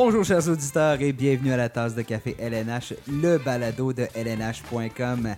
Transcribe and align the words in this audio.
Bonjour 0.00 0.22
chers 0.22 0.48
auditeurs 0.48 1.02
et 1.02 1.12
bienvenue 1.12 1.52
à 1.52 1.56
la 1.56 1.68
tasse 1.68 1.92
de 1.96 2.02
café 2.02 2.36
LNH, 2.38 2.94
le 3.10 3.36
balado 3.36 3.92
de 3.92 4.06
LNH.com. 4.14 5.34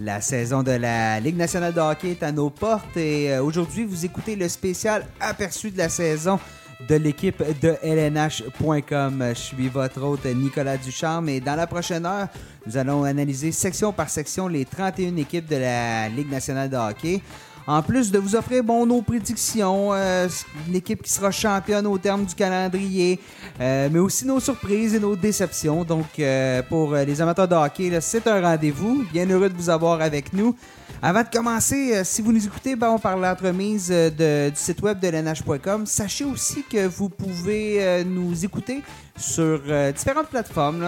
La 0.00 0.20
saison 0.20 0.64
de 0.64 0.72
la 0.72 1.20
Ligue 1.20 1.36
nationale 1.36 1.72
de 1.72 1.78
hockey 1.78 2.10
est 2.10 2.24
à 2.24 2.32
nos 2.32 2.50
portes 2.50 2.96
et 2.96 3.32
euh, 3.32 3.40
aujourd'hui 3.40 3.84
vous 3.84 4.04
écoutez 4.04 4.34
le 4.34 4.48
spécial 4.48 5.06
aperçu 5.20 5.70
de 5.70 5.78
la 5.78 5.88
saison 5.88 6.40
de 6.88 6.96
l'équipe 6.96 7.40
de 7.60 7.76
LNH.com. 7.84 9.26
Je 9.28 9.38
suis 9.38 9.68
votre 9.68 10.02
hôte 10.02 10.24
Nicolas 10.24 10.76
Ducharme 10.76 11.28
et 11.28 11.38
dans 11.38 11.54
la 11.54 11.68
prochaine 11.68 12.04
heure, 12.04 12.26
nous 12.66 12.76
allons 12.76 13.04
analyser 13.04 13.52
section 13.52 13.92
par 13.92 14.10
section 14.10 14.48
les 14.48 14.64
31 14.64 15.14
équipes 15.18 15.46
de 15.46 15.56
la 15.56 16.08
Ligue 16.08 16.32
nationale 16.32 16.68
de 16.68 16.76
hockey. 16.76 17.22
En 17.66 17.82
plus 17.82 18.10
de 18.10 18.18
vous 18.18 18.34
offrir 18.36 18.64
bon, 18.64 18.86
nos 18.86 19.02
prédictions, 19.02 19.92
euh, 19.92 20.28
une 20.68 20.74
équipe 20.74 21.02
qui 21.02 21.10
sera 21.10 21.30
championne 21.30 21.86
au 21.86 21.98
terme 21.98 22.24
du 22.24 22.34
calendrier, 22.34 23.20
euh, 23.60 23.88
mais 23.92 23.98
aussi 23.98 24.26
nos 24.26 24.40
surprises 24.40 24.94
et 24.94 25.00
nos 25.00 25.14
déceptions. 25.14 25.84
Donc, 25.84 26.06
euh, 26.18 26.62
pour 26.62 26.94
les 26.94 27.20
amateurs 27.20 27.48
de 27.48 27.54
hockey, 27.54 27.98
c'est 28.00 28.26
un 28.26 28.40
rendez-vous. 28.40 29.04
Bien 29.12 29.28
heureux 29.28 29.48
de 29.48 29.56
vous 29.56 29.70
avoir 29.70 30.00
avec 30.00 30.32
nous. 30.32 30.56
Avant 31.02 31.22
de 31.22 31.28
commencer, 31.32 32.02
si 32.04 32.20
vous 32.20 32.30
nous 32.30 32.44
écoutez 32.44 32.76
ben, 32.76 32.98
parle 32.98 33.22
l'entremise 33.22 33.90
du 33.90 34.50
site 34.54 34.82
web 34.82 35.00
de 35.00 35.08
l'NH.com. 35.08 35.86
Sachez 35.86 36.24
aussi 36.24 36.62
que 36.62 36.86
vous 36.86 37.08
pouvez 37.08 38.04
nous 38.04 38.44
écouter 38.44 38.82
sur 39.16 39.62
différentes 39.94 40.28
plateformes 40.28 40.84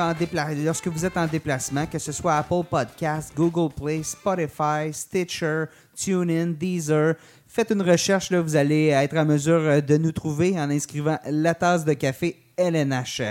lorsque 0.65 0.89
vous 0.89 1.07
êtes 1.07 1.17
en 1.17 1.27
déplacement, 1.27 1.87
que 1.87 1.99
ce 1.99 2.13
soit 2.13 2.35
Apple 2.35 2.63
Podcasts, 2.69 3.33
Google 3.35 3.73
Play, 3.75 4.03
Spotify, 4.03 4.93
Stitcher, 4.93 5.65
TuneIn, 5.97 6.49
Deezer. 6.49 7.15
Faites 7.47 7.71
une 7.71 7.83
recherche, 7.83 8.31
là, 8.31 8.41
vous 8.41 8.57
allez 8.57 8.89
être 8.89 9.17
en 9.17 9.25
mesure 9.25 9.61
euh, 9.61 9.81
de 9.81 9.97
nous 9.97 10.13
trouver 10.13 10.59
en 10.59 10.71
inscrivant 10.71 11.19
la 11.29 11.55
tasse 11.55 11.85
de 11.85 11.93
café 11.93 12.39
LNH. 12.57 13.23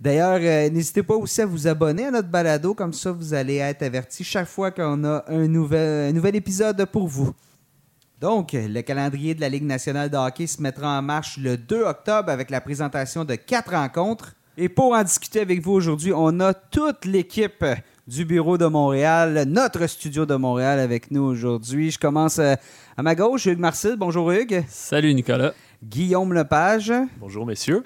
D'ailleurs, 0.00 0.38
euh, 0.40 0.70
n'hésitez 0.70 1.02
pas 1.02 1.14
aussi 1.14 1.40
à 1.40 1.46
vous 1.46 1.66
abonner 1.66 2.06
à 2.06 2.10
notre 2.10 2.28
balado, 2.28 2.74
comme 2.74 2.92
ça 2.92 3.10
vous 3.10 3.34
allez 3.34 3.56
être 3.56 3.82
averti 3.82 4.22
chaque 4.22 4.48
fois 4.48 4.70
qu'on 4.70 5.04
a 5.04 5.24
un 5.28 5.48
nouvel, 5.48 6.10
un 6.10 6.12
nouvel 6.12 6.36
épisode 6.36 6.84
pour 6.86 7.08
vous. 7.08 7.34
Donc, 8.20 8.50
le 8.52 8.80
calendrier 8.82 9.34
de 9.34 9.40
la 9.40 9.48
Ligue 9.48 9.64
nationale 9.64 10.10
de 10.10 10.16
hockey 10.16 10.46
se 10.46 10.60
mettra 10.60 10.98
en 10.98 11.02
marche 11.02 11.38
le 11.38 11.56
2 11.56 11.82
octobre 11.82 12.30
avec 12.30 12.50
la 12.50 12.60
présentation 12.60 13.24
de 13.24 13.36
quatre 13.36 13.70
rencontres. 13.70 14.34
Et 14.56 14.68
pour 14.68 14.92
en 14.92 15.04
discuter 15.04 15.40
avec 15.40 15.62
vous 15.62 15.72
aujourd'hui, 15.72 16.12
on 16.12 16.40
a 16.40 16.52
toute 16.52 17.04
l'équipe 17.04 17.64
du 18.08 18.24
bureau 18.24 18.56
de 18.56 18.64
Montréal, 18.64 19.44
notre 19.46 19.86
studio 19.86 20.24
de 20.24 20.34
Montréal 20.34 20.80
avec 20.80 21.10
nous 21.10 21.20
aujourd'hui. 21.22 21.90
Je 21.90 21.98
commence 21.98 22.38
euh, 22.38 22.54
à 22.96 23.02
ma 23.02 23.14
gauche, 23.14 23.44
Hugues 23.44 23.58
Marcel. 23.58 23.96
Bonjour 23.98 24.32
Hugues. 24.32 24.64
Salut 24.66 25.12
Nicolas. 25.12 25.52
Guillaume 25.84 26.32
Lepage. 26.32 26.90
Bonjour 27.20 27.44
messieurs. 27.44 27.84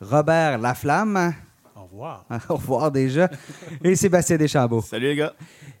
Robert 0.00 0.56
Laflamme. 0.56 1.34
Au 1.96 1.98
revoir. 1.98 2.26
Au 2.50 2.56
revoir 2.56 2.90
déjà. 2.90 3.30
Et 3.82 3.96
Sébastien 3.96 4.36
Deschambault. 4.36 4.82
Salut 4.82 5.06
les 5.06 5.16
gars. 5.16 5.32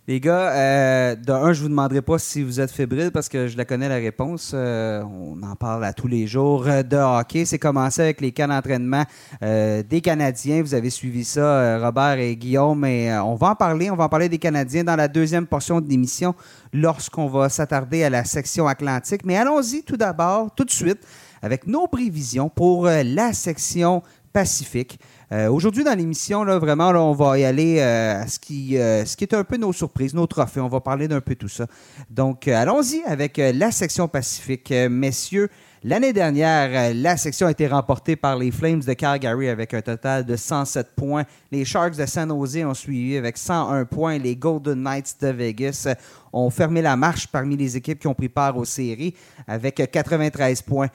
Les 0.08 0.18
gars, 0.18 0.50
euh, 0.52 1.14
de 1.14 1.30
un, 1.30 1.52
je 1.52 1.60
vous 1.60 1.68
demanderai 1.68 2.00
pas 2.00 2.18
si 2.18 2.42
vous 2.42 2.58
êtes 2.58 2.70
fébrile 2.70 3.10
parce 3.10 3.28
que 3.28 3.48
je 3.48 3.56
la 3.56 3.66
connais 3.66 3.88
la 3.88 3.96
réponse. 3.96 4.52
Euh, 4.54 5.02
on 5.02 5.42
en 5.42 5.56
parle 5.56 5.84
à 5.84 5.92
tous 5.92 6.06
les 6.06 6.26
jours 6.26 6.66
euh, 6.66 6.82
de 6.82 6.96
hockey. 6.96 7.44
C'est 7.44 7.58
commencé 7.58 8.00
avec 8.00 8.22
les 8.22 8.32
camps 8.32 8.48
d'entraînement 8.48 9.04
des 9.42 10.00
Canadiens. 10.02 10.62
Vous 10.62 10.74
avez 10.74 10.88
suivi 10.88 11.22
ça, 11.22 11.78
Robert 11.80 12.18
et 12.18 12.34
Guillaume. 12.34 12.82
Et 12.86 13.12
on 13.18 13.34
va 13.34 13.50
en 13.50 13.54
parler. 13.54 13.90
On 13.90 13.96
va 13.96 14.04
en 14.04 14.08
parler 14.08 14.30
des 14.30 14.38
Canadiens 14.38 14.84
dans 14.84 14.96
la 14.96 15.08
deuxième 15.08 15.46
portion 15.46 15.82
de 15.82 15.88
l'émission 15.88 16.34
lorsqu'on 16.72 17.26
va 17.26 17.50
s'attarder 17.50 18.04
à 18.04 18.10
la 18.10 18.24
section 18.24 18.66
atlantique. 18.66 19.22
Mais 19.26 19.36
allons-y 19.36 19.82
tout 19.82 19.98
d'abord, 19.98 20.54
tout 20.54 20.64
de 20.64 20.70
suite, 20.70 21.00
avec 21.42 21.66
nos 21.66 21.88
prévisions 21.88 22.48
pour 22.48 22.86
la 22.86 23.34
section 23.34 24.02
Pacifique. 24.36 25.00
Euh, 25.32 25.50
aujourd'hui, 25.50 25.82
dans 25.82 25.94
l'émission, 25.94 26.44
là, 26.44 26.58
vraiment, 26.58 26.90
on 26.90 27.12
va 27.12 27.36
y 27.36 27.44
aller 27.44 27.78
euh, 27.80 28.22
à 28.22 28.28
ce 28.28 28.38
qui, 28.38 28.78
euh, 28.78 29.04
ce 29.04 29.16
qui 29.16 29.24
est 29.24 29.34
un 29.34 29.42
peu 29.42 29.56
nos 29.56 29.72
surprises, 29.72 30.14
nos 30.14 30.26
trophées. 30.26 30.60
On 30.60 30.68
va 30.68 30.80
parler 30.80 31.08
d'un 31.08 31.20
peu 31.20 31.34
tout 31.34 31.48
ça. 31.48 31.66
Donc, 32.08 32.46
allons-y 32.46 33.02
avec 33.02 33.38
la 33.38 33.72
section 33.72 34.06
Pacifique. 34.06 34.72
messieurs, 34.88 35.48
l'année 35.82 36.12
dernière, 36.12 36.94
la 36.94 37.16
section 37.16 37.48
a 37.48 37.50
été 37.50 37.66
remportée 37.66 38.14
par 38.14 38.36
les 38.36 38.52
Flames 38.52 38.80
de 38.80 38.92
Calgary 38.92 39.48
avec 39.48 39.74
un 39.74 39.82
total 39.82 40.24
de 40.24 40.36
107 40.36 40.94
points. 40.94 41.24
Les 41.50 41.64
Sharks 41.64 41.96
de 41.96 42.06
San 42.06 42.28
Jose 42.28 42.58
ont 42.58 42.74
suivi 42.74 43.16
avec 43.16 43.36
101 43.36 43.84
points. 43.84 44.18
Les 44.18 44.36
Golden 44.36 44.80
Knights 44.80 45.16
de 45.20 45.28
Vegas 45.28 45.88
ont 46.32 46.50
fermé 46.50 46.82
la 46.82 46.94
marche 46.94 47.26
parmi 47.26 47.56
les 47.56 47.76
équipes 47.76 47.98
qui 47.98 48.06
ont 48.06 48.14
pris 48.14 48.28
part 48.28 48.56
aux 48.56 48.64
séries 48.64 49.14
avec 49.48 49.82
93 49.90 50.62
points 50.62 50.88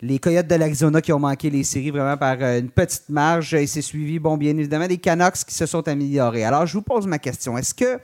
les 0.00 0.18
Coyotes 0.18 0.46
de 0.46 0.54
l'Arizona 0.54 1.00
qui 1.00 1.12
ont 1.12 1.18
manqué 1.18 1.50
les 1.50 1.64
séries 1.64 1.90
vraiment 1.90 2.16
par 2.16 2.36
euh, 2.40 2.60
une 2.60 2.70
petite 2.70 3.08
marge. 3.08 3.54
Et 3.54 3.66
c'est 3.66 3.82
suivi, 3.82 4.18
bon, 4.18 4.36
bien 4.36 4.56
évidemment, 4.56 4.86
des 4.86 4.98
Canucks 4.98 5.44
qui 5.46 5.54
se 5.54 5.66
sont 5.66 5.86
améliorés. 5.88 6.44
Alors, 6.44 6.66
je 6.66 6.74
vous 6.74 6.82
pose 6.82 7.06
ma 7.06 7.18
question. 7.18 7.56
Est-ce 7.56 7.74
que 7.74 7.98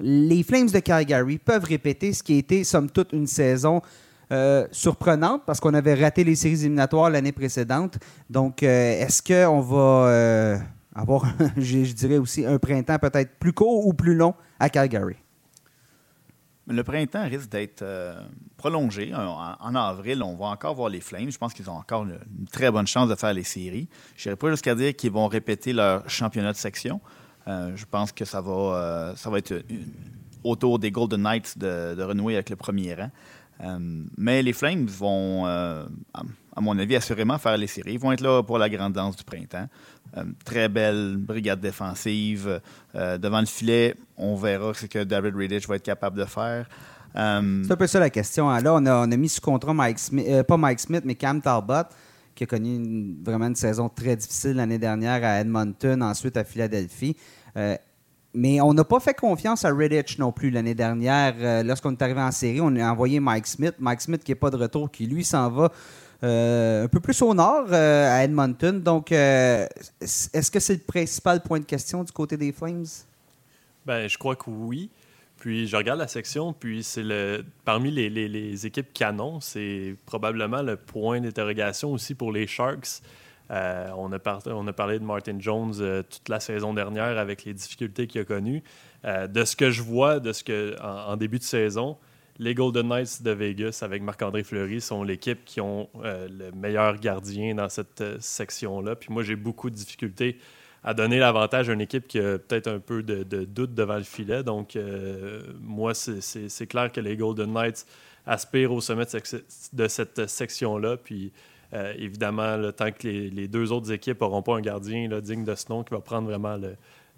les 0.00 0.42
Flames 0.42 0.68
de 0.68 0.78
Calgary 0.78 1.38
peuvent 1.38 1.64
répéter 1.64 2.12
ce 2.12 2.22
qui 2.22 2.34
a 2.34 2.38
été, 2.38 2.64
somme 2.64 2.90
toute, 2.90 3.12
une 3.12 3.26
saison 3.26 3.82
euh, 4.32 4.66
surprenante 4.70 5.42
parce 5.46 5.60
qu'on 5.60 5.74
avait 5.74 5.94
raté 5.94 6.24
les 6.24 6.36
séries 6.36 6.60
éliminatoires 6.60 7.10
l'année 7.10 7.32
précédente? 7.32 7.98
Donc, 8.30 8.62
euh, 8.62 9.00
est-ce 9.00 9.22
qu'on 9.22 9.60
va 9.60 10.58
avoir, 10.94 11.26
je 11.56 11.92
dirais 11.92 12.18
aussi, 12.18 12.46
un 12.46 12.58
printemps 12.58 12.98
peut-être 12.98 13.38
plus 13.38 13.52
court 13.52 13.86
ou 13.86 13.92
plus 13.92 14.14
long 14.14 14.34
à 14.58 14.68
Calgary? 14.68 15.21
Le 16.72 16.82
printemps 16.84 17.28
risque 17.28 17.50
d'être 17.50 17.82
euh, 17.82 18.18
prolongé. 18.56 19.12
En, 19.14 19.74
avril, 19.74 20.22
on 20.22 20.36
va 20.36 20.46
encore 20.46 20.74
voir 20.74 20.88
les 20.88 21.00
Flames. 21.00 21.30
Je 21.30 21.36
pense 21.36 21.52
qu'ils 21.52 21.68
ont 21.68 21.76
encore 21.76 22.04
une, 22.04 22.18
très 22.50 22.70
bonne 22.70 22.86
chance 22.86 23.08
de 23.08 23.14
faire 23.14 23.34
les 23.34 23.44
séries. 23.44 23.88
Je 24.16 24.28
n'irai 24.28 24.36
pas 24.36 24.50
jusqu'à 24.50 24.74
dire 24.74 24.96
qu'ils 24.96 25.10
vont 25.10 25.28
répéter 25.28 25.74
leur 25.74 26.08
championnat 26.08 26.52
de 26.52 26.56
section. 26.56 27.00
Euh, 27.46 27.72
je 27.76 27.84
pense 27.84 28.12
que 28.12 28.24
ça 28.24 28.40
va, 28.40 28.52
euh, 28.52 29.16
ça 29.16 29.28
va 29.28 29.38
être 29.38 29.62
autour 30.44 30.78
des 30.78 30.90
Golden 30.90 31.22
Knights 31.22 31.58
de, 31.58 32.02
renouer 32.02 32.34
avec 32.34 32.48
le 32.48 32.56
premier 32.56 32.94
rang. 32.94 33.10
mais 34.16 34.42
les 34.42 34.54
Flames 34.54 34.86
vont, 34.86 35.44
à, 35.46 35.86
mon 36.60 36.78
avis, 36.78 36.96
assurément 36.96 37.38
faire 37.38 37.58
les 37.58 37.66
séries. 37.66 37.94
Ils 37.94 38.00
vont 38.00 38.12
être 38.12 38.22
là 38.22 38.42
pour 38.42 38.56
la 38.56 38.70
grande 38.70 38.94
danse 38.94 39.16
du 39.16 39.24
printemps. 39.24 39.68
Euh, 40.16 40.24
très 40.44 40.68
belle 40.68 41.16
brigade 41.16 41.60
défensive. 41.60 42.60
Euh, 42.94 43.16
devant 43.16 43.40
le 43.40 43.46
filet, 43.46 43.94
on 44.18 44.36
verra 44.36 44.74
ce 44.74 44.84
que 44.86 45.04
David 45.04 45.34
Riddich 45.34 45.66
va 45.66 45.76
être 45.76 45.82
capable 45.82 46.18
de 46.18 46.26
faire. 46.26 46.68
Euh, 47.16 47.62
c'est 47.64 47.72
un 47.72 47.76
peu 47.76 47.86
ça 47.86 47.98
la 47.98 48.10
question. 48.10 48.50
Là, 48.50 48.74
on 48.74 48.84
a, 48.84 49.06
mis 49.06 49.28
sous 49.28 49.40
contrat 49.40 49.72
Mike 49.72 49.98
Smith, 49.98 50.42
pas 50.46 50.56
Mike 50.56 50.80
Smith, 50.80 51.02
mais 51.04 51.14
Cam 51.14 51.40
Talbot, 51.40 51.88
qui 52.34 52.44
a 52.44 52.46
connu 52.46 53.16
vraiment 53.22 53.46
une 53.46 53.56
saison 53.56 53.88
très 53.88 54.16
difficile 54.16 54.54
l'année 54.54 54.78
dernière 54.78 55.24
à 55.24 55.40
Edmonton, 55.40 56.02
ensuite 56.02 56.36
à 56.36 56.44
Philadelphie. 56.44 57.16
mais 58.34 58.60
on 58.60 58.74
n'a 58.74 58.84
pas 58.84 59.00
fait 59.00 59.14
confiance 59.14 59.64
à 59.64 59.72
Riddich 59.74 60.18
non 60.18 60.32
plus 60.32 60.50
l'année 60.50 60.74
dernière. 60.74 61.64
Lorsqu'on 61.64 61.92
est 61.92 62.02
arrivé 62.02 62.20
en 62.20 62.32
série, 62.32 62.60
on 62.60 62.74
a 62.76 62.90
envoyé 62.90 63.18
Mike 63.18 63.46
Smith. 63.46 63.74
Mike 63.78 64.02
Smith 64.02 64.24
qui 64.24 64.30
n'est 64.30 64.36
pas 64.36 64.50
de 64.50 64.56
retour, 64.56 64.90
qui 64.90 65.06
lui 65.06 65.24
s'en 65.24 65.50
va 65.50 65.70
un 66.22 66.88
peu 66.88 67.00
plus 67.00 67.20
au 67.22 67.34
nord, 67.34 67.66
euh, 67.70 68.08
à 68.08 68.24
Edmonton. 68.24 68.80
Donc, 68.80 69.10
euh, 69.10 69.66
est-ce 70.00 70.50
que 70.50 70.60
c'est 70.60 70.74
le 70.74 70.80
principal 70.80 71.42
point 71.42 71.58
de 71.58 71.64
question 71.64 72.04
du 72.04 72.12
côté 72.12 72.36
des 72.36 72.52
Flames? 72.52 72.86
Ben, 73.84 74.08
je 74.08 74.16
crois 74.16 74.36
que 74.36 74.48
oui. 74.48 74.90
Puis 75.38 75.66
je 75.66 75.76
regarde 75.76 75.98
la 75.98 76.06
section, 76.06 76.52
puis 76.52 76.84
c'est 76.84 77.02
le 77.02 77.44
parmi 77.64 77.90
les, 77.90 78.08
les, 78.08 78.66
équipes 78.66 78.92
canon, 78.92 79.40
c'est 79.40 79.96
probablement 80.06 80.62
le 80.62 80.76
point 80.76 81.20
d'interrogation 81.20 81.90
aussi 81.92 82.14
pour 82.14 82.30
les 82.30 82.46
Sharks. 82.46 83.02
on, 83.50 84.12
a 84.12 84.38
on 84.46 84.68
a 84.68 84.72
parlé 84.72 85.00
de 85.00 85.04
Martin 85.04 85.40
Jones 85.40 86.04
toute 86.08 86.28
la 86.28 86.38
saison 86.38 86.72
dernière 86.74 87.18
avec 87.18 87.44
les 87.44 87.54
difficultés 87.54 88.06
qu'il 88.06 88.20
a 88.20 88.24
connues. 88.24 88.62
de 89.04 89.44
ce 89.44 89.56
que 89.56 89.72
je 89.72 89.82
vois, 89.82 90.20
de 90.20 90.32
ce 90.32 90.44
que 90.44 90.76
en 90.80 91.16
début 91.16 91.40
de 91.40 91.42
saison, 91.42 91.98
les 92.38 92.54
Golden 92.54 92.88
Knights 92.88 93.22
de 93.22 93.30
Vegas 93.30 93.80
avec 93.82 94.02
Marc-André 94.02 94.42
Fleury 94.42 94.80
sont 94.80 95.02
l'équipe 95.02 95.44
qui 95.44 95.60
ont 95.60 95.88
euh, 96.02 96.28
le 96.28 96.50
meilleur 96.52 96.98
gardien 96.98 97.54
dans 97.54 97.68
cette 97.68 98.00
euh, 98.00 98.16
section-là. 98.20 98.96
Puis 98.96 99.12
moi, 99.12 99.22
j'ai 99.22 99.36
beaucoup 99.36 99.70
de 99.70 99.74
difficultés 99.74 100.38
à 100.82 100.94
donner 100.94 101.18
l'avantage 101.18 101.68
à 101.68 101.74
une 101.74 101.80
équipe 101.80 102.08
qui 102.08 102.18
a 102.18 102.38
peut-être 102.38 102.66
un 102.68 102.80
peu 102.80 103.02
de, 103.02 103.22
doute 103.44 103.74
devant 103.74 103.96
le 103.96 104.02
filet. 104.02 104.42
Donc, 104.42 104.74
euh, 104.74 105.42
moi, 105.60 105.94
c'est 105.94 106.66
clair 106.66 106.90
que 106.90 107.00
les 107.00 107.16
Golden 107.16 107.52
Knights 107.52 107.86
aspirent 108.26 108.72
au 108.72 108.80
sommet 108.80 109.04
de, 109.72 109.88
cette 109.88 110.26
section-là. 110.28 110.96
Puis, 110.96 111.32
évidemment, 111.96 112.56
le 112.56 112.72
temps 112.72 112.90
que 112.90 113.06
les, 113.06 113.46
deux 113.46 113.70
autres 113.70 113.92
équipes 113.92 114.20
n'auront 114.20 114.42
pas 114.42 114.56
un 114.56 114.60
gardien 114.60 115.08
digne 115.20 115.44
de 115.44 115.54
ce 115.54 115.66
nom 115.68 115.84
qui 115.84 115.94
va 115.94 116.00
prendre 116.00 116.26
vraiment 116.26 116.58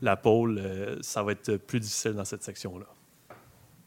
la 0.02 0.16
pôle, 0.16 0.60
ça 1.00 1.22
va 1.22 1.32
être 1.32 1.56
plus 1.56 1.80
difficile 1.80 2.12
dans 2.12 2.26
cette 2.26 2.42
section-là. 2.42 2.86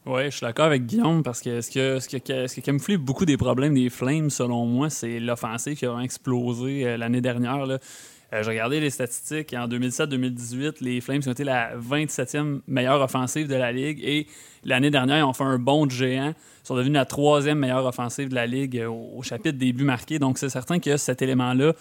Oui, 0.10 0.26
je 0.26 0.38
suis 0.38 0.46
d'accord 0.46 0.68
avec 0.68 0.86
Guillaume 0.86 1.22
parce 1.22 1.42
que 1.42 1.60
ce, 1.60 2.08
qui 2.08 2.62
camoufle 2.62 2.98
beaucoup 2.98 3.26
des 3.26 3.36
problèmes 3.36 3.74
des 3.74 3.90
Flames, 3.90 4.30
selon 4.30 4.66
moi, 4.66 4.90
c'est 4.90 5.20
l'offensive 5.20 5.76
qui 5.76 5.86
a 5.86 6.00
explosé 6.00 6.88
euh, 6.88 6.98
l'année 6.98 7.20
dernière. 7.20 7.66
Là. 7.66 7.78
Euh, 8.32 8.42
j'ai 8.42 8.50
regardé 8.50 8.80
les 8.80 8.90
statistiques. 8.90 9.54
En 9.54 9.68
2007-2018, 9.68 10.76
les 10.80 11.02
Flames 11.02 11.22
ont 11.28 11.32
été 11.32 11.44
la 11.44 11.76
27e 11.76 12.62
meilleure 12.68 13.02
offensive 13.02 13.50
de 13.50 13.56
la 13.56 13.74
Ligue. 13.74 14.00
Et 14.02 14.28
l'année 14.64 14.92
dernière, 14.92 15.18
ils 15.18 15.24
ont 15.24 15.34
fait 15.34 15.44
un 15.44 15.60
bond 15.60 15.86
de 15.86 15.92
géant. 15.92 16.34
Ils 16.64 16.68
sont 16.68 16.76
devenus 16.76 16.96
la 16.96 17.06
troisième 17.06 17.60
meilleure 17.60 17.86
offensive 17.86 18.30
de 18.30 18.36
la 18.36 18.48
Ligue 18.48 18.82
au, 18.88 19.22
chapitre 19.24 19.58
des 19.58 19.74
buts 19.74 19.84
marqués. 19.84 20.20
Donc, 20.20 20.38
c'est 20.38 20.50
certain 20.50 20.80
que 20.80 20.96
cet 20.96 21.22
élément-là 21.22 21.74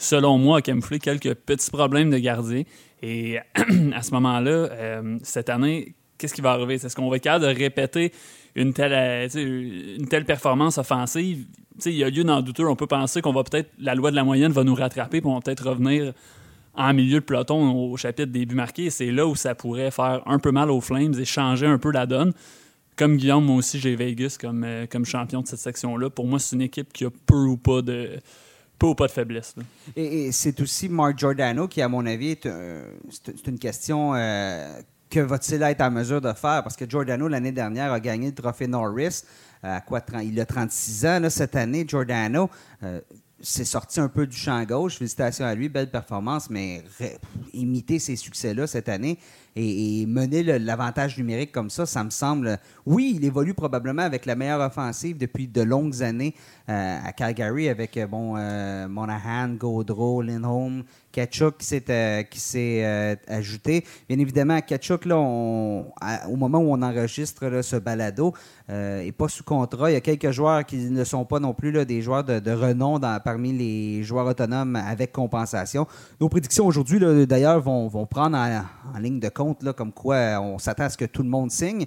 selon 0.00 0.38
moi, 0.38 0.58
a 0.58 0.62
camouflé 0.62 1.00
quelques 1.00 1.34
petits 1.34 1.70
problèmes 1.70 2.10
de 2.10 2.18
gardien. 2.18 2.62
Et 3.02 3.38
à 3.94 4.02
ce 4.02 4.12
moment-là, 4.12 4.50
euh, 4.50 5.18
cette 5.22 5.48
année, 5.48 5.94
qu'est-ce 6.18 6.34
qui 6.34 6.40
va 6.40 6.52
arriver? 6.52 6.74
Est-ce 6.74 6.94
qu'on 6.94 7.08
va 7.08 7.16
être 7.16 7.22
capable 7.22 7.46
de 7.46 7.58
répéter 7.58 8.12
une 8.54 8.72
telle, 8.72 8.92
euh, 8.92 9.96
une 9.98 10.08
telle 10.08 10.24
performance 10.24 10.78
offensive? 10.78 11.46
il 11.86 11.92
y 11.92 12.04
a 12.04 12.10
lieu 12.10 12.24
d'en 12.24 12.42
douter. 12.42 12.64
On 12.64 12.76
peut 12.76 12.86
penser 12.86 13.22
qu'on 13.22 13.32
va 13.32 13.44
peut-être, 13.44 13.70
la 13.78 13.94
loi 13.94 14.10
de 14.10 14.16
la 14.16 14.24
moyenne 14.24 14.52
va 14.52 14.64
nous 14.64 14.74
rattraper, 14.74 15.20
puis 15.20 15.30
on 15.30 15.34
va 15.34 15.40
peut-être 15.40 15.68
revenir 15.68 16.12
en 16.74 16.94
milieu 16.94 17.20
de 17.20 17.24
peloton 17.24 17.70
au 17.72 17.96
chapitre 17.96 18.32
des 18.32 18.46
buts 18.46 18.54
marqués. 18.54 18.90
C'est 18.90 19.10
là 19.10 19.26
où 19.26 19.34
ça 19.34 19.54
pourrait 19.54 19.90
faire 19.90 20.22
un 20.26 20.38
peu 20.38 20.50
mal 20.50 20.70
aux 20.70 20.80
Flames 20.80 21.14
et 21.18 21.24
changer 21.24 21.66
un 21.66 21.78
peu 21.78 21.90
la 21.90 22.06
donne. 22.06 22.32
Comme 22.96 23.16
Guillaume, 23.16 23.44
moi 23.44 23.56
aussi, 23.56 23.78
j'ai 23.78 23.94
Vegas 23.94 24.36
comme, 24.40 24.64
euh, 24.64 24.86
comme 24.86 25.04
champion 25.04 25.42
de 25.42 25.46
cette 25.46 25.60
section-là. 25.60 26.10
Pour 26.10 26.26
moi, 26.26 26.40
c'est 26.40 26.56
une 26.56 26.62
équipe 26.62 26.92
qui 26.92 27.04
a 27.04 27.10
peu 27.26 27.36
ou 27.36 27.56
pas 27.56 27.80
de, 27.80 28.18
peu 28.78 28.88
ou 28.88 28.94
pas 28.94 29.06
de 29.06 29.12
faiblesse. 29.12 29.54
Et, 29.94 30.32
c'est 30.32 30.60
aussi 30.60 30.88
Mark 30.88 31.16
Giordano 31.18 31.68
qui, 31.68 31.80
à 31.80 31.88
mon 31.88 32.04
avis, 32.06 32.30
est, 32.30 32.48
une 33.46 33.58
question 33.58 34.14
euh, 34.14 34.80
que 35.10 35.20
va-t-il 35.20 35.62
être 35.62 35.80
en 35.80 35.90
mesure 35.90 36.20
de 36.20 36.32
faire? 36.32 36.62
Parce 36.62 36.76
que 36.76 36.88
Giordano, 36.88 37.28
l'année 37.28 37.52
dernière, 37.52 37.92
a 37.92 38.00
gagné 38.00 38.28
le 38.28 38.34
trophée 38.34 38.66
Norris. 38.66 39.22
Euh, 39.64 39.76
à 39.76 39.80
quoi, 39.80 40.00
il 40.22 40.38
a 40.40 40.46
36 40.46 41.06
ans 41.06 41.30
cette 41.30 41.56
année, 41.56 41.84
Giordano. 41.86 42.48
s'est 43.40 43.64
sorti 43.64 44.00
un 44.00 44.08
peu 44.08 44.26
du 44.26 44.36
champ 44.36 44.62
gauche. 44.64 44.98
Félicitations 44.98 45.44
à 45.44 45.54
lui, 45.54 45.68
belle 45.68 45.90
performance, 45.90 46.50
mais 46.50 46.84
imiter 47.52 47.98
ces 47.98 48.16
succès-là 48.16 48.66
cette 48.66 48.88
année, 48.88 49.18
et, 49.56 50.06
mener 50.06 50.42
l'avantage 50.58 51.18
numérique 51.18 51.52
comme 51.52 51.70
ça, 51.70 51.86
ça 51.86 52.04
me 52.04 52.10
semble. 52.10 52.58
Oui, 52.86 53.14
il 53.16 53.24
évolue 53.24 53.54
probablement 53.54 54.02
avec 54.02 54.26
la 54.26 54.34
meilleure 54.34 54.60
offensive 54.60 55.18
depuis 55.18 55.48
de 55.48 55.62
longues 55.62 56.02
années 56.02 56.34
euh, 56.68 56.98
à 57.04 57.12
Calgary 57.12 57.68
avec 57.68 57.96
euh, 57.96 58.06
bon 58.06 58.34
euh, 58.36 58.88
Monahan, 58.88 59.48
Gaudreau, 59.54 60.22
Lindholm, 60.22 60.84
Ketchuk 61.12 61.56
qui 61.58 61.66
s'est, 61.66 62.84
euh, 62.84 63.16
ajouté. 63.26 63.84
Bien 64.08 64.18
évidemment, 64.18 64.60
Ketchuk, 64.60 65.04
là, 65.06 65.16
au 65.16 66.36
moment 66.36 66.58
où 66.58 66.72
on 66.72 66.82
enregistre 66.82 67.62
ce 67.62 67.76
balado, 67.76 68.34
n'est 68.68 69.12
pas 69.12 69.28
sous 69.28 69.44
contrat. 69.44 69.90
Il 69.90 69.94
y 69.94 69.96
a 69.96 70.00
quelques 70.00 70.30
joueurs 70.30 70.64
qui 70.64 70.76
ne 70.76 71.04
sont 71.04 71.24
pas 71.24 71.40
non 71.40 71.54
plus 71.54 71.72
là, 71.72 71.84
des 71.84 72.02
joueurs 72.02 72.24
de, 72.24 72.52
renom 72.52 72.98
dans, 72.98 73.18
parmi 73.20 73.52
les 73.52 74.02
joueurs 74.02 74.26
autonomes 74.26 74.76
avec 74.76 75.12
compensation. 75.12 75.86
Nos 76.20 76.28
prédictions 76.28 76.66
aujourd'hui, 76.66 77.00
d'ailleurs, 77.26 77.60
vont, 77.60 77.88
vont 77.88 78.06
prendre 78.06 78.36
en, 78.36 78.98
ligne 78.98 79.20
de 79.20 79.28
compte 79.38 79.62
là, 79.62 79.72
comme 79.72 79.92
quoi 79.92 80.40
on 80.40 80.58
s'attend 80.58 80.84
à 80.84 80.90
ce 80.90 80.96
que 80.96 81.04
tout 81.04 81.22
le 81.22 81.28
monde 81.28 81.50
signe 81.50 81.86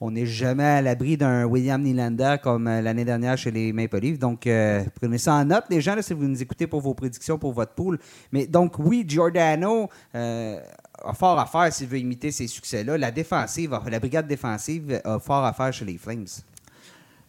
on 0.00 0.10
n'est 0.10 0.26
jamais 0.26 0.64
à 0.64 0.82
l'abri 0.82 1.18
d'un 1.18 1.44
William 1.44 1.80
Nylander 1.82 2.36
comme 2.42 2.66
euh, 2.66 2.80
l'année 2.80 3.04
dernière 3.04 3.36
chez 3.36 3.50
les 3.50 3.72
Maple 3.72 3.98
Leafs. 3.98 4.18
Donc, 4.18 4.46
euh, 4.46 4.82
prenez 4.98 5.18
ça 5.18 5.34
en 5.34 5.44
note, 5.44 5.64
les 5.68 5.82
gens, 5.82 5.94
si 6.00 6.14
vous 6.14 6.26
nous 6.26 6.42
écoutez 6.42 6.66
pour 6.66 6.80
vos 6.80 6.94
prédictions 6.94 7.38
pour 7.38 7.52
votre 7.52 7.74
pool. 7.74 7.98
Mais 8.32 8.46
donc, 8.46 8.78
oui, 8.78 9.04
Giordano 9.06 9.90
euh, 10.14 10.58
a 11.04 11.12
fort 11.12 11.38
à 11.38 11.44
faire 11.44 11.70
s'il 11.70 11.86
veut 11.86 11.98
imiter 11.98 12.32
ces 12.32 12.46
succès-là. 12.46 12.96
La 12.96 13.10
défensive, 13.10 13.78
la 13.90 14.00
brigade 14.00 14.26
défensive 14.26 15.02
a 15.04 15.18
fort 15.18 15.44
à 15.44 15.52
faire 15.52 15.72
chez 15.72 15.84
les 15.84 15.98
Flames. 15.98 16.26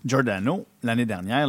Giordano, 0.06 0.66
l'année 0.82 1.06
dernière, 1.06 1.48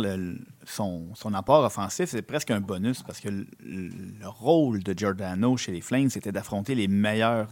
son, 0.66 1.06
apport 1.34 1.64
offensif, 1.64 2.10
c'est 2.10 2.22
presque 2.22 2.50
un 2.50 2.60
bonus 2.60 3.02
parce 3.02 3.20
que 3.20 3.28
le, 3.28 3.46
le, 3.60 4.28
rôle 4.28 4.82
de 4.82 4.92
Giordano 4.92 5.56
chez 5.56 5.72
les 5.72 5.80
Flames, 5.80 6.10
c'était 6.10 6.32
d'affronter 6.32 6.74
les 6.74 6.86
meilleurs 6.86 7.48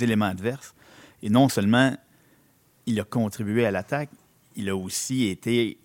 éléments 0.00 0.26
adverses. 0.26 0.74
Et 1.22 1.30
non 1.30 1.48
seulement 1.48 1.96
il 2.86 3.00
a 3.00 3.04
contribué 3.04 3.66
à 3.66 3.70
l'attaque. 3.70 4.10
Il 4.54 4.68
a 4.68 4.76
aussi 4.76 5.24
été 5.24 5.78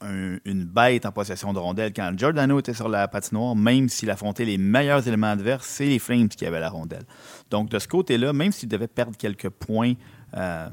une 0.00 0.64
bête 0.64 1.06
en 1.06 1.12
possession 1.12 1.52
de 1.52 1.58
rondelle. 1.58 1.92
Quand 1.92 2.16
Giordano 2.16 2.60
était 2.60 2.74
sur 2.74 2.88
la 2.88 3.08
patinoire, 3.08 3.56
même 3.56 3.88
s'il 3.88 4.10
affrontait 4.10 4.44
les 4.44 4.58
meilleurs 4.58 5.06
éléments 5.08 5.32
adverses, 5.32 5.66
c'est 5.66 5.86
les 5.86 5.98
Flames 5.98 6.28
qui 6.28 6.46
avaient 6.46 6.60
la 6.60 6.70
rondelle. 6.70 7.04
Donc, 7.50 7.68
de 7.68 7.78
ce 7.78 7.88
côté-là, 7.88 8.32
même 8.32 8.52
s'il 8.52 8.68
devait 8.68 8.86
perdre 8.86 9.16
quelques 9.16 9.48
points 9.48 9.94
euh, 10.36 10.68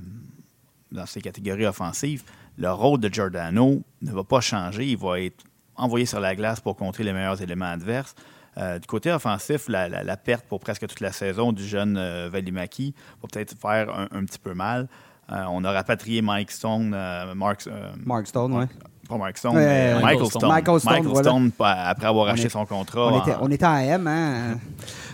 dans 0.91 1.05
ses 1.07 1.21
catégories 1.21 1.65
offensives, 1.65 2.23
le 2.57 2.71
rôle 2.71 2.99
de 2.99 3.11
Giordano 3.11 3.81
ne 4.01 4.11
va 4.11 4.23
pas 4.23 4.41
changer. 4.41 4.85
Il 4.85 4.97
va 4.97 5.19
être 5.19 5.43
envoyé 5.75 6.05
sur 6.05 6.19
la 6.19 6.35
glace 6.35 6.59
pour 6.59 6.75
contrer 6.75 7.03
les 7.03 7.11
meilleurs 7.11 7.41
éléments 7.41 7.65
adverses. 7.65 8.15
Euh, 8.57 8.79
du 8.79 8.87
côté 8.87 9.11
offensif, 9.11 9.67
la, 9.67 10.17
perte 10.17 10.45
pour 10.45 10.59
presque 10.59 10.87
toute 10.87 11.01
la 11.01 11.11
saison 11.11 11.51
du 11.51 11.65
jeune 11.65 11.97
euh, 11.97 12.29
Valimaki 12.31 12.93
va 13.21 13.27
peut-être 13.31 13.55
faire 13.59 14.07
un, 14.11 14.25
petit 14.25 14.39
peu 14.39 14.53
mal. 14.53 14.87
Euh, 15.31 15.43
on 15.49 15.63
a 15.63 15.71
rapatrié 15.71 16.21
Mike 16.21 16.51
Stone, 16.51 16.89
Mark, 17.35 17.67
Mark 18.05 18.27
Stone, 18.27 18.53
oui. 18.53 18.65
Pas 19.09 19.17
Mark 19.17 19.37
Stone, 19.37 19.55
mais 19.55 19.99
Michael 20.01 20.27
Stone. 20.27 20.49
Michael 20.49 20.79
Stone, 20.79 21.23
Stone 21.23 21.51
après 21.59 22.07
avoir 22.07 22.29
acheté 22.29 22.49
son 22.49 22.65
contrat. 22.65 23.13
On 23.13 23.21
était, 23.21 23.35
on 23.41 23.51
était, 23.51 23.65
en 23.65 23.77
M, 23.77 24.07
hein? 24.07 24.57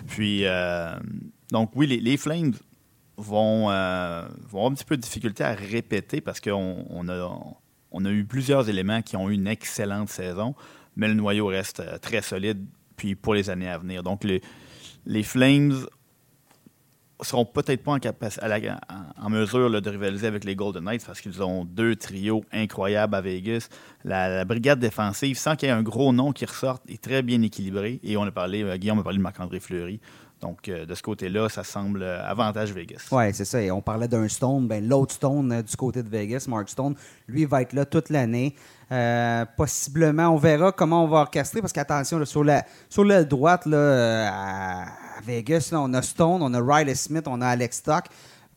Puis, 0.07 0.45
donc 1.51 1.71
oui, 1.75 1.87
les, 1.87 2.17
Flames 2.17 2.53
vont, 3.17 3.65
vont, 3.65 3.69
avoir 3.69 4.65
un 4.67 4.73
petit 4.73 4.85
peu 4.85 4.97
de 4.97 5.01
difficulté 5.01 5.43
à 5.43 5.53
répéter 5.53 6.21
parce 6.21 6.39
qu'on 6.39 6.85
on 6.89 7.09
a, 7.09 7.39
on 7.91 8.05
a 8.05 8.09
eu 8.09 8.23
plusieurs 8.23 8.69
éléments 8.69 9.01
qui 9.01 9.17
ont 9.17 9.29
eu 9.29 9.33
une 9.33 9.47
excellente 9.47 10.09
saison, 10.09 10.55
mais 10.95 11.07
le 11.07 11.15
noyau 11.15 11.47
reste 11.47 11.81
très 12.01 12.21
solide 12.21 12.63
puis 13.01 13.15
pour 13.15 13.33
les 13.33 13.49
années 13.49 13.67
à 13.67 13.79
venir. 13.79 14.03
Donc, 14.03 14.23
les, 14.23 14.43
les 15.07 15.23
Flames 15.23 15.73
seront 17.19 17.45
peut-être 17.45 17.81
pas 17.81 17.93
en, 17.93 19.25
en, 19.25 19.29
mesure 19.31 19.81
de 19.81 19.89
rivaliser 19.89 20.27
avec 20.27 20.43
les 20.43 20.55
Golden 20.55 20.83
Knights 20.83 21.03
parce 21.03 21.19
qu'ils 21.19 21.41
ont 21.41 21.65
deux 21.65 21.95
trios 21.95 22.43
incroyables 22.51 23.15
à 23.15 23.21
Vegas. 23.21 23.69
La, 24.03 24.45
brigade 24.45 24.79
défensive, 24.79 25.35
sans 25.35 25.55
qu'il 25.55 25.67
y 25.67 25.71
ait 25.71 25.73
un 25.73 25.81
gros 25.81 26.13
nom 26.13 26.31
qui 26.31 26.45
ressorte, 26.45 26.83
est 26.87 27.01
très 27.01 27.23
bien 27.23 27.41
équilibrée. 27.41 27.99
Et 28.03 28.17
on 28.17 28.23
a 28.23 28.31
parlé, 28.31 28.61
euh, 28.61 28.77
Guillaume 28.77 28.99
a 28.99 29.03
parlé 29.03 29.17
de 29.17 29.23
Marc-André 29.23 29.59
Fleury. 29.59 29.99
Donc, 30.41 30.69
euh, 30.69 30.85
de 30.85 30.93
ce 30.93 31.01
côté-là, 31.01 31.49
ça 31.49 31.63
semble 31.63 32.03
euh, 32.03 32.23
avantage 32.23 32.71
Vegas. 32.71 33.07
Oui, 33.11 33.33
c'est 33.33 33.45
ça. 33.45 33.63
Et 33.63 33.71
on 33.71 33.81
parlait 33.81 34.07
d'un 34.07 34.27
Stone. 34.27 34.67
Ben, 34.67 34.87
L'autre 34.87 35.15
Stone 35.15 35.63
du 35.63 35.75
côté 35.75 36.03
de 36.03 36.09
Vegas, 36.09 36.45
Mark 36.47 36.69
Stone, 36.69 36.93
lui, 37.27 37.45
va 37.45 37.63
être 37.63 37.73
là 37.73 37.85
toute 37.85 38.09
l'année. 38.09 38.53
Possiblement, 39.55 40.29
on 40.29 40.37
verra 40.37 40.71
comment 40.71 41.03
on 41.03 41.07
va 41.07 41.19
orchestrer 41.19 41.61
parce 41.61 41.73
qu'attention, 41.73 42.23
sur 42.25 42.43
la 42.43 42.65
sur 42.89 43.03
l'aile 43.03 43.27
droite, 43.27 43.65
là, 43.65 44.85
Vegas, 45.21 45.69
on 45.73 45.93
a 45.93 46.01
Stone, 46.01 46.41
on 46.41 46.53
a 46.53 46.61
Riley 46.61 46.95
Smith, 46.95 47.25
on 47.27 47.41
a 47.41 47.47
Alex 47.47 47.77
Stock. 47.77 48.05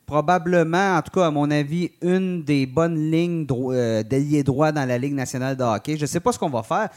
Probablement, 0.06 0.96
en 0.96 1.02
tout 1.02 1.18
cas, 1.18 1.26
à 1.26 1.30
mon 1.30 1.50
avis, 1.50 1.90
une 2.02 2.42
des 2.44 2.66
bonnes 2.66 3.10
lignes 3.10 3.46
euh, 3.50 4.02
d'ailier 4.02 4.42
droit 4.42 4.70
dans 4.70 4.86
la 4.86 4.98
Ligue 4.98 5.14
nationale 5.14 5.56
de 5.56 5.62
hockey. 5.62 5.96
Je 5.96 6.02
ne 6.02 6.06
sais 6.06 6.20
pas 6.20 6.30
ce 6.30 6.38
qu'on 6.38 6.50
va 6.50 6.62
faire. 6.62 6.90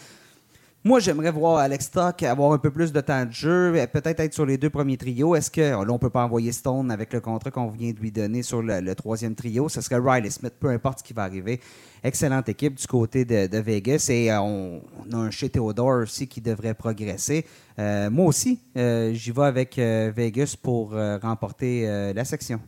Moi, 0.84 1.00
j'aimerais 1.00 1.32
voir 1.32 1.58
Alex 1.58 1.86
Stock 1.86 2.24
avoir 2.24 2.54
un 2.54 2.60
peu 2.60 2.72
plus 2.72 2.94
de 2.94 3.02
temps 3.02 3.26
de 3.26 3.32
jeu, 3.32 3.74
peut-être 3.92 4.20
être 4.22 4.34
sur 4.34 4.46
les 4.46 4.58
deux 4.58 4.70
premiers 4.70 4.96
trios. 4.96 5.36
Est-ce 5.36 5.52
que 5.52 5.62
là, 5.62 5.86
on 5.90 5.98
peut 5.98 6.10
pas 6.10 6.24
envoyer 6.24 6.52
Stone 6.52 6.92
avec 6.92 7.12
le 7.12 7.20
contrat 7.20 7.52
qu'on 7.52 7.70
vient 7.70 7.92
de 7.92 8.00
lui 8.00 8.12
donner 8.12 8.42
sur 8.42 8.62
le, 8.62 8.94
troisième 8.96 9.36
trio? 9.36 9.68
Ce 9.68 9.82
serait 9.82 9.98
Riley 9.98 10.30
Smith, 10.30 10.54
peu 10.58 10.70
importe 10.70 11.00
ce 11.00 11.04
qui 11.04 11.14
va 11.14 11.24
arriver. 11.24 11.60
Excellente 12.04 12.48
équipe 12.48 12.76
du 12.76 12.88
côté 12.88 13.26
de, 13.26 13.58
Vegas 13.58 14.08
et 14.10 14.32
euh, 14.32 14.40
on, 14.40 14.82
a 15.12 15.18
un 15.18 15.32
chez 15.32 15.50
Theodore 15.50 16.04
aussi 16.04 16.28
qui 16.28 16.40
devrait 16.40 16.76
progresser. 16.76 17.46
Euh, 17.80 18.10
moi 18.10 18.28
aussi, 18.28 18.62
euh, 18.78 19.14
j'y 19.14 19.32
vais 19.32 19.46
avec 19.46 19.78
Vegas 19.78 20.56
pour 20.62 20.92
remporter 20.92 22.14
la 22.14 22.24
section. 22.24 22.62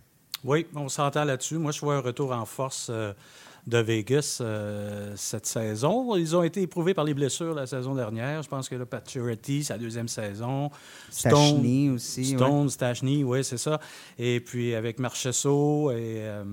Oui, 0.44 0.68
on 0.76 0.90
s'entend 0.90 1.24
là-dessus. 1.24 1.58
Moi, 1.58 1.72
je 1.72 1.80
vois 1.80 1.96
un 1.96 2.02
retour 2.02 2.34
en 2.34 2.46
force 2.46 2.92
de 3.70 3.78
Vegas 3.78 4.40
euh, 4.42 5.14
cette 5.16 5.46
saison. 5.46 6.16
Ils 6.16 6.36
ont 6.36 6.44
été 6.44 6.62
éprouvés 6.64 6.94
par 6.94 7.06
les 7.06 7.14
blessures 7.14 7.54
la 7.54 7.68
saison 7.68 7.96
dernière. 7.96 8.42
Je 8.42 8.50
pense 8.50 8.68
que 8.68 8.76
là, 8.76 8.86
Paturity, 8.86 9.64
sa 9.64 9.78
deuxième 9.78 10.08
saison. 10.08 10.72
Stone 11.10 11.94
aussi. 11.94 12.26
Stone, 12.26 12.70
Stachny, 12.70 13.24
oui, 13.24 13.44
c'est 13.44 13.58
ça. 13.58 13.80
Et 14.18 14.40
puis 14.40 14.74
avec 14.74 15.00
Marchesso 15.00 15.92
et 15.92 16.18
euh, 16.20 16.44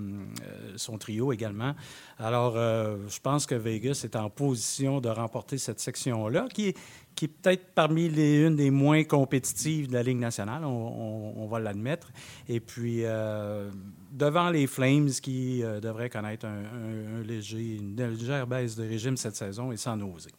son 0.76 0.98
trio 0.98 1.32
également. 1.32 1.74
Alors, 2.18 2.54
euh, 2.56 2.96
je 3.08 3.18
pense 3.20 3.46
que 3.46 3.54
Vegas 3.54 4.02
est 4.04 4.16
en 4.16 4.30
position 4.30 5.00
de 5.00 5.08
remporter 5.08 5.58
cette 5.58 5.80
section-là, 5.80 6.46
qui 6.52 6.68
est 6.68 6.76
qui 7.16 7.24
est 7.24 7.28
peut-être 7.28 7.72
parmi 7.74 8.08
les 8.08 8.44
une 8.46 8.56
des 8.56 8.70
moins 8.70 9.02
compétitives 9.02 9.88
de 9.88 9.94
la 9.94 10.02
Ligue 10.02 10.18
nationale, 10.18 10.64
on, 10.64 11.46
va 11.50 11.58
l'admettre. 11.58 12.12
Et 12.48 12.60
puis, 12.60 13.00
euh, 13.04 13.70
devant 14.12 14.50
les 14.50 14.66
Flames 14.66 15.08
qui 15.22 15.62
euh, 15.64 15.80
devraient 15.80 16.10
connaître 16.10 16.46
une 16.46 17.96
légère 17.96 18.46
baisse 18.46 18.76
de 18.76 18.86
régime 18.86 19.16
cette 19.16 19.36
saison 19.36 19.72
et 19.72 19.76
sans 19.78 19.98
oser. 20.02 20.30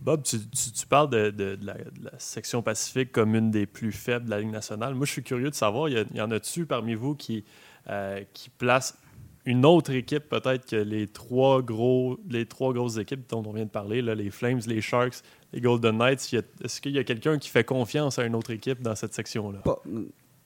Bob, 0.00 0.22
tu, 0.22 0.38
parles 0.88 1.10
de, 1.10 1.58
la, 1.62 1.74
section 2.18 2.62
Pacifique 2.62 3.12
comme 3.12 3.34
une 3.34 3.50
des 3.50 3.66
plus 3.66 3.92
faibles 3.92 4.26
de 4.26 4.30
la 4.30 4.40
Ligue 4.40 4.50
nationale. 4.50 4.94
Moi, 4.94 5.06
je 5.06 5.12
suis 5.12 5.24
curieux 5.24 5.50
de 5.50 5.54
savoir, 5.54 5.88
y, 5.88 6.20
en 6.20 6.30
a-tu 6.30 6.66
parmi 6.66 6.94
vous 6.94 7.16
qui, 7.16 7.44
euh, 7.90 8.22
qui 8.32 8.48
placent 8.48 8.96
une 9.44 9.64
autre 9.64 9.92
équipe 9.92 10.28
peut-être 10.28 10.66
que 10.66 10.76
les 10.76 11.06
trois 11.06 11.62
gros 11.62 12.20
les 12.28 12.44
trois 12.44 12.74
grosses 12.74 12.98
équipes 12.98 13.26
dont 13.30 13.42
on 13.46 13.52
vient 13.52 13.64
de 13.64 13.70
parler, 13.70 14.02
là, 14.02 14.14
les 14.14 14.30
Flames, 14.30 14.60
les 14.66 14.82
Sharks, 14.82 15.22
les 15.52 15.60
Golden 15.60 15.96
Knights. 15.96 16.34
Est-ce 16.62 16.80
qu'il 16.80 16.92
y 16.92 16.98
a 16.98 17.04
quelqu'un 17.04 17.38
qui 17.38 17.48
fait 17.48 17.64
confiance 17.64 18.18
à 18.18 18.24
une 18.24 18.34
autre 18.34 18.50
équipe 18.50 18.82
dans 18.82 18.94
cette 18.94 19.14
section-là? 19.14 19.62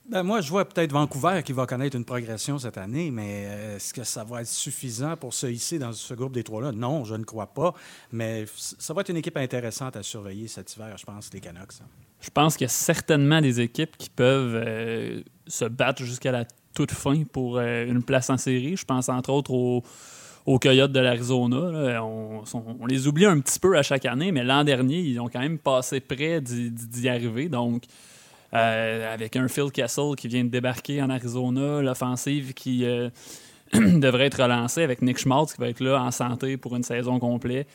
Ben, 0.09 0.21
moi, 0.21 0.41
je 0.41 0.49
vois 0.49 0.65
peut-être 0.65 0.91
Vancouver 0.91 1.41
qui 1.45 1.53
va 1.53 1.65
connaître 1.65 1.95
une 1.95 2.03
progression 2.03 2.57
cette 2.59 2.77
année, 2.77 3.09
mais 3.09 3.45
euh, 3.47 3.75
est-ce 3.77 3.93
que 3.93 4.03
ça 4.03 4.25
va 4.25 4.41
être 4.41 4.47
suffisant 4.47 5.15
pour 5.15 5.33
se 5.33 5.47
hisser 5.47 5.79
dans 5.79 5.93
ce 5.93 6.13
groupe 6.13 6.33
des 6.33 6.43
trois-là? 6.43 6.73
Non, 6.73 7.05
je 7.05 7.15
ne 7.15 7.23
crois 7.23 7.47
pas. 7.47 7.73
Mais 8.11 8.45
ça 8.57 8.93
va 8.93 9.01
être 9.01 9.09
une 9.09 9.17
équipe 9.17 9.37
intéressante 9.37 9.95
à 9.95 10.03
surveiller 10.03 10.49
cet 10.49 10.75
hiver, 10.75 10.97
je 10.97 11.05
pense, 11.05 11.33
les 11.33 11.39
Canucks. 11.39 11.75
Hein. 11.81 11.87
Je 12.19 12.29
pense 12.29 12.57
qu'il 12.57 12.65
y 12.65 12.69
a 12.69 12.69
certainement 12.69 13.39
des 13.39 13.61
équipes 13.61 13.95
qui 13.97 14.09
peuvent 14.09 14.55
euh, 14.55 15.21
se 15.47 15.65
battre 15.65 16.03
jusqu'à 16.03 16.33
la 16.33 16.45
toute 16.73 16.91
fin 16.91 17.23
pour 17.23 17.57
euh, 17.57 17.85
une 17.85 18.03
place 18.03 18.29
en 18.29 18.37
série. 18.37 18.75
Je 18.75 18.85
pense 18.85 19.07
entre 19.07 19.29
autres 19.29 19.51
aux, 19.51 19.83
aux 20.45 20.59
Coyotes 20.59 20.91
de 20.91 20.99
l'Arizona. 20.99 22.03
On, 22.03 22.85
les 22.87 23.07
oublie 23.07 23.25
un 23.25 23.39
petit 23.39 23.59
peu 23.59 23.77
à 23.77 23.83
chaque 23.83 24.05
année, 24.05 24.31
mais 24.31 24.43
l'an 24.43 24.63
dernier, 24.63 24.99
ils 24.99 25.19
ont 25.19 25.29
quand 25.29 25.39
même 25.39 25.57
passé 25.57 25.99
près 25.99 26.41
d'y 26.41 27.09
arriver. 27.09 27.49
Donc, 27.49 27.83
euh, 28.53 29.13
avec 29.13 29.35
un 29.35 29.47
Phil 29.47 29.71
Kessel 29.71 30.15
qui 30.17 30.27
vient 30.27 30.43
de 30.43 30.49
débarquer 30.49 31.01
en 31.01 31.09
Arizona, 31.09 31.81
l'offensive 31.81 32.53
qui 32.53 32.85
euh, 32.85 33.09
devrait 33.73 34.25
être 34.25 34.41
relancée 34.41 34.83
avec 34.83 35.01
Nick 35.01 35.17
Schmaltz 35.17 35.53
qui 35.53 35.61
va 35.61 35.69
être 35.69 35.79
là 35.79 36.01
en 36.01 36.11
santé 36.11 36.57
pour 36.57 36.75
une 36.75 36.83
saison 36.83 37.19
complète. 37.19 37.67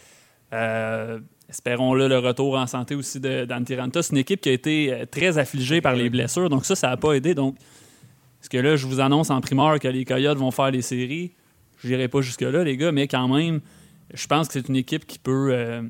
Euh, 0.52 1.18
espérons-le 1.48 2.08
le 2.08 2.18
retour 2.18 2.56
en 2.56 2.66
santé 2.66 2.94
aussi 2.94 3.18
d'Antiranta. 3.18 4.02
C'est 4.02 4.12
une 4.12 4.18
équipe 4.18 4.40
qui 4.40 4.50
a 4.50 4.52
été 4.52 5.04
très 5.10 5.36
affligée 5.38 5.80
par 5.80 5.94
les 5.94 6.10
blessures, 6.10 6.48
donc 6.48 6.64
ça, 6.64 6.76
ça 6.76 6.88
n'a 6.88 6.96
pas 6.96 7.14
aidé. 7.14 7.34
Donc, 7.34 7.56
est-ce 8.40 8.50
que 8.50 8.58
là, 8.58 8.76
je 8.76 8.86
vous 8.86 9.00
annonce 9.00 9.30
en 9.30 9.40
primeur 9.40 9.80
que 9.80 9.88
les 9.88 10.04
Coyotes 10.04 10.38
vont 10.38 10.50
faire 10.50 10.70
les 10.70 10.82
séries? 10.82 11.32
Je 11.78 11.88
n'irai 11.88 12.08
pas 12.08 12.20
jusque-là, 12.20 12.64
les 12.64 12.76
gars, 12.76 12.92
mais 12.92 13.08
quand 13.08 13.28
même, 13.28 13.60
je 14.12 14.26
pense 14.26 14.48
que 14.48 14.54
c'est 14.54 14.68
une 14.68 14.76
équipe 14.76 15.06
qui 15.06 15.18
peut, 15.18 15.82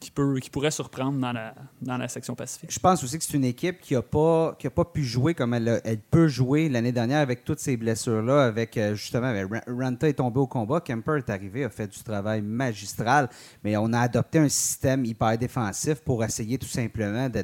qui, 0.00 0.10
peut, 0.10 0.38
qui 0.40 0.48
pourrait 0.48 0.70
surprendre 0.70 1.18
dans 1.20 1.32
la, 1.32 1.54
dans 1.82 1.98
la 1.98 2.08
section 2.08 2.34
Pacifique. 2.34 2.72
Je 2.72 2.78
pense 2.78 3.04
aussi 3.04 3.18
que 3.18 3.24
c'est 3.24 3.36
une 3.36 3.44
équipe 3.44 3.80
qui 3.80 3.94
n'a 3.94 4.02
pas, 4.02 4.56
qui 4.58 4.68
pas 4.70 4.84
pu 4.86 5.04
jouer 5.04 5.34
comme 5.34 5.52
elle, 5.52 5.82
peut 6.10 6.26
jouer 6.26 6.70
l'année 6.70 6.90
dernière 6.90 7.18
avec 7.18 7.44
toutes 7.44 7.60
ces 7.60 7.76
blessures-là. 7.76 8.44
Avec 8.44 8.76
euh, 8.78 8.94
justement, 8.94 9.26
avec 9.26 9.46
Ranta 9.68 10.08
est 10.08 10.14
tombé 10.14 10.40
au 10.40 10.46
combat, 10.46 10.80
Kemper 10.80 11.18
est 11.18 11.30
arrivé, 11.30 11.64
a 11.64 11.70
fait 11.70 11.86
du 11.86 12.02
travail 12.02 12.40
magistral, 12.40 13.28
mais 13.62 13.76
on 13.76 13.92
a 13.92 14.00
adopté 14.00 14.38
un 14.38 14.48
système 14.48 15.04
hyper 15.04 15.36
défensif 15.36 15.96
pour 15.96 16.24
essayer 16.24 16.56
tout 16.56 16.66
simplement 16.66 17.28
de, 17.28 17.42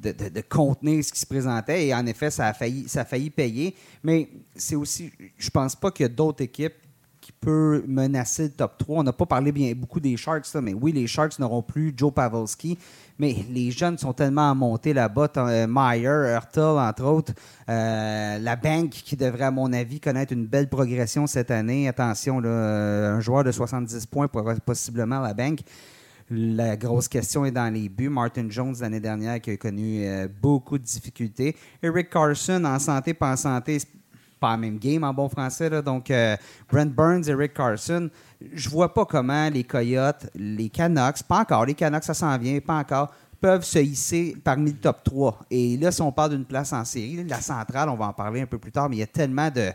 de, 0.00 0.40
contenir 0.48 1.04
ce 1.04 1.12
qui 1.12 1.20
se 1.20 1.26
présentait. 1.26 1.86
Et 1.86 1.94
en 1.94 2.04
effet, 2.06 2.30
ça 2.30 2.48
a 2.48 2.52
failli, 2.52 2.88
ça 2.88 3.02
a 3.02 3.04
failli 3.04 3.30
payer. 3.30 3.76
Mais 4.02 4.28
c'est 4.56 4.76
aussi, 4.76 5.12
je 5.38 5.50
pense 5.50 5.76
pas 5.76 5.92
qu'il 5.92 6.02
y 6.02 6.06
a 6.06 6.12
d'autres 6.12 6.42
équipes 6.42 6.74
qui 7.26 7.32
peut 7.32 7.82
menacer 7.88 8.44
le 8.44 8.50
top 8.50 8.78
3. 8.78 9.00
On 9.00 9.02
n'a 9.02 9.12
pas 9.12 9.26
parlé 9.26 9.50
bien 9.50 9.72
beaucoup 9.74 9.98
des 9.98 10.16
Sharks, 10.16 10.46
mais 10.62 10.74
oui, 10.74 10.92
les 10.92 11.08
Sharks 11.08 11.40
n'auront 11.40 11.60
plus 11.60 11.92
Joe 11.96 12.14
Pavelski, 12.14 12.78
mais 13.18 13.34
les 13.50 13.72
jeunes 13.72 13.98
sont 13.98 14.12
tellement 14.12 14.54
montés 14.54 14.94
là-bas. 14.94 15.32
Euh, 15.38 15.66
Meyer, 15.68 16.34
Hurtle, 16.34 16.60
entre 16.60 17.02
autres. 17.02 17.32
Euh, 17.68 18.38
la 18.38 18.54
Bank, 18.54 18.90
qui 18.90 19.16
devrait, 19.16 19.46
à 19.46 19.50
mon 19.50 19.72
avis, 19.72 19.98
connaître 19.98 20.32
une 20.32 20.46
belle 20.46 20.68
progression 20.68 21.26
cette 21.26 21.50
année. 21.50 21.88
Attention, 21.88 22.38
un 22.44 23.18
joueur 23.18 23.42
de 23.42 23.50
70 23.50 24.06
points 24.06 24.28
pour 24.28 24.44
possiblement 24.64 25.18
la 25.18 25.34
Bank. 25.34 25.62
La 26.30 26.76
grosse 26.76 27.06
question 27.06 27.44
est 27.44 27.52
dans 27.52 27.72
les 27.72 27.88
buts. 27.88 28.08
Martin 28.08 28.46
Jones, 28.48 28.74
l'année 28.80 28.98
dernière, 28.98 29.40
qui 29.40 29.50
a 29.50 29.56
connu 29.56 30.04
euh, 30.04 30.26
beaucoup 30.42 30.76
de 30.76 30.82
difficultés. 30.82 31.54
Eric 31.80 32.10
Carson, 32.10 32.64
en 32.64 32.78
santé, 32.80 33.14
pas 33.14 33.32
en 33.32 33.36
santé, 33.36 33.78
pas 34.40 34.52
la 34.52 34.56
même 34.56 34.78
game 34.78 35.04
en 35.04 35.12
bon 35.12 35.28
français. 35.28 35.70
Donc, 35.82 36.10
euh, 36.10 36.36
Brent 36.70 36.94
Burns, 36.94 37.28
Eric 37.28 37.54
Carson, 37.54 38.08
je 38.52 38.68
vois 38.68 38.92
pas 38.92 39.04
comment 39.04 39.48
les 39.48 39.64
Coyotes, 39.64 40.28
les 40.34 40.68
Canucks, 40.68 41.22
pas 41.22 41.40
encore, 41.40 41.66
les 41.66 41.74
Canucks, 41.74 42.04
ça 42.04 42.14
s'en 42.14 42.36
vient, 42.38 42.58
pas 42.60 42.76
encore, 42.76 43.12
peuvent 43.40 43.64
se 43.64 43.78
hisser 43.78 44.36
parmi 44.42 44.72
le 44.72 44.78
top 44.78 45.04
3. 45.04 45.40
Et 45.50 45.76
là, 45.76 45.90
si 45.90 46.02
on 46.02 46.12
parle 46.12 46.30
d'une 46.30 46.44
place 46.44 46.72
en 46.72 46.84
série, 46.84 47.22
la 47.24 47.40
centrale, 47.40 47.88
on 47.88 47.96
va 47.96 48.06
en 48.06 48.12
parler 48.12 48.40
un 48.40 48.46
peu 48.46 48.58
plus 48.58 48.72
tard, 48.72 48.88
mais 48.88 48.96
il 48.96 49.00
y 49.00 49.02
a 49.02 49.06
tellement 49.06 49.50
de, 49.50 49.70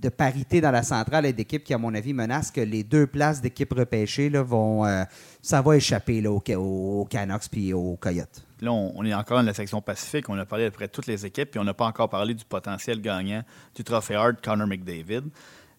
de 0.00 0.08
parité 0.08 0.60
dans 0.60 0.70
la 0.70 0.82
centrale 0.82 1.26
et 1.26 1.32
d'équipes 1.32 1.64
qui, 1.64 1.74
à 1.74 1.78
mon 1.78 1.94
avis, 1.94 2.12
menacent 2.12 2.50
que 2.50 2.60
les 2.60 2.84
deux 2.84 3.06
places 3.06 3.40
d'équipes 3.40 3.72
repêchées 3.72 4.30
là, 4.30 4.42
vont. 4.42 4.84
Euh, 4.84 5.04
ça 5.42 5.62
va 5.62 5.76
échapper 5.76 6.20
là, 6.20 6.30
aux, 6.30 6.42
aux 6.56 7.04
Canucks 7.06 7.48
puis 7.50 7.72
aux 7.72 7.96
Coyotes. 7.96 8.47
Là, 8.60 8.72
on, 8.72 9.04
est 9.04 9.14
encore 9.14 9.38
dans 9.38 9.46
la 9.46 9.54
section 9.54 9.80
Pacifique. 9.80 10.28
On 10.28 10.38
a 10.38 10.44
parlé 10.44 10.66
à 10.66 10.70
peu 10.70 10.76
près 10.76 10.88
toutes 10.88 11.06
les 11.06 11.24
équipes, 11.24 11.50
puis 11.52 11.60
on 11.60 11.64
n'a 11.64 11.74
pas 11.74 11.86
encore 11.86 12.08
parlé 12.08 12.34
du 12.34 12.44
potentiel 12.44 13.00
gagnant 13.00 13.42
du 13.74 13.84
trophée 13.84 14.14
Hard, 14.14 14.40
Connor 14.42 14.66
McDavid. 14.66 15.22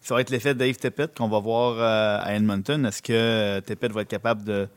Ça 0.00 0.14
va 0.14 0.22
être 0.22 0.30
l'effet 0.30 0.54
Dave 0.54 0.76
Tippett 0.76 1.14
qu'on 1.16 1.28
va 1.28 1.40
voir 1.40 1.76
euh, 1.78 2.18
à 2.22 2.34
Edmonton. 2.34 2.86
Est-ce 2.86 3.02
que 3.02 3.12
euh, 3.12 3.60
Tippett 3.60 3.92
va 3.92 4.02
être 4.02 4.08
capable 4.08 4.44
de, 4.44 4.68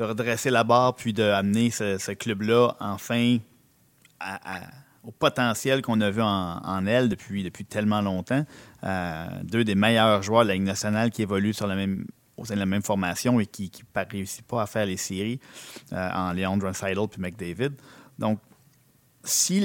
redresser 0.00 0.50
la 0.50 0.64
barre 0.64 0.94
puis 0.94 1.12
d'amener 1.12 1.70
ce, 1.70 2.12
club-là 2.12 2.76
enfin 2.80 3.38
au 5.04 5.10
potentiel 5.10 5.82
qu'on 5.82 6.00
a 6.00 6.10
vu 6.10 6.22
en, 6.22 6.86
elle 6.86 7.08
depuis, 7.08 7.42
depuis 7.42 7.64
tellement 7.64 8.00
longtemps? 8.00 8.44
Euh, 8.84 9.26
deux 9.42 9.64
des 9.64 9.74
meilleurs 9.74 10.22
joueurs 10.22 10.44
de 10.44 10.48
la 10.48 10.54
Ligue 10.54 10.62
nationale 10.62 11.10
qui 11.10 11.22
évoluent 11.22 11.52
sur 11.52 11.66
la 11.66 11.74
même, 11.74 12.06
au 12.38 12.44
sein 12.44 12.54
de 12.54 12.60
la 12.60 12.66
même 12.66 12.82
formation 12.82 13.40
et 13.40 13.46
qui 13.46 13.70
ne 13.94 14.02
réussit 14.10 14.46
pas 14.46 14.62
à 14.62 14.66
faire 14.66 14.86
les 14.86 14.96
séries 14.96 15.40
euh, 15.92 16.10
en 16.14 16.32
Leon 16.32 16.58
Seidel 16.72 17.08
puis 17.10 17.20
McDavid. 17.20 17.72
Donc, 18.18 18.38
si 19.24 19.62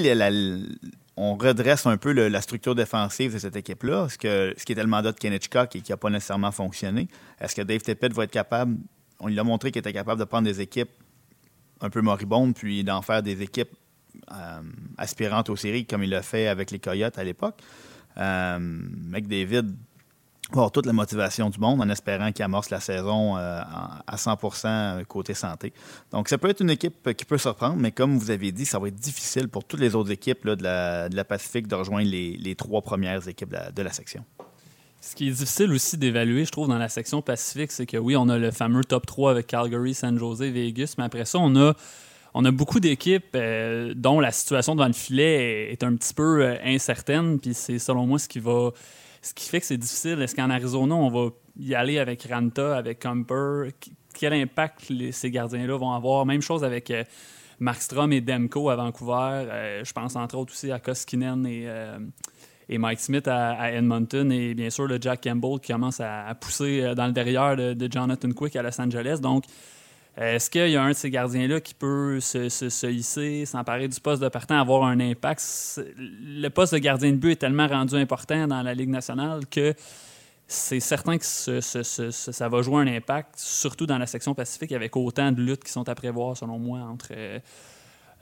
on 1.16 1.36
redresse 1.36 1.86
un 1.86 1.96
peu 1.96 2.12
la 2.12 2.40
structure 2.40 2.74
défensive 2.74 3.34
de 3.34 3.38
cette 3.38 3.56
équipe-là, 3.56 4.08
ce, 4.08 4.18
que, 4.18 4.54
ce 4.56 4.64
qui 4.64 4.72
est 4.72 4.76
le 4.76 4.86
mandat 4.86 5.12
de 5.12 5.18
Kenechka 5.18 5.68
et 5.74 5.80
qui 5.80 5.92
n'a 5.92 5.96
pas 5.96 6.10
nécessairement 6.10 6.52
fonctionné, 6.52 7.08
est-ce 7.40 7.54
que 7.54 7.62
Dave 7.62 7.80
Tippett 7.80 8.12
va 8.12 8.24
être 8.24 8.32
capable, 8.32 8.76
on 9.20 9.28
lui 9.28 9.38
a 9.38 9.44
montré 9.44 9.70
qu'il 9.70 9.80
était 9.80 9.92
capable 9.92 10.18
de 10.18 10.24
prendre 10.24 10.44
des 10.44 10.60
équipes 10.60 10.90
un 11.80 11.90
peu 11.90 12.00
moribondes 12.00 12.54
puis 12.54 12.82
d'en 12.82 13.02
faire 13.02 13.22
des 13.22 13.42
équipes 13.42 13.74
euh, 14.32 14.62
aspirantes 14.98 15.50
aux 15.50 15.56
séries 15.56 15.86
comme 15.86 16.02
il 16.02 16.10
l'a 16.10 16.22
fait 16.22 16.48
avec 16.48 16.70
les 16.70 16.78
Coyotes 16.78 17.18
à 17.18 17.24
l'époque? 17.24 17.60
Euh, 18.16 18.58
McDavid 18.60 19.74
avoir 20.52 20.70
toute 20.70 20.86
la 20.86 20.92
motivation 20.92 21.50
du 21.50 21.58
monde 21.58 21.80
en 21.80 21.88
espérant 21.88 22.30
qu'il 22.32 22.44
amorce 22.44 22.70
la 22.70 22.80
saison 22.80 23.36
euh, 23.36 23.60
à 24.06 24.16
100% 24.16 25.04
côté 25.06 25.34
santé. 25.34 25.72
Donc, 26.10 26.28
ça 26.28 26.38
peut 26.38 26.48
être 26.48 26.60
une 26.60 26.70
équipe 26.70 27.12
qui 27.14 27.24
peut 27.24 27.38
surprendre, 27.38 27.76
mais 27.76 27.92
comme 27.92 28.18
vous 28.18 28.30
avez 28.30 28.52
dit, 28.52 28.66
ça 28.66 28.78
va 28.78 28.88
être 28.88 28.96
difficile 28.96 29.48
pour 29.48 29.64
toutes 29.64 29.80
les 29.80 29.94
autres 29.94 30.10
équipes 30.10 30.46
de, 30.46 30.62
la, 30.62 31.24
Pacifique 31.24 31.66
de 31.66 31.74
rejoindre 31.74 32.08
les, 32.08 32.54
trois 32.56 32.82
premières 32.82 33.26
équipes 33.26 33.54
de 33.74 33.82
la, 33.82 33.92
section. 33.92 34.24
Ce 35.00 35.14
qui 35.14 35.28
est 35.28 35.32
difficile 35.32 35.72
aussi 35.72 35.96
d'évaluer, 35.96 36.44
je 36.44 36.50
trouve, 36.50 36.68
dans 36.68 36.78
la 36.78 36.88
section 36.88 37.22
Pacifique, 37.22 37.72
c'est 37.72 37.86
que 37.86 37.96
oui, 37.96 38.16
on 38.16 38.28
a 38.28 38.38
le 38.38 38.50
fameux 38.50 38.84
top 38.84 39.06
3 39.06 39.30
avec 39.30 39.46
Calgary, 39.46 39.94
San 39.94 40.18
Jose, 40.18 40.40
Vegas, 40.40 40.94
mais 40.98 41.04
après 41.04 41.24
ça, 41.24 41.38
on 41.38 41.54
a 41.56 42.50
beaucoup 42.50 42.80
d'équipes 42.80 43.34
euh, 43.34 43.94
dont 43.96 44.20
la 44.20 44.32
situation 44.32 44.74
devant 44.74 44.88
le 44.88 44.92
filet 44.92 45.72
est, 45.72 45.82
un 45.82 45.94
petit 45.96 46.12
peu 46.12 46.42
euh, 46.42 46.56
incertaine, 46.64 47.38
puis 47.38 47.54
c'est 47.54 47.78
selon 47.78 48.06
moi 48.06 48.18
ce 48.18 48.28
qui 48.28 48.40
va 48.40 48.70
ce 49.24 49.32
qui 49.32 49.48
fait 49.48 49.60
que 49.60 49.66
c'est 49.66 49.78
difficile. 49.78 50.20
Est-ce 50.20 50.36
qu'en 50.36 50.50
Arizona, 50.50 50.94
on 50.94 51.08
va 51.08 51.30
y 51.58 51.74
aller 51.74 51.98
avec 51.98 52.28
Ranta, 52.30 52.76
avec 52.76 53.00
Comper? 53.00 53.70
Quel 54.12 54.34
impact 54.34 54.92
ces 55.12 55.30
gardiens-là 55.30 55.76
vont 55.76 55.92
avoir? 55.92 56.26
Même 56.26 56.42
chose 56.42 56.62
avec 56.62 56.90
euh, 56.90 57.04
Markstrom 57.58 58.12
et 58.12 58.20
Demko 58.20 58.68
à 58.68 58.76
Vancouver. 58.76 59.46
Euh, 59.50 59.84
je 59.84 59.92
pense 59.92 60.14
entre 60.14 60.36
autres 60.36 60.52
aussi 60.52 60.70
à 60.70 60.78
Koskinen 60.78 61.46
et, 61.46 61.64
euh, 61.66 61.98
Mike 62.68 63.00
Smith 63.00 63.26
à, 63.26 63.72
Edmonton. 63.72 64.30
Et 64.30 64.54
bien 64.54 64.68
sûr, 64.68 64.86
le 64.86 64.98
Jack 65.00 65.24
Campbell 65.24 65.58
qui 65.58 65.72
commence 65.72 66.00
à, 66.00 66.34
pousser 66.38 66.94
dans 66.94 67.06
le 67.06 67.12
derrière 67.12 67.56
de, 67.56 67.72
de, 67.72 67.90
Jonathan 67.90 68.30
Quick 68.30 68.56
à 68.56 68.62
Los 68.62 68.78
Angeles. 68.78 69.20
Donc, 69.22 69.44
est-ce 70.16 70.48
qu'il 70.48 70.68
y 70.68 70.76
a 70.76 70.82
un 70.82 70.90
de 70.90 70.94
ces 70.94 71.10
gardiens-là 71.10 71.60
qui 71.60 71.74
peut 71.74 72.20
se, 72.20 72.48
se, 72.48 72.86
hisser, 72.86 73.46
s'emparer 73.46 73.88
du 73.88 74.00
poste 74.00 74.22
de 74.22 74.28
partant, 74.28 74.60
avoir 74.60 74.84
un 74.84 75.00
impact? 75.00 75.80
Le 75.98 76.48
poste 76.50 76.72
de 76.72 76.78
gardien 76.78 77.10
de 77.10 77.16
but 77.16 77.32
est 77.32 77.36
tellement 77.36 77.66
rendu 77.66 77.96
important 77.96 78.46
dans 78.46 78.62
la 78.62 78.74
Ligue 78.74 78.90
nationale 78.90 79.46
que 79.46 79.74
c'est 80.46 80.80
certain 80.80 81.18
que 81.18 81.24
ça 81.24 82.48
va 82.48 82.62
jouer 82.62 82.82
un 82.82 82.86
impact, 82.86 83.34
surtout 83.38 83.86
dans 83.86 83.98
la 83.98 84.06
section 84.06 84.34
Pacifique, 84.34 84.72
avec 84.72 84.96
autant 84.96 85.32
de 85.32 85.40
luttes 85.40 85.64
qui 85.64 85.72
sont 85.72 85.88
à 85.88 85.94
prévoir, 85.94 86.36
selon 86.36 86.58
moi, 86.58 86.80
entre 86.80 87.12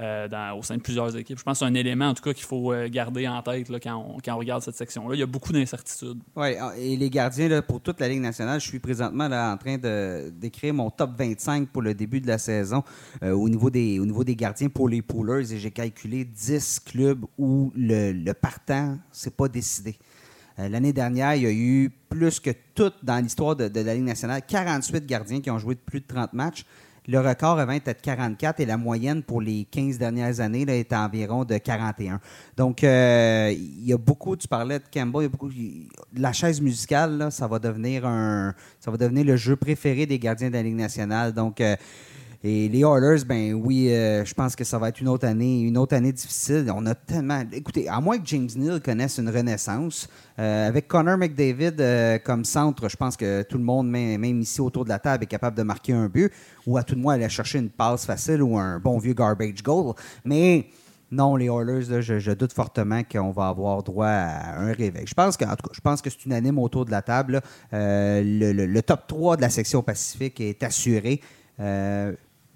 euh, 0.02 0.28
au 0.56 0.62
sein 0.62 0.76
de 0.76 0.82
plusieurs 0.82 1.16
équipes. 1.16 1.38
Je 1.38 1.44
pense 1.44 1.60
que 1.60 1.64
c'est 1.64 1.70
un 1.70 1.74
élément, 1.74 2.08
en 2.08 2.14
tout 2.14 2.22
cas, 2.22 2.32
qu'il 2.32 2.44
faut 2.44 2.72
euh, 2.72 2.88
garder 2.88 3.28
en 3.28 3.40
tête 3.42 3.68
quand, 3.82 4.18
on, 4.26 4.36
regarde 4.36 4.62
cette 4.62 4.74
section-là. 4.74 5.14
Il 5.14 5.20
y 5.20 5.22
a 5.22 5.26
beaucoup 5.26 5.52
d'incertitudes. 5.52 6.18
Oui, 6.34 6.56
ah, 6.60 6.72
et 6.76 6.96
les 6.96 7.08
gardiens, 7.08 7.62
pour 7.62 7.80
toute 7.80 8.00
la 8.00 8.08
Ligue 8.08 8.20
nationale, 8.20 8.60
je 8.60 8.66
suis 8.66 8.80
présentement 8.80 9.28
là, 9.28 9.52
en 9.52 9.56
train 9.56 9.78
d'écrire 10.30 10.74
mon 10.74 10.90
top 10.90 11.10
25 11.16 11.68
pour 11.68 11.82
le 11.82 11.94
début 11.94 12.20
de 12.20 12.26
la 12.26 12.38
saison 12.38 12.82
euh, 13.22 13.30
au, 13.32 13.48
niveau 13.48 13.70
des, 13.70 14.00
au 14.00 14.06
niveau 14.06 14.24
des 14.24 14.34
gardiens 14.34 14.68
pour 14.68 14.88
les 14.88 15.02
poolers 15.02 15.52
et 15.52 15.58
j'ai 15.58 15.70
calculé 15.70 16.24
10 16.24 16.80
clubs 16.80 17.24
où 17.38 17.72
le, 17.76 18.32
partant, 18.32 18.98
c'est 19.12 19.36
pas 19.36 19.48
décidé. 19.48 19.96
L'année 20.58 20.92
dernière, 20.92 21.34
il 21.34 21.42
y 21.42 21.46
a 21.46 21.52
eu 21.52 21.90
plus 22.08 22.40
que 22.40 22.50
tout 22.74 22.92
dans 23.02 23.22
l'histoire 23.22 23.56
de, 23.56 23.68
de, 23.68 23.80
la 23.80 23.94
Ligue 23.94 24.04
nationale, 24.04 24.42
48 24.46 25.06
gardiens 25.06 25.40
qui 25.40 25.50
ont 25.50 25.58
joué 25.58 25.74
de 25.76 25.80
plus 25.80 26.00
de 26.00 26.06
30 26.06 26.32
matchs. 26.34 26.64
Le 27.08 27.18
record 27.18 27.58
avant 27.58 27.72
était 27.72 27.94
de 27.94 28.00
44 28.00 28.60
et 28.60 28.64
la 28.64 28.76
moyenne 28.76 29.24
pour 29.24 29.40
les 29.40 29.64
15 29.64 29.98
dernières 29.98 30.38
années 30.38 30.64
là, 30.64 30.76
est 30.76 30.92
environ 30.92 31.44
de 31.44 31.58
41. 31.58 32.20
Donc, 32.56 32.84
euh, 32.84 33.52
il 33.52 33.84
y 33.84 33.92
a 33.92 33.98
beaucoup, 33.98 34.36
tu 34.36 34.46
parlais 34.46 34.78
de 34.78 34.84
Campbell, 34.92 35.22
il 35.22 35.24
y 35.24 35.26
a 35.26 35.28
beaucoup, 35.28 35.50
la 36.14 36.32
chaise 36.32 36.60
musicale, 36.60 37.18
là, 37.18 37.30
ça 37.32 37.48
va 37.48 37.58
devenir 37.58 38.06
un, 38.06 38.54
ça 38.78 38.92
va 38.92 38.96
devenir 38.96 39.24
le 39.24 39.36
jeu 39.36 39.56
préféré 39.56 40.06
des 40.06 40.20
gardiens 40.20 40.48
de 40.48 40.54
la 40.54 40.62
Ligue 40.62 40.76
nationale. 40.76 41.32
Donc, 41.32 41.60
euh, 41.60 41.74
Et 42.44 42.68
les 42.68 42.80
Oilers, 42.80 43.24
ben 43.24 43.52
oui, 43.54 43.88
euh, 43.92 44.24
je 44.24 44.34
pense 44.34 44.56
que 44.56 44.64
ça 44.64 44.76
va 44.76 44.88
être 44.88 45.00
une 45.00 45.06
autre 45.06 45.24
année, 45.28 45.60
une 45.60 45.78
autre 45.78 45.94
année 45.94 46.10
difficile. 46.10 46.68
On 46.74 46.84
a 46.86 46.94
tellement. 46.96 47.40
Écoutez, 47.52 47.88
à 47.88 48.00
moins 48.00 48.18
que 48.18 48.26
James 48.26 48.48
Neal 48.56 48.80
connaisse 48.80 49.18
une 49.18 49.28
renaissance, 49.28 50.08
euh, 50.40 50.66
avec 50.66 50.88
Connor 50.88 51.16
McDavid 51.16 51.74
euh, 51.78 52.18
comme 52.18 52.44
centre, 52.44 52.88
je 52.88 52.96
pense 52.96 53.16
que 53.16 53.42
tout 53.42 53.58
le 53.58 53.64
monde, 53.64 53.88
même 53.88 54.40
ici 54.40 54.60
autour 54.60 54.82
de 54.82 54.88
la 54.88 54.98
table, 54.98 55.22
est 55.22 55.28
capable 55.28 55.56
de 55.56 55.62
marquer 55.62 55.92
un 55.92 56.08
but, 56.08 56.32
ou 56.66 56.76
à 56.76 56.82
tout 56.82 56.96
le 56.96 57.00
moins 57.00 57.14
aller 57.14 57.28
chercher 57.28 57.60
une 57.60 57.70
passe 57.70 58.04
facile 58.06 58.42
ou 58.42 58.58
un 58.58 58.80
bon 58.80 58.98
vieux 58.98 59.14
garbage 59.14 59.62
goal. 59.62 59.94
Mais 60.24 60.66
non, 61.12 61.36
les 61.36 61.46
Oilers, 61.46 62.02
je, 62.02 62.32
doute 62.32 62.52
fortement 62.52 63.02
qu'on 63.04 63.30
va 63.30 63.48
avoir 63.48 63.84
droit 63.84 64.08
à 64.08 64.58
un 64.58 64.72
réveil. 64.72 65.04
Je 65.06 65.14
pense 65.14 65.36
que, 65.36 65.44
tout 65.44 65.70
je 65.72 65.80
pense 65.80 66.02
que 66.02 66.10
c'est 66.10 66.24
unanime 66.24 66.58
autour 66.58 66.86
de 66.86 66.90
la 66.90 67.02
table. 67.02 67.40
le, 67.70 68.80
top 68.80 69.06
3 69.06 69.36
de 69.36 69.42
la 69.42 69.50
section 69.50 69.80
Pacifique 69.80 70.40
est 70.40 70.64
assuré 70.64 71.20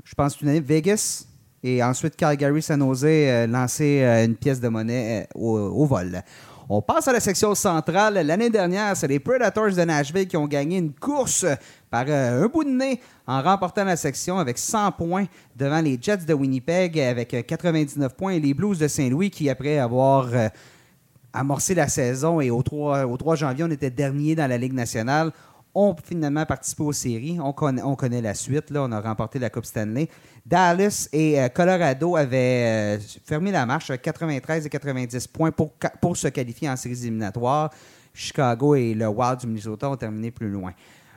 je 0.06 0.14
pense, 0.14 0.40
une 0.40 0.48
année 0.48 0.60
Vegas. 0.60 1.26
Et 1.62 1.82
ensuite, 1.82 2.14
Calgary 2.14 2.62
San 2.62 2.80
Jose 2.80 3.04
euh, 3.04 3.46
lancer 3.46 4.00
euh, 4.02 4.24
une 4.24 4.36
pièce 4.36 4.60
de 4.60 4.68
monnaie 4.68 5.26
euh, 5.34 5.38
au, 5.38 5.84
vol. 5.84 6.22
On 6.68 6.80
passe 6.80 7.08
à 7.08 7.12
la 7.12 7.18
section 7.18 7.54
centrale. 7.56 8.14
L'année 8.14 8.50
dernière, 8.50 8.96
c'est 8.96 9.08
les 9.08 9.18
Predators 9.18 9.72
de 9.72 9.82
Nashville 9.82 10.28
qui 10.28 10.36
ont 10.36 10.46
gagné 10.46 10.78
une 10.78 10.92
course 10.92 11.44
par 11.90 12.08
un 12.08 12.46
bout 12.46 12.62
de 12.62 12.70
nez 12.70 13.00
en 13.26 13.42
remportant 13.42 13.84
la 13.84 13.96
section 13.96 14.38
avec 14.38 14.58
100 14.58 14.92
points 14.92 15.26
devant 15.56 15.80
les 15.80 15.98
Jets 16.00 16.18
de 16.18 16.34
Winnipeg 16.34 17.00
avec 17.00 17.46
99 17.46 18.14
points 18.14 18.32
et 18.32 18.40
les 18.40 18.54
Blues 18.54 18.78
de 18.78 18.88
Saint-Louis 18.88 19.30
qui, 19.30 19.48
après 19.48 19.78
avoir 19.78 20.28
amorcé 21.32 21.74
la 21.74 21.86
saison 21.86 22.40
et 22.40 22.50
au 22.50 22.62
3, 22.62 23.06
au 23.06 23.16
3 23.16 23.36
janvier, 23.36 23.64
on 23.64 23.70
était 23.70 23.90
dernier 23.90 24.34
dans 24.34 24.48
la 24.48 24.58
Ligue 24.58 24.74
nationale, 24.74 25.30
ont 25.76 25.94
finalement 26.02 26.46
participé 26.46 26.82
aux 26.82 26.92
séries. 26.92 27.38
On 27.38 27.52
connaît, 27.52 27.82
on 27.82 27.94
connaît 27.94 28.22
la 28.22 28.34
suite. 28.34 28.70
Là. 28.70 28.82
On 28.84 28.92
a 28.92 29.00
remporté 29.00 29.38
la 29.38 29.50
Coupe 29.50 29.66
Stanley. 29.66 30.08
Dallas 30.44 31.08
et 31.12 31.40
euh, 31.40 31.48
Colorado 31.48 32.16
avaient 32.16 32.96
euh, 32.96 32.98
fermé 33.24 33.52
la 33.52 33.66
marche 33.66 33.90
à 33.90 33.98
93 33.98 34.64
et 34.64 34.68
90 34.70 35.26
points 35.28 35.50
pour, 35.52 36.16
se 36.16 36.28
qualifier 36.28 36.70
en 36.70 36.76
séries 36.76 37.02
éliminatoires. 37.02 37.70
Chicago 38.14 38.74
et 38.74 38.94
le 38.94 39.06
Wild 39.06 39.40
du 39.40 39.46
Minnesota 39.46 39.90
ont 39.90 39.96
terminé 39.96 40.30
plus 40.30 40.48
loin. 40.48 40.72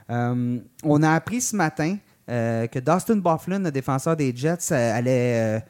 Euh, 0.09 0.59
on 0.83 1.03
a 1.03 1.11
appris 1.11 1.41
ce 1.41 1.55
matin 1.55 1.97
que 2.27 2.79
Dustin 2.79 3.15
Bufflin, 3.15 3.57
le 3.57 3.71
défenseur 3.71 4.15
des 4.15 4.35
Jets, 4.35 4.71
allait 4.71 5.63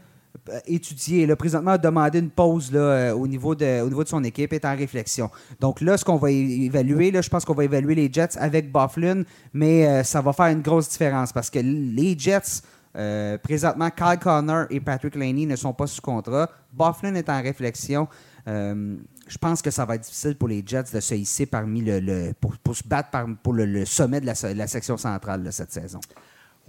euh, 0.50 0.60
étudier. 0.66 1.26
Là, 1.26 1.36
présentement, 1.36 1.72
a 1.72 1.78
demandé 1.78 2.20
une 2.20 2.30
pause 2.30 2.72
là, 2.72 2.80
euh, 2.80 3.14
au, 3.14 3.28
niveau 3.28 3.56
de, 3.56 3.82
au 3.82 3.88
niveau 3.88 4.04
de 4.04 4.10
son 4.10 4.24
équipe, 4.24 4.54
est 4.54 4.66
en 4.66 4.76
réflexion. 4.76 5.30
Donc 5.60 5.82
là, 5.82 5.98
ce 5.98 6.06
qu'on 6.06 6.18
va 6.18 6.32
évaluer, 6.32 7.12
là, 7.12 7.22
je 7.22 7.30
pense 7.30 7.46
qu'on 7.46 7.54
va 7.54 7.64
évaluer 7.64 7.96
les 7.96 8.12
Jets 8.12 8.38
avec 8.38 8.72
Bufflin, 8.72 9.24
mais 9.54 9.88
euh, 9.88 10.04
ça 10.04 10.22
va 10.22 10.34
faire 10.34 10.48
une 10.48 10.62
grosse 10.62 10.90
différence 10.90 11.34
parce 11.34 11.50
que 11.50 11.60
les 11.60 12.18
Jets, 12.18 12.62
présentement, 13.44 13.90
Kyle 13.92 14.20
Connor 14.20 14.66
et 14.70 14.80
Patrick 14.80 15.16
Laney 15.16 15.46
ne 15.46 15.56
sont 15.56 15.74
pas 15.74 15.88
sous 15.88 16.02
contrat. 16.02 16.50
Bufflin 16.74 17.16
est 17.16 17.30
en 17.30 17.42
réflexion. 17.42 18.08
je 18.46 19.38
pense 19.40 19.62
que 19.62 19.72
ça 19.72 19.86
va 19.86 19.96
être 19.96 20.02
difficile 20.02 20.36
pour 20.36 20.48
les 20.48 20.64
Jets 20.66 20.92
de 20.94 21.00
se 21.00 21.14
hisser 21.14 21.46
parmi 21.46 21.82
le, 21.82 22.34
pour, 22.34 22.76
se 22.76 22.84
battre 22.86 23.10
pour 23.42 23.54
le, 23.54 23.86
sommet 23.86 24.20
de 24.22 24.26
la, 24.26 24.34
la 24.54 24.68
section 24.68 24.98
centrale 24.98 25.48
cette 25.52 25.72
saison. 25.72 26.00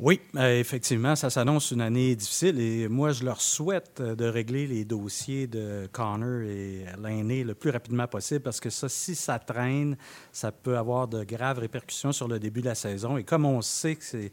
Oui, 0.02 0.18
euh, 0.36 0.58
effectivement, 0.58 1.14
ça 1.14 1.28
s'annonce 1.28 1.72
une 1.72 1.82
année 1.82 2.16
difficile 2.16 2.58
et 2.58 2.88
moi, 2.88 3.12
je 3.12 3.22
leur 3.22 3.42
souhaite 3.42 4.00
euh, 4.00 4.14
de 4.14 4.24
régler 4.24 4.66
les 4.66 4.86
dossiers 4.86 5.46
de 5.46 5.90
Connor 5.92 6.40
et 6.40 6.86
l'aîné 6.98 7.44
le 7.44 7.54
plus 7.54 7.68
rapidement 7.68 8.06
possible 8.06 8.40
parce 8.40 8.60
que 8.60 8.70
ça, 8.70 8.88
si 8.88 9.14
ça 9.14 9.38
traîne, 9.38 9.98
ça 10.32 10.52
peut 10.52 10.78
avoir 10.78 11.06
de 11.06 11.22
graves 11.22 11.58
répercussions 11.58 12.12
sur 12.12 12.28
le 12.28 12.38
début 12.38 12.62
de 12.62 12.68
la 12.68 12.74
saison. 12.74 13.18
Et 13.18 13.24
comme 13.24 13.44
on 13.44 13.60
sait 13.60 13.94
que 13.96 14.02
c'est 14.02 14.30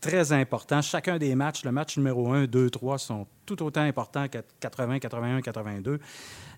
très 0.00 0.32
important, 0.32 0.80
chacun 0.80 1.18
des 1.18 1.34
matchs, 1.34 1.64
le 1.64 1.72
match 1.72 1.98
numéro 1.98 2.32
1, 2.32 2.46
2, 2.46 2.70
3 2.70 2.96
sont 2.96 3.26
tout 3.44 3.62
autant 3.62 3.82
importants 3.82 4.26
que 4.26 4.38
80, 4.60 5.00
81, 5.00 5.42
82. 5.42 6.00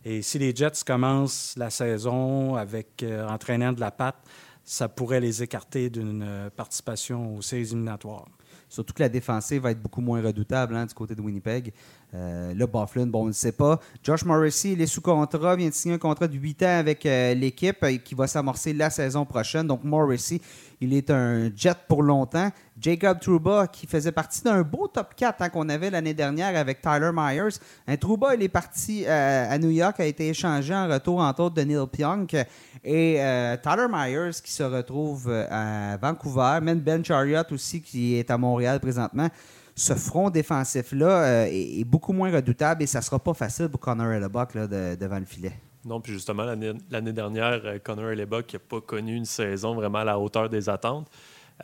Et 0.04 0.22
si 0.22 0.38
les 0.38 0.54
Jets 0.54 0.84
commencent 0.86 1.54
la 1.56 1.70
saison 1.70 2.54
avec 2.54 3.02
euh, 3.02 3.26
entraînant 3.26 3.72
de 3.72 3.80
la 3.80 3.90
patte, 3.90 4.22
ça 4.62 4.88
pourrait 4.88 5.18
les 5.18 5.42
écarter 5.42 5.90
d'une 5.90 6.48
participation 6.54 7.36
aux 7.36 7.42
séries 7.42 7.62
éliminatoires. 7.62 8.26
Surtout 8.72 8.94
que 8.94 9.02
la 9.02 9.10
défensive 9.10 9.60
va 9.60 9.72
être 9.72 9.82
beaucoup 9.82 10.00
moins 10.00 10.22
redoutable 10.22 10.74
hein, 10.74 10.86
du 10.86 10.94
côté 10.94 11.14
de 11.14 11.20
Winnipeg. 11.20 11.74
Euh, 12.14 12.52
là, 12.54 12.66
Bufflin, 12.66 13.06
bon, 13.06 13.22
on 13.22 13.26
ne 13.26 13.32
sait 13.32 13.52
pas. 13.52 13.80
Josh 14.02 14.24
Morrissey, 14.24 14.72
il 14.72 14.82
est 14.82 14.86
sous 14.86 15.00
contrat, 15.00 15.56
vient 15.56 15.68
de 15.68 15.74
signer 15.74 15.94
un 15.94 15.98
contrat 15.98 16.28
de 16.28 16.36
8 16.36 16.62
ans 16.62 16.78
avec 16.78 17.06
euh, 17.06 17.34
l'équipe 17.34 17.82
et 17.84 17.98
qui 17.98 18.14
va 18.14 18.26
s'amorcer 18.26 18.72
la 18.72 18.90
saison 18.90 19.24
prochaine. 19.24 19.66
Donc, 19.66 19.82
Morrissey, 19.82 20.40
il 20.82 20.94
est 20.94 21.10
un 21.10 21.48
jet 21.54 21.76
pour 21.86 22.02
longtemps. 22.02 22.50
Jacob 22.80 23.20
Trouba, 23.20 23.68
qui 23.68 23.86
faisait 23.86 24.10
partie 24.10 24.42
d'un 24.42 24.62
beau 24.62 24.88
top 24.88 25.14
4 25.14 25.40
hein, 25.40 25.48
qu'on 25.48 25.68
avait 25.68 25.90
l'année 25.90 26.12
dernière 26.12 26.56
avec 26.56 26.80
Tyler 26.80 27.10
Myers. 27.14 27.56
Un 27.86 27.96
Trouba, 27.96 28.34
il 28.34 28.42
est 28.42 28.48
parti 28.48 29.04
euh, 29.06 29.46
à 29.48 29.58
New 29.58 29.70
York, 29.70 30.00
a 30.00 30.04
été 30.04 30.28
échangé 30.28 30.74
en 30.74 30.88
retour, 30.88 31.20
entre 31.20 31.44
autres, 31.44 31.54
de 31.54 31.62
Neil 31.62 31.86
Pionk. 31.86 32.34
Et 32.82 33.22
euh, 33.22 33.56
Tyler 33.62 33.86
Myers, 33.88 34.32
qui 34.42 34.50
se 34.50 34.64
retrouve 34.64 35.28
euh, 35.28 35.46
à 35.50 35.96
Vancouver. 35.98 36.58
Même 36.60 36.80
Ben 36.80 37.04
Chariot 37.04 37.44
aussi, 37.52 37.80
qui 37.80 38.16
est 38.16 38.28
à 38.28 38.36
Montréal 38.36 38.80
présentement. 38.80 39.28
Ce 39.74 39.94
front 39.94 40.30
défensif-là 40.30 41.48
est, 41.48 41.84
beaucoup 41.84 42.12
moins 42.12 42.30
redoutable 42.30 42.82
et 42.82 42.86
ça 42.86 43.00
sera 43.00 43.18
pas 43.18 43.34
facile 43.34 43.68
pour 43.68 43.80
Connor 43.80 44.12
Hellebuck 44.12 44.54
devant 44.54 45.18
le 45.18 45.24
filet. 45.24 45.52
Non, 45.84 46.00
puis 46.00 46.12
justement, 46.12 46.44
l'année 46.44 47.12
dernière, 47.12 47.60
euh, 47.64 47.78
Connor 47.78 48.10
Hellebuck 48.10 48.52
n'a 48.52 48.58
pas 48.60 48.80
connu 48.80 49.16
une 49.16 49.24
saison 49.24 49.74
vraiment 49.74 49.98
à 49.98 50.04
la 50.04 50.18
hauteur 50.18 50.48
des 50.48 50.68
attentes. 50.68 51.08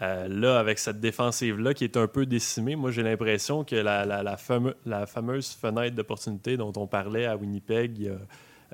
Euh, 0.03 0.27
là, 0.29 0.59
avec 0.59 0.79
cette 0.79 1.01
défensive-là 1.01 1.73
qui 1.73 1.85
est 1.85 1.97
un 1.97 2.07
peu 2.07 2.27
décimée, 2.27 2.77
moi 2.77 2.91
j'ai 2.91 3.03
l'impression 3.03 3.65
que 3.65 3.77
la, 3.77 4.37
fameuse 4.37 5.51
fenêtre 5.51 5.97
d'opportunité 5.97 6.57
dont 6.57 6.73
on 6.77 6.87
parlait 6.87 7.27
à 7.27 7.37
Winnipeg 7.37 7.99
il 7.99 8.05
y 8.05 8.09
a 8.09 8.19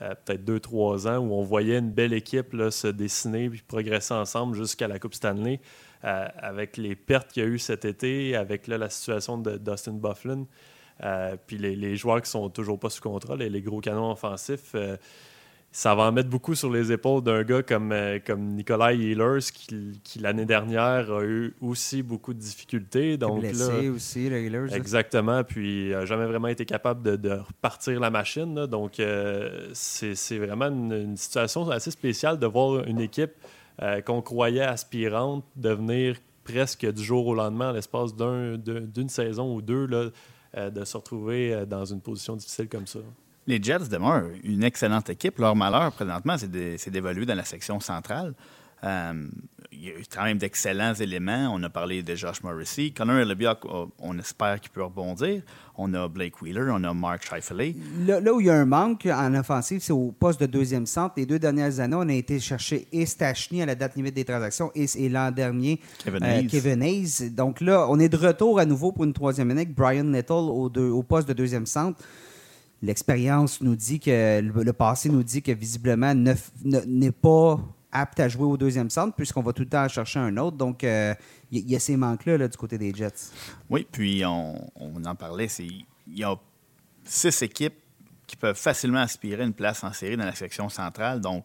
euh, 0.02 0.14
peut-être 0.24 0.44
deux, 0.44 0.60
trois 0.60 1.06
ans, 1.06 1.18
où 1.18 1.32
on 1.32 1.42
voyait 1.42 1.78
une 1.78 1.90
belle 1.90 2.12
équipe 2.12 2.54
se 2.70 2.88
dessiner 2.88 3.48
puis 3.48 3.62
progresser 3.66 4.12
ensemble 4.12 4.56
jusqu'à 4.56 4.88
la 4.88 4.98
Coupe 4.98 5.14
Stanley, 5.14 5.60
avec 6.04 6.76
les 6.76 6.94
pertes 6.94 7.32
qu'il 7.32 7.42
y 7.42 7.46
a 7.46 7.48
eu 7.48 7.58
cet 7.58 7.84
été, 7.84 8.36
avec 8.36 8.66
la 8.66 8.90
situation 8.90 9.38
de 9.38 9.56
Dustin 9.56 9.92
Bufflin, 9.92 10.44
puis 11.46 11.58
les, 11.58 11.96
joueurs 11.96 12.20
qui 12.20 12.30
sont 12.30 12.50
toujours 12.50 12.78
pas 12.78 12.90
sous 12.90 13.02
contrôle, 13.02 13.38
les, 13.38 13.48
les 13.48 13.62
gros 13.62 13.80
canons 13.80 14.10
offensifs 14.10 14.74
ça 15.74 15.92
va 15.96 16.04
en 16.04 16.12
mettre 16.12 16.28
beaucoup 16.28 16.54
sur 16.54 16.70
les 16.70 16.92
épaules 16.92 17.20
d'un 17.20 17.42
gars 17.42 17.64
comme, 17.64 17.90
euh, 17.90 18.20
comme 18.24 18.54
Nikolai 18.54 18.94
Ehlers 18.94 19.40
qui, 19.52 20.00
qui 20.04 20.20
l'année 20.20 20.44
dernière 20.44 21.12
a 21.12 21.24
eu 21.24 21.52
aussi 21.60 22.04
beaucoup 22.04 22.32
de 22.32 22.38
difficultés. 22.38 23.16
Donc 23.16 23.40
blessé 23.40 23.88
aussi, 23.88 24.30
le 24.30 24.36
Ehlers. 24.36 24.72
Exactement, 24.72 25.42
puis 25.42 25.90
n'a 25.90 26.06
jamais 26.06 26.26
vraiment 26.26 26.46
été 26.46 26.64
capable 26.64 27.02
de, 27.02 27.16
de 27.16 27.30
repartir 27.30 27.98
la 27.98 28.10
machine. 28.10 28.66
donc 28.66 29.00
euh, 29.00 29.68
c'est 29.72 30.38
vraiment 30.38 30.66
une, 30.66 31.16
situation 31.16 31.68
assez 31.68 31.90
spéciale 31.90 32.38
de 32.38 32.46
voir 32.46 32.84
une 32.84 33.00
équipe 33.00 33.32
euh, 33.82 34.00
qu'on 34.00 34.22
croyait 34.22 34.62
aspirante 34.62 35.44
devenir 35.56 36.16
presque 36.44 36.90
du 36.90 37.02
jour 37.02 37.26
au 37.26 37.34
lendemain, 37.34 37.72
l'espace 37.72 38.14
d'une 38.14 39.08
saison 39.08 39.54
ou 39.54 39.62
deux, 39.62 39.86
là, 39.86 40.10
de 40.70 40.84
se 40.84 40.96
retrouver 40.96 41.64
dans 41.66 41.84
une 41.84 42.00
position 42.00 42.36
difficile 42.36 42.68
comme 42.68 42.86
ça. 42.86 43.00
Les 43.46 43.62
Jets 43.62 43.88
demeurent 43.90 44.28
une 44.42 44.62
excellente 44.62 45.10
équipe. 45.10 45.38
Leur 45.38 45.56
malheur, 45.56 45.90
présentement, 45.92 46.36
c'est 46.38 46.90
d'évoluer 46.90 47.26
dans 47.26 47.34
la 47.34 47.44
section 47.44 47.80
centrale. 47.80 48.34
Euh, 48.84 49.12
il 49.72 49.84
y 49.84 49.90
a 49.90 49.94
quand 50.14 50.24
même 50.24 50.38
d'excellents 50.38 50.94
éléments. 50.94 51.50
On 51.52 51.62
a 51.62 51.68
parlé 51.68 52.02
de 52.02 52.14
Josh 52.14 52.42
Morrissey. 52.42 52.92
Connor 52.96 53.16
Hellebuck, 53.16 53.64
on 53.98 54.18
espère 54.18 54.60
qu'il 54.60 54.70
peut 54.70 54.82
rebondir. 54.82 55.42
On 55.76 55.92
a 55.94 56.08
Blake 56.08 56.40
Wheeler, 56.40 56.70
on 56.70 56.84
a 56.84 56.94
Mark 56.94 57.24
Scheifele. 57.24 57.74
Là, 58.06 58.32
où 58.32 58.40
il 58.40 58.46
y 58.46 58.50
a 58.50 58.54
un 58.54 58.64
manque 58.64 59.06
en 59.06 59.34
offensive, 59.34 59.80
c'est 59.82 59.92
au 59.92 60.12
poste 60.12 60.40
de 60.40 60.46
deuxième 60.46 60.86
centre. 60.86 61.14
Les 61.16 61.26
deux 61.26 61.40
dernières 61.40 61.80
années, 61.80 61.96
on 61.98 62.08
a 62.08 62.12
été 62.12 62.38
chercher 62.38 62.86
Estachny 62.92 63.62
à 63.62 63.66
la 63.66 63.74
date 63.74 63.96
limite 63.96 64.14
des 64.14 64.24
transactions 64.24 64.70
et, 64.74 65.08
l'an 65.08 65.32
dernier, 65.32 65.80
Kevin 66.48 66.82
Hayes. 66.82 67.30
Donc 67.30 67.60
là, 67.60 67.86
on 67.90 67.98
est 67.98 68.08
de 68.08 68.16
retour 68.16 68.60
à 68.60 68.64
nouveau 68.64 68.92
pour 68.92 69.04
une 69.04 69.12
troisième 69.12 69.50
année 69.50 69.62
avec 69.62 69.74
Brian 69.74 70.04
Nettle 70.04 70.32
au, 70.32 70.70
au 70.70 71.02
poste 71.02 71.28
de 71.28 71.32
deuxième 71.32 71.66
centre 71.66 72.00
l'expérience 72.82 73.60
nous 73.60 73.76
dit 73.76 73.98
que 73.98 74.40
le, 74.40 74.72
passé 74.72 75.08
nous 75.08 75.22
dit 75.22 75.42
que 75.42 75.52
visiblement 75.52 76.14
n'est 76.14 77.12
pas 77.12 77.58
apte 77.94 78.20
à 78.20 78.28
jouer 78.28 78.44
au 78.44 78.56
deuxième 78.58 78.90
centre 78.90 79.14
puisqu'on 79.14 79.40
va 79.40 79.52
tout 79.52 79.62
le 79.62 79.68
temps 79.68 79.88
chercher 79.88 80.18
un 80.18 80.36
autre. 80.36 80.56
Donc, 80.56 80.82
il 80.82 80.88
euh, 80.88 81.14
y, 81.50 81.74
a 81.74 81.78
ces 81.80 81.96
manques-là 81.96 82.46
du 82.46 82.56
côté 82.56 82.76
des 82.76 82.92
Jets. 82.92 83.30
Oui, 83.70 83.86
puis 83.90 84.22
on, 84.26 84.70
en 85.04 85.14
parlait, 85.14 85.46
il 85.58 85.86
y 86.08 86.24
a 86.24 86.36
six 87.04 87.40
équipes 87.42 87.74
qui 88.26 88.36
peuvent 88.36 88.58
facilement 88.58 89.00
aspirer 89.00 89.44
une 89.44 89.54
place 89.54 89.84
en 89.84 89.92
série 89.92 90.16
dans 90.16 90.24
la 90.24 90.34
section 90.34 90.68
centrale. 90.68 91.20
Donc, 91.20 91.44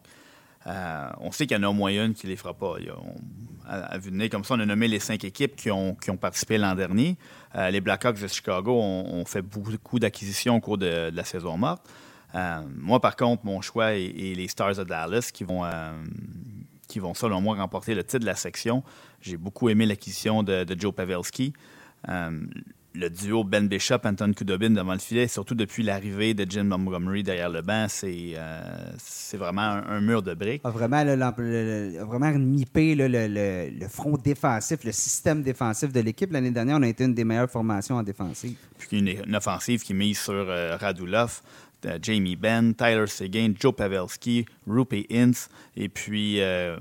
euh, 0.68 1.10
on 1.20 1.32
sait 1.32 1.48
qu'il 1.48 1.58
y 1.58 1.60
en 1.60 1.64
a 1.64 1.70
au 1.70 1.74
moins 1.74 1.92
une 1.92 2.14
qui 2.14 2.26
ne 2.26 2.32
les 2.32 2.38
fera 2.38 2.54
pas. 2.54 2.76
à, 3.68 3.98
vue 3.98 4.12
de 4.12 4.16
nez, 4.16 4.30
comme 4.30 4.44
ça, 4.44 4.56
on 4.56 4.60
a 4.60 4.66
nommé 4.66 4.88
les 4.88 5.00
cinq 5.00 5.24
équipes 5.24 5.56
qui 5.56 5.72
ont, 5.72 5.96
qui 5.96 6.10
ont 6.12 6.18
participé 6.18 6.58
l'an 6.58 6.76
dernier. 6.76 7.18
Euh, 7.56 7.70
les 7.70 7.82
Blackhawks 7.82 8.20
de 8.20 8.28
Chicago 8.28 8.74
ont, 8.74 9.26
fait 9.26 9.42
beaucoup 9.42 10.00
d'acquisitions 10.00 10.58
au 10.58 10.60
cours 10.60 10.78
de, 10.78 11.10
la 11.14 11.24
saison 11.24 11.58
morte. 11.58 11.88
Euh, 12.36 12.62
moi, 12.76 13.00
par 13.00 13.16
contre, 13.16 13.46
mon 13.46 13.62
choix 13.62 13.94
est, 13.94 14.36
les 14.36 14.48
Stars 14.48 14.76
de 14.76 14.84
Dallas 14.84 15.32
qui 15.34 15.44
vont, 15.44 15.64
qui 16.88 17.00
vont, 17.00 17.14
selon 17.14 17.42
moi, 17.42 17.56
remporter 17.56 17.96
le 17.96 18.04
titre 18.04 18.20
de 18.20 18.26
la 18.26 18.36
section. 18.36 18.84
J'ai 19.22 19.38
beaucoup 19.38 19.70
aimé 19.70 19.86
l'acquisition 19.86 20.44
de, 20.44 20.66
Joe 20.78 20.94
Pavelski. 20.94 21.54
le 22.08 23.10
duo 23.10 23.44
Ben 23.44 23.68
Bishop, 23.68 24.00
Anton 24.04 24.34
Kudobin 24.34 24.72
devant 24.72 24.94
le 24.94 25.00
filet, 25.00 25.28
surtout 25.28 25.56
depuis 25.56 25.84
l'arrivée 25.84 26.34
de 26.34 26.50
Jim 26.50 26.64
Montgomery 26.64 27.24
derrière 27.24 27.50
le 27.50 27.62
banc, 27.62 27.86
c'est 27.88 28.34
euh, 28.36 28.92
vraiment 29.34 29.62
un, 29.62 30.02
mur 30.02 30.22
de 30.22 30.34
briques. 30.34 30.62
A 30.64 30.72
vraiment, 30.72 31.04
le, 31.04 31.16
le, 31.16 32.04
vraiment 32.04 32.32
nippé 32.32 32.96
le, 32.96 33.08
le, 33.08 33.88
front 33.88 34.18
défensif, 34.18 34.84
le 34.84 34.92
système 34.92 35.44
défensif 35.44 35.92
de 35.94 36.00
l'équipe. 36.00 36.32
L'année 36.32 36.52
dernière, 36.52 36.78
on 36.78 36.84
a 36.84 36.88
été 36.88 37.04
une 37.04 37.14
des 37.14 37.24
meilleures 37.24 37.50
formations 37.50 37.96
en 37.96 38.04
défensive. 38.04 38.58
Puis 38.78 38.98
une, 38.98 39.08
une 39.08 39.36
offensive 39.36 39.84
qui 39.84 39.94
mise 39.94 40.20
sur 40.20 40.34
euh, 40.34 40.76
Radulov. 40.78 41.42
Euh, 41.86 41.98
Jamie 42.02 42.36
Benn, 42.36 42.74
Tyler 42.76 43.08
Seguin, 43.08 43.54
Joe 43.58 43.74
Pavelski, 43.74 44.46
Rupe 44.68 44.96
Ince, 45.10 45.50
et 45.78 45.88
puis 45.88 46.42
euh, 46.42 46.78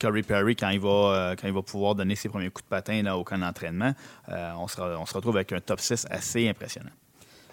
Curry 0.00 0.22
Perry 0.22 0.56
quand 0.56 0.70
il, 0.70 0.80
va, 0.80 0.88
euh, 0.88 1.36
quand 1.40 1.46
il 1.46 1.54
va 1.54 1.62
pouvoir 1.62 1.94
donner 1.94 2.16
ses 2.16 2.28
premiers 2.28 2.50
coups 2.50 2.64
de 2.64 2.68
patin 2.68 3.02
là, 3.02 3.16
au 3.16 3.22
camp 3.22 3.38
d'entraînement. 3.38 3.92
on, 4.28 4.66
se, 4.66 4.80
on 4.80 5.06
se 5.06 5.14
retrouve 5.14 5.36
avec 5.36 5.52
un 5.52 5.60
top 5.60 5.78
6 5.78 6.06
assez 6.10 6.48
impressionnant. 6.48 6.90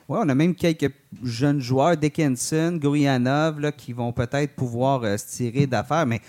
Oui, 0.07 0.17
on 0.19 0.29
a 0.29 0.33
même 0.33 0.55
quelques 0.55 0.91
jeunes 1.23 1.59
joueurs, 1.59 1.95
Dickinson, 1.95 2.79
Gurianov, 2.81 3.71
qui 3.73 3.93
vont 3.93 4.11
peut-être 4.11 4.55
pouvoir 4.55 5.03
se 5.19 5.27
tirer 5.27 5.67
d'affaires, 5.67 6.07
mais 6.07 6.21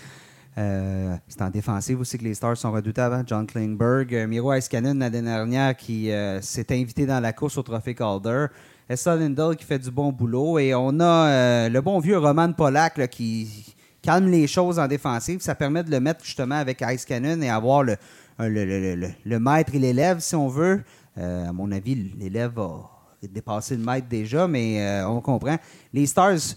c'est 0.54 1.40
en 1.40 1.48
défensive 1.48 1.98
aussi 2.00 2.18
que 2.18 2.24
les 2.24 2.34
Stars 2.34 2.58
sont 2.58 2.70
redoutables. 2.70 3.24
John 3.26 3.46
Klingberg, 3.46 4.26
Miro 4.28 4.52
Iskanen 4.52 4.98
l'année 4.98 5.22
dernière 5.22 5.74
qui 5.74 6.10
s'est 6.42 6.66
invité 6.70 7.06
dans 7.06 7.20
la 7.20 7.32
course 7.32 7.56
au 7.56 7.62
Trophée 7.62 7.94
Calder. 7.94 8.48
Essa 8.90 9.14
Lindell 9.14 9.54
qui 9.54 9.64
fait 9.64 9.78
du 9.78 9.88
bon 9.92 10.10
boulot. 10.10 10.58
Et 10.58 10.74
on 10.74 10.98
a 10.98 11.28
euh, 11.28 11.68
le 11.68 11.80
bon 11.80 12.00
vieux 12.00 12.18
Roman 12.18 12.52
Polak 12.52 13.08
qui 13.08 13.72
calme 14.02 14.28
les 14.28 14.48
choses 14.48 14.80
en 14.80 14.88
défensive. 14.88 15.40
Ça 15.40 15.54
permet 15.54 15.84
de 15.84 15.92
le 15.92 16.00
mettre 16.00 16.24
justement 16.24 16.56
avec 16.56 16.82
Ice 16.90 17.04
Cannon 17.04 17.40
et 17.40 17.48
avoir 17.48 17.84
le, 17.84 17.96
le, 18.40 19.38
maître 19.38 19.76
et 19.76 19.78
l'élève, 19.78 20.18
si 20.18 20.34
on 20.34 20.48
veut. 20.48 20.82
Euh, 21.18 21.48
à 21.48 21.52
mon 21.52 21.70
avis, 21.70 22.10
l'élève 22.18 22.58
a 22.58 22.90
dépassé 23.22 23.76
le 23.76 23.84
maître 23.84 24.08
déjà, 24.08 24.48
mais 24.48 24.84
euh, 24.84 25.06
on 25.06 25.20
comprend. 25.20 25.56
Les 25.92 26.06
Stars, 26.06 26.56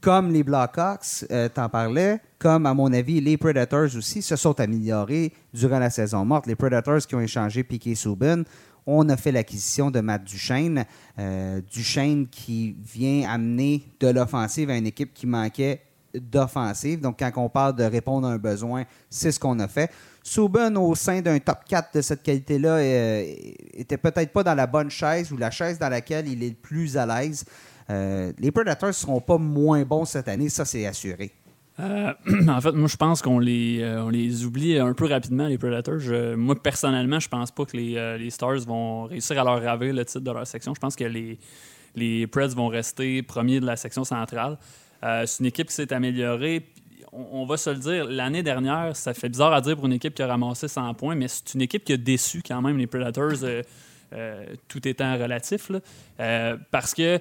comme 0.00 0.32
les 0.32 0.42
Blackhawks, 0.42 1.24
t'en 1.54 1.68
parlais, 1.68 2.20
comme 2.40 2.66
à 2.66 2.74
mon 2.74 2.92
avis 2.92 3.20
les 3.20 3.36
Predators 3.36 3.94
aussi, 3.96 4.22
se 4.22 4.34
sont 4.34 4.58
améliorés 4.58 5.32
durant 5.54 5.78
la 5.78 5.90
saison 5.90 6.24
morte. 6.24 6.48
Les 6.48 6.56
Predators 6.56 7.06
qui 7.06 7.14
ont 7.14 7.20
échangé 7.20 7.62
Piquet 7.62 7.94
Subban 7.94 8.42
on 8.86 9.08
a 9.08 9.16
fait 9.16 9.32
l'acquisition 9.32 9.90
de 9.90 10.00
Matt 10.00 10.24
Duchesne. 10.24 10.84
Euh, 11.18 11.60
Duchesne 11.70 12.26
qui 12.28 12.76
vient 12.80 13.28
amener 13.28 13.84
de 14.00 14.08
l'offensive 14.08 14.70
à 14.70 14.76
une 14.76 14.86
équipe 14.86 15.12
qui 15.14 15.26
manquait 15.26 15.82
d'offensive. 16.14 17.00
Donc, 17.00 17.18
quand 17.18 17.30
on 17.36 17.48
parle 17.48 17.76
de 17.76 17.84
répondre 17.84 18.26
à 18.26 18.32
un 18.32 18.38
besoin, 18.38 18.84
c'est 19.08 19.32
ce 19.32 19.38
qu'on 19.38 19.58
a 19.60 19.68
fait. 19.68 19.90
Souben, 20.22 20.76
au 20.76 20.94
sein 20.94 21.20
d'un 21.20 21.38
top 21.38 21.60
4 21.68 21.94
de 21.94 22.02
cette 22.02 22.22
qualité-là, 22.22 22.76
euh, 22.76 23.34
était 23.74 23.96
peut-être 23.96 24.32
pas 24.32 24.42
dans 24.42 24.54
la 24.54 24.66
bonne 24.66 24.90
chaise 24.90 25.32
ou 25.32 25.36
la 25.36 25.50
chaise 25.50 25.78
dans 25.78 25.88
laquelle 25.88 26.28
il 26.28 26.42
est 26.42 26.50
le 26.50 26.54
plus 26.54 26.96
à 26.96 27.06
l'aise. 27.06 27.44
Euh, 27.88 28.32
les 28.38 28.50
Predators 28.50 28.88
ne 28.88 28.92
seront 28.92 29.20
pas 29.20 29.38
moins 29.38 29.82
bons 29.82 30.04
cette 30.04 30.28
année, 30.28 30.48
ça 30.48 30.64
c'est 30.64 30.86
assuré. 30.86 31.32
Euh, 31.78 32.12
en 32.48 32.60
fait, 32.60 32.72
moi, 32.72 32.88
je 32.88 32.96
pense 32.96 33.22
qu'on 33.22 33.38
les, 33.38 33.80
euh, 33.80 34.04
on 34.04 34.08
les 34.08 34.44
oublie 34.44 34.78
un 34.78 34.92
peu 34.92 35.06
rapidement, 35.06 35.46
les 35.46 35.58
Predators. 35.58 36.36
moi, 36.36 36.60
personnellement, 36.60 37.20
je 37.20 37.28
pense 37.28 37.50
pas 37.50 37.64
que 37.64 37.76
les, 37.76 37.96
euh, 37.96 38.18
les, 38.18 38.30
Stars 38.30 38.60
vont 38.60 39.04
réussir 39.04 39.40
à 39.40 39.44
leur 39.44 39.62
raver 39.62 39.92
le 39.92 40.04
titre 40.04 40.20
de 40.20 40.30
leur 40.30 40.46
section. 40.46 40.74
Je 40.74 40.80
pense 40.80 40.96
que 40.96 41.04
les, 41.04 41.38
les 41.94 42.26
Preds 42.26 42.48
vont 42.48 42.68
rester 42.68 43.22
premiers 43.22 43.60
de 43.60 43.66
la 43.66 43.76
section 43.76 44.04
centrale. 44.04 44.58
c'est 45.02 45.40
une 45.40 45.46
équipe 45.46 45.68
qui 45.68 45.74
s'est 45.74 45.92
améliorée. 45.92 46.66
On, 47.12 47.44
va 47.44 47.56
se 47.56 47.70
le 47.70 47.76
dire, 47.76 48.04
l'année 48.04 48.44
dernière, 48.44 48.94
ça 48.94 49.14
fait 49.14 49.28
bizarre 49.28 49.52
à 49.52 49.60
dire 49.60 49.74
pour 49.74 49.86
une 49.86 49.94
équipe 49.94 50.14
qui 50.14 50.22
a 50.22 50.28
ramassé 50.28 50.68
100 50.68 50.94
points, 50.94 51.16
mais 51.16 51.26
c'est 51.26 51.54
une 51.54 51.62
équipe 51.62 51.82
qui 51.82 51.92
a 51.92 51.96
déçu 51.96 52.40
quand 52.46 52.62
même 52.62 52.78
les 52.78 52.86
Predators, 52.86 53.32
tout 54.68 54.88
étant 54.88 55.18
relatif. 55.18 55.72
parce 56.70 56.94
que 56.94 57.18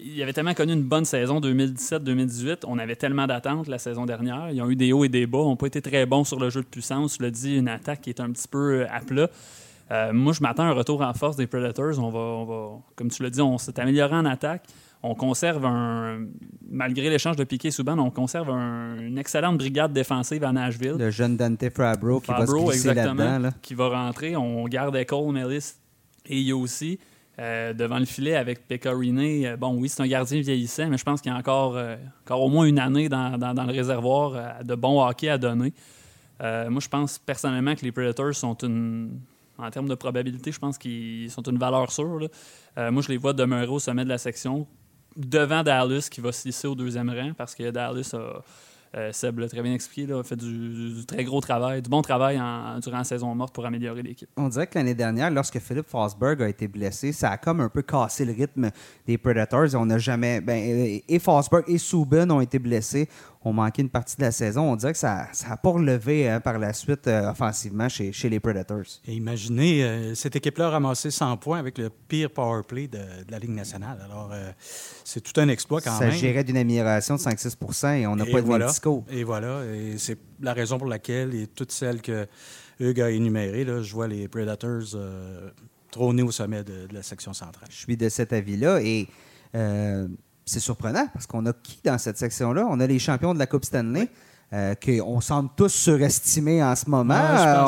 il 0.00 0.22
avait 0.22 0.32
tellement 0.32 0.54
connu 0.54 0.72
une 0.72 0.82
bonne 0.82 1.04
saison 1.04 1.40
2017-2018. 1.40 2.64
On 2.66 2.78
avait 2.78 2.96
tellement 2.96 3.26
d'attentes 3.26 3.68
la 3.68 3.78
saison 3.78 4.06
dernière. 4.06 4.50
Ils 4.50 4.60
ont 4.62 4.70
eu 4.70 4.76
des 4.76 4.92
hauts 4.92 5.04
et 5.04 5.08
des 5.08 5.26
bas. 5.26 5.38
Ils 5.38 5.48
n'ont 5.48 5.56
pas 5.56 5.66
été 5.66 5.82
très 5.82 6.06
bons 6.06 6.24
sur 6.24 6.38
le 6.38 6.50
jeu 6.50 6.60
de 6.60 6.66
puissance. 6.66 7.16
Je 7.18 7.24
le 7.24 7.30
dis, 7.30 7.56
une 7.56 7.68
attaque 7.68 8.02
qui 8.02 8.10
est 8.10 8.20
un 8.20 8.30
petit 8.30 8.48
peu 8.48 8.82
euh, 8.82 8.86
à 8.90 9.00
plat. 9.00 9.28
Euh, 9.90 10.12
moi, 10.12 10.32
je 10.32 10.42
m'attends 10.42 10.64
à 10.64 10.66
un 10.66 10.72
retour 10.72 11.02
en 11.02 11.12
force 11.12 11.36
des 11.36 11.46
Predators. 11.46 11.98
On 11.98 12.10
va, 12.10 12.80
comme 12.96 13.10
tu 13.10 13.22
l'as 13.22 13.30
dit, 13.30 13.40
on 13.40 13.58
s'est 13.58 13.78
amélioré 13.78 14.14
en 14.14 14.24
attaque. 14.24 14.64
On 15.02 15.14
conserve 15.14 15.66
un, 15.66 16.26
malgré 16.70 17.10
l'échange 17.10 17.36
de 17.36 17.44
Piquet 17.44 17.70
Souban, 17.70 17.98
on 17.98 18.10
conserve 18.10 18.48
une 18.48 19.18
excellente 19.18 19.58
brigade 19.58 19.92
défensive 19.92 20.42
à 20.44 20.52
Nashville. 20.52 20.96
Le 20.98 21.10
jeune 21.10 21.36
Dante 21.36 21.68
Fabro 21.68 22.20
qui 22.20 22.30
va 22.30 22.46
se 22.46 22.52
glisser 22.52 22.94
là-dedans. 22.94 23.50
Qui 23.60 23.74
va 23.74 23.90
rentrer. 23.90 24.34
On 24.34 24.64
garde 24.64 24.96
Cole, 25.04 25.34
Mellis 25.34 25.74
et 26.26 26.38
il 26.38 26.48
y 26.48 26.52
a 26.52 26.56
aussi 26.56 26.98
euh, 27.38 27.72
devant 27.72 27.98
le 27.98 28.04
filet 28.04 28.36
avec 28.36 28.68
Pecorine. 28.68 29.18
Euh, 29.18 29.56
bon, 29.56 29.74
oui, 29.76 29.88
c'est 29.88 30.02
un 30.02 30.06
gardien 30.06 30.40
vieillissant, 30.40 30.88
mais 30.88 30.98
je 30.98 31.04
pense 31.04 31.20
qu'il 31.20 31.32
y 31.32 31.34
a 31.34 31.38
encore, 31.38 31.76
euh, 31.76 31.96
encore 32.24 32.42
au 32.42 32.48
moins 32.48 32.64
une 32.64 32.78
année 32.78 33.08
dans, 33.08 33.36
le 33.38 33.72
réservoir 33.72 34.62
de 34.62 34.74
bon 34.76 35.04
hockey 35.04 35.28
à 35.28 35.38
donner. 35.38 35.72
moi, 36.40 36.80
je 36.80 36.88
pense 36.88 37.18
personnellement 37.18 37.74
que 37.74 37.84
les 37.84 37.92
Predators 37.92 38.34
sont 38.34 38.54
une. 38.62 39.20
En 39.56 39.70
termes 39.70 39.88
de 39.88 39.94
probabilité, 39.94 40.50
je 40.50 40.58
pense 40.58 40.76
qu'ils 40.76 41.30
sont 41.30 41.42
une 41.42 41.58
valeur 41.58 41.90
sûre. 41.92 42.28
moi, 42.76 43.02
je 43.02 43.08
les 43.08 43.16
vois 43.16 43.32
demeurer 43.32 43.68
au 43.68 43.78
sommet 43.78 44.02
de 44.02 44.08
la 44.08 44.18
section, 44.18 44.66
devant 45.16 45.62
Dallas 45.62 46.08
qui 46.10 46.20
va 46.20 46.32
se 46.32 46.48
lisser 46.48 46.66
au 46.66 46.74
deuxième 46.74 47.08
rang, 47.08 47.32
parce 47.36 47.54
que 47.54 47.70
Dallas 47.70 48.14
a 48.14 48.42
euh, 48.96 49.12
Seb 49.12 49.38
l'a 49.38 49.48
très 49.48 49.62
bien 49.62 49.74
expliqué, 49.74 50.12
a 50.12 50.22
fait 50.22 50.36
du, 50.36 51.04
très 51.06 51.24
gros 51.24 51.40
travail, 51.40 51.82
du 51.82 51.90
bon 51.90 52.02
travail 52.02 52.36
durant 52.80 52.98
la 52.98 53.04
saison 53.04 53.34
morte 53.34 53.54
pour 53.54 53.66
améliorer 53.66 54.02
l'équipe. 54.02 54.28
On 54.36 54.48
dirait 54.48 54.66
que 54.66 54.78
l'année 54.78 54.94
dernière, 54.94 55.30
lorsque 55.30 55.58
Philippe 55.58 55.88
Fosberg 55.88 56.42
a 56.42 56.48
été 56.48 56.68
blessé, 56.68 57.12
ça 57.12 57.30
a 57.30 57.36
comme 57.36 57.60
un 57.60 57.68
peu 57.68 57.82
cassé 57.82 58.24
le 58.24 58.32
rythme 58.32 58.70
des 59.06 59.18
Predators. 59.18 59.74
On 59.74 59.86
n'a 59.86 59.98
jamais. 59.98 60.40
Ben, 60.40 61.00
et 61.08 61.18
Fosberg 61.18 61.64
et 61.68 61.78
ont 62.30 62.40
été 62.40 62.58
blessés 62.58 63.08
ont 63.44 63.52
manqué 63.52 63.82
une 63.82 63.90
partie 63.90 64.16
de 64.16 64.22
la 64.22 64.32
saison. 64.32 64.72
On 64.72 64.76
dirait 64.76 64.92
que 64.92 64.98
ça 64.98 65.28
n'a 65.48 65.56
pas 65.56 65.70
relevé 65.70 66.28
hein, 66.28 66.40
par 66.40 66.58
la 66.58 66.72
suite 66.72 67.06
euh, 67.06 67.30
offensivement 67.30 67.88
chez, 67.88 68.10
chez, 68.10 68.30
les 68.30 68.40
Predators. 68.40 68.84
Et 69.06 69.14
imaginez, 69.14 69.84
euh, 69.84 70.14
cette 70.14 70.34
équipe-là 70.36 70.68
a 70.68 70.70
ramassé 70.70 71.10
100 71.10 71.36
points 71.36 71.58
avec 71.58 71.76
le 71.76 71.90
pire 71.90 72.30
power 72.30 72.62
play 72.66 72.88
de, 72.88 72.98
la 73.28 73.38
Ligue 73.38 73.50
nationale. 73.50 73.98
Alors, 74.02 74.30
euh, 74.32 74.50
c'est 75.04 75.20
tout 75.20 75.38
un 75.38 75.48
exploit 75.48 75.82
quand 75.82 75.98
même. 76.00 76.10
Ça 76.10 76.16
gérait 76.16 76.44
d'une 76.44 76.56
amélioration 76.56 77.16
de 77.16 77.20
5-6 77.20 77.98
et 77.98 78.06
on 78.06 78.16
n'a 78.16 78.24
pas 78.24 78.40
voilà, 78.40 78.68
de 78.68 79.14
Et 79.14 79.24
voilà, 79.24 79.62
et 79.66 79.98
c'est 79.98 80.18
la 80.40 80.54
raison 80.54 80.78
pour 80.78 80.88
laquelle, 80.88 81.34
et 81.34 81.46
toutes 81.46 81.72
celles 81.72 82.00
que 82.00 82.26
Hugues 82.80 83.02
a 83.02 83.10
énumérées, 83.10 83.64
là, 83.64 83.82
je 83.82 83.92
vois 83.92 84.08
les 84.08 84.26
Predators 84.26 84.96
trôner 85.90 86.22
au 86.22 86.32
sommet 86.32 86.64
de, 86.64 86.88
la 86.90 87.02
section 87.02 87.32
centrale. 87.32 87.68
Je 87.70 87.76
suis 87.76 87.96
de 87.96 88.08
cet 88.08 88.32
avis-là 88.32 88.80
et 88.82 89.06
c'est 90.44 90.60
surprenant 90.60 91.06
parce 91.12 91.26
qu'on 91.26 91.44
a 91.46 91.52
qui 91.52 91.78
dans 91.84 91.98
cette 91.98 92.18
section-là? 92.18 92.66
On 92.68 92.80
a 92.80 92.86
les 92.86 92.98
champions 92.98 93.34
de 93.34 93.38
la 93.38 93.46
Coupe 93.46 93.64
Stanley. 93.64 94.08
Euh, 94.52 94.74
qu'on 94.76 95.20
semble 95.20 95.48
tous 95.56 95.70
surestimés 95.70 96.62
en 96.62 96.76
ce 96.76 96.88
moment. 96.88 97.16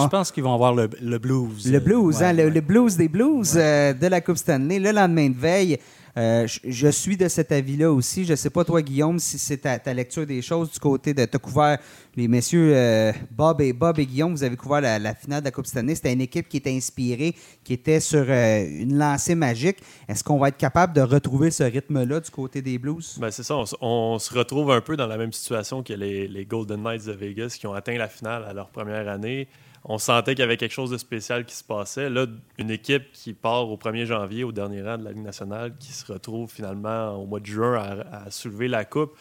je 0.01 0.07
pense, 0.07 0.31
qu'ils 0.31 0.45
vont 0.45 0.55
avoir 0.55 0.73
le, 0.73 0.87
blues. 0.87 1.69
Le 1.69 1.81
blues, 1.81 2.23
hein, 2.23 2.33
le, 2.33 2.61
blues 2.61 2.97
des 2.97 3.09
blues 3.09 3.55
euh, 3.57 3.93
de 3.93 4.07
la 4.07 4.21
Coupe 4.21 4.37
Stanley. 4.37 4.79
Le 4.79 4.93
lendemain 4.93 5.31
de 5.31 5.37
veille, 5.37 5.79
euh, 6.17 6.47
je, 6.65 6.89
suis 6.89 7.17
de 7.17 7.29
cet 7.29 7.53
avis-là 7.53 7.93
aussi. 7.93 8.25
Je 8.25 8.31
ne 8.31 8.37
sais 8.37 8.49
pas, 8.49 8.65
toi, 8.65 8.81
Guillaume, 8.81 9.19
si 9.19 9.39
c'est 9.39 9.59
ta, 9.59 9.95
lecture 9.95 10.27
des 10.27 10.41
choses 10.41 10.71
du 10.71 10.79
côté 10.79 11.13
de. 11.13 11.25
Tu 11.25 11.37
as 11.37 11.39
couvert 11.39 11.79
les 12.17 12.27
messieurs 12.27 12.73
euh, 12.75 13.13
Bob, 13.31 13.61
et, 13.61 13.75
Bob 13.75 13.99
et 13.99 14.07
Guillaume, 14.07 14.33
vous 14.33 14.43
avez 14.43 14.57
couvert 14.57 14.81
la, 14.81 15.15
finale 15.15 15.41
de 15.41 15.47
la 15.47 15.51
Coupe 15.51 15.67
cette 15.67 15.77
année. 15.77 15.95
C'était 15.95 16.15
une 16.15 16.23
équipe 16.23 16.49
qui 16.49 16.57
était 16.57 16.75
inspirée, 16.75 17.35
qui 17.63 17.75
était 17.75 18.01
sur 18.01 18.25
euh, 18.27 18.67
une 18.67 18.97
lancée 18.97 19.35
magique. 19.35 19.79
Est-ce 20.09 20.25
qu'on 20.25 20.39
va 20.39 20.49
être 20.49 20.57
capable 20.57 20.95
de 20.95 21.03
retrouver 21.03 21.51
ce 21.51 21.65
rythme-là 21.65 22.21
du 22.21 22.31
côté 22.31 22.63
des 22.63 22.79
Blues? 22.79 23.19
Ben, 23.21 23.31
c'est 23.31 23.43
ça. 23.43 23.57
On, 23.83 24.19
se 24.19 24.33
retrouve 24.33 24.71
un 24.71 24.81
peu 24.81 24.97
dans 24.97 25.07
la 25.07 25.19
même 25.19 25.33
situation 25.33 25.83
que 25.83 25.93
les, 25.93 26.27
les 26.27 26.47
Golden 26.47 26.83
Knights 26.83 27.05
de 27.05 27.13
Vegas 27.13 27.57
qui 27.61 27.67
ont 27.67 27.75
atteint 27.75 27.99
la 27.99 28.09
finale 28.09 28.45
à 28.45 28.55
leur 28.55 28.71
première 28.71 29.07
année 29.09 29.49
on 29.89 29.99
sentait 29.99 30.35
qu'il 30.35 30.41
y 30.41 30.45
avait 30.45 30.57
quelque 30.57 30.73
chose 30.73 30.91
de 30.91 30.99
spécial 30.99 31.45
qui 31.45 31.55
se 31.55 31.63
passait. 31.63 32.11
Là, 32.11 32.27
une 32.59 32.71
équipe 32.71 33.13
qui 33.13 33.33
part 33.33 33.71
au 33.71 33.77
1er 33.77 34.05
janvier, 34.05 34.43
au 34.43 34.51
dernier 34.51 34.83
rang 34.83 34.99
de 34.99 35.05
la 35.05 35.13
Ligue 35.13 35.23
nationale, 35.23 35.75
qui 35.79 35.93
se 35.93 36.13
retrouve 36.13 36.51
finalement 36.51 37.15
au 37.15 37.25
mois 37.25 37.39
de 37.39 37.47
juin 37.47 38.03
à, 38.11 38.31
soulever 38.33 38.67
la 38.67 38.85
Coupe, 38.85 39.17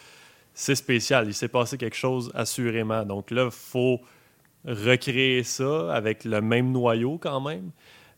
c'est 0.54 0.74
spécial. 0.74 1.28
Il 1.28 1.34
s'est 1.34 1.48
passé 1.48 1.78
quelque 1.78 1.96
chose 1.96 2.32
assurément. 2.34 3.04
Donc 3.04 3.30
là, 3.30 3.44
il 3.44 3.50
faut 3.52 4.00
recréer 4.64 5.44
ça 5.44 5.94
avec 5.94 6.24
le 6.24 6.40
même 6.40 6.72
noyau 6.72 7.16
quand 7.18 7.40
même. 7.40 7.70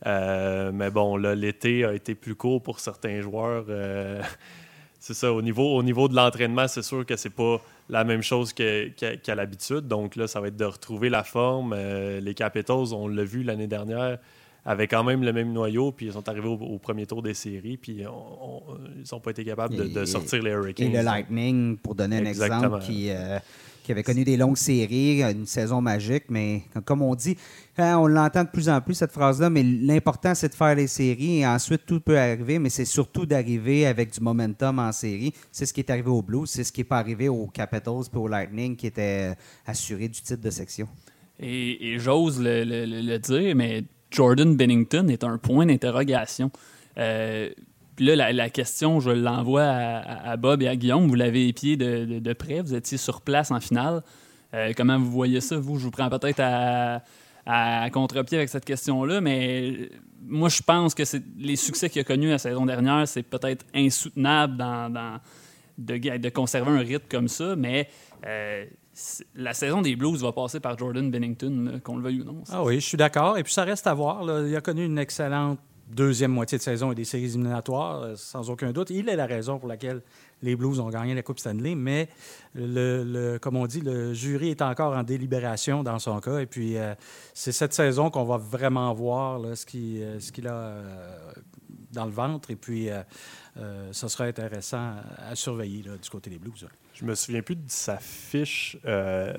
Euh, 0.07 0.71
mais 0.73 0.91
bon, 0.91 1.19
là, 1.19 1.35
l'été 1.35 1.85
a 1.85 1.93
été 1.93 2.15
plus 2.15 2.35
court 2.35 2.63
pour 2.63 2.81
certains 2.81 3.21
joueurs. 3.21 3.67
Euh, 3.69 4.23
c'est 4.99 5.15
ça, 5.15 5.35
au 5.35 5.43
niveau, 5.43 5.77
au 5.77 5.83
niveau 5.83 6.09
de 6.09 6.17
l'entraînement, 6.17 6.67
c'est 6.67 6.83
sûr 6.83 7.05
que 7.05 7.17
c'est 7.17 7.29
pas 7.29 7.61
la 7.89 8.05
même 8.05 8.23
chose 8.23 8.53
qu'à 8.53 9.35
l'habitude. 9.35 9.89
Donc 9.89 10.17
là, 10.17 10.27
ça 10.27 10.41
va 10.41 10.49
être 10.49 10.57
de 10.57 10.65
retrouver 10.65 11.09
la 11.09 11.25
forme. 11.25 11.75
Euh, 11.77 12.21
les 12.21 12.35
Capitals, 12.35 12.93
on 12.93 13.09
l'a 13.09 13.25
vu 13.25 13.43
l'année 13.43 13.67
dernière, 13.67 14.19
avaient 14.65 14.89
quand 14.89 15.05
même 15.05 15.23
le 15.23 15.33
même 15.33 15.53
noyau, 15.53 15.93
puis 15.93 16.07
ils 16.07 16.13
sont 16.13 16.29
arrivés 16.29 16.49
au, 16.49 16.79
premier 16.79 17.07
tour 17.07 17.23
des 17.23 17.35
séries, 17.35 17.77
puis 17.77 18.01
ils 18.01 18.05
n'ont 18.05 19.21
pas 19.21 19.31
été 19.31 19.45
capables 19.45 19.75
de, 19.75 20.05
sortir 20.05 20.43
les 20.43 20.51
Hurricanes. 20.51 20.89
Et 20.89 20.99
le 20.99 21.03
Lightning, 21.03 21.79
pour 21.79 21.95
donner 21.95 22.19
un 22.19 22.25
exemple, 22.27 22.81
qui, 22.81 23.11
euh, 23.11 23.39
qui 23.89 23.93
avait 23.93 24.03
connu 24.03 24.23
des 24.23 24.37
longues 24.37 24.59
séries, 24.59 25.23
une 25.23 25.47
saison 25.47 25.81
magique, 25.81 26.25
mais 26.29 26.61
comme 26.85 27.01
on 27.01 27.15
dit, 27.15 27.39
hein, 27.79 27.97
on 27.97 28.07
l'entend 28.07 28.45
de 28.45 28.51
plus 28.51 28.69
en 28.69 28.83
plus 28.83 28.93
cette 28.93 29.13
phrase-là, 29.13 29.49
mais 29.49 29.63
l'important 29.63 30.35
c'est 30.35 30.51
de 30.51 30.55
faire 30.55 30.75
les 30.75 30.89
séries 30.89 31.39
et 31.39 31.47
ensuite 31.47 31.87
tout 31.87 31.99
peut 31.99 32.19
arriver, 32.19 32.59
mais 32.59 32.69
c'est 32.69 32.85
surtout 32.85 33.25
d'arriver 33.25 33.87
avec 33.87 34.13
du 34.13 34.21
momentum 34.21 34.79
en 34.79 34.93
série. 34.93 35.33
C'est 35.51 35.65
ce 35.65 35.73
qui 35.73 35.81
est 35.81 35.89
arrivé 35.89 36.11
au 36.11 36.21
Blues, 36.21 36.51
c'est 36.51 36.65
ce 36.65 36.71
qui 36.71 36.81
n'est 36.81 36.85
pas 36.85 36.99
arrivé 36.99 37.31
aux 37.31 37.47
Capitals 37.47 38.03
et 38.13 38.17
au 38.19 38.29
Lightning 38.29 38.77
qui 38.77 38.89
étaient 38.89 39.35
assurés 39.65 40.09
du 40.09 40.21
titre 40.21 40.43
de 40.43 40.51
section. 40.51 40.87
Et, 41.41 41.97
j'ose 41.99 42.43
le, 42.43 43.17
dire, 43.17 43.57
mais 43.57 43.85
Jordan 44.11 44.55
Bennington 44.55 45.09
est 45.09 45.25
un 45.25 45.39
point 45.39 45.65
d'interrogation. 45.65 46.51
Euh, 46.99 47.49
puis 47.99 48.07
là, 48.07 48.33
la, 48.33 48.49
question, 48.49 49.01
je 49.01 49.11
l'envoie 49.11 49.65
à, 49.65 50.37
Bob 50.37 50.63
et 50.63 50.69
à 50.69 50.77
Guillaume. 50.77 51.09
Vous 51.09 51.17
l'avez 51.17 51.49
épié 51.49 51.77
de, 51.77 52.33
près. 52.33 52.61
Vous 52.61 52.77
étiez 52.77 52.97
sur 52.97 53.23
place 53.23 53.51
en 53.51 53.59
finale. 53.59 54.05
Euh, 54.55 54.73
comment 54.77 55.01
vous 55.01 55.11
voyez 55.11 55.41
ça, 55.41 55.59
vous? 55.59 55.81
Je 55.81 55.87
vous 55.87 55.91
prends 55.91 56.09
peut-être 56.09 56.39
à, 56.39 57.91
contre-pied 57.91 58.39
avec 58.39 58.51
cette 58.51 58.65
question-là, 58.65 59.21
mais 59.21 59.91
moi, 60.25 60.49
je 60.49 60.63
pense 60.63 60.95
que 60.95 61.05
c'est 61.05 61.25
les 61.39 61.57
succès 61.57 61.91
qu'il 61.91 62.01
a 62.01 62.05
connus 62.05 62.29
la 62.29 62.39
saison 62.39 62.67
dernière, 62.67 63.09
c'est 63.09 63.25
peut-être 63.25 63.67
insoutenable 63.75 64.57
dans, 64.57 65.19
de, 65.77 66.19
de, 66.19 66.29
conserver 66.29 66.71
un 66.71 66.79
rythme 66.79 67.09
comme 67.11 67.27
ça, 67.27 67.57
mais 67.57 67.89
euh, 68.25 68.65
la 69.35 69.55
saison 69.55 69.83
des 69.83 69.97
Blues 69.97 70.23
va 70.23 70.31
passer 70.31 70.61
par 70.61 70.79
Jordan 70.79 71.11
Bennington, 71.11 71.81
qu'on 71.83 71.97
le 71.97 72.05
veuille 72.05 72.21
ou 72.21 72.25
non. 72.25 72.45
Ah 72.49 72.63
oui, 72.63 72.77
je 72.79 72.87
suis 72.87 72.97
d'accord. 72.97 73.39
Et 73.39 73.43
puis 73.43 73.53
ça 73.53 73.65
reste 73.65 73.89
à 73.89 73.95
voir. 73.95 74.23
Il 74.47 74.55
a 74.55 74.61
connu 74.61 74.85
une 74.85 74.99
excellente 74.99 75.59
deuxième 75.91 76.33
moitié 76.33 76.59
de 76.59 76.63
saison 76.63 76.93
et 76.93 76.95
des 76.95 77.05
séries 77.05 77.25
éliminatoires, 77.25 78.03
euh, 78.03 78.15
sans 78.17 78.51
aucun 78.51 78.73
doute. 78.73 78.91
Il 78.91 79.09
est 79.09 79.17
la 79.17 79.27
raison 79.27 79.59
pour 79.59 79.69
laquelle 79.69 80.03
les 80.43 80.55
Blues 80.55 80.81
ont 80.81 80.89
gagné 80.89 81.15
la 81.15 81.23
Coupe 81.23 81.39
Stanley, 81.39 81.75
mais 81.75 82.09
le, 82.55 83.39
comme 83.39 83.57
on 83.57 83.67
dit, 83.67 83.81
le 83.81 84.13
jury 84.15 84.51
est 84.51 84.63
encore 84.63 84.97
en 84.97 85.03
délibération 85.03 85.83
dans 85.83 85.99
son 85.99 86.21
cas. 86.21 86.39
Et 86.39 86.47
puis, 86.47 86.77
euh, 86.77 86.95
c'est 87.35 87.53
cette 87.53 87.73
saison 87.73 88.11
qu'on 88.11 88.25
va 88.25 88.37
vraiment 88.37 88.93
voir 88.93 89.39
là, 89.39 89.57
ce 89.57 89.67
qu'il 89.67 90.47
a 90.47 90.53
euh, 90.53 91.33
dans 91.93 92.05
le 92.05 92.13
ventre. 92.13 92.51
Et 92.51 92.57
puis, 92.57 92.89
ça 93.93 94.09
sera 94.09 94.25
intéressant 94.25 94.93
à 95.19 95.35
surveiller 95.35 95.83
du 95.83 96.11
côté 96.11 96.31
des 96.31 96.39
Blues. 96.39 96.67
Je 96.99 97.05
me 97.05 97.15
souviens 97.15 97.43
plus 97.43 97.55
de 97.55 97.63
sa 97.69 97.99
fiche 97.99 98.77
euh, 98.85 99.33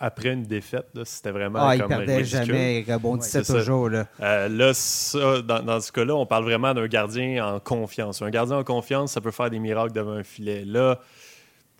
après 0.00 0.30
une 0.30 0.42
défaite. 0.42 0.88
C'était 1.04 1.30
vraiment 1.30 1.60
ah, 1.60 1.78
comme 1.78 1.92
il 1.92 1.96
perdait 1.96 2.24
jamais, 2.24 2.80
il 2.80 2.92
rebondissait 2.92 3.44
toujours. 3.44 3.88
Là, 3.88 4.08
euh, 4.20 4.48
là 4.48 4.74
ça, 4.74 5.40
dans, 5.42 5.80
ce 5.80 5.92
cas-là, 5.92 6.16
on 6.16 6.26
parle 6.26 6.42
vraiment 6.42 6.74
d'un 6.74 6.88
gardien 6.88 7.54
en 7.54 7.60
confiance. 7.60 8.20
Un 8.20 8.30
gardien 8.30 8.56
en 8.56 8.64
confiance, 8.64 9.12
ça 9.12 9.20
peut 9.20 9.30
faire 9.30 9.48
des 9.48 9.60
miracles 9.60 9.92
devant 9.92 10.14
un 10.14 10.24
filet. 10.24 10.64
Là, 10.64 10.98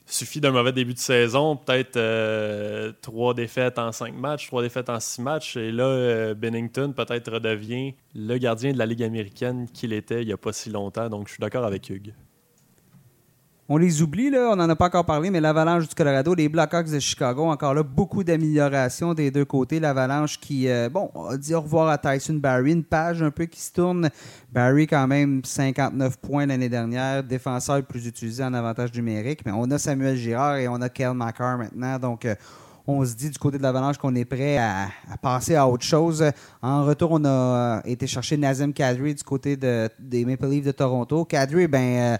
suffit 0.06 0.40
d'un 0.40 0.50
mauvais 0.50 0.72
début 0.72 0.94
de 0.94 0.98
saison, 0.98 1.56
peut-être 1.56 1.96
euh, 1.96 2.92
trois 3.00 3.34
défaites 3.34 3.78
en 3.78 3.92
cinq 3.92 4.14
matchs, 4.14 4.46
trois 4.46 4.62
défaites 4.62 4.90
en 4.90 5.00
six 5.00 5.22
matchs. 5.22 5.56
Et 5.56 5.72
là, 5.72 6.34
Bennington 6.34 6.92
peut-être 6.92 7.32
redevient 7.32 7.94
le 8.14 8.38
gardien 8.38 8.72
de 8.72 8.78
la 8.78 8.86
Ligue 8.86 9.02
américaine 9.02 9.68
qu'il 9.72 9.92
était 9.92 10.22
il 10.22 10.26
n'y 10.26 10.32
a 10.32 10.36
pas 10.36 10.52
si 10.52 10.70
longtemps. 10.70 11.08
Donc, 11.08 11.28
je 11.28 11.34
suis 11.34 11.40
d'accord 11.40 11.64
avec 11.64 11.88
Hugues. 11.88 12.12
On 13.66 13.78
les 13.78 14.02
oublie, 14.02 14.28
là, 14.28 14.50
on 14.52 14.56
n'en 14.56 14.68
a 14.68 14.76
pas 14.76 14.88
encore 14.88 15.06
parlé, 15.06 15.30
mais 15.30 15.40
l'Avalanche 15.40 15.88
du 15.88 15.94
Colorado, 15.94 16.34
les 16.34 16.50
Blackhawks 16.50 16.90
de 16.90 16.98
Chicago, 16.98 17.44
encore 17.44 17.72
là, 17.72 17.82
beaucoup 17.82 18.22
d'améliorations 18.22 19.14
des 19.14 19.30
deux 19.30 19.46
côtés. 19.46 19.80
L'Avalanche 19.80 20.38
qui, 20.38 20.68
euh, 20.68 20.90
bon, 20.90 21.10
a 21.30 21.38
dit 21.38 21.54
au 21.54 21.62
revoir 21.62 21.88
à 21.88 21.96
Tyson 21.96 22.34
Barry, 22.34 22.72
une 22.72 22.84
page 22.84 23.22
un 23.22 23.30
peu 23.30 23.46
qui 23.46 23.62
se 23.62 23.72
tourne. 23.72 24.10
Barry, 24.52 24.86
quand 24.86 25.06
même, 25.06 25.40
59 25.42 26.18
points 26.18 26.44
l'année 26.44 26.68
dernière, 26.68 27.24
défenseur 27.24 27.76
le 27.76 27.84
plus 27.84 28.06
utilisé 28.06 28.44
en 28.44 28.52
avantage 28.52 28.92
numérique. 28.92 29.40
Mais 29.46 29.52
on 29.54 29.70
a 29.70 29.78
Samuel 29.78 30.16
Girard 30.16 30.56
et 30.56 30.68
on 30.68 30.82
a 30.82 30.90
Kel 30.90 31.14
McCarr 31.14 31.56
maintenant, 31.56 31.98
donc. 31.98 32.26
Euh, 32.26 32.34
on 32.86 33.02
se 33.02 33.14
dit 33.14 33.30
du 33.30 33.38
côté 33.38 33.56
de 33.56 33.62
l'Avalanche 33.62 33.96
qu'on 33.96 34.14
est 34.14 34.26
prêt 34.26 34.58
à, 34.58 34.88
passer 35.22 35.56
à 35.56 35.66
autre 35.66 35.86
chose. 35.86 36.22
En 36.60 36.84
retour, 36.84 37.12
on 37.12 37.24
a 37.24 37.28
euh, 37.78 37.80
été 37.86 38.06
chercher 38.06 38.36
Nazem 38.36 38.74
Kadri 38.74 39.14
du 39.14 39.22
côté 39.22 39.56
de, 39.56 39.88
des 39.98 40.26
Maple 40.26 40.48
Leafs 40.48 40.66
de 40.66 40.70
Toronto. 40.70 41.24
Kadri, 41.24 41.66
ben, 41.66 42.18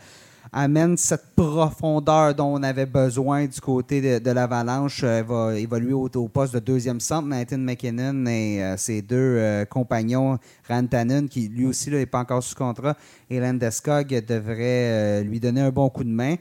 amène 0.55 0.97
cette 0.97 1.35
profondeur 1.35 2.33
dont 2.33 2.55
on 2.55 2.63
avait 2.63 2.87
besoin 2.87 3.45
du 3.47 3.61
côté 3.61 4.21
de, 4.21 4.31
l'Avalanche. 4.31 5.03
Elle 5.03 5.25
euh, 5.29 5.51
va 5.51 5.59
évoluer 5.59 5.93
au, 5.93 6.09
poste 6.29 6.55
de 6.55 6.61
deuxième 6.61 7.01
centre. 7.01 7.27
Nathan 7.27 7.59
McKinnon 7.59 8.25
et 8.27 8.63
euh, 8.63 8.77
ses 8.77 9.03
deux 9.03 9.17
euh, 9.17 9.65
compagnons, 9.65 10.39
Rantanen, 10.69 11.29
qui 11.29 11.49
lui 11.49 11.67
aussi 11.67 11.91
n'est 11.91 12.07
pas 12.07 12.21
encore 12.21 12.43
sous 12.43 12.55
contrat, 12.55 12.97
et 13.29 13.41
Landeskog 13.41 14.07
devrait 14.27 15.25
lui 15.25 15.41
donner 15.41 15.61
un 15.61 15.71
bon 15.71 15.91
coup 15.91 16.05
de 16.05 16.09
main. 16.09 16.37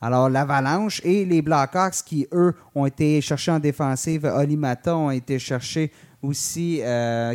Alors, 0.00 0.30
l'Avalanche 0.30 1.02
et 1.04 1.26
les 1.26 1.42
Blackhawks 1.42 2.02
qui, 2.06 2.26
eux, 2.32 2.54
ont 2.74 2.86
été 2.86 3.20
cherchés 3.20 3.50
en 3.50 3.58
défensive. 3.58 4.24
Olimata 4.24 4.96
ont 4.96 5.10
été 5.10 5.38
cherchés 5.38 5.92
aussi. 6.22 6.80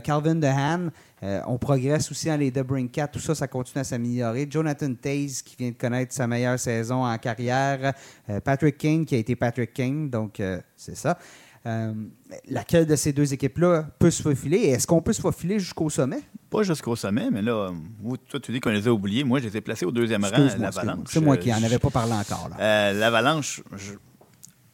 Calvin 0.04 0.36
DeHaan 0.36 0.90
euh, 1.24 1.42
on 1.48 1.58
progresse 1.58 2.12
aussi 2.12 2.28
dans 2.28 2.38
les 2.38 2.52
Cat, 2.90 3.08
Tout 3.08 3.20
ça, 3.20 3.34
ça 3.34 3.48
continue 3.48 3.80
à 3.80 3.84
s'améliorer. 3.86 4.46
Jonathan 4.50 4.94
Taze, 4.94 5.42
qui 5.42 5.56
vient 5.58 5.70
de 5.70 5.76
connaître 5.76 6.14
sa 6.14 6.28
meilleure 6.28 6.60
saison 6.60 7.06
en 7.06 7.18
carrière. 7.18 7.94
Euh, 8.30 8.42
Patrick 8.42 8.78
King, 8.78 9.06
qui 9.06 9.16
a 9.16 9.20
été 9.20 9.36
Patrick 9.36 9.74
King. 9.74 10.10
Donc, 10.10 10.40
euh, 10.40 10.60
c'est 10.76 10.98
ça. 10.98 11.18
laquelle 12.50 12.86
de 12.86 12.96
ces 12.98 13.14
deux 13.14 13.34
équipes-là 13.34 13.88
peut 13.98 14.12
se 14.12 14.22
faufiler? 14.22 14.58
Est-ce 14.58 14.86
qu'on 14.86 15.02
peut 15.02 15.14
se 15.14 15.22
faufiler 15.22 15.60
jusqu'au 15.60 15.90
sommet? 15.90 16.20
Pas 16.50 16.64
jusqu'au 16.64 16.98
sommet, 16.98 17.30
mais 17.32 17.42
là, 17.42 17.72
toi, 18.28 18.40
tu 18.42 18.52
dis 18.52 18.60
qu'on 18.60 18.72
les 18.72 18.86
a 18.86 18.92
oubliés. 18.92 19.24
Moi, 19.24 19.40
je 19.40 19.46
les 19.48 19.58
ai 19.58 19.62
placés 19.62 19.86
au 19.86 19.92
deuxième 19.92 20.26
rang, 20.26 20.50
l'Avalanche. 20.60 21.08
C'est 21.10 21.22
moi 21.22 21.38
qui 21.38 21.50
n'en 21.52 21.64
avais 21.64 21.80
pas 21.80 21.90
parlé 21.90 22.12
encore. 22.12 22.50
L'Avalanche, 22.60 23.64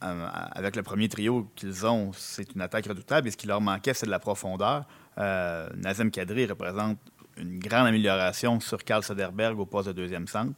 avec 0.01 0.75
le 0.75 0.81
premier 0.81 1.09
trio 1.09 1.47
qu'ils 1.55 1.85
ont, 1.85 2.11
c'est 2.17 2.55
une 2.55 2.61
attaque 2.61 2.87
redoutable. 2.87 3.27
Et 3.27 3.31
ce 3.31 3.37
qui 3.37 3.45
leur 3.45 3.61
manquait, 3.61 3.93
c'est 3.93 4.07
de 4.07 4.11
la 4.11 4.19
profondeur. 4.19 4.87
Euh, 5.19 5.67
Nazem 5.75 6.11
Kadri 6.11 6.45
représente 6.45 6.97
une 7.37 7.59
grande 7.59 7.87
amélioration 7.87 8.59
sur 8.59 8.83
Karl 8.83 9.03
Soderberg 9.03 9.59
au 9.59 9.65
poste 9.65 9.89
de 9.89 9.93
deuxième 9.93 10.27
centre. 10.27 10.53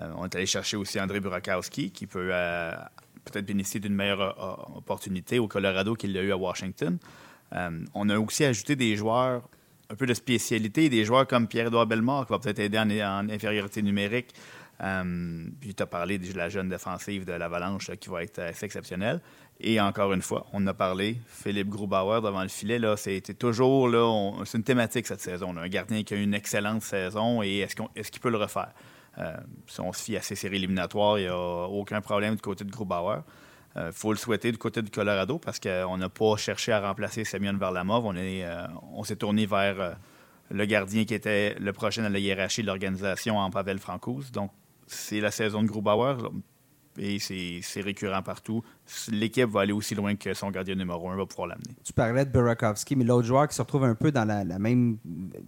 Euh, 0.00 0.10
on 0.16 0.26
est 0.26 0.34
allé 0.34 0.46
chercher 0.46 0.76
aussi 0.76 1.00
André 1.00 1.20
Burakowski, 1.20 1.90
qui 1.90 2.06
peut 2.06 2.28
euh, 2.32 2.72
peut-être 3.24 3.46
bénéficier 3.46 3.80
d'une 3.80 3.94
meilleure 3.94 4.76
opportunité 4.76 5.38
au 5.38 5.48
Colorado 5.48 5.94
qu'il 5.94 6.16
a 6.16 6.22
eu 6.22 6.32
à 6.32 6.36
Washington. 6.36 6.98
on 7.52 8.08
a 8.08 8.18
aussi 8.18 8.44
ajouté 8.44 8.76
des 8.76 8.96
joueurs 8.96 9.48
un 9.88 9.94
peu 9.94 10.06
de 10.06 10.14
spécialité, 10.14 10.88
des 10.88 11.04
joueurs 11.04 11.26
comme 11.26 11.46
Pierre-Edouard 11.46 11.86
Bellemare, 11.86 12.26
qui 12.26 12.32
va 12.32 12.38
peut-être 12.40 12.58
aider 12.58 12.78
en, 12.78 13.28
infériorité 13.28 13.82
numérique. 13.82 14.34
puis 15.60 15.74
tu 15.74 15.82
as 15.82 15.86
parlé 15.86 16.18
de 16.18 16.36
la 16.36 16.48
jeune 16.48 16.68
défensive 16.68 17.24
de 17.24 17.32
l'Avalanche 17.32 17.90
qui 18.00 18.08
va 18.08 18.22
être 18.22 18.40
assez 18.40 18.66
exceptionnelle. 18.66 19.20
Et 19.60 19.80
encore 19.80 20.12
une 20.12 20.20
fois, 20.20 20.46
on 20.52 20.66
a 20.66 20.74
parlé, 20.74 21.18
Philippe 21.28 21.68
Grubauer 21.68 22.20
devant 22.20 22.42
le 22.42 22.48
filet, 22.48 22.78
c'était 22.96 23.32
toujours, 23.32 23.88
là, 23.88 24.32
c'est 24.44 24.58
une 24.58 24.64
thématique 24.64 25.06
cette 25.06 25.22
saison. 25.22 25.56
Un 25.56 25.68
gardien 25.68 26.02
qui 26.02 26.12
a 26.12 26.16
eu 26.18 26.22
une 26.22 26.34
excellente 26.34 26.82
saison 26.82 27.42
et 27.42 27.60
est-ce, 27.60 28.10
qu'il 28.10 28.20
peut 28.20 28.30
le 28.30 28.36
refaire? 28.36 28.72
Euh, 29.18 29.34
si 29.66 29.80
on 29.80 29.94
se 29.94 30.02
fie 30.02 30.16
à 30.16 30.20
ces 30.20 30.34
séries 30.34 30.56
éliminatoires, 30.56 31.18
il 31.18 31.22
n'y 31.22 31.28
a 31.28 31.68
aucun 31.68 32.02
problème 32.02 32.34
du 32.34 32.42
côté 32.42 32.64
de 32.64 32.70
Grubauer. 32.70 33.20
Il 33.76 33.80
euh, 33.80 33.92
faut 33.92 34.12
le 34.12 34.18
souhaiter 34.18 34.52
du 34.52 34.58
côté 34.58 34.82
du 34.82 34.90
Colorado 34.90 35.38
parce 35.38 35.58
qu'on 35.58 35.96
n'a 35.96 36.10
pas 36.10 36.36
cherché 36.36 36.72
à 36.72 36.86
remplacer 36.86 37.24
Semyon 37.24 37.56
Varlamov. 37.56 38.04
On, 38.04 38.14
euh, 38.14 38.66
on 38.92 39.04
s'est 39.04 39.16
tourné 39.16 39.46
vers 39.46 39.96
le 40.50 40.64
gardien 40.66 41.06
qui 41.06 41.14
était 41.14 41.54
le 41.58 41.72
prochain 41.72 42.04
à 42.04 42.10
la 42.10 42.18
hiérarchie 42.18 42.60
de 42.60 42.66
l'organisation 42.66 43.38
en 43.38 43.50
Pavel 43.50 43.78
Francouz. 43.78 44.30
Donc, 44.32 44.50
c'est 44.86 45.20
la 45.20 45.30
saison 45.30 45.62
de 45.62 45.68
Grubauer 45.68 46.16
et 46.98 47.18
c'est 47.18 47.80
récurrent 47.80 48.22
partout. 48.22 48.62
L'équipe 49.10 49.48
va 49.48 49.62
aller 49.62 49.72
aussi 49.72 49.94
loin 49.94 50.14
que 50.14 50.32
son 50.34 50.50
gardien 50.50 50.74
numéro 50.74 51.08
un 51.10 51.16
va 51.16 51.26
pouvoir 51.26 51.48
l'amener. 51.48 51.74
Tu 51.84 51.92
parlais 51.92 52.24
de 52.24 52.30
Burakovsky, 52.30 52.96
mais 52.96 53.04
l'autre 53.04 53.26
joueur 53.26 53.48
qui 53.48 53.54
se 53.54 53.62
retrouve 53.62 53.84
un 53.84 53.94
peu 53.94 54.12
dans 54.12 54.24
la, 54.24 54.44
même, 54.58 54.98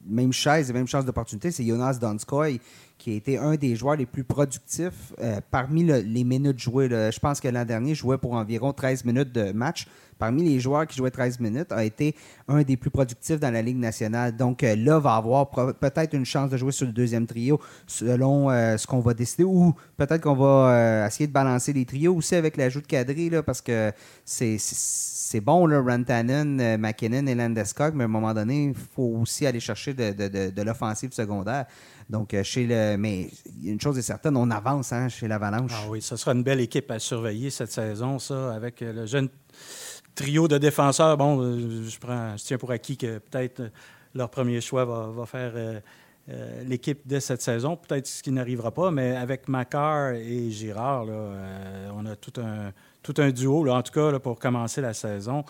même 0.06 0.32
chaise 0.32 0.70
et 0.70 0.72
même 0.72 0.88
chance 0.88 1.04
d'opportunité, 1.04 1.50
c'est 1.50 1.64
Jonas 1.64 1.98
Donskoy, 2.00 2.60
qui 2.96 3.12
a 3.12 3.14
été 3.14 3.38
un 3.38 3.54
des 3.56 3.76
joueurs 3.76 3.96
les 3.96 4.06
plus 4.06 4.24
productifs 4.24 5.12
euh, 5.20 5.40
parmi 5.50 5.84
les 5.84 6.24
minutes 6.24 6.58
jouées. 6.58 6.88
Je 6.88 7.18
pense 7.18 7.40
que 7.40 7.48
l'an 7.48 7.64
dernier, 7.64 7.90
il 7.90 7.94
jouait 7.94 8.18
pour 8.18 8.32
environ 8.32 8.72
13 8.72 9.04
minutes 9.04 9.32
de 9.32 9.52
match 9.52 9.86
parmi 10.18 10.44
les 10.44 10.60
joueurs 10.60 10.86
qui 10.86 10.96
jouaient 10.96 11.10
13 11.10 11.40
minutes, 11.40 11.72
a 11.72 11.84
été 11.84 12.14
un 12.48 12.62
des 12.62 12.76
plus 12.76 12.90
productifs 12.90 13.40
dans 13.40 13.50
la 13.50 13.62
Ligue 13.62 13.78
nationale. 13.78 14.36
Donc 14.36 14.62
euh, 14.62 14.74
là, 14.76 14.98
va 14.98 15.14
avoir 15.14 15.50
peut-être 15.50 16.14
une 16.14 16.24
chance 16.24 16.50
de 16.50 16.56
jouer 16.56 16.72
sur 16.72 16.86
le 16.86 16.92
deuxième 16.92 17.26
trio 17.26 17.60
selon 17.86 18.50
euh, 18.50 18.76
ce 18.76 18.86
qu'on 18.86 19.00
va 19.00 19.14
décider 19.14 19.44
ou 19.44 19.74
peut-être 19.96 20.22
qu'on 20.22 20.34
va 20.34 20.70
euh, 20.70 21.06
essayer 21.06 21.26
de 21.26 21.32
balancer 21.32 21.72
les 21.72 21.84
trios 21.84 22.14
aussi 22.14 22.34
avec 22.34 22.56
l'ajout 22.56 22.80
de 22.80 22.86
Là, 23.30 23.42
parce 23.42 23.60
que 23.60 23.92
c'est 24.24 25.40
bon, 25.40 25.66
là, 25.66 25.80
Rantanen, 25.80 26.76
McKinnon 26.78 27.26
et 27.26 27.34
Landeskog, 27.34 27.94
mais 27.94 28.04
à 28.04 28.06
un 28.06 28.10
moment 28.10 28.34
donné, 28.34 28.64
il 28.64 28.74
faut 28.74 29.16
aussi 29.20 29.46
aller 29.46 29.60
chercher 29.60 29.94
de, 29.94 30.62
l'offensive 30.62 31.12
secondaire. 31.12 31.66
Donc, 32.08 32.34
chez 32.42 32.66
le. 32.66 32.96
Mais 32.96 33.28
une 33.62 33.80
chose 33.80 33.98
est 33.98 34.02
certaine, 34.02 34.36
on 34.36 34.50
avance 34.50 34.92
hein, 34.92 35.08
chez 35.08 35.28
l'Avalanche. 35.28 35.72
Ah 35.74 35.88
oui, 35.90 36.00
ce 36.00 36.16
sera 36.16 36.32
une 36.32 36.42
belle 36.42 36.60
équipe 36.60 36.90
à 36.90 36.98
surveiller 36.98 37.50
cette 37.50 37.72
saison, 37.72 38.18
ça, 38.18 38.54
avec 38.54 38.80
le 38.80 39.04
jeune 39.04 39.28
trio 40.18 40.48
de 40.48 40.58
défenseurs, 40.58 41.16
bon, 41.16 41.40
euh, 41.40 41.84
je, 41.88 41.98
prends, 41.98 42.36
je 42.36 42.42
tiens 42.42 42.58
pour 42.58 42.72
acquis 42.72 42.96
que 42.96 43.18
peut-être 43.18 43.60
euh, 43.60 43.68
leur 44.14 44.28
premier 44.28 44.60
choix 44.60 44.84
va, 44.84 45.26
faire 45.26 45.52
euh, 45.54 45.80
l'équipe 46.64 47.02
dès 47.06 47.20
cette 47.20 47.40
saison. 47.40 47.76
Peut-être 47.76 48.08
ce 48.08 48.22
qui 48.22 48.32
n'arrivera 48.32 48.72
pas, 48.72 48.90
mais 48.90 49.14
avec 49.14 49.48
Macar 49.48 50.14
et 50.14 50.50
Girard, 50.50 51.06
on 51.94 52.04
a 52.04 52.16
tout 52.16 52.40
un, 52.40 52.72
tout 53.12 53.22
un 53.22 53.30
duo, 53.30 53.64
là, 53.64 53.74
en 53.74 53.82
tout 53.82 53.92
cas, 53.92 54.10
là, 54.10 54.18
pour 54.18 54.38
commencer 54.38 54.80
la 54.80 54.92
saison. 54.92 55.44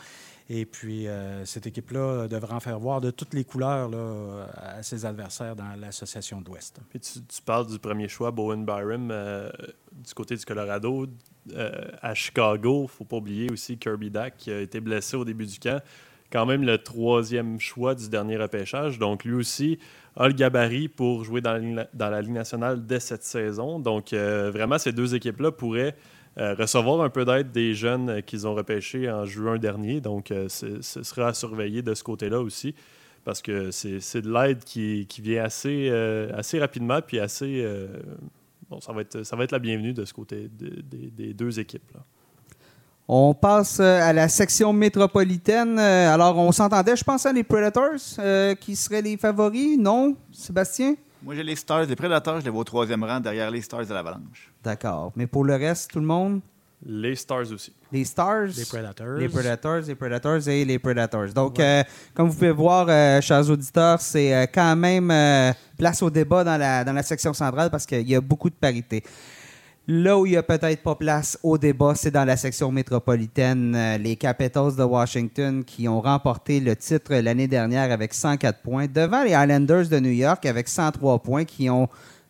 Et 0.51 0.65
puis, 0.65 1.07
euh, 1.07 1.45
cette 1.45 1.67
équipe-là 1.67 2.27
devra 2.27 2.57
en 2.57 2.61
faire 2.61 2.79
voir 2.79 3.03
de 3.03 3.11
toutes 3.11 3.35
les 3.35 3.45
couleurs 3.45 3.91
là, 3.91 4.47
à 4.57 4.83
ses 4.83 5.05
adversaires 5.05 5.55
dans 5.55 5.79
l'association 5.79 6.41
de 6.41 6.47
l'Ouest. 6.47 6.81
Puis 6.89 7.01
tu, 7.01 7.43
parles 7.45 7.67
du 7.67 7.79
premier 7.79 8.09
choix, 8.09 8.31
Bowen 8.31 8.65
Byram, 8.65 9.11
euh, 9.11 9.51
du 9.93 10.15
côté 10.15 10.37
du 10.37 10.45
Colorado. 10.45 11.07
Euh, 11.53 11.91
à 12.01 12.15
Chicago, 12.15 12.81
il 12.81 12.83
ne 12.83 12.89
faut 12.89 13.05
pas 13.05 13.17
oublier 13.17 13.51
aussi 13.51 13.77
Kirby 13.77 14.11
Dack 14.11 14.37
qui 14.39 14.51
a 14.51 14.61
été 14.61 14.81
blessé 14.81 15.17
au 15.17 15.25
début 15.25 15.47
du 15.47 15.59
camp. 15.59 15.83
Quand 16.31 16.47
même 16.47 16.63
le 16.63 16.79
troisième 16.79 17.59
choix 17.59 17.95
du 17.95 18.09
dernier 18.09 18.37
repêchage. 18.37 18.99
Donc, 18.99 19.25
lui 19.25 19.35
aussi 19.35 19.79
a 20.17 20.29
le 20.29 20.35
gabarit 20.35 20.89
pour 20.89 21.25
jouer 21.25 21.41
dans 21.41 21.57
la, 21.57 21.89
dans 21.93 22.11
la 22.11 22.23
Ligue 22.23 22.33
nationale 22.33 22.87
dès 22.87 23.01
cette 23.01 23.25
saison. 23.25 23.79
Donc, 23.79 24.13
euh, 24.13 24.51
vraiment, 24.51 24.79
ces 24.79 24.93
deux 24.93 25.15
équipes-là 25.15 25.53
pourraient 25.53 25.95
euh, 26.39 26.55
recevoir 26.55 27.01
un 27.01 27.11
peu 27.11 27.25
d'aide 27.25 27.51
des 27.51 27.75
jeunes 27.75 28.11
euh, 28.11 28.21
qu'ils 28.21 28.47
ont 28.47 28.55
repêchés 28.55 29.11
en 29.11 29.25
juin 29.25 29.59
dernier. 29.59 30.01
Donc, 30.01 30.31
euh, 30.31 30.49
ce 30.49 31.03
sera 31.03 31.29
à 31.29 31.35
surveiller 31.35 31.83
de 31.83 31.95
ce 31.95 32.05
côté-là 32.05 32.41
aussi. 32.41 32.77
Parce 33.25 33.43
que 33.43 33.73
c'est 33.73 34.23
de 34.23 34.33
l'aide 34.33 34.63
qui, 34.65 35.07
vient 35.19 35.45
assez, 35.45 35.91
assez 36.33 36.59
rapidement, 36.59 37.01
puis 37.03 37.19
assez. 37.19 37.63
bon, 38.71 38.81
ça 38.81 38.91
va, 38.95 39.03
être, 39.03 39.23
ça 39.23 39.37
va 39.37 39.45
être 39.45 39.53
la 39.53 39.59
bienvenue 39.59 39.93
de 39.93 40.07
ce 40.07 40.15
côté 40.15 40.49
de, 40.59 40.81
de, 40.81 41.11
des 41.11 41.35
deux 41.35 41.61
équipes. 41.61 41.93
Là. 41.93 42.01
On 43.07 43.35
passe 43.35 43.81
à 43.81 44.15
la 44.15 44.29
section 44.29 44.73
métropolitaine. 44.73 45.79
Alors, 45.79 46.39
on 46.39 46.53
s'entendait, 46.53 46.97
je 46.97 47.05
pense, 47.05 47.27
à 47.27 47.33
les 47.35 47.45
Predators 47.45 47.99
qui 48.61 48.77
seraient 48.77 49.03
les 49.03 49.19
favoris, 49.19 49.77
non, 49.77 50.17
Sébastien? 50.33 50.95
Moi, 51.23 51.35
j'ai 51.35 51.43
les 51.43 51.57
Stars. 51.57 51.87
Les 51.87 51.97
Predators, 51.97 52.41
je 52.41 52.45
les 52.45 52.51
vois 52.51 52.61
au 52.61 52.65
troisième 52.65 53.03
rang 53.03 53.21
derrière 53.21 53.51
les 53.51 53.61
Stars 53.61 53.87
de 53.87 53.93
l'Avalanche. 53.93 54.53
D'accord. 54.63 55.13
Mais 55.17 55.27
pour 55.27 55.45
le 55.45 55.57
reste, 55.57 55.91
tout 55.91 56.01
le 56.01 56.07
monde? 56.07 56.41
Les 56.87 57.17
Stars 57.17 57.51
aussi. 57.53 57.73
Les 57.91 58.05
Stars? 58.05 58.47
Les 58.57 58.65
Predators. 58.65 59.19
Les 59.19 59.29
Predators, 59.29 59.81
les 59.81 59.95
Predators 59.97 60.49
et 60.49 60.65
les 60.65 60.79
Predators. 60.79 61.33
Donc, 61.35 61.59
ouais. 61.59 61.81
euh, 61.81 61.83
comme 62.15 62.29
vous 62.29 62.35
pouvez 62.35 62.53
voir, 62.53 62.87
euh, 62.89 63.21
chers 63.21 63.51
auditeurs, 63.51 64.01
c'est 64.01 64.33
euh, 64.33 64.47
quand 64.53 64.77
même 64.77 65.11
euh, 65.11 65.53
place 65.77 66.01
au 66.03 66.11
débat 66.11 66.45
dans 66.45 66.57
la, 66.57 66.85
dans 66.85 66.93
la 66.93 67.03
section 67.03 67.33
centrale 67.35 67.69
parce 67.69 67.85
qu'il 67.85 68.09
y 68.09 68.15
a 68.15 68.21
beaucoup 68.21 68.49
de 68.49 68.55
parité. 68.55 69.03
Là 69.91 70.19
où 70.19 70.27
il 70.27 70.33
n'y 70.33 70.37
a 70.37 70.43
peut-être 70.43 70.83
pas 70.83 70.97
place 70.97 71.39
au 71.43 71.57
débat, 71.57 71.95
c'est 71.95 72.11
dans 72.11 72.27
la 72.27 72.37
section 72.37 72.71
métropolitaine. 72.71 73.97
Les 73.99 74.17
Capitals 74.17 74.77
de 74.77 74.83
Washington 74.83 75.65
qui 75.65 75.89
ont 75.89 76.03
remporté 76.03 76.61
le 76.61 76.77
titre 76.77 77.15
l'année 77.15 77.49
dernière 77.49 77.91
avec 77.91 78.13
104 78.13 78.61
points, 78.61 78.87
devant 78.87 79.23
les 79.23 79.31
Islanders 79.31 79.89
de 79.89 79.99
New 79.99 80.11
York 80.11 80.45
avec 80.45 80.69
103 80.69 81.21
points 81.21 81.47
qui 81.47 81.71
ont 81.71 81.89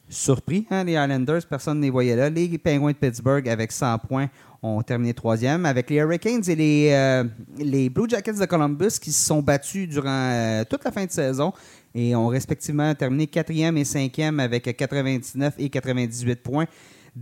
surpris 0.09 0.69
hein, 0.71 0.85
les 0.85 0.93
Islanders. 0.93 1.41
Personne 1.51 1.79
ne 1.79 1.83
les 1.83 1.91
voyait 1.91 2.15
là. 2.15 2.31
Les 2.31 2.47
Penguins 2.59 2.93
de 2.93 2.97
Pittsburgh 2.97 3.49
avec 3.49 3.73
100 3.73 3.99
points 4.07 4.29
ont 4.63 4.81
terminé 4.83 5.13
troisième. 5.13 5.67
Avec 5.67 5.91
les 5.91 5.97
Hurricanes 5.97 6.49
et 6.49 6.55
les, 6.55 6.91
euh, 6.93 7.25
les 7.59 7.91
Blue 7.91 8.09
Jackets 8.09 8.35
de 8.35 8.47
Columbus 8.47 9.01
qui 9.01 9.11
se 9.11 9.27
sont 9.27 9.43
battus 9.43 9.89
durant 9.89 10.31
euh, 10.31 10.63
toute 10.63 10.85
la 10.85 10.93
fin 10.93 11.05
de 11.05 11.11
saison 11.11 11.53
et 11.93 12.15
ont 12.15 12.29
respectivement 12.29 12.95
terminé 12.95 13.27
quatrième 13.27 13.77
et 13.79 13.85
cinquième 13.85 14.39
avec 14.39 14.77
99 14.77 15.55
et 15.59 15.69
98 15.69 16.37
points 16.37 16.67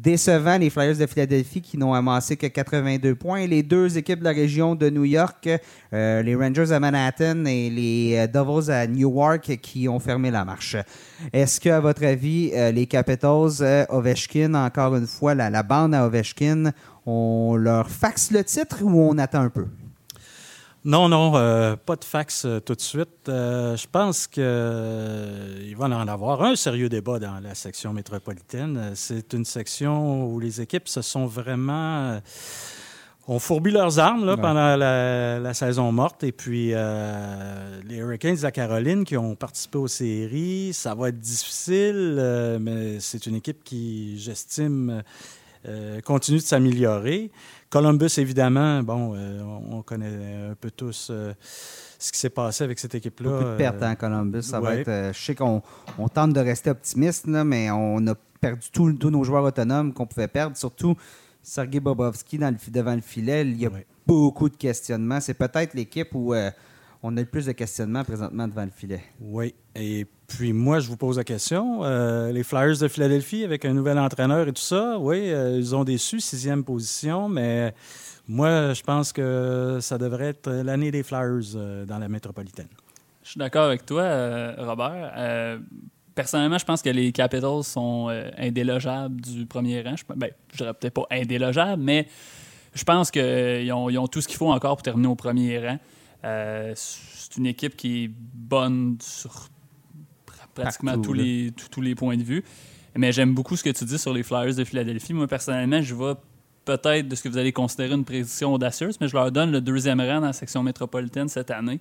décevant 0.02 0.58
les 0.58 0.70
Flyers 0.70 0.96
de 0.96 1.06
Philadelphie 1.06 1.60
qui 1.60 1.78
n'ont 1.78 1.94
amassé 1.94 2.36
que 2.36 2.46
82 2.46 3.14
points. 3.14 3.38
Et 3.38 3.46
les 3.46 3.62
deux 3.62 3.96
équipes 3.98 4.20
de 4.20 4.24
la 4.24 4.32
région 4.32 4.74
de 4.74 4.90
New 4.90 5.04
York, 5.04 5.48
euh, 5.92 6.22
les 6.22 6.34
Rangers 6.34 6.72
à 6.72 6.80
Manhattan 6.80 7.44
et 7.46 7.70
les 7.70 8.26
Devils 8.28 8.70
à 8.70 8.86
Newark 8.86 9.58
qui 9.62 9.88
ont 9.88 10.00
fermé 10.00 10.30
la 10.30 10.44
marche. 10.44 10.76
Est-ce 11.32 11.60
que, 11.60 11.68
à 11.68 11.80
votre 11.80 12.04
avis, 12.04 12.50
euh, 12.54 12.70
les 12.72 12.86
Capitals, 12.86 13.62
euh, 13.62 13.84
Ovechkin, 13.88 14.54
encore 14.54 14.96
une 14.96 15.06
fois, 15.06 15.34
la, 15.34 15.50
la 15.50 15.62
bande 15.62 15.94
à 15.94 16.06
Ovechkin, 16.06 16.72
on 17.06 17.56
leur 17.56 17.88
faxe 17.88 18.30
le 18.30 18.44
titre 18.44 18.78
ou 18.82 19.00
on 19.00 19.18
attend 19.18 19.42
un 19.42 19.50
peu? 19.50 19.66
Non, 20.86 21.08
non, 21.08 21.32
euh, 21.34 21.76
pas 21.76 21.96
de 21.96 22.04
fax 22.04 22.44
euh, 22.44 22.60
tout 22.60 22.74
de 22.74 22.80
suite. 22.80 23.28
Euh, 23.28 23.76
je 23.76 23.86
pense 23.86 24.26
qu'il 24.26 24.42
va 25.76 25.86
en 25.86 26.08
avoir 26.08 26.42
un 26.42 26.56
sérieux 26.56 26.88
débat 26.88 27.18
dans 27.18 27.40
la 27.40 27.54
section 27.54 27.92
métropolitaine. 27.92 28.92
C'est 28.94 29.34
une 29.34 29.44
section 29.44 30.26
où 30.26 30.40
les 30.40 30.60
équipes 30.60 30.88
se 30.88 31.02
sont 31.02 31.26
vraiment 31.26 32.20
ont 33.28 33.38
fourbi 33.38 33.70
leurs 33.70 33.98
armes 33.98 34.24
là, 34.24 34.36
pendant 34.36 34.76
la, 34.76 35.38
la, 35.38 35.54
saison 35.54 35.90
morte. 35.90 36.22
Et 36.22 36.32
puis, 36.32 36.70
euh, 36.72 37.80
les 37.84 37.96
Hurricanes 37.96 38.36
de 38.36 38.42
la 38.42 38.52
Caroline 38.52 39.04
qui 39.04 39.16
ont 39.16 39.34
participé 39.34 39.78
aux 39.78 39.88
séries, 39.88 40.72
ça 40.72 40.94
va 40.94 41.08
être 41.08 41.18
difficile, 41.18 42.16
euh, 42.18 42.58
mais 42.60 43.00
c'est 43.00 43.26
une 43.26 43.34
équipe 43.34 43.64
qui, 43.64 44.18
j'estime, 44.18 45.02
euh, 45.66 46.00
continue 46.02 46.38
de 46.38 46.42
s'améliorer. 46.42 47.32
Columbus, 47.70 48.18
évidemment, 48.18 48.82
bon, 48.82 49.14
euh, 49.14 49.42
on 49.42 49.82
connaît 49.82 50.50
un 50.50 50.54
peu 50.54 50.70
tous 50.70 51.08
euh, 51.10 51.32
ce 51.98 52.12
qui 52.12 52.18
s'est 52.18 52.30
passé 52.30 52.64
avec 52.64 52.78
cette 52.78 52.94
équipe-là. 52.94 53.30
Beaucoup 53.30 53.44
de 53.44 53.56
pertes, 53.56 53.82
hein, 53.82 53.94
Columbus. 53.96 54.42
Ça 54.42 54.60
ouais. 54.60 54.66
va 54.66 54.76
être, 54.76 54.88
euh, 54.88 55.12
je 55.12 55.20
sais 55.20 55.34
qu'on 55.34 55.62
on 55.98 56.08
tente 56.08 56.32
de 56.32 56.40
rester 56.40 56.70
optimiste, 56.70 57.26
là, 57.26 57.44
mais 57.44 57.70
on 57.70 58.06
a 58.06 58.14
perdu 58.40 58.68
tous 58.70 59.10
nos 59.10 59.24
joueurs 59.24 59.44
autonomes 59.44 59.92
qu'on 59.92 60.06
pouvait 60.06 60.28
perdre, 60.28 60.56
surtout 60.56 60.96
Sergei 61.42 61.80
Bobrovski 61.80 62.38
dans 62.38 62.50
le, 62.50 62.72
devant 62.72 62.94
le 62.94 63.00
filet. 63.00 63.42
Il 63.42 63.60
y 63.60 63.66
a 63.66 63.70
ouais. 63.70 63.86
beaucoup 64.06 64.48
de 64.48 64.56
questionnements. 64.56 65.20
C'est 65.20 65.34
peut-être 65.34 65.74
l'équipe 65.74 66.14
où 66.14 66.34
on 67.02 67.16
a 67.16 67.20
le 67.20 67.26
plus 67.26 67.46
de 67.46 67.52
questionnements 67.52 68.04
présentement 68.04 68.48
devant 68.48 68.64
le 68.64 68.70
filet. 68.70 69.02
Oui. 69.20 69.54
Et 69.74 70.06
puis 70.26 70.52
moi, 70.52 70.80
je 70.80 70.88
vous 70.88 70.96
pose 70.96 71.18
la 71.18 71.24
question. 71.24 71.84
Euh, 71.84 72.32
les 72.32 72.42
Flyers 72.42 72.78
de 72.78 72.88
Philadelphie, 72.88 73.44
avec 73.44 73.64
un 73.64 73.72
nouvel 73.72 73.98
entraîneur 73.98 74.48
et 74.48 74.52
tout 74.52 74.62
ça, 74.62 74.98
oui, 74.98 75.30
euh, 75.30 75.56
ils 75.56 75.74
ont 75.74 75.84
déçu, 75.84 76.20
sixième 76.20 76.64
position, 76.64 77.28
mais 77.28 77.74
moi, 78.26 78.72
je 78.72 78.82
pense 78.82 79.12
que 79.12 79.78
ça 79.80 79.98
devrait 79.98 80.28
être 80.28 80.50
l'année 80.50 80.90
des 80.90 81.02
Flyers 81.02 81.54
euh, 81.54 81.84
dans 81.84 81.98
la 81.98 82.08
métropolitaine. 82.08 82.68
Je 83.22 83.30
suis 83.30 83.38
d'accord 83.38 83.66
avec 83.66 83.84
toi, 83.84 84.02
euh, 84.02 84.54
Robert. 84.58 85.60
personnellement, 86.14 86.58
je 86.58 86.64
pense 86.64 86.80
que 86.80 86.90
les 86.90 87.12
Capitals 87.12 87.64
sont 87.64 88.08
indélogeables 88.38 89.20
du 89.20 89.46
premier 89.46 89.82
rang. 89.82 89.96
Je, 89.96 90.04
ben, 90.14 90.30
je 90.52 90.58
dirais 90.58 90.74
peut-être 90.74 90.94
pas 90.94 91.06
indélogeables, 91.10 91.82
mais 91.82 92.06
je 92.72 92.84
pense 92.84 93.10
qu'ils 93.10 93.72
ont, 93.72 93.90
ils 93.90 93.98
ont 93.98 94.06
tout 94.06 94.20
ce 94.20 94.28
qu'il 94.28 94.36
faut 94.36 94.50
encore 94.50 94.76
pour 94.76 94.82
terminer 94.82 95.08
au 95.08 95.16
premier 95.16 95.58
rang. 95.58 95.78
C'est 96.74 97.36
une 97.36 97.46
équipe 97.46 97.76
qui 97.76 98.04
est 98.04 98.10
bonne 98.10 98.98
sur 99.00 99.48
pratiquement 100.54 100.92
Partout, 100.92 101.08
tous, 101.08 101.12
les, 101.12 101.52
tous 101.70 101.80
les 101.80 101.94
points 101.94 102.16
de 102.16 102.22
vue. 102.22 102.42
Mais 102.96 103.12
j'aime 103.12 103.34
beaucoup 103.34 103.56
ce 103.56 103.62
que 103.62 103.70
tu 103.70 103.84
dis 103.84 103.98
sur 103.98 104.12
les 104.14 104.22
Flyers 104.22 104.54
de 104.54 104.64
Philadelphie. 104.64 105.12
Moi, 105.12 105.26
personnellement, 105.26 105.82
je 105.82 105.94
vois 105.94 106.20
peut-être 106.64 107.08
de 107.08 107.14
ce 107.14 107.22
que 107.22 107.28
vous 107.28 107.38
allez 107.38 107.52
considérer 107.52 107.94
une 107.94 108.04
prédiction 108.04 108.54
audacieuse, 108.54 108.96
mais 109.00 109.08
je 109.08 109.14
leur 109.14 109.30
donne 109.30 109.52
le 109.52 109.60
deuxième 109.60 110.00
rang 110.00 110.20
dans 110.20 110.28
la 110.28 110.32
section 110.32 110.62
métropolitaine 110.62 111.28
cette 111.28 111.50
année. 111.50 111.80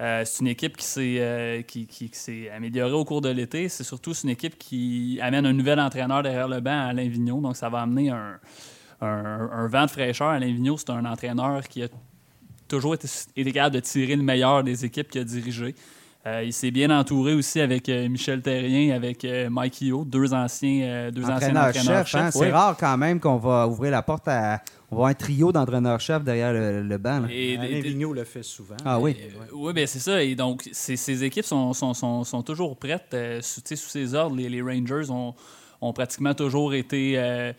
Euh, 0.00 0.24
c'est 0.26 0.40
une 0.40 0.48
équipe 0.48 0.76
qui 0.76 0.84
s'est, 0.84 1.16
euh, 1.20 1.62
qui, 1.62 1.86
qui, 1.86 2.10
qui 2.10 2.18
s'est 2.18 2.50
améliorée 2.50 2.92
au 2.92 3.04
cours 3.04 3.20
de 3.20 3.28
l'été. 3.28 3.68
C'est 3.68 3.84
surtout 3.84 4.12
une 4.12 4.30
équipe 4.30 4.58
qui 4.58 5.20
amène 5.22 5.46
un 5.46 5.52
nouvel 5.52 5.78
entraîneur 5.78 6.24
derrière 6.24 6.48
le 6.48 6.60
banc, 6.60 6.88
Alain 6.88 7.08
Vigneault. 7.08 7.40
Donc, 7.40 7.56
ça 7.56 7.68
va 7.68 7.82
amener 7.82 8.10
un, 8.10 8.40
un, 9.00 9.06
un 9.52 9.68
vent 9.68 9.86
de 9.86 9.90
fraîcheur. 9.90 10.30
Alain 10.30 10.46
Vigneault, 10.46 10.78
c'est 10.78 10.90
un 10.90 11.04
entraîneur 11.04 11.62
qui 11.68 11.84
a 11.84 11.88
toujours 12.74 12.94
été, 12.94 13.08
été 13.36 13.52
capable 13.52 13.76
de 13.76 13.80
tirer 13.80 14.16
le 14.16 14.22
meilleur 14.22 14.62
des 14.64 14.84
équipes 14.84 15.10
qu'il 15.10 15.20
a 15.20 15.24
dirigées. 15.24 15.74
Euh, 16.26 16.42
il 16.42 16.54
s'est 16.54 16.70
bien 16.70 16.90
entouré 16.90 17.34
aussi 17.34 17.60
avec 17.60 17.86
euh, 17.90 18.08
Michel 18.08 18.40
Terrien, 18.40 18.94
avec 18.94 19.26
euh, 19.26 19.50
Mike 19.50 19.82
Yo, 19.82 20.04
deux 20.06 20.32
anciens, 20.32 21.10
deux 21.10 21.24
entraîneurs 21.24 21.66
anciens 21.66 21.82
entraîneurs 21.82 22.06
chefs. 22.06 22.20
Hein? 22.20 22.30
C'est 22.30 22.50
rare 22.50 22.76
quand 22.78 22.96
même 22.96 23.20
qu'on 23.20 23.36
va 23.36 23.68
ouvrir 23.68 23.90
la 23.90 24.02
porte 24.02 24.26
à. 24.28 24.62
On 24.90 24.96
va 24.96 25.00
avoir 25.00 25.10
un 25.10 25.14
trio 25.14 25.50
d'entraîneurs-chefs 25.50 26.22
derrière 26.22 26.52
le, 26.52 26.82
le 26.82 26.98
banc. 26.98 27.20
Là. 27.20 27.28
Et, 27.30 27.56
Alain 27.58 27.80
Vigneault 27.80 28.12
le 28.12 28.24
fait 28.24 28.44
souvent. 28.44 28.76
Ah 28.84 29.00
oui. 29.00 29.16
Oui, 29.52 29.72
bien 29.72 29.86
c'est 29.86 29.98
ça. 29.98 30.22
Et 30.22 30.36
donc, 30.36 30.68
ces 30.72 31.24
équipes 31.24 31.44
sont, 31.44 31.72
sont, 31.72 31.94
sont, 31.94 32.22
sont, 32.22 32.42
toujours 32.42 32.76
prêtes. 32.76 33.12
Euh, 33.12 33.40
sous, 33.42 33.60
sous 33.66 33.88
ses 33.88 34.14
ordres, 34.14 34.36
les, 34.36 34.48
les 34.48 34.62
Rangers 34.62 35.10
ont, 35.10 35.34
ont, 35.86 35.92
pratiquement 35.92 36.34
toujours 36.34 36.74
été, 36.74 37.14
euh, 37.16 37.52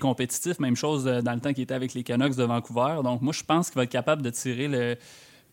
compétitifs. 0.00 0.58
Même 0.58 0.76
chose 0.76 1.04
dans 1.04 1.34
le 1.34 1.40
temps 1.40 1.52
qu'il 1.52 1.64
était 1.64 1.74
avec 1.74 1.94
les 1.94 2.02
Canucks 2.02 2.36
de 2.36 2.44
Vancouver. 2.44 2.96
Donc, 3.02 3.22
moi, 3.22 3.32
je 3.32 3.42
pense 3.42 3.70
qu'il 3.70 3.76
va 3.76 3.84
être 3.84 3.90
capable 3.90 4.22
de 4.22 4.30
tirer 4.30 4.68
le 4.68 4.96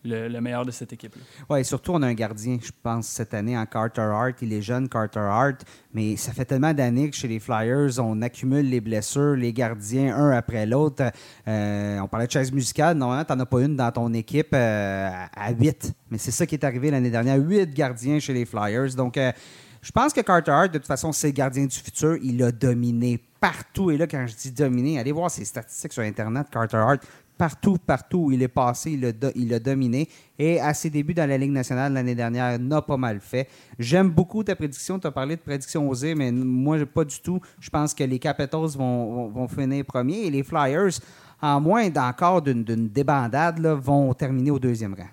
le, 0.04 0.28
le, 0.28 0.40
meilleur 0.40 0.64
de 0.64 0.70
cette 0.70 0.92
équipe-là. 0.92 1.22
Oui, 1.50 1.64
surtout, 1.64 1.92
on 1.92 2.02
a 2.02 2.06
un 2.06 2.14
gardien, 2.14 2.58
je 2.62 2.70
pense, 2.82 3.06
cette 3.06 3.34
année 3.34 3.56
en 3.56 3.66
Carter 3.66 4.00
Hart. 4.00 4.34
Il 4.42 4.52
est 4.52 4.62
jeune, 4.62 4.88
Carter 4.88 5.20
Hart, 5.20 5.64
mais 5.92 6.16
ça 6.16 6.32
fait 6.32 6.44
tellement 6.44 6.72
d'années 6.72 7.10
que 7.10 7.16
chez 7.16 7.28
les 7.28 7.40
Flyers, 7.40 7.98
on 7.98 8.22
accumule 8.22 8.68
les 8.68 8.80
blessures, 8.80 9.34
les 9.34 9.52
gardiens, 9.52 10.14
un 10.16 10.30
après 10.30 10.66
l'autre. 10.66 11.04
Euh, 11.46 11.98
on 12.00 12.08
parlait 12.08 12.26
de 12.26 12.32
chaise 12.32 12.52
musicale. 12.52 12.96
Normalement, 12.96 13.24
tu 13.24 13.32
n'en 13.32 13.40
as 13.40 13.46
pas 13.46 13.60
une 13.60 13.76
dans 13.76 13.92
ton 13.92 14.12
équipe 14.12 14.54
euh, 14.54 15.10
à 15.34 15.52
huit. 15.52 15.92
Mais 16.10 16.18
c'est 16.18 16.30
ça 16.30 16.46
qui 16.46 16.54
est 16.54 16.64
arrivé 16.64 16.90
l'année 16.90 17.10
dernière. 17.10 17.36
Huit 17.36 17.72
gardiens 17.72 18.18
chez 18.20 18.32
les 18.32 18.44
Flyers. 18.44 18.94
Donc, 18.94 19.16
euh, 19.16 19.32
je 19.80 19.92
pense 19.92 20.12
que 20.12 20.20
Carter 20.20 20.50
Hart, 20.50 20.72
de 20.72 20.78
toute 20.78 20.86
façon, 20.86 21.12
c'est 21.12 21.28
le 21.28 21.32
gardien 21.32 21.66
du 21.66 21.76
futur. 21.76 22.16
Il 22.22 22.42
a 22.42 22.50
dominé 22.50 23.20
partout. 23.40 23.90
Et 23.90 23.96
là, 23.96 24.06
quand 24.06 24.26
je 24.26 24.34
dis 24.34 24.50
dominé, 24.50 24.98
allez 24.98 25.12
voir 25.12 25.30
ses 25.30 25.44
statistiques 25.44 25.92
sur 25.92 26.02
Internet. 26.02 26.48
Carter 26.50 26.78
Hart, 26.78 27.00
partout, 27.36 27.78
partout 27.78 28.18
où 28.18 28.32
il 28.32 28.42
est 28.42 28.48
passé, 28.48 28.92
il 28.92 29.04
a, 29.04 29.12
do- 29.12 29.30
il 29.36 29.54
a 29.54 29.60
dominé. 29.60 30.08
Et 30.38 30.60
à 30.60 30.74
ses 30.74 30.90
débuts 30.90 31.14
dans 31.14 31.28
la 31.28 31.38
Ligue 31.38 31.52
nationale 31.52 31.92
l'année 31.92 32.16
dernière, 32.16 32.58
n'a 32.58 32.82
pas 32.82 32.96
mal 32.96 33.20
fait. 33.20 33.48
J'aime 33.78 34.10
beaucoup 34.10 34.42
ta 34.42 34.56
prédiction. 34.56 34.98
Tu 34.98 35.06
as 35.06 35.12
parlé 35.12 35.36
de 35.36 35.40
prédiction 35.40 35.88
osée, 35.88 36.14
mais 36.14 36.32
moi, 36.32 36.84
pas 36.84 37.04
du 37.04 37.20
tout. 37.20 37.40
Je 37.60 37.70
pense 37.70 37.94
que 37.94 38.04
les 38.04 38.18
Capitals 38.18 38.70
vont, 38.76 39.28
vont, 39.28 39.48
finir 39.48 39.84
premiers 39.84 40.26
et 40.26 40.30
les 40.30 40.42
Flyers, 40.42 40.98
en 41.40 41.60
moins 41.60 41.88
d'encore 41.88 42.42
d'une 42.42 42.64
débandade, 42.64 43.64
vont 43.64 44.12
terminer 44.14 44.50
au 44.50 44.58
deuxième 44.58 44.94
rang. 44.94 45.06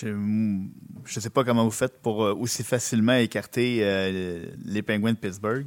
Je 0.00 0.08
ne 0.08 0.70
sais 1.04 1.30
pas 1.30 1.44
comment 1.44 1.64
vous 1.64 1.70
faites 1.70 2.00
pour 2.00 2.24
euh, 2.24 2.34
aussi 2.34 2.64
facilement 2.64 3.14
écarter 3.14 3.80
euh, 3.82 4.46
les 4.64 4.82
Penguins 4.82 5.12
de 5.12 5.18
Pittsburgh. 5.18 5.66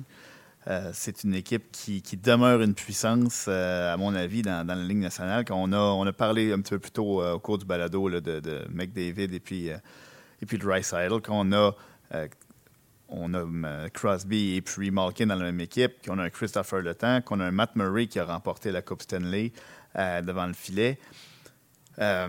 Euh, 0.67 0.89
c'est 0.93 1.23
une 1.23 1.35
équipe 1.35 1.71
qui, 1.71 2.01
demeure 2.17 2.61
une 2.61 2.73
puissance, 2.73 3.47
à 3.47 3.95
mon 3.97 4.15
avis, 4.15 4.41
dans, 4.41 4.65
la 4.65 4.75
Ligue 4.75 4.97
nationale. 4.97 5.45
On, 5.51 5.71
a, 5.71 6.13
parlé 6.13 6.51
un 6.51 6.59
petit 6.59 6.71
peu 6.71 6.79
plus 6.79 6.91
tôt 6.91 7.23
au 7.23 7.39
cours 7.39 7.59
du 7.59 7.65
balado 7.65 8.09
de, 8.09 8.65
McDavid 8.73 9.31
et 9.31 9.39
puis, 9.39 9.67
et 9.67 10.45
puis 10.47 10.57
de 10.57 10.63
Dreisaitl, 10.63 11.21
qu'on 11.21 11.53
a, 11.53 11.75
on 13.09 13.33
a 13.35 13.89
Crosby 13.91 14.55
et 14.55 14.61
puis 14.63 14.89
Malkin 14.89 15.27
dans 15.27 15.35
la 15.35 15.43
même 15.43 15.61
équipe, 15.61 16.03
qu'on 16.03 16.17
a 16.17 16.23
un 16.23 16.29
Christopher 16.31 16.81
Le 16.81 16.95
Temps, 16.95 17.21
qu'on 17.21 17.39
a 17.41 17.45
un 17.45 17.51
Matt 17.51 17.75
Murray 17.75 18.07
qui 18.07 18.17
a 18.17 18.25
remporté 18.25 18.71
la 18.71 18.81
Coupe 18.81 19.03
Stanley 19.03 19.51
devant 19.95 20.47
le 20.47 20.53
filet. 20.53 20.97
Euh, 21.99 22.27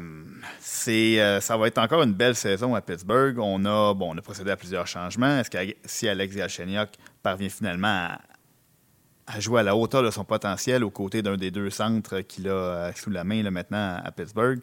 euh, 0.88 1.40
ça 1.40 1.56
va 1.56 1.66
être 1.66 1.78
encore 1.78 2.02
une 2.02 2.12
belle 2.12 2.36
saison 2.36 2.74
à 2.74 2.80
Pittsburgh. 2.80 3.38
On 3.38 3.64
a, 3.64 3.94
bon, 3.94 4.14
on 4.14 4.18
a 4.18 4.22
procédé 4.22 4.50
à 4.50 4.56
plusieurs 4.56 4.86
changements. 4.86 5.40
Est-ce 5.40 5.50
que 5.50 5.58
si 5.84 6.08
Alex 6.08 6.36
Galchenyuk 6.36 6.90
parvient 7.22 7.48
finalement 7.48 8.08
à, 9.26 9.40
jouer 9.40 9.60
à 9.60 9.62
la 9.64 9.76
hauteur 9.76 10.02
de 10.02 10.10
son 10.10 10.24
potentiel 10.24 10.84
aux 10.84 10.90
côtés 10.90 11.22
d'un 11.22 11.36
des 11.36 11.50
deux 11.50 11.70
centres 11.70 12.20
qu'il 12.20 12.48
a 12.48 12.52
euh, 12.52 12.92
sous 12.94 13.10
la 13.10 13.24
main 13.24 13.42
là, 13.42 13.50
maintenant 13.50 14.00
à 14.04 14.12
Pittsburgh, 14.12 14.60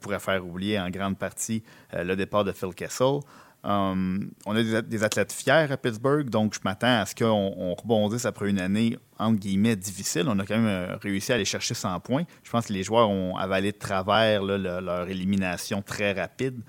pourrait 0.00 0.18
faire 0.18 0.44
oublier 0.44 0.80
en 0.80 0.90
grande 0.90 1.16
partie 1.16 1.62
le 1.92 2.16
départ 2.16 2.42
de 2.42 2.50
Phil 2.50 2.74
Kessel. 2.74 3.20
Um, 3.66 4.30
on 4.46 4.54
a 4.54 4.62
des, 4.62 5.02
athlètes 5.02 5.32
fiers 5.32 5.66
à 5.72 5.76
Pittsburgh, 5.76 6.30
donc 6.30 6.54
je 6.54 6.60
m'attends 6.64 7.00
à 7.00 7.04
ce 7.04 7.16
qu'on 7.16 7.52
on 7.56 7.74
rebondisse 7.74 8.24
après 8.24 8.48
une 8.48 8.60
année, 8.60 8.96
entre 9.18 9.40
guillemets, 9.40 9.74
difficile. 9.74 10.26
On 10.28 10.38
a 10.38 10.46
quand 10.46 10.56
même 10.56 10.66
euh, 10.66 10.96
réussi 10.98 11.32
à 11.32 11.34
aller 11.34 11.44
chercher 11.44 11.74
100 11.74 11.98
points. 11.98 12.22
Je 12.44 12.50
pense 12.50 12.66
que 12.66 12.72
les 12.72 12.84
joueurs 12.84 13.10
ont 13.10 13.36
avalé 13.36 13.72
de 13.72 13.76
travers 13.76 14.44
leur 14.44 15.08
élimination 15.08 15.82
très 15.82 16.12
rapide. 16.12 16.60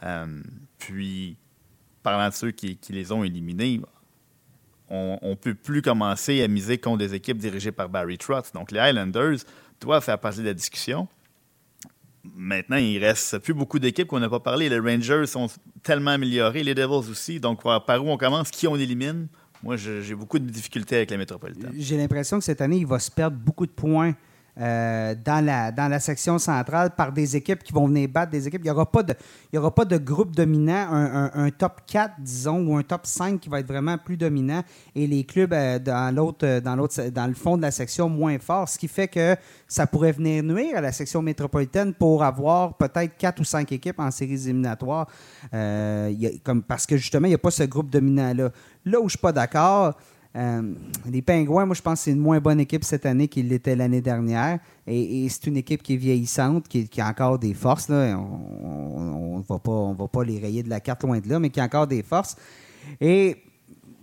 Um, 0.00 0.44
puis, 0.78 1.36
parlant 2.04 2.28
de 2.28 2.34
ceux 2.34 2.52
qui, 2.52 2.76
qui 2.76 2.92
les 2.92 3.10
ont 3.10 3.24
éliminés, 3.24 3.80
on 4.90 5.18
ne 5.22 5.34
peut 5.34 5.54
plus 5.54 5.82
commencer 5.82 6.40
à 6.40 6.46
miser 6.46 6.78
contre 6.78 6.98
des 6.98 7.14
équipes 7.14 7.38
dirigées 7.38 7.72
par 7.72 7.88
Barry 7.88 8.16
Trotz. 8.16 8.52
Donc, 8.52 8.70
les 8.70 8.78
Highlanders 8.78 9.38
doivent 9.80 10.04
faire 10.04 10.20
partie 10.20 10.38
de 10.38 10.44
la 10.44 10.54
discussion. 10.54 11.08
Maintenant, 12.36 12.76
il 12.76 12.98
reste 12.98 13.38
plus 13.38 13.52
beaucoup 13.54 13.78
d'équipes 13.78 14.08
qu'on 14.08 14.20
n'a 14.20 14.30
pas 14.30 14.40
parlé. 14.40 14.68
Les 14.68 14.78
Rangers 14.78 15.26
sont 15.26 15.48
tellement 15.82 16.12
améliorés, 16.12 16.62
les 16.62 16.74
Devils 16.74 17.10
aussi. 17.10 17.38
Donc, 17.40 17.62
par 17.62 18.04
où 18.04 18.08
on 18.08 18.16
commence, 18.16 18.50
qui 18.50 18.66
on 18.66 18.76
élimine? 18.76 19.28
Moi, 19.62 19.76
j'ai 19.76 20.14
beaucoup 20.14 20.38
de 20.38 20.48
difficultés 20.48 20.96
avec 20.96 21.10
la 21.10 21.16
métropolitaine. 21.16 21.72
J'ai 21.76 21.96
l'impression 21.96 22.38
que 22.38 22.44
cette 22.44 22.60
année, 22.60 22.78
il 22.78 22.86
va 22.86 22.98
se 22.98 23.10
perdre 23.10 23.36
beaucoup 23.36 23.66
de 23.66 23.72
points. 23.72 24.14
Euh, 24.60 25.16
dans, 25.24 25.44
la, 25.44 25.72
dans 25.72 25.88
la 25.88 25.98
section 25.98 26.38
centrale 26.38 26.90
par 26.94 27.10
des 27.10 27.34
équipes 27.34 27.64
qui 27.64 27.72
vont 27.72 27.88
venir 27.88 28.08
battre 28.08 28.30
des 28.30 28.46
équipes. 28.46 28.60
Il 28.60 28.66
n'y 28.66 28.70
aura, 28.70 28.86
pas 28.86 29.02
de, 29.02 29.12
aura 29.56 29.74
pas 29.74 29.84
de 29.84 29.96
groupe 29.96 30.30
dominant, 30.30 30.86
un, 30.92 31.50
top 31.50 31.80
4, 31.88 32.14
disons, 32.20 32.64
ou 32.68 32.76
un 32.76 32.84
top 32.84 33.04
5 33.04 33.40
qui 33.40 33.48
va 33.48 33.58
être 33.58 33.66
vraiment 33.66 33.98
plus 33.98 34.16
dominant 34.16 34.62
et 34.94 35.08
les 35.08 35.24
clubs 35.24 35.52
euh, 35.52 35.80
dans, 35.80 36.14
l'autre, 36.14 36.60
dans, 36.60 36.76
l'autre, 36.76 37.08
dans 37.08 37.26
le 37.26 37.34
fond 37.34 37.56
de 37.56 37.62
la 37.62 37.72
section 37.72 38.08
moins 38.08 38.38
forts, 38.38 38.68
ce 38.68 38.78
qui 38.78 38.86
fait 38.86 39.08
que 39.08 39.34
ça 39.66 39.88
pourrait 39.88 40.12
venir 40.12 40.44
nuire 40.44 40.76
à 40.76 40.80
la 40.80 40.92
section 40.92 41.20
métropolitaine 41.20 41.92
pour 41.92 42.22
avoir 42.22 42.74
peut-être 42.74 43.16
4 43.16 43.40
ou 43.40 43.44
5 43.44 43.72
équipes 43.72 43.98
en 43.98 44.12
séries 44.12 44.44
éliminatoires. 44.44 45.08
Euh, 45.52 46.12
comme, 46.44 46.62
parce 46.62 46.86
que 46.86 46.96
justement, 46.96 47.26
il 47.26 47.30
n'y 47.30 47.34
a 47.34 47.38
pas 47.38 47.50
ce 47.50 47.64
groupe 47.64 47.90
dominant-là. 47.90 48.50
Là 48.84 48.98
où 48.98 49.02
je 49.02 49.04
ne 49.04 49.08
suis 49.08 49.18
pas 49.18 49.32
d'accord, 49.32 49.96
euh, 50.36 50.74
les 51.08 51.22
Pingouins, 51.22 51.64
moi, 51.64 51.74
je 51.74 51.82
pense 51.82 52.00
que 52.00 52.04
c'est 52.04 52.10
une 52.10 52.18
moins 52.18 52.40
bonne 52.40 52.58
équipe 52.58 52.82
cette 52.84 53.06
année 53.06 53.28
qu'il 53.28 53.48
l'était 53.48 53.76
l'année 53.76 54.00
dernière. 54.00 54.58
Et, 54.86 55.28
c'est 55.28 55.46
une 55.46 55.56
équipe 55.56 55.82
qui 55.82 55.94
est 55.94 55.96
vieillissante, 55.96 56.66
qui, 56.68 56.88
a 57.00 57.08
encore 57.08 57.38
des 57.38 57.54
forces. 57.54 57.88
Là. 57.88 58.18
On 58.18 59.38
ne 59.38 59.42
va, 59.42 59.94
va, 59.96 60.08
pas 60.08 60.24
les 60.24 60.38
rayer 60.38 60.62
de 60.62 60.70
la 60.70 60.80
carte 60.80 61.04
loin 61.04 61.20
de 61.20 61.28
là, 61.28 61.38
mais 61.38 61.50
qui 61.50 61.60
a 61.60 61.64
encore 61.64 61.86
des 61.86 62.02
forces. 62.02 62.36
Et 63.00 63.36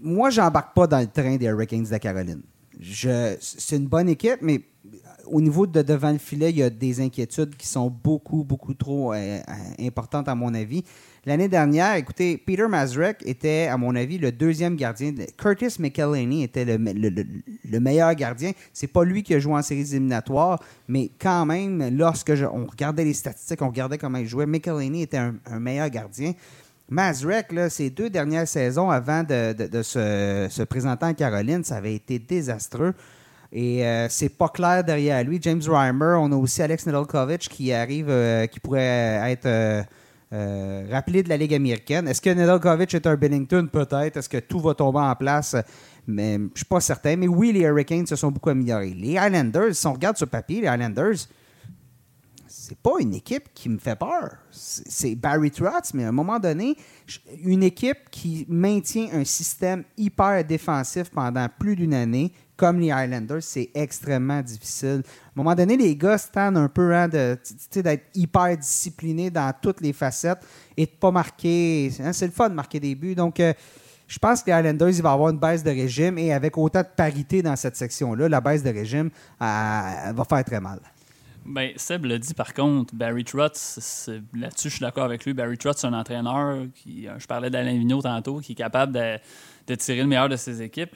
moi, 0.01 0.29
j'embarque 0.29 0.73
pas 0.73 0.87
dans 0.87 0.99
le 0.99 1.07
train 1.07 1.35
des 1.35 1.45
Hurricanes 1.45 1.83
de 1.83 1.89
la 1.89 1.99
Caroline. 1.99 2.41
C'est 2.81 3.75
une 3.75 3.87
bonne 3.87 4.09
équipe, 4.09 4.39
mais 4.41 4.61
au 5.25 5.41
niveau 5.41 5.67
de 5.67 5.81
devant 5.81 6.11
le 6.11 6.17
filet, 6.17 6.49
il 6.49 6.57
y 6.57 6.63
a 6.63 6.69
des 6.69 6.99
inquiétudes 7.01 7.55
qui 7.55 7.67
sont 7.67 7.89
beaucoup, 7.89 8.43
beaucoup 8.43 8.73
trop 8.73 9.13
euh, 9.13 9.39
importantes, 9.79 10.27
à 10.27 10.35
mon 10.35 10.53
avis. 10.53 10.83
L'année 11.27 11.47
dernière, 11.47 11.95
écoutez, 11.97 12.35
Peter 12.35 12.67
Mazurek 12.67 13.17
était, 13.27 13.67
à 13.67 13.77
mon 13.77 13.95
avis, 13.95 14.17
le 14.17 14.31
deuxième 14.31 14.75
gardien. 14.75 15.13
Curtis 15.37 15.75
McElhaney 15.77 16.41
était 16.41 16.65
le, 16.65 16.77
le, 16.77 17.09
le, 17.09 17.23
le 17.69 17.79
meilleur 17.79 18.15
gardien. 18.15 18.53
C'est 18.73 18.87
pas 18.87 19.03
lui 19.03 19.21
qui 19.21 19.35
a 19.35 19.39
joué 19.39 19.53
en 19.53 19.61
séries 19.61 19.91
éliminatoires, 19.91 20.59
mais 20.87 21.11
quand 21.21 21.45
même, 21.45 21.95
lorsque 21.95 22.33
je, 22.33 22.45
on 22.45 22.65
regardait 22.65 23.03
les 23.03 23.13
statistiques, 23.13 23.61
on 23.61 23.67
regardait 23.67 23.99
comment 23.99 24.17
il 24.17 24.27
jouait, 24.27 24.47
McElhaney 24.47 25.03
était 25.03 25.17
un, 25.17 25.59
meilleur 25.59 25.89
gardien. 25.89 26.33
Mazurek, 26.89 27.51
là, 27.51 27.69
ses 27.69 27.91
deux 27.91 28.09
dernières 28.09 28.47
saisons 28.47 28.89
avant 28.89 29.23
de, 29.23 29.81
se, 29.83 30.63
présenter 30.63 31.05
en 31.05 31.13
Caroline, 31.13 31.63
ça 31.63 31.75
avait 31.75 31.93
été 31.93 32.17
désastreux. 32.17 32.95
Et 33.53 33.85
euh, 33.85 34.07
c'est 34.09 34.29
pas 34.29 34.49
clair 34.49 34.83
derrière 34.83 35.23
lui. 35.23 35.37
James 35.41 35.61
Reimer, 35.67 36.15
on 36.17 36.31
a 36.31 36.35
aussi 36.35 36.63
Alex 36.63 36.85
Nedeljkovic 36.87 37.41
qui 37.41 37.71
arrive, 37.73 38.09
euh, 38.09 38.47
qui 38.47 38.59
pourrait 38.59 39.21
être 39.29 39.45
euh, 39.45 39.83
euh, 40.33 40.83
de 40.87 41.29
la 41.29 41.37
Ligue 41.37 41.53
américaine. 41.53 42.07
Est-ce 42.07 42.21
que 42.21 42.29
Nedeljkovic 42.29 42.93
est 42.93 43.07
un 43.07 43.15
Bennington? 43.15 43.67
Peut-être. 43.71 44.17
Est-ce 44.17 44.29
que 44.29 44.37
tout 44.37 44.59
va 44.59 44.73
tomber 44.73 44.99
en 44.99 45.15
place? 45.15 45.55
Mais 46.07 46.37
je 46.53 46.59
suis 46.59 46.65
pas 46.65 46.79
certain. 46.79 47.15
Mais 47.15 47.27
oui, 47.27 47.51
les 47.51 47.61
Hurricanes 47.61 48.07
se 48.07 48.15
sont 48.15 48.31
beaucoup 48.31 48.49
améliorés. 48.49 48.93
Les 48.93 49.13
Islanders, 49.13 49.75
si 49.75 49.87
on 49.87 49.93
regarde 49.93 50.17
sur 50.17 50.27
papier, 50.27 50.61
les 50.61 50.67
Islanders, 50.67 51.27
c'est 52.51 52.77
pas 52.77 52.99
une 52.99 53.13
équipe 53.13 53.45
qui 53.53 53.69
me 53.69 53.77
fait 53.77 53.95
peur. 53.95 54.35
C'est 54.51 55.15
Barry 55.15 55.51
Trotz, 55.51 55.93
mais 55.93 56.03
à 56.03 56.09
un 56.09 56.11
moment 56.11 56.37
donné, 56.37 56.75
une 57.43 57.63
équipe 57.63 58.09
qui 58.11 58.45
maintient 58.49 59.07
un 59.13 59.23
système 59.23 59.85
hyper 59.97 60.43
défensif 60.43 61.09
pendant 61.11 61.47
plus 61.47 61.77
d'une 61.77 61.93
année, 61.93 62.33
comme 62.57 62.79
les 62.79 62.91
Highlanders, 62.91 63.41
c'est 63.41 63.71
extrêmement 63.73 64.41
difficile. 64.41 65.01
À 65.05 65.29
un 65.29 65.31
moment 65.35 65.55
donné, 65.55 65.77
les 65.77 65.95
gars 65.95 66.19
tendent 66.19 66.57
un 66.57 66.67
peu 66.67 66.93
hein, 66.93 67.07
d'être 67.07 68.03
hyper 68.13 68.57
disciplinés 68.57 69.31
dans 69.31 69.53
toutes 69.59 69.79
les 69.79 69.93
facettes 69.93 70.45
et 70.75 70.85
de 70.85 70.91
pas 70.91 71.09
marquer. 71.09 71.89
Hein, 72.01 72.11
c'est 72.11 72.27
le 72.27 72.33
fun 72.33 72.49
de 72.49 72.55
marquer 72.55 72.81
des 72.81 72.95
buts. 72.95 73.15
Donc, 73.15 73.39
euh, 73.39 73.53
je 74.07 74.19
pense 74.19 74.41
que 74.41 74.47
les 74.47 74.51
Highlanders, 74.51 74.89
il 74.89 75.01
va 75.01 75.13
avoir 75.13 75.29
une 75.29 75.39
baisse 75.39 75.63
de 75.63 75.71
régime 75.71 76.17
et 76.17 76.33
avec 76.33 76.57
autant 76.57 76.81
de 76.81 76.89
parité 76.95 77.41
dans 77.41 77.55
cette 77.55 77.77
section-là, 77.77 78.27
la 78.27 78.41
baisse 78.41 78.61
de 78.61 78.69
régime 78.69 79.07
euh, 79.07 80.11
va 80.13 80.25
faire 80.29 80.43
très 80.43 80.59
mal. 80.59 80.81
Ben, 81.45 81.71
Seb 81.75 82.05
l'a 82.05 82.17
dit 82.17 82.33
par 82.33 82.53
contre, 82.53 82.93
Barry 82.95 83.23
Trotz, 83.23 84.09
là-dessus 84.33 84.69
je 84.69 84.75
suis 84.75 84.79
d'accord 84.79 85.05
avec 85.05 85.25
lui. 85.25 85.33
Barry 85.33 85.57
Trotz, 85.57 85.79
c'est 85.79 85.87
un 85.87 85.93
entraîneur 85.93 86.65
qui, 86.75 87.07
je 87.17 87.25
parlais 87.25 87.49
d'Alain 87.49 87.77
Vigneault 87.77 88.01
tantôt, 88.01 88.39
qui 88.39 88.51
est 88.51 88.55
capable 88.55 88.93
de, 88.93 89.17
de, 89.67 89.75
tirer 89.75 90.01
le 90.01 90.07
meilleur 90.07 90.29
de 90.29 90.35
ses 90.35 90.61
équipes. 90.61 90.95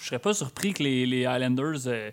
Je 0.00 0.06
serais 0.06 0.18
pas 0.18 0.34
surpris 0.34 0.72
que 0.72 0.82
les, 0.82 1.04
les 1.04 1.26
Highlanders 1.26 1.86
euh, 1.86 2.10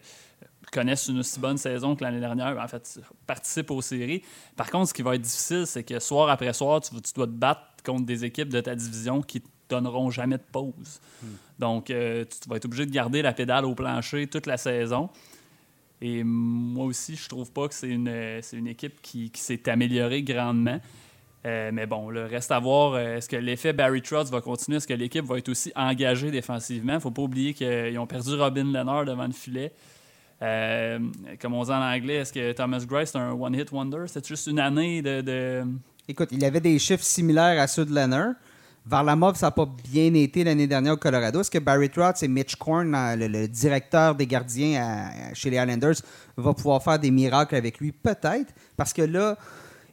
connaissent 0.71 1.07
une 1.07 1.19
aussi 1.19 1.39
bonne 1.39 1.57
saison 1.57 1.95
que 1.95 2.03
l'année 2.03 2.19
dernière. 2.19 2.57
En 2.59 2.67
fait, 2.67 2.99
participent 3.25 3.71
aux 3.71 3.81
séries. 3.81 4.23
Par 4.55 4.69
contre, 4.69 4.89
ce 4.89 4.93
qui 4.93 5.01
va 5.01 5.15
être 5.15 5.21
difficile, 5.21 5.65
c'est 5.65 5.83
que 5.83 5.99
soir 5.99 6.29
après 6.29 6.53
soir, 6.53 6.81
tu, 6.81 6.89
tu, 7.01 7.13
dois 7.13 7.27
te 7.27 7.31
battre 7.31 7.61
contre 7.85 8.05
des 8.05 8.25
équipes 8.25 8.49
de 8.49 8.61
ta 8.61 8.75
division 8.75 9.21
qui 9.21 9.41
te 9.41 9.47
donneront 9.69 10.09
jamais 10.11 10.37
de 10.37 10.43
pause. 10.51 10.99
Hmm. 11.21 11.27
Donc, 11.59 11.89
euh, 11.89 12.25
tu 12.25 12.49
vas 12.49 12.57
être 12.57 12.65
obligé 12.65 12.85
de 12.85 12.91
garder 12.91 13.21
la 13.21 13.33
pédale 13.33 13.65
au 13.65 13.75
plancher 13.75 14.27
toute 14.27 14.45
la 14.45 14.57
saison. 14.57 15.09
Et 16.01 16.23
moi 16.23 16.85
aussi, 16.85 17.15
je 17.15 17.27
trouve 17.27 17.51
pas 17.51 17.67
que 17.67 17.73
c'est 17.73 17.89
une, 17.89 18.41
une 18.53 18.67
équipe 18.67 19.01
qui, 19.01 19.31
qui 19.31 19.41
s'est 19.41 19.67
améliorée 19.69 20.21
grandement. 20.23 20.79
Euh, 21.45 21.71
mais 21.71 21.85
bon, 21.85 22.09
le 22.09 22.25
reste 22.25 22.51
à 22.51 22.59
voir, 22.59 22.93
euh, 22.93 23.17
est-ce 23.17 23.29
que 23.29 23.35
l'effet 23.35 23.71
Barry 23.71 24.01
Trotz 24.01 24.29
va 24.29 24.41
continuer? 24.41 24.77
Est-ce 24.77 24.87
que 24.87 24.93
l'équipe 24.93 25.23
va 25.25 25.37
être 25.37 25.49
aussi 25.49 25.71
engagée 25.75 26.29
défensivement? 26.29 26.99
Faut 26.99 27.11
pas 27.11 27.21
oublier 27.21 27.53
qu'ils 27.53 27.97
ont 27.99 28.07
perdu 28.07 28.35
Robin 28.35 28.65
Leonard 28.65 29.05
devant 29.05 29.25
le 29.25 29.33
filet. 29.33 29.71
Euh, 30.41 30.99
comme 31.39 31.53
on 31.53 31.63
dit 31.63 31.71
en 31.71 31.81
anglais, 31.81 32.15
est-ce 32.15 32.33
que 32.33 32.51
Thomas 32.51 32.83
Gray, 32.87 33.07
c'est 33.07 33.17
un 33.17 33.31
one-hit 33.31 33.71
wonder? 33.71 34.03
C'est 34.07 34.27
juste 34.27 34.47
une 34.47 34.59
année 34.59 35.01
de, 35.01 35.21
de, 35.21 35.63
Écoute, 36.09 36.29
il 36.31 36.43
avait 36.45 36.61
des 36.61 36.79
chiffres 36.79 37.03
similaires 37.03 37.59
à 37.61 37.67
ceux 37.67 37.85
de 37.85 37.93
Leonard. 37.93 38.33
Varlamov, 38.89 39.35
ça 39.35 39.47
n'a 39.47 39.51
pas 39.51 39.67
bien 39.91 40.13
été 40.13 40.43
l'année 40.43 40.67
dernière 40.67 40.93
au 40.93 40.97
Colorado. 40.97 41.41
Est-ce 41.41 41.51
que 41.51 41.59
Barry 41.59 41.89
Trotz 41.89 42.23
et 42.23 42.27
Mitch 42.27 42.55
Korn, 42.55 42.95
le, 43.17 43.27
le, 43.27 43.47
directeur 43.47 44.15
des 44.15 44.25
gardiens 44.25 44.81
à, 44.81 45.33
chez 45.33 45.49
les 45.49 45.57
Islanders, 45.57 45.95
va 46.37 46.53
pouvoir 46.53 46.81
faire 46.81 46.97
des 46.97 47.11
miracles 47.11 47.55
avec 47.55 47.79
lui? 47.79 47.91
Peut-être. 47.91 48.53
Parce 48.77 48.93
que 48.93 49.01
là, 49.01 49.37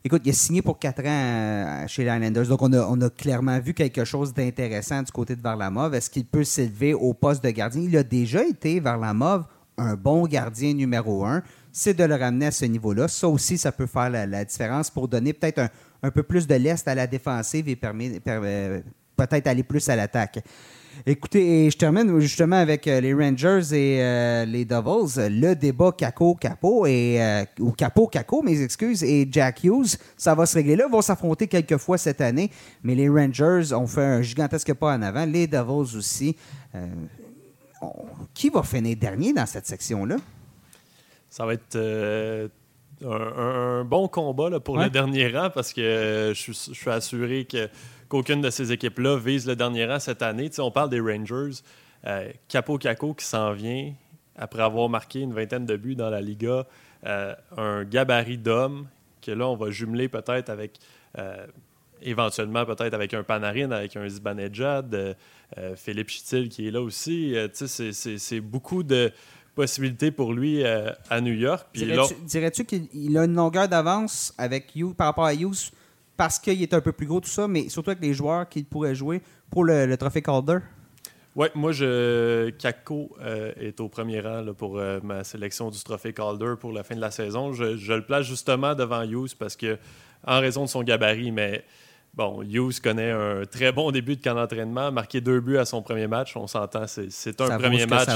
écoute, 0.05 0.23
il 0.25 0.31
a 0.31 0.33
signé 0.33 0.63
pour 0.63 0.79
4 0.79 1.01
ans 1.01 1.05
euh, 1.07 1.87
chez 1.89 2.05
les 2.05 2.11
Islanders. 2.11 2.47
Donc, 2.47 2.63
on 2.63 2.73
a, 2.73 2.87
on 2.89 3.01
a 3.01 3.11
clairement 3.11 3.59
vu 3.59 3.75
quelque 3.75 4.05
chose 4.05 4.33
d'intéressant 4.33 5.03
du 5.03 5.11
côté 5.11 5.35
de 5.35 5.43
Varlamov. 5.43 5.93
Est-ce 5.95 6.09
qu'il 6.09 6.27
peut 6.27 6.45
s'élever 6.45 6.95
au 6.95 7.15
poste 7.15 7.43
de 7.43 7.51
gardien? 7.51 7.83
Il 7.83 7.97
a 7.97 8.05
déjà 8.05 8.45
été, 8.45 8.79
Varlamov, 8.79 9.45
un 9.77 9.95
bon 9.95 10.27
gardien 10.27 10.75
numéro 10.75 11.25
un. 11.25 11.43
c'est 11.73 11.95
de 11.95 12.05
le 12.05 12.15
ramener 12.15 12.47
à 12.47 12.51
ce 12.51 12.65
niveau-là. 12.65 13.09
Ça 13.09 13.29
aussi, 13.29 13.59
ça 13.59 13.73
peut 13.73 13.87
faire 13.87 14.11
la, 14.11 14.45
différence 14.45 14.91
pour 14.91 15.09
donner 15.09 15.33
peut-être 15.33 15.59
un, 15.59 15.69
peu 16.11 16.23
plus 16.23 16.47
de 16.47 16.55
lest 16.55 16.87
à 16.89 16.95
la 16.95 17.07
défensive 17.07 17.69
et 17.69 17.79
euh, 17.83 18.81
peut-être 19.17 19.47
aller 19.47 19.63
plus 19.63 19.89
à 19.89 19.97
l'attaque. 19.97 20.41
Écoutez, 21.07 21.71
je 21.71 21.77
termine 21.77 22.21
justement 22.21 22.57
avec 22.57 22.87
euh, 22.87 23.01
les 23.01 23.13
Rangers 23.13 23.63
et 23.73 24.01
euh, 24.01 24.45
les 24.45 24.65
Devils. 24.65 25.19
Le 25.19 25.55
débat 25.55 25.91
Caco-Capo 25.93 26.87
et 26.87 27.45
ou 27.59 27.73
Capo-Caco, 27.73 28.43
mes 28.43 28.63
excuses, 28.63 29.03
et 29.03 29.27
Jack 29.31 29.65
Hughes, 29.65 29.97
ça 30.17 30.35
va 30.35 30.47
se 30.47 30.55
régler 30.55 30.77
là. 30.77 30.85
Ils 30.89 30.93
vont 30.93 31.03
s'affronter 31.03 31.49
quelques 31.49 31.79
fois 31.79 31.99
cette 31.99 32.21
année, 32.21 32.51
mais 32.83 32.95
les 32.95 33.09
Rangers 33.09 33.73
ont 33.73 33.87
fait 33.87 34.05
un 34.05 34.23
gigantesque 34.23 34.73
pas 34.75 34.95
en 34.95 35.03
avant. 35.03 35.25
Les 35.25 35.47
Devils 35.47 35.97
aussi. 35.97 36.37
qui 38.33 38.51
va 38.51 38.63
finir 38.63 38.97
dernier 38.97 39.33
dans 39.33 39.47
cette 39.47 39.67
section-là? 39.67 40.17
Ça 41.29 41.45
va 41.45 41.55
être 41.55 41.77
un, 43.05 43.85
bon 43.85 44.09
combat 44.09 44.61
pour 44.61 44.79
le 44.79 44.91
dernier 44.91 45.29
rang 45.29 45.51
parce 45.51 45.73
que 45.73 46.33
je 46.35 46.53
suis 46.53 46.91
assuré 46.91 47.45
que 47.45 47.69
qu'aucune 48.09 48.41
de 48.41 48.51
ces 48.51 48.73
équipes-là 48.73 49.19
vise 49.19 49.47
le 49.47 49.57
dernier 49.57 49.87
rang 49.87 49.99
cette 49.99 50.23
année. 50.23 50.51
on 50.59 50.71
parle 50.71 50.91
des 50.91 51.01
Rangers. 51.01 51.63
Euh, 52.07 52.31
Capo 52.49 52.79
Caco 52.79 53.15
qui 53.15 53.25
s'en 53.25 53.53
vient 53.53 53.93
après 54.37 54.63
avoir 54.63 54.89
marqué 54.89 55.21
une 55.21 55.33
vingtaine 55.33 55.65
de 55.65 55.77
buts 55.77 55.97
dans 55.97 56.11
la 56.11 56.21
Liga. 56.21 56.67
Euh, 57.07 57.35
un 57.57 57.85
gabarit 57.85 58.39
d'hommes 58.39 58.89
que 59.23 59.31
là, 59.31 59.49
on 59.49 59.57
va 59.57 59.71
jumeler 59.71 60.09
peut-être 60.09 60.51
avec, 60.51 60.79
euh, 61.19 61.47
éventuellement 62.03 62.67
peut-être 62.67 62.95
avec 62.95 63.15
un 63.15 63.23
Panarin, 63.23 63.71
avec 63.71 63.97
un 63.97 64.09
Zibanejad, 64.09 65.17
Philippe 65.77 66.09
Chitil 66.09 66.49
qui 66.49 66.67
est 66.67 66.71
là 66.71 66.83
aussi. 66.83 67.37
c'est 67.53 68.41
beaucoup 68.41 68.83
de 68.83 69.13
possibilités 69.55 70.11
pour 70.11 70.33
lui 70.33 70.65
à 70.65 71.21
New 71.21 71.33
York. 71.33 71.67
Dirais-tu 72.25 72.65
qu'il 72.65 73.17
a 73.17 73.25
une 73.25 73.35
longueur 73.35 73.69
d'avance 73.69 74.35
avec 74.39 74.75
you 74.75 74.95
par 74.95 75.09
rapport 75.09 75.25
à 75.25 75.35
Hughes 75.35 75.71
parce 76.17 76.39
qu'il 76.39 76.63
est 76.63 76.75
un 76.75 76.81
peu 76.81 76.93
plus 76.93 77.07
gros, 77.07 77.21
tout 77.21 77.29
ça, 77.29 77.49
mais 77.49 77.69
surtout 77.69 77.91
avec 77.91 78.03
les 78.03 78.15
joueurs 78.15 78.49
qu'il 78.49 78.65
pourrait 78.65 78.95
jouer 78.95 79.23
pour 79.51 79.65
le, 79.65 79.97
trophée 79.97 80.23
Calder? 80.23 80.59
Oui, 81.37 81.49
moi, 81.55 81.73
je, 81.73 82.51
Kako 82.51 83.17
euh, 83.21 83.53
est 83.57 83.81
au 83.81 83.89
premier 83.89 84.21
rang 84.21 84.45
pour 84.57 84.79
euh, 84.79 85.01
ma 85.03 85.25
sélection 85.25 85.71
du 85.71 85.83
trophée 85.83 86.13
Calder 86.13 86.55
pour 86.61 86.73
la 86.73 86.85
fin 86.85 86.95
de 86.95 87.01
la 87.01 87.11
saison. 87.11 87.53
Je, 87.53 87.93
le 87.93 88.05
place 88.05 88.27
justement 88.27 88.75
devant 88.75 89.03
Hughes 89.03 89.35
parce 89.37 89.57
que, 89.57 89.77
en 90.25 90.41
raison 90.41 90.63
de 90.65 90.69
son 90.69 90.85
gabarit, 90.85 91.33
mais 91.33 91.65
bon, 92.17 92.43
Hughes 92.43 92.81
connaît 92.83 93.11
un 93.11 93.45
très 93.45 93.73
bon 93.73 93.91
début 93.91 94.17
de 94.17 94.23
camp 94.23 94.35
d'entraînement, 94.35 94.93
marqué 94.93 95.21
deux 95.21 95.41
buts 95.41 95.59
à 95.59 95.65
son 95.65 95.83
premier 95.83 96.07
match. 96.07 96.37
On 96.37 96.47
s'entend, 96.47 96.87
c'est 96.87 97.41
un 97.41 97.59
premier 97.59 97.87
match 97.87 98.09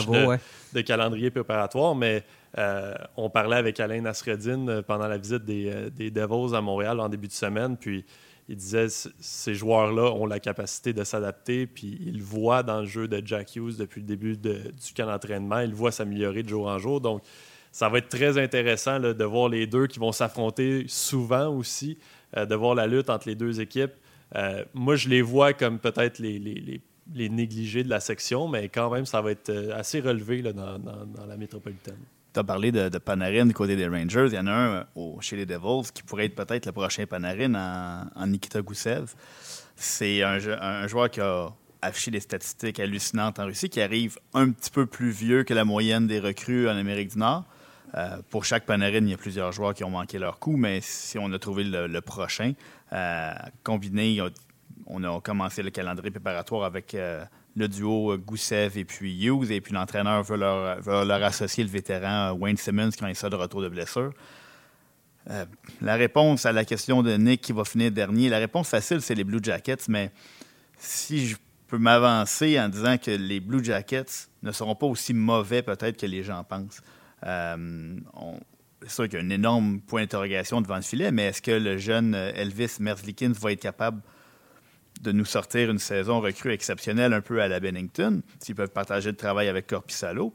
de, 0.72 0.80
calendrier 0.82 1.30
préparatoire, 1.30 1.94
mais 1.94 2.24
euh, 2.56 2.94
on 3.16 3.28
parlait 3.30 3.56
avec 3.56 3.80
Alain 3.80 4.00
Nasreddin 4.00 4.68
euh, 4.68 4.82
pendant 4.82 5.08
la 5.08 5.18
visite 5.18 5.42
euh, 5.48 5.90
des, 5.90 6.10
Devils 6.10 6.54
à 6.54 6.60
Montréal 6.60 7.00
en 7.00 7.08
début 7.08 7.28
de 7.28 7.32
semaine, 7.32 7.76
puis 7.76 8.04
il 8.48 8.56
disait 8.56 8.86
ces 8.88 9.54
joueurs-là 9.54 10.12
ont 10.12 10.24
la 10.24 10.40
capacité 10.40 10.92
de 10.92 11.04
s'adapter, 11.04 11.66
puis 11.66 11.98
il 12.06 12.22
voit 12.22 12.62
dans 12.62 12.80
le 12.80 12.86
jeu 12.86 13.06
de 13.06 13.20
Jack 13.24 13.56
Hughes 13.56 13.76
depuis 13.78 14.00
le 14.00 14.06
début 14.06 14.36
du 14.36 14.72
camp 14.96 15.06
d'entraînement, 15.06 15.60
il 15.60 15.74
voit 15.74 15.92
s'améliorer 15.92 16.42
de 16.42 16.48
jour 16.48 16.66
en 16.66 16.78
jour. 16.78 17.00
Donc, 17.00 17.22
ça 17.70 17.90
va 17.90 17.98
être 17.98 18.08
très 18.08 18.38
intéressant 18.38 18.98
de 18.98 19.24
voir 19.24 19.50
les 19.50 19.66
deux 19.66 19.86
qui 19.86 19.98
vont 19.98 20.12
s'affronter 20.12 20.86
souvent 20.88 21.48
aussi, 21.48 21.98
de 22.36 22.54
voir 22.54 22.74
la 22.74 22.86
lutte 22.86 23.10
entre 23.10 23.28
les 23.28 23.34
deux 23.34 23.60
équipes. 23.60 23.92
moi, 24.74 24.96
je 24.96 25.08
les 25.08 25.22
vois 25.22 25.52
comme 25.52 25.78
peut-être 25.78 26.18
les, 26.18 26.82
négligés 27.14 27.84
de 27.84 27.90
la 27.90 28.00
section, 28.00 28.48
mais 28.48 28.68
quand 28.68 28.90
même, 28.90 29.06
ça 29.06 29.20
va 29.22 29.30
être 29.30 29.50
assez 29.72 30.00
relevé 30.00 30.42
dans 30.42 31.26
la 31.26 31.36
métropolitaine 31.36 31.98
tu 32.32 32.40
as 32.40 32.44
parlé 32.44 32.72
de, 32.72 32.98
Panarin 32.98 33.46
du 33.46 33.54
côté 33.54 33.76
des 33.76 33.86
Rangers. 33.86 34.26
Il 34.28 34.34
y 34.34 34.38
en 34.38 34.46
a 34.46 34.52
un 34.52 34.86
euh, 34.96 35.20
chez 35.20 35.36
les 35.36 35.46
Devils 35.46 35.90
qui 35.92 36.02
pourrait 36.02 36.26
être 36.26 36.34
peut-être 36.34 36.66
le 36.66 36.72
prochain 36.72 37.06
Panarin 37.06 37.54
en, 38.14 38.26
Nikita 38.26 38.62
Gusev. 38.62 39.14
C'est 39.76 40.22
un, 40.22 40.86
joueur 40.86 41.10
qui 41.10 41.20
a 41.20 41.48
affiché 41.80 42.10
des 42.10 42.20
statistiques 42.20 42.80
hallucinantes 42.80 43.38
en 43.38 43.46
Russie, 43.46 43.68
qui 43.68 43.80
arrive 43.80 44.18
un 44.34 44.50
petit 44.50 44.70
peu 44.70 44.86
plus 44.86 45.10
vieux 45.10 45.44
que 45.44 45.54
la 45.54 45.64
moyenne 45.64 46.06
des 46.06 46.18
recrues 46.18 46.68
en 46.68 46.76
Amérique 46.76 47.12
du 47.12 47.18
Nord. 47.18 47.44
Euh, 47.94 48.18
pour 48.30 48.44
chaque 48.44 48.66
Panarin, 48.66 48.98
il 48.98 49.10
y 49.10 49.14
a 49.14 49.16
plusieurs 49.16 49.52
joueurs 49.52 49.74
qui 49.74 49.84
ont 49.84 49.90
manqué 49.90 50.18
leur 50.18 50.38
coup, 50.38 50.56
mais 50.56 50.80
si 50.82 51.18
on 51.18 51.32
a 51.32 51.38
trouvé 51.38 51.64
le, 51.64 52.00
prochain, 52.00 52.52
euh, 52.92 53.32
combiné, 53.62 54.20
on 54.86 55.04
a 55.04 55.20
commencé 55.20 55.62
le 55.62 55.70
calendrier 55.70 56.10
préparatoire 56.10 56.64
avec 56.64 56.94
le 57.58 57.68
duo 57.68 58.12
euh, 58.12 58.16
Goussev 58.16 58.78
et 58.78 58.84
puis 58.84 59.24
Hughes. 59.24 59.50
Et 59.50 59.60
puis 59.60 59.74
l'entraîneur 59.74 60.22
veut 60.22 60.36
leur, 60.36 61.22
associer 61.22 61.64
le 61.64 61.70
vétéran 61.70 62.30
euh, 62.30 62.32
Wayne 62.32 62.56
Simmons 62.56 62.90
quand 62.98 63.08
il 63.08 63.16
sort 63.16 63.30
de 63.30 63.36
retour 63.36 63.60
de 63.60 63.68
blessure. 63.68 64.12
Euh, 65.28 65.44
la 65.82 65.96
réponse 65.96 66.46
à 66.46 66.52
la 66.52 66.64
question 66.64 67.02
de 67.02 67.14
Nick 67.16 67.42
qui 67.42 67.52
va 67.52 67.64
finir 67.64 67.90
dernier, 67.90 68.30
la 68.30 68.38
réponse 68.38 68.68
facile, 68.68 69.02
c'est 69.02 69.14
les 69.14 69.24
Blue 69.24 69.40
Jackets, 69.42 69.88
mais 69.88 70.10
si 70.78 71.26
je 71.26 71.36
peux 71.66 71.76
m'avancer 71.76 72.58
en 72.58 72.70
disant 72.70 72.96
que 72.96 73.10
les 73.10 73.40
Blue 73.40 73.62
Jackets 73.62 74.28
ne 74.42 74.52
seront 74.52 74.74
pas 74.74 74.86
aussi 74.86 75.12
mauvais 75.12 75.60
peut-être 75.60 75.98
que 75.98 76.06
les 76.06 76.22
gens 76.22 76.42
pensent. 76.44 76.80
C'est 77.22 78.88
sûr 78.88 79.08
qu'il 79.08 79.18
y 79.18 79.22
a 79.22 79.24
un 79.24 79.30
énorme 79.30 79.80
point 79.80 80.02
d'interrogation 80.02 80.60
devant 80.60 80.76
le 80.76 80.82
filet, 80.82 81.10
mais 81.10 81.26
est-ce 81.26 81.42
que 81.42 81.50
le 81.50 81.78
jeune 81.78 82.14
Elvis 82.14 82.76
Merzlikins 82.80 83.32
va 83.32 83.52
être 83.52 83.60
capable 83.60 84.02
de 85.00 85.12
nous 85.12 85.24
sortir 85.24 85.70
une 85.70 85.78
saison 85.78 86.20
recrue 86.20 86.52
exceptionnelle 86.52 87.12
un 87.12 87.20
peu 87.20 87.40
à 87.40 87.48
la 87.48 87.60
Bennington, 87.60 88.22
s'ils 88.40 88.54
peuvent 88.54 88.70
partager 88.70 89.10
le 89.10 89.16
travail 89.16 89.48
avec 89.48 89.66
Corpissalo? 89.66 90.34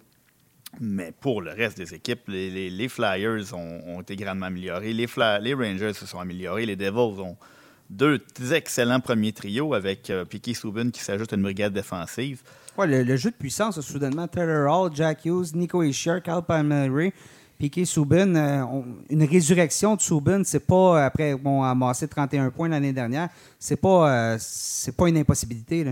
Mais 0.80 1.12
pour 1.12 1.42
le 1.42 1.52
reste 1.52 1.78
des 1.78 1.94
équipes, 1.94 2.22
les, 2.28 2.90
Flyers 2.90 3.54
ont, 3.54 4.02
été 4.02 4.16
grandement 4.16 4.48
améliorés. 4.48 4.94
Les, 4.94 5.06
Rangers 5.54 5.94
se 5.94 6.06
sont 6.06 6.20
améliorés. 6.20 6.66
Les 6.66 6.76
Devils 6.76 7.22
ont 7.22 7.38
deux 7.90 8.20
excellents 8.52 9.00
premiers 9.00 9.34
trios 9.34 9.74
avec 9.74 10.10
euh, 10.10 10.26
Piquet 10.26 10.54
qui 10.54 11.02
s'ajoute 11.02 11.32
à 11.34 11.36
une 11.36 11.44
brigade 11.44 11.74
défensive. 11.74 12.42
Ouais, 12.78 12.88
le, 12.88 13.16
jeu 13.18 13.30
de 13.30 13.36
puissance, 13.36 13.80
soudainement, 13.82 14.28
Taylor 14.28 14.72
Hall, 14.72 14.92
Jack 14.96 15.26
Hughes, 15.26 15.54
Nico 15.54 15.84
Ishier, 15.84 16.20
Carl 16.24 16.44
Palmieri, 16.44 17.14
Piquet 17.60 17.86
Subban, 17.86 18.36
euh, 18.36 18.64
une 19.10 19.24
résurrection 19.24 19.96
de 19.96 20.02
Subban, 20.02 20.42
c'est 20.44 20.66
pas 20.66 21.06
après 21.06 21.36
bon 21.36 21.62
amassé 21.64 22.08
31 22.08 22.50
points 22.50 22.70
l'année 22.70 22.94
dernière, 22.94 23.30
c'est 23.60 23.76
pas 23.76 24.34
euh, 24.34 24.38
c'est 24.40 24.96
pas 24.96 25.08
une 25.08 25.18
impossibilité 25.18 25.84
là. 25.84 25.92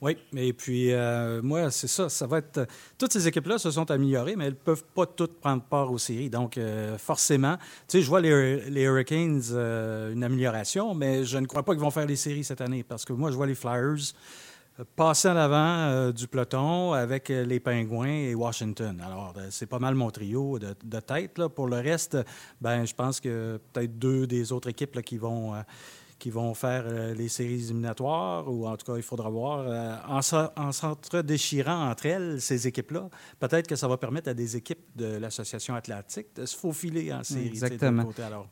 Oui, 0.00 0.16
et 0.36 0.52
puis 0.52 0.92
euh, 0.92 1.40
moi, 1.42 1.70
c'est 1.70 1.86
ça. 1.86 2.08
Ça 2.08 2.26
va 2.26 2.38
être. 2.38 2.66
Toutes 2.98 3.12
ces 3.12 3.26
équipes-là 3.26 3.58
se 3.58 3.70
sont 3.70 3.90
améliorées, 3.90 4.36
mais 4.36 4.46
elles 4.46 4.52
ne 4.52 4.58
peuvent 4.58 4.84
pas 4.94 5.06
toutes 5.06 5.40
prendre 5.40 5.62
part 5.62 5.90
aux 5.90 5.98
séries. 5.98 6.28
Donc, 6.28 6.58
forcément, 6.98 7.56
tu 7.56 7.62
sais, 7.98 8.02
je 8.02 8.08
vois 8.08 8.20
les, 8.20 8.82
Hurricanes 8.82 9.42
une 10.12 10.22
amélioration, 10.22 10.94
mais 10.94 11.24
je 11.24 11.38
ne 11.38 11.46
crois 11.46 11.62
pas 11.62 11.72
qu'ils 11.72 11.80
vont 11.80 11.90
faire 11.90 12.06
les 12.06 12.16
séries 12.16 12.44
cette 12.44 12.60
année 12.60 12.82
parce 12.82 13.04
que 13.04 13.12
moi, 13.12 13.30
je 13.30 13.36
vois 13.36 13.46
les 13.46 13.54
Flyers 13.54 14.12
passer 14.96 15.28
en 15.28 15.36
avant 15.36 15.76
euh, 15.88 16.12
du 16.12 16.26
peloton 16.26 16.92
avec 16.92 17.30
euh, 17.30 17.44
les 17.44 17.60
Pingouins 17.60 18.08
et 18.08 18.34
Washington. 18.34 19.00
Alors, 19.04 19.34
euh, 19.36 19.46
c'est 19.50 19.66
pas 19.66 19.78
mal 19.78 19.94
mon 19.94 20.10
trio 20.10 20.58
de, 20.58 21.00
tête. 21.00 21.46
Pour 21.48 21.68
le 21.68 21.76
reste, 21.76 22.18
ben, 22.60 22.84
je 22.84 22.94
pense 22.94 23.20
que 23.20 23.60
peut-être 23.72 23.98
deux 23.98 24.26
des 24.26 24.52
autres 24.52 24.68
équipes 24.68 25.00
qui 25.02 25.18
vont 25.18 25.54
qui 26.24 26.30
vont 26.30 26.54
faire 26.54 26.86
les 27.14 27.28
séries 27.28 27.64
éliminatoires, 27.64 28.50
ou 28.50 28.66
en 28.66 28.78
tout 28.78 28.90
cas, 28.90 28.96
il 28.96 29.02
faudra 29.02 29.28
voir, 29.28 30.00
en, 30.08 30.20
en 30.56 30.72
s'entre-déchirant 30.72 31.90
entre 31.90 32.06
elles, 32.06 32.40
ces 32.40 32.66
équipes-là, 32.66 33.10
peut-être 33.38 33.66
que 33.66 33.76
ça 33.76 33.88
va 33.88 33.98
permettre 33.98 34.30
à 34.30 34.34
des 34.34 34.56
équipes 34.56 34.86
de 34.96 35.18
l'Association 35.18 35.74
atlantique 35.74 36.28
de 36.34 36.46
se 36.46 36.56
faufiler 36.56 37.12
en 37.12 37.22
série. 37.24 37.48
Exactement. 37.48 38.08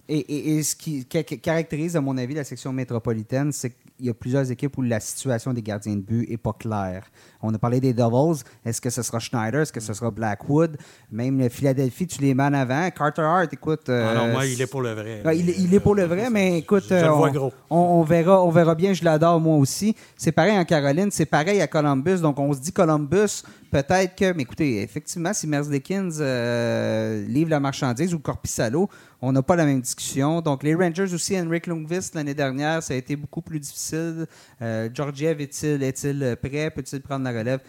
Et, 0.07 0.57
et, 0.59 0.63
ce 0.63 0.77
qui 0.77 1.07
caractérise, 1.07 1.97
à 1.97 2.03
mon 2.03 2.19
avis, 2.19 2.35
la 2.35 2.45
section 2.45 2.75
métropolitaine, 2.75 3.53
c'est 3.53 3.75
il 3.99 4.07
y 4.07 4.11
a 4.11 4.15
plusieurs 4.15 4.51
équipes 4.51 4.77
où 4.79 4.83
la 4.83 5.01
situation 5.01 5.53
des 5.53 5.63
gardiens 5.63 5.95
de 5.95 6.01
but 6.01 6.29
n'est 6.29 6.37
pas 6.37 6.53
claire. 6.53 7.05
On 7.41 7.53
a 7.55 7.59
parlé 7.59 7.81
des 7.81 7.93
Devils. 7.93 8.43
Est-ce 8.65 8.81
que 8.81 8.91
ce 8.91 9.03
sera 9.03 9.19
Schneider? 9.19 9.61
Est-ce 9.61 9.73
que 9.73 9.81
ce 9.81 9.93
sera 9.93 10.11
Blackwood? 10.11 10.77
Même 11.11 11.39
le 11.39 11.49
Philadelphie, 11.49 12.07
tu 12.07 12.21
les 12.21 12.35
mets 12.35 12.43
en 12.43 12.55
avant. 12.55 12.91
Carter 12.91 13.23
Hart, 13.23 13.53
écoute. 13.53 13.89
ah 13.89 14.15
non, 14.15 14.33
moi, 14.33 14.47
il 14.47 14.61
est 14.61 14.67
pour 14.67 14.83
le 14.83 14.93
vrai. 14.93 15.23
il, 15.37 15.75
est 15.75 15.81
pour 15.81 15.95
le 15.95 16.05
vrai, 16.05 16.31
mais 16.31 16.59
écoute, 16.59 16.87
je, 16.89 17.07
on, 17.07 17.17
vois 17.17 17.31
gros. 17.31 17.53
On, 17.71 18.03
verra, 18.03 18.43
on 18.43 18.51
verra 18.51 18.75
bien. 18.75 18.93
Je 18.93 19.05
l'adore, 19.05 19.41
moi 19.41 19.57
aussi. 19.57 19.95
C'est 20.17 20.33
pareil 20.33 20.59
en 20.59 20.65
Caroline. 20.65 21.11
C'est 21.11 21.27
pareil 21.27 21.61
à 21.61 21.67
Columbus. 21.67 22.21
Donc, 22.21 22.39
on 22.39 22.53
se 22.53 22.61
dit 22.61 22.73
Columbus, 22.73 23.43
peut-être 23.71 24.15
que. 24.17 24.33
Mais 24.33 24.43
écoutez, 24.43 24.83
effectivement, 24.83 25.33
si 25.33 25.47
Merzlikins 25.47 26.11
euh, 26.21 27.25
livre 27.27 27.51
la 27.51 27.61
marchandise 27.61 28.15
ou 28.15 28.19
Corpissalo, 28.19 28.89
on 29.23 29.31
n'a 29.31 29.43
pas 29.43 29.55
la 29.55 29.65
même 29.65 29.81
discussion. 29.81 30.41
Donc, 30.41 30.65
les 30.65 30.75
Rangers 30.75 31.15
aussi, 31.15 31.39
Henrik 31.39 31.69
Lundqvist, 31.69 32.17
l'année 32.17 32.35
dernière, 32.35 32.83
ça 32.83 32.93
a 32.93 32.97
été 32.97 33.15
beaucoup 33.15 33.41
plus 33.41 33.61
difficile. 33.61 34.27
Euh, 34.61 34.91
Georgiev 34.93 35.41
est-il 35.41 35.81
est 35.81 36.37
prêt? 36.37 36.71
Peut-il 36.71 37.01
prendre 37.01 37.25
la 37.25 37.31
relève? 37.31 37.61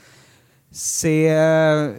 C'est. 0.72 1.32
Euh, 1.32 1.94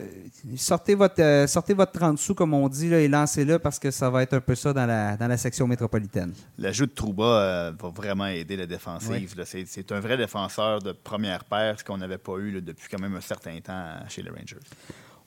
sortez, 0.57 0.97
votre, 0.97 1.23
euh, 1.23 1.47
sortez 1.47 1.73
votre 1.73 1.93
30 1.93 2.19
sous, 2.19 2.35
comme 2.35 2.53
on 2.53 2.69
dit, 2.69 2.91
là, 2.91 2.99
et 2.99 3.07
lancez-le 3.07 3.61
parce 3.61 3.79
que 3.79 3.93
ça 3.93 4.11
va 4.11 4.25
être 4.25 4.35
un 4.35 4.41
peu 4.41 4.57
ça 4.57 4.73
dans 4.73 4.87
la, 4.87 5.17
dans 5.17 5.29
la 5.29 5.37
section 5.37 5.69
métropolitaine. 5.69 6.33
L'ajout 6.59 6.87
de 6.87 6.91
Trouba 6.91 7.71
va 7.71 7.89
vraiment 7.91 8.27
aider 8.27 8.57
la 8.57 8.67
défensive. 8.67 9.37
C'est 9.45 9.93
un 9.93 10.01
vrai 10.01 10.17
défenseur 10.17 10.83
de 10.83 10.91
première 10.91 11.45
paire, 11.45 11.79
ce 11.79 11.85
qu'on 11.85 11.99
n'avait 11.99 12.19
pas 12.19 12.37
eu 12.39 12.61
depuis 12.61 12.89
quand 12.91 13.01
même 13.01 13.15
un 13.15 13.21
certain 13.21 13.61
temps 13.61 13.93
chez 14.09 14.23
les 14.23 14.31
Rangers. 14.31 14.59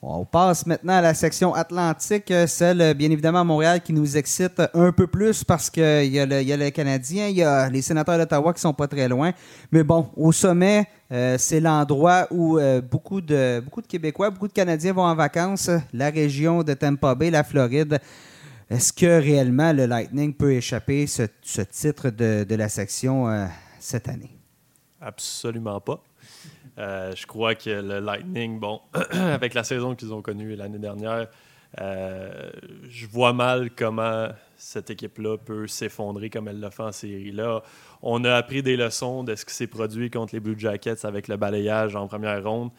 On 0.00 0.24
passe 0.24 0.64
maintenant 0.64 0.92
à 0.98 1.00
la 1.00 1.12
section 1.12 1.54
Atlantique, 1.54 2.30
euh, 2.30 2.46
celle 2.46 2.80
euh, 2.80 2.94
bien 2.94 3.10
évidemment 3.10 3.40
à 3.40 3.44
Montréal 3.44 3.80
qui 3.82 3.92
nous 3.92 4.16
excite 4.16 4.62
un 4.72 4.92
peu 4.92 5.08
plus 5.08 5.42
parce 5.42 5.68
qu'il 5.70 5.82
y, 5.82 6.20
a 6.20 6.24
le- 6.24 6.70
Canadien, 6.70 7.26
il 7.26 7.38
y 7.38 7.42
a 7.42 7.68
les 7.68 7.82
sénateurs 7.82 8.16
d'Ottawa 8.16 8.54
qui 8.54 8.60
sont 8.60 8.72
pas 8.72 8.86
très 8.86 9.08
loin. 9.08 9.32
Mais 9.72 9.82
bon, 9.82 10.08
au 10.16 10.30
sommet, 10.30 10.86
euh, 11.10 11.36
c'est 11.36 11.58
l'endroit 11.58 12.28
où 12.30 12.60
beaucoup, 12.88 13.20
de, 13.20 13.60
beaucoup 13.64 13.82
de 13.82 13.88
Québécois, 13.88 14.30
beaucoup 14.30 14.46
de 14.46 14.52
Canadiens 14.52 14.92
vont 14.92 15.02
en 15.02 15.16
vacances, 15.16 15.68
la 15.92 16.10
région 16.10 16.62
de 16.62 16.74
Tampa 16.74 17.16
Bay, 17.16 17.30
la 17.30 17.42
Floride. 17.42 17.98
Est-ce 18.70 18.92
que 18.92 19.20
réellement 19.20 19.72
le 19.72 19.86
Lightning 19.86 20.32
peut 20.32 20.52
échapper 20.52 21.08
ce, 21.08 21.22
ce 21.42 21.62
titre 21.62 22.10
de, 22.10 22.54
la 22.54 22.68
section 22.68 23.48
cette 23.80 24.08
année? 24.08 24.30
Absolument 25.00 25.80
pas. 25.80 26.00
Euh, 26.78 27.12
je 27.14 27.26
crois 27.26 27.54
que 27.54 27.70
le 27.70 27.98
Lightning, 27.98 28.60
bon, 28.60 28.80
avec 29.10 29.54
la 29.54 29.64
saison 29.64 29.94
qu'ils 29.94 30.12
ont 30.12 30.22
connue 30.22 30.54
l'année 30.54 30.78
dernière, 30.78 31.26
euh, 31.80 32.50
je 32.88 33.06
vois 33.06 33.32
mal 33.32 33.70
comment 33.70 34.28
cette 34.56 34.90
équipe-là 34.90 35.36
peut 35.38 35.66
s'effondrer 35.66 36.30
comme 36.30 36.48
elle 36.48 36.60
l'a 36.60 36.70
fait 36.70 36.82
en 36.82 36.92
série. 36.92 37.32
Là, 37.32 37.62
on 38.02 38.24
a 38.24 38.34
appris 38.34 38.62
des 38.62 38.76
leçons 38.76 39.24
de 39.24 39.34
ce 39.34 39.44
qui 39.44 39.54
s'est 39.54 39.66
produit 39.66 40.10
contre 40.10 40.34
les 40.34 40.40
Blue 40.40 40.58
Jackets 40.58 41.04
avec 41.04 41.28
le 41.28 41.36
balayage 41.36 41.96
en 41.96 42.06
première 42.06 42.42
ronde. 42.42 42.70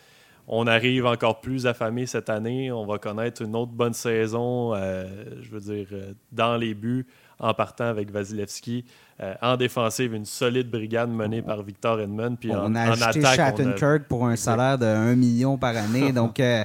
On 0.47 0.65
arrive 0.65 1.05
encore 1.05 1.41
plus 1.41 1.67
affamé 1.67 2.07
cette 2.07 2.29
année. 2.29 2.71
On 2.71 2.85
va 2.85 2.97
connaître 2.97 3.43
une 3.43 3.55
autre 3.55 3.71
bonne 3.71 3.93
saison, 3.93 4.73
euh, 4.73 5.05
je 5.41 5.49
veux 5.51 5.59
dire, 5.59 5.87
dans 6.31 6.57
les 6.57 6.73
buts, 6.73 7.05
en 7.37 7.53
partant 7.53 7.85
avec 7.85 8.09
Vasilevski. 8.09 8.85
Euh, 9.21 9.33
en 9.41 9.57
défensive, 9.57 10.13
une 10.13 10.23
solide 10.25 10.69
brigade 10.71 11.09
menée 11.09 11.41
par 11.41 11.61
Victor 11.61 11.99
Edmond. 11.99 12.37
Puis 12.39 12.53
en, 12.55 12.71
on 12.71 12.75
a 12.75 12.89
en 12.89 13.01
acheté 13.01 13.25
a- 13.25 13.35
Shattenkirk 13.35 14.03
pour 14.07 14.25
un 14.25 14.37
salaire 14.37 14.77
de 14.77 14.85
1 14.85 15.15
million 15.15 15.57
par 15.57 15.75
année. 15.75 16.11
Donc, 16.13 16.39
euh, 16.39 16.63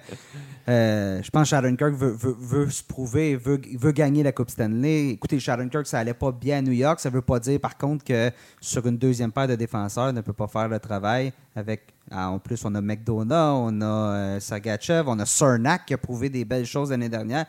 euh, 0.69 1.21
je 1.21 1.31
pense 1.31 1.43
que 1.43 1.49
Shattenkirk 1.49 1.95
veut, 1.95 2.13
veut- 2.17 2.37
veut 2.39 2.71
se 2.71 2.83
prouver, 2.85 3.35
veut, 3.35 3.61
veut 3.77 3.91
gagner 3.91 4.23
la 4.23 4.31
Coupe 4.31 4.51
Stanley. 4.51 5.11
Écoutez, 5.11 5.41
Shattenkirk, 5.41 5.87
ça 5.89 5.99
allait 5.99 6.15
pas 6.15 6.31
bien 6.31 6.59
à 6.59 6.63
New 6.63 6.71
York. 6.73 7.01
Ça 7.01 7.11
veut 7.11 7.23
pas 7.23 7.41
dire, 7.41 7.59
par 7.59 7.77
contre, 7.77 8.05
que 8.05 8.31
sur 8.61 8.87
une 8.87 8.99
deuxième 8.99 9.33
paire 9.33 9.49
de 9.49 9.57
défenseurs, 9.57 10.13
ne 10.13 10.21
peut 10.21 10.33
pas 10.33 10.47
faire 10.47 10.69
le 10.69 10.79
travail. 10.79 11.33
Avec, 11.57 11.83
ah, 12.13 12.31
en 12.31 12.39
plus, 12.39 12.65
on 12.65 12.75
a 12.77 12.81
McDonough, 12.81 13.33
on 13.35 13.81
a 13.81 13.85
euh, 13.85 14.41
Sergachev, 14.41 15.09
on 15.09 15.19
a 15.19 15.27
Cernak 15.27 15.87
qui 15.87 15.95
a 15.95 15.99
prouvé 15.99 16.29
des 16.31 16.45
belles 16.45 16.67
choses 16.67 16.91
l'année 16.91 17.09
dernière. 17.09 17.47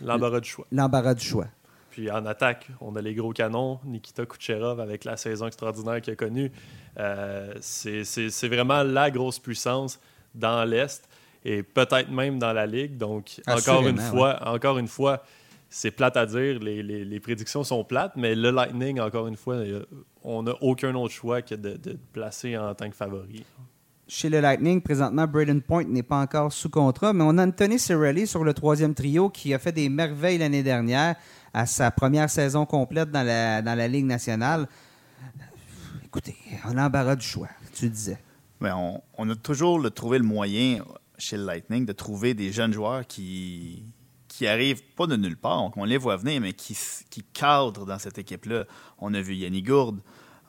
l'embarras 0.00 0.38
du 0.40 0.48
choix. 0.48 0.66
L'embarras 0.70 1.14
du 1.14 1.24
choix. 1.24 1.46
Puis 1.94 2.10
en 2.10 2.26
attaque, 2.26 2.66
on 2.80 2.96
a 2.96 3.00
les 3.00 3.14
gros 3.14 3.32
canons, 3.32 3.78
Nikita 3.84 4.26
Kucherov 4.26 4.80
avec 4.80 5.04
la 5.04 5.16
saison 5.16 5.46
extraordinaire 5.46 6.00
qu'il 6.00 6.12
a 6.12 6.16
connue. 6.16 6.50
Euh, 6.98 7.54
c'est 7.60 8.48
vraiment 8.48 8.82
la 8.82 9.12
grosse 9.12 9.38
puissance 9.38 10.00
dans 10.34 10.64
l'Est 10.68 11.08
et 11.44 11.62
peut-être 11.62 12.10
même 12.10 12.40
dans 12.40 12.52
la 12.52 12.66
Ligue. 12.66 12.96
Donc, 12.96 13.40
encore 13.46 13.86
une 13.86 13.98
fois, 14.10 14.40
encore 14.48 14.78
une 14.78 14.88
fois, 14.88 15.22
c'est 15.70 15.92
plate 15.92 16.16
à 16.16 16.26
dire, 16.26 16.58
les, 16.58 16.82
les- 16.82 17.04
les 17.04 17.20
prédictions 17.20 17.62
sont 17.62 17.84
plates, 17.84 18.14
mais 18.16 18.34
le 18.34 18.50
Lightning, 18.50 18.98
encore 18.98 19.28
une 19.28 19.36
fois, 19.36 19.54
euh, 19.54 19.84
on 20.24 20.42
n'a 20.42 20.54
aucun 20.62 20.92
autre 20.96 21.14
choix 21.14 21.42
que 21.42 21.54
de, 21.54 21.76
de 21.76 21.96
placer 22.12 22.58
en 22.58 22.74
tant 22.74 22.90
que 22.90 22.96
favori. 22.96 23.44
Chez 24.08 24.28
le 24.28 24.40
Lightning, 24.40 24.82
présentement, 24.82 25.28
Braden 25.28 25.62
Point 25.62 25.84
n'est 25.84 26.02
pas 26.02 26.18
encore 26.20 26.52
sous 26.52 26.68
contrat, 26.70 27.12
mais 27.12 27.22
on 27.24 27.38
a 27.38 27.46
Anthony 27.46 27.78
Cirelli 27.78 28.26
sur 28.26 28.42
le 28.42 28.52
troisième 28.52 28.94
trio 28.94 29.30
qui 29.30 29.54
a 29.54 29.60
fait 29.60 29.72
des 29.72 29.88
merveilles 29.88 30.38
l'année 30.38 30.64
dernière 30.64 31.14
à 31.54 31.66
sa 31.66 31.90
première 31.92 32.28
saison 32.28 32.66
complète 32.66 33.10
dans 33.10 33.24
la, 33.24 33.88
Ligue 33.88 34.06
nationale. 34.06 34.68
Écoutez, 36.04 36.36
on 36.66 36.72
a 36.72 36.74
l'embarras 36.74 37.16
du 37.16 37.24
choix, 37.24 37.48
tu 37.72 37.88
disais. 37.88 38.18
Mais 38.60 38.70
on, 38.72 39.30
a 39.30 39.34
toujours 39.36 39.78
le, 39.78 39.90
trouvé 39.90 40.18
le 40.18 40.24
moyen 40.24 40.84
chez 41.16 41.36
le 41.36 41.44
Lightning 41.44 41.86
de 41.86 41.92
trouver 41.92 42.34
des 42.34 42.52
jeunes 42.52 42.72
joueurs 42.72 43.06
qui 43.06 43.84
qui 44.26 44.48
arrivent 44.48 44.82
pas 44.96 45.06
de 45.06 45.14
nulle 45.14 45.36
part, 45.36 45.70
on 45.76 45.84
les 45.84 45.96
voit 45.96 46.16
venir, 46.16 46.40
mais 46.40 46.54
qui, 46.54 46.76
qui 47.08 47.22
cadrent 47.22 47.86
dans 47.86 48.00
cette 48.00 48.18
équipe-là. 48.18 48.64
On 48.98 49.14
a 49.14 49.20
vu 49.20 49.36
Yanni 49.36 49.62
Gourde, 49.62 50.00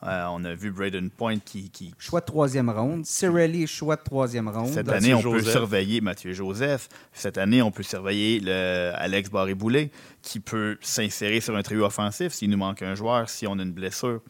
euh, 0.06 0.26
on 0.30 0.44
a 0.44 0.54
vu 0.54 0.70
Braden 0.70 1.10
Point 1.10 1.38
qui, 1.38 1.70
qui 1.70 1.92
Choix 1.98 2.20
de 2.20 2.26
troisième 2.26 2.70
ronde. 2.70 3.04
Cirelli, 3.04 3.66
choix 3.66 3.96
de 3.96 4.02
troisième 4.02 4.48
ronde. 4.48 4.68
cette 4.68 4.86
Mathieu 4.86 5.14
année, 5.14 5.14
on 5.14 5.32
peut 5.32 5.42
surveiller 5.42 6.00
Mathieu 6.00 6.32
Joseph. 6.32 6.88
Cette 7.12 7.38
année, 7.38 7.62
on 7.62 7.70
peut 7.70 7.82
surveiller 7.82 8.40
le 8.40 8.92
Alex 8.94 9.30
Barré-Boulet, 9.30 9.90
qui 10.22 10.40
peut 10.40 10.78
s'insérer 10.80 11.40
sur 11.40 11.56
un 11.56 11.62
trio 11.62 11.84
offensif 11.84 12.32
s'il 12.32 12.50
nous 12.50 12.56
manque 12.56 12.82
un 12.82 12.94
joueur, 12.94 13.28
si 13.28 13.46
on 13.46 13.58
a 13.58 13.62
une 13.62 13.72
blessure. 13.72 14.20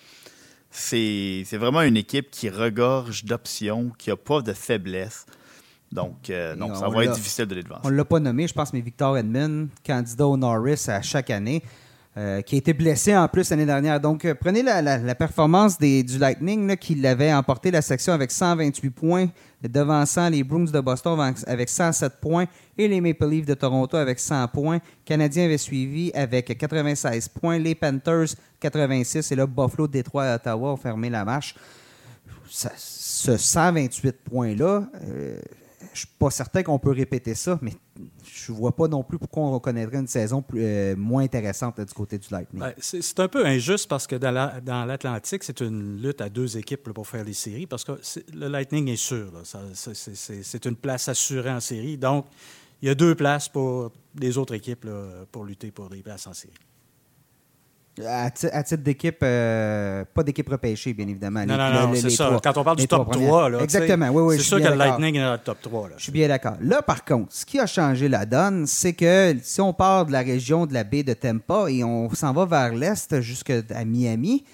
C'est 0.71 1.43
c'est 1.47 1.57
vraiment 1.57 1.83
une 1.83 1.97
équipe 1.97 2.31
qui 2.31 2.49
regorge 2.49 3.25
d'options, 3.25 3.93
qui 3.99 4.11
n'a 4.11 4.17
pas 4.17 4.41
de 4.41 4.53
faiblesse. 4.53 5.27
Donc, 5.93 6.31
euh, 6.31 6.55
Et 6.55 6.59
non, 6.59 6.75
ça 6.75 6.89
va 6.89 7.05
être 7.05 7.15
difficile 7.15 7.47
de 7.47 7.55
les 7.55 7.63
devancer. 7.63 7.83
On 7.85 7.91
ne 7.91 7.97
l'a 7.97 8.05
pas 8.05 8.19
nommé, 8.19 8.49
je 8.49 8.55
pense, 8.55 8.73
mais 8.73 8.81
Victor 8.81 9.17
Edmond, 9.17 9.69
candidat 9.87 10.27
au 10.27 10.37
Norris 10.37 10.85
à 10.89 11.01
chaque 11.01 11.31
année, 11.31 11.63
euh, 12.19 12.41
qui 12.41 12.55
a 12.55 12.59
été 12.59 12.73
blessé 12.73 13.15
en 13.15 13.29
plus 13.29 13.51
l'année 13.51 13.67
dernière. 13.67 14.01
Donc, 14.01 14.25
euh, 14.25 14.35
prenez 14.35 14.63
la, 14.63 15.15
performance 15.15 15.79
du 15.79 16.19
Lightning 16.19 16.75
qui 16.77 16.95
l'avait 16.95 17.33
emporté 17.33 17.71
la 17.71 17.83
section 17.83 18.15
avec 18.15 18.31
128 18.31 18.89
points, 18.89 19.27
devançant 19.63 20.31
les 20.31 20.43
Bruins 20.43 20.65
de 20.65 20.81
Boston 20.81 21.21
avec- 21.21 21.47
avec 21.47 21.69
107 21.69 22.15
points 22.21 22.47
et 22.79 22.89
les 22.89 23.03
Maple 23.03 23.29
Leafs 23.29 23.47
de 23.47 23.53
Toronto 23.53 23.99
avec 23.99 24.19
100 24.19 24.49
points. 24.49 24.79
Canadiens 25.05 25.45
avaient 25.45 25.59
suivi 25.59 26.11
avec 26.15 26.57
96 26.57 27.29
points, 27.29 27.59
les 27.59 27.75
Panthers 27.75 28.29
86 28.61 29.31
et 29.33 29.37
là, 29.37 29.47
Buffalo, 29.47 29.87
Détroit 29.87 30.27
et 30.27 30.35
Ottawa 30.37 30.73
ont 30.73 30.77
fermé 30.79 31.11
la 31.11 31.25
marche. 31.25 31.55
Ce 32.49 33.37
128 33.37 34.25
points-là, 34.25 34.85
euh, 35.05 35.39
je 35.93 35.99
suis 35.99 36.09
pas 36.19 36.31
certain 36.31 36.63
qu'on 36.63 36.79
peut 36.79 36.93
répéter 36.93 37.35
ça, 37.35 37.59
mais 37.61 37.73
je 38.47 38.53
vois 38.53 38.75
pas 38.75 38.87
non 38.89 39.03
plus 39.03 39.19
pourquoi 39.19 39.43
on 39.45 39.53
reconnaîtrait 39.53 39.99
une 39.99 40.07
saison 40.07 40.41
plus, 40.43 40.61
euh, 40.63 40.95
moins 40.97 41.23
intéressante 41.25 41.81
du 41.81 41.93
côté 41.95 42.19
du 42.19 42.29
Lightning. 42.31 42.61
Ben, 42.63 42.73
c'est 42.79 43.19
un 43.21 43.29
peu 43.29 43.45
injuste 43.45 43.89
parce 43.89 44.07
que 44.07 44.17
dans 44.17 44.31
la- 44.31 44.61
dans 44.61 44.85
l'Atlantique, 44.85 45.43
c'est 45.45 45.61
une 45.61 46.01
lutte 46.01 46.21
à 46.21 46.29
deux 46.29 46.57
équipes 46.57 46.93
pour 46.93 47.07
faire 47.07 47.25
les 47.25 47.33
séries 47.33 47.67
parce 47.67 47.85
que 47.85 47.93
le 48.35 48.49
Lightning 48.49 48.89
est 48.89 48.97
sûr. 48.97 49.33
c'est- 49.45 50.65
une 50.67 50.77
place 50.77 51.09
assurée 51.09 51.51
en 51.51 51.61
série. 51.61 51.97
Donc, 51.99 52.27
il 52.83 52.87
y 52.89 52.91
a 52.91 52.95
deux 52.95 53.15
places 53.15 53.49
pour 53.49 53.91
les 54.19 54.39
autres 54.39 54.55
équipes 54.55 54.87
pour 55.33 55.45
lutter 55.45 55.71
pour 55.71 55.89
des 55.89 56.03
places 56.03 56.27
en 56.27 56.35
série. 56.35 56.53
À, 58.05 58.31
ti- 58.31 58.47
à 58.49 58.63
titre 58.63 58.83
d'équipe, 58.83 59.17
euh, 59.23 60.05
pas 60.13 60.23
d'équipe 60.23 60.49
repêchée, 60.49 60.93
bien 60.93 61.09
évidemment. 61.09 61.41
Non, 61.47 61.57
Les- 61.57 61.73
non, 61.73 61.89
non, 61.89 61.95
c'est 61.95 62.11
ça. 62.11 62.27
trois- 62.27 62.41
Quand 62.43 62.59
on 62.59 62.65
parle 62.65 62.77
du 62.77 62.87
top 62.87 63.05
trois 63.11 63.15
3, 63.15 63.41
premières. 63.43 63.59
là, 63.59 63.65
Exactement, 63.65 64.09
oui, 64.11 64.23
oui. 64.23 64.37
c'est 64.37 64.43
sûr 64.43 64.59
que 64.61 64.69
le. 64.69 64.75
Lightning 64.75 65.17
est 65.17 65.23
dans 65.23 65.33
le 65.33 65.39
top 65.39 65.59
3. 65.63 65.89
Là. 65.89 65.95
Je 65.97 66.03
suis 66.03 66.13
bien 66.13 66.29
d'accord. 66.29 66.57
Là, 66.61 66.83
par 66.83 67.05
contre, 67.07 67.33
ce 67.33 67.47
qui 67.47 67.59
a 67.59 67.67
changé 67.67 68.09
la 68.09 68.27
donne, 68.27 68.67
c'est 68.67 68.93
que 68.93 69.35
si 69.43 69.61
on 69.63 69.73
part 69.73 70.05
de 70.05 70.13
la 70.13 70.21
région 70.21 70.67
de 70.67 70.75
la 70.75 70.85
baie 70.85 71.03
de 71.05 71.15
Tampa 71.15 71.71
et 71.71 71.83
on 71.85 72.11
s'en 72.11 72.35
va 72.35 72.45
vers 72.45 72.75
l'est 72.75 73.21
jusqu'à 73.23 73.63
Miami, 73.87 74.45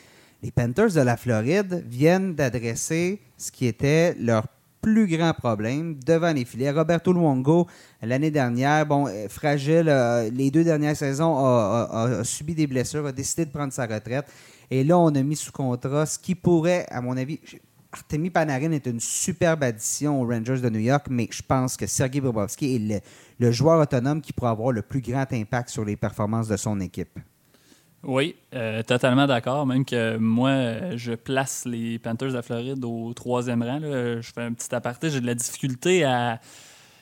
les 0.43 0.53
Panthers 0.53 0.93
de 0.93 1.01
la 1.01 1.17
Floride 1.17 1.85
viennent 1.89 2.35
d'adresser 2.37 3.21
ce 3.37 3.51
qui 3.51 3.67
était 3.67 4.15
leur 4.21 4.47
plus 4.83 5.07
grand 5.07 5.33
problème 5.33 5.95
devant 6.05 6.33
les 6.33 6.45
filets. 6.45 6.73
Roberto 6.73 7.13
Luongo, 7.13 7.69
l'année 8.03 8.33
dernière, 8.33 8.85
bon, 8.85 9.07
euh, 9.07 9.29
fragile, 9.29 9.89
euh, 9.89 10.29
les 10.29 10.51
deux 10.51 10.65
dernières 10.65 10.97
saisons, 10.97 11.39
a, 11.39 12.23
subi 12.25 12.55
des 12.55 12.67
blessures, 12.67 13.07
a 13.07 13.13
décidé 13.13 13.47
de 13.47 13.51
prendre 13.51 13.73
sa 13.73 13.87
retraite. 13.87 14.27
Et 14.71 14.83
là, 14.83 14.99
on 14.99 15.15
a 15.15 15.23
mis 15.23 15.37
sous 15.37 15.53
contrat 15.53 16.05
ce 16.05 16.19
qui 16.19 16.35
pourrait, 16.35 16.85
à 16.91 17.01
mon 17.01 17.17
avis, 17.17 17.39
Artemi 17.93 18.31
Panarin 18.31 18.73
est 18.73 18.87
une 18.87 19.01
superbe 19.01 19.63
addition 19.63 20.21
aux 20.21 20.27
Rangers 20.27 20.61
de 20.61 20.69
New 20.69 20.81
York, 20.81 21.07
mais 21.11 21.29
je 21.31 21.43
pense 21.43 21.77
que 21.77 21.87
Sergei 21.87 22.21
Bobrovski 22.21 22.75
est 22.75 22.79
le, 22.79 23.01
le 23.39 23.53
joueur 23.53 23.81
autonome 23.81 24.21
qui 24.21 24.33
pourrait 24.33 24.51
avoir 24.51 24.73
le 24.73 24.83
plus 24.83 25.01
grand 25.01 25.31
impact 25.33 25.69
sur 25.69 25.85
les 25.85 25.97
performances 25.97 26.49
de 26.49 26.57
son 26.57 26.81
équipe. 26.81 27.19
Oui, 28.05 28.35
euh, 28.55 28.83
totalement 28.83 29.27
d'accord. 29.27 29.65
Même 29.65 29.85
que 29.85 30.17
moi, 30.17 30.97
je 30.97 31.13
place 31.13 31.65
les 31.67 31.99
Panthers 31.99 32.33
de 32.33 32.43
Floride 32.43 32.85
au 32.85 33.13
troisième 33.15 33.63
rang. 33.63 33.81
Je 33.81 34.29
fais 34.35 34.43
un 34.43 34.53
petit 34.53 34.75
aparté. 34.75 35.09
J'ai 35.11 35.21
de 35.21 35.27
la 35.27 35.35
difficulté 35.35 36.05
à. 36.05 36.41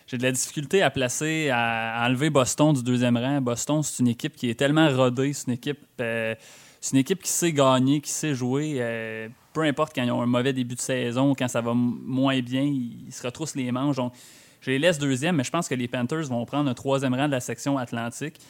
J'ai 0.07 0.19
de 0.19 0.25
la 0.25 0.33
difficulté 0.33 0.83
à 0.83 0.91
placer, 0.91 1.51
à 1.51 2.05
enlever 2.05 2.31
Boston 2.31 2.73
du 2.75 2.83
deuxième 2.83 3.17
rang. 3.17 3.41
Boston, 3.41 3.83
c'est 3.85 4.01
une 4.01 4.09
équipe 4.09 4.35
qui 4.35 4.51
est 4.51 4.57
tellement 4.57 4.89
rodée. 4.89 5.33
C'est 5.33 5.47
une 5.47 5.53
équipe, 5.53 5.79
euh, 6.01 6.35
c'est 6.81 6.95
une 6.95 6.99
équipe 6.99 7.23
qui 7.23 7.31
sait 7.31 7.53
gagner, 7.53 8.01
qui 8.01 8.11
sait 8.11 8.35
jouer. 8.35 8.79
euh, 8.81 9.29
peu 9.53 9.63
importe 9.63 9.95
quand 9.95 10.03
ils 10.03 10.11
ont 10.11 10.21
un 10.21 10.27
mauvais 10.27 10.53
début 10.53 10.75
de 10.75 10.81
saison, 10.81 11.35
quand 11.35 11.49
ça 11.49 11.61
va 11.61 11.75
moins 11.75 12.41
bien, 12.41 12.63
ils 12.63 13.13
se 13.13 13.25
retroussent 13.25 13.55
les 13.55 13.71
manches. 13.71 13.97
Donc, 13.97 14.13
je 14.61 14.73
les 14.73 14.79
laisse 14.79 14.99
deuxième, 14.99 15.37
mais 15.37 15.45
je 15.45 15.51
pense 15.51 15.69
que 15.69 15.75
les 15.77 15.89
Panthers 15.89 16.25
vont 16.25 16.45
prendre 16.45 16.69
un 16.69 16.75
troisième 16.75 17.15
rang 17.15 17.27
de 17.27 17.33
la 17.33 17.41
section 17.41 17.79
Atlantique 17.79 18.41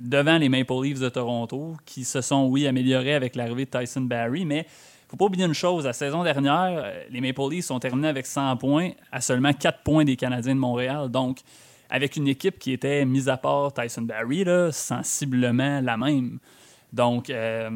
devant 0.00 0.38
les 0.38 0.48
Maple 0.48 0.72
Leafs 0.82 1.00
de 1.00 1.08
Toronto, 1.08 1.76
qui 1.84 2.04
se 2.04 2.20
sont, 2.20 2.46
oui, 2.48 2.66
améliorés 2.66 3.14
avec 3.14 3.36
l'arrivée 3.36 3.66
de 3.66 3.70
Tyson 3.70 4.02
Barry, 4.02 4.44
mais 4.44 4.66
faut 5.08 5.16
pas 5.16 5.24
oublier 5.24 5.44
une 5.44 5.54
chose, 5.54 5.84
la 5.86 5.92
saison 5.92 6.22
dernière, 6.22 6.82
euh, 6.84 7.02
les 7.10 7.20
Maple 7.20 7.42
Leafs 7.50 7.64
sont 7.66 7.80
terminés 7.80 8.08
avec 8.08 8.26
100 8.26 8.56
points 8.56 8.90
à 9.10 9.20
seulement 9.20 9.52
4 9.52 9.82
points 9.82 10.04
des 10.04 10.16
Canadiens 10.16 10.54
de 10.54 10.60
Montréal, 10.60 11.08
donc 11.10 11.38
avec 11.88 12.14
une 12.16 12.28
équipe 12.28 12.58
qui 12.60 12.72
était, 12.72 13.04
mise 13.04 13.28
à 13.28 13.36
part 13.36 13.72
Tyson 13.72 14.02
Barry, 14.02 14.44
là, 14.44 14.70
sensiblement 14.70 15.80
la 15.80 15.96
même. 15.96 16.38
Donc, 16.92 17.30
euh, 17.30 17.68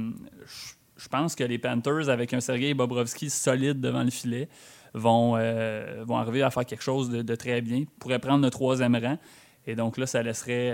je- 0.47 1.09
pense 1.11 1.35
que 1.35 1.45
les 1.45 1.59
Panthers, 1.59 2.09
avec 2.09 2.33
un 2.33 2.41
Sergei 2.41 2.73
Bobrovski 2.73 3.29
solide 3.29 3.79
devant 3.81 4.03
le 4.03 4.11
filet, 4.11 4.49
vont, 4.95 5.35
euh, 5.37 6.03
vont 6.07 6.17
arriver 6.17 6.43
à 6.43 6.51
faire 6.51 6.65
quelque 6.65 6.83
chose 6.83 7.11
de, 7.11 7.35
très 7.35 7.61
bien, 7.61 7.85
pourraient 7.99 8.19
prendre 8.21 8.43
le 8.43 8.51
troisième 8.51 8.97
rang. 8.97 9.19
Et 9.67 9.75
donc 9.75 9.99
là, 9.99 10.07
ça 10.07 10.23
laisserait, 10.23 10.71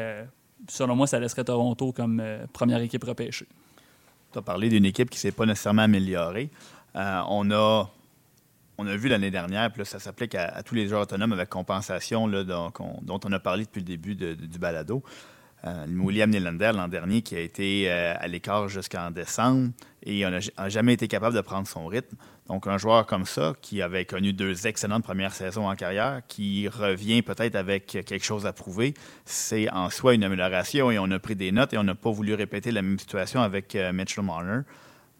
selon 0.68 0.96
moi, 0.96 1.06
ça 1.06 1.18
laisserait 1.18 1.44
Toronto 1.44 1.92
comme 1.92 2.20
euh, 2.20 2.46
première 2.52 2.80
équipe 2.80 3.04
repêchée. 3.04 3.46
Tu 4.32 4.38
as 4.38 4.42
parlé 4.42 4.68
d'une 4.68 4.84
équipe 4.84 5.10
qui 5.10 5.16
ne 5.16 5.20
s'est 5.20 5.32
pas 5.32 5.46
nécessairement 5.46 5.82
améliorée. 5.82 6.50
Euh, 6.96 7.22
on, 7.28 7.50
a, 7.50 7.90
on 8.78 8.86
a 8.86 8.96
vu 8.96 9.08
l'année 9.08 9.30
dernière, 9.30 9.72
puis 9.72 9.84
ça 9.84 9.98
s'applique 9.98 10.34
à, 10.34 10.62
tous 10.62 10.74
les 10.74 10.88
joueurs 10.88 11.02
autonomes 11.02 11.32
avec 11.32 11.48
compensation 11.48 12.28
dont 12.28 13.20
on 13.24 13.32
a 13.32 13.40
parlé 13.40 13.64
depuis 13.64 13.80
le 13.80 13.86
début 13.86 14.14
du 14.14 14.58
balado. 14.58 15.02
Euh, 15.64 15.86
William 15.98 16.30
Nylander 16.30 16.72
l'an 16.74 16.88
dernier 16.88 17.20
qui 17.20 17.36
a 17.36 17.40
été 17.40 17.90
euh, 17.90 18.14
à 18.18 18.26
l'écart 18.28 18.68
jusqu'en 18.68 19.10
décembre 19.10 19.72
et 20.02 20.24
on 20.24 20.30
n'a 20.30 20.68
jamais 20.70 20.94
été 20.94 21.06
capable 21.06 21.36
de 21.36 21.42
prendre 21.42 21.68
son 21.68 21.86
rythme. 21.86 22.16
Donc 22.50 22.66
un 22.66 22.78
joueur 22.78 23.06
comme 23.06 23.26
ça 23.26 23.54
qui 23.62 23.80
avait 23.80 24.04
connu 24.04 24.32
deux 24.32 24.66
excellentes 24.66 25.04
premières 25.04 25.32
saisons 25.32 25.68
en 25.68 25.76
carrière, 25.76 26.20
qui 26.26 26.66
revient 26.66 27.22
peut-être 27.22 27.54
avec 27.54 27.86
quelque 27.86 28.24
chose 28.24 28.44
à 28.44 28.52
prouver, 28.52 28.92
c'est 29.24 29.70
en 29.70 29.88
soi 29.88 30.14
une 30.14 30.24
amélioration 30.24 30.90
et 30.90 30.98
on 30.98 31.08
a 31.12 31.20
pris 31.20 31.36
des 31.36 31.52
notes 31.52 31.74
et 31.74 31.78
on 31.78 31.84
n'a 31.84 31.94
pas 31.94 32.10
voulu 32.10 32.34
répéter 32.34 32.72
la 32.72 32.82
même 32.82 32.98
situation 32.98 33.40
avec 33.40 33.76
euh, 33.76 33.92
Mitchell 33.92 34.24
Marner 34.24 34.62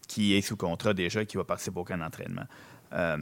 qui 0.09 0.35
est 0.35 0.41
sous 0.41 0.57
contrat 0.57 0.93
déjà 0.93 1.21
et 1.21 1.25
qui 1.25 1.37
va 1.37 1.45
participer 1.45 1.79
au 1.79 1.85
camp 1.85 1.97
d'entraînement. 1.97 2.43
Euh, 2.91 3.15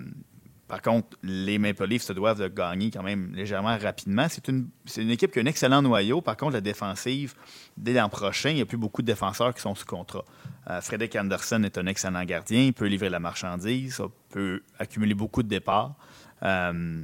par 0.70 0.84
contre, 0.84 1.17
les 1.24 1.57
Maple 1.57 1.88
Leafs 1.88 2.03
se 2.03 2.13
doivent 2.13 2.39
de 2.39 2.47
gagner 2.47 2.91
quand 2.91 3.01
même 3.01 3.34
légèrement 3.34 3.76
rapidement. 3.76 4.28
C'est 4.30 4.47
une, 4.49 4.70
une 4.97 5.09
équipe 5.09 5.32
qui 5.32 5.39
a 5.39 5.41
un 5.41 5.47
excellent 5.47 5.82
noyau. 5.82 6.22
Par 6.22 6.38
contre, 6.38 6.53
la 6.53 6.61
défensive, 6.61 7.34
dès 7.76 7.93
l'an 7.93 8.07
prochain, 8.07 8.51
il 8.51 8.57
n'y 8.57 8.61
a 8.61 8.67
plus 8.67 8.78
beaucoup 8.78 9.01
de 9.01 9.07
défenseurs 9.07 9.55
qui 9.55 9.61
sont 9.61 9.74
sous 9.74 9.88
contrat. 9.88 10.24
Euh, 10.70 10.80
Anderson 11.15 11.63
est 11.63 11.76
un 11.80 11.88
excellent 11.88 12.24
gardien. 12.24 12.61
Il 12.61 12.74
peut 12.74 12.86
livrer 12.86 13.09
la 13.09 13.20
marchandise. 13.20 13.99
Peut 14.30 14.61
accumuler 14.78 15.15
beaucoup 15.15 15.41
de 15.41 15.47
départs. 15.47 15.95
Euh, 16.43 17.03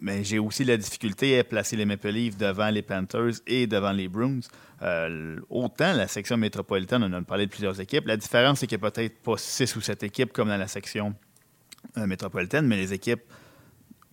mais 0.00 0.24
j'ai 0.24 0.38
aussi 0.38 0.64
la 0.64 0.78
difficulté 0.78 1.38
à 1.38 1.44
placer 1.44 1.76
les 1.76 1.84
Maple 1.84 2.08
Leafs 2.08 2.38
devant 2.38 2.70
les 2.70 2.82
Panthers 2.82 3.34
et 3.46 3.66
devant 3.66 3.92
les 3.92 4.08
Bruins. 4.08 4.40
Euh, 4.80 5.38
autant 5.50 5.92
la 5.92 6.08
section 6.08 6.38
métropolitaine, 6.38 7.04
on 7.04 7.12
a 7.12 7.20
parlé 7.20 7.44
de 7.44 7.50
plusieurs 7.50 7.78
équipes. 7.82 8.06
La 8.06 8.16
différence, 8.16 8.60
c'est 8.60 8.66
qu'il 8.66 8.78
n'y 8.78 8.86
a 8.86 8.90
peut-être 8.90 9.22
pas 9.22 9.36
six 9.36 9.76
ou 9.76 9.82
sept 9.82 10.02
équipes 10.02 10.32
comme 10.32 10.48
dans 10.48 10.56
la 10.56 10.68
section 10.68 11.14
métropolitaine, 11.96 12.66
mais 12.66 12.76
les 12.76 12.92
équipes 12.92 13.22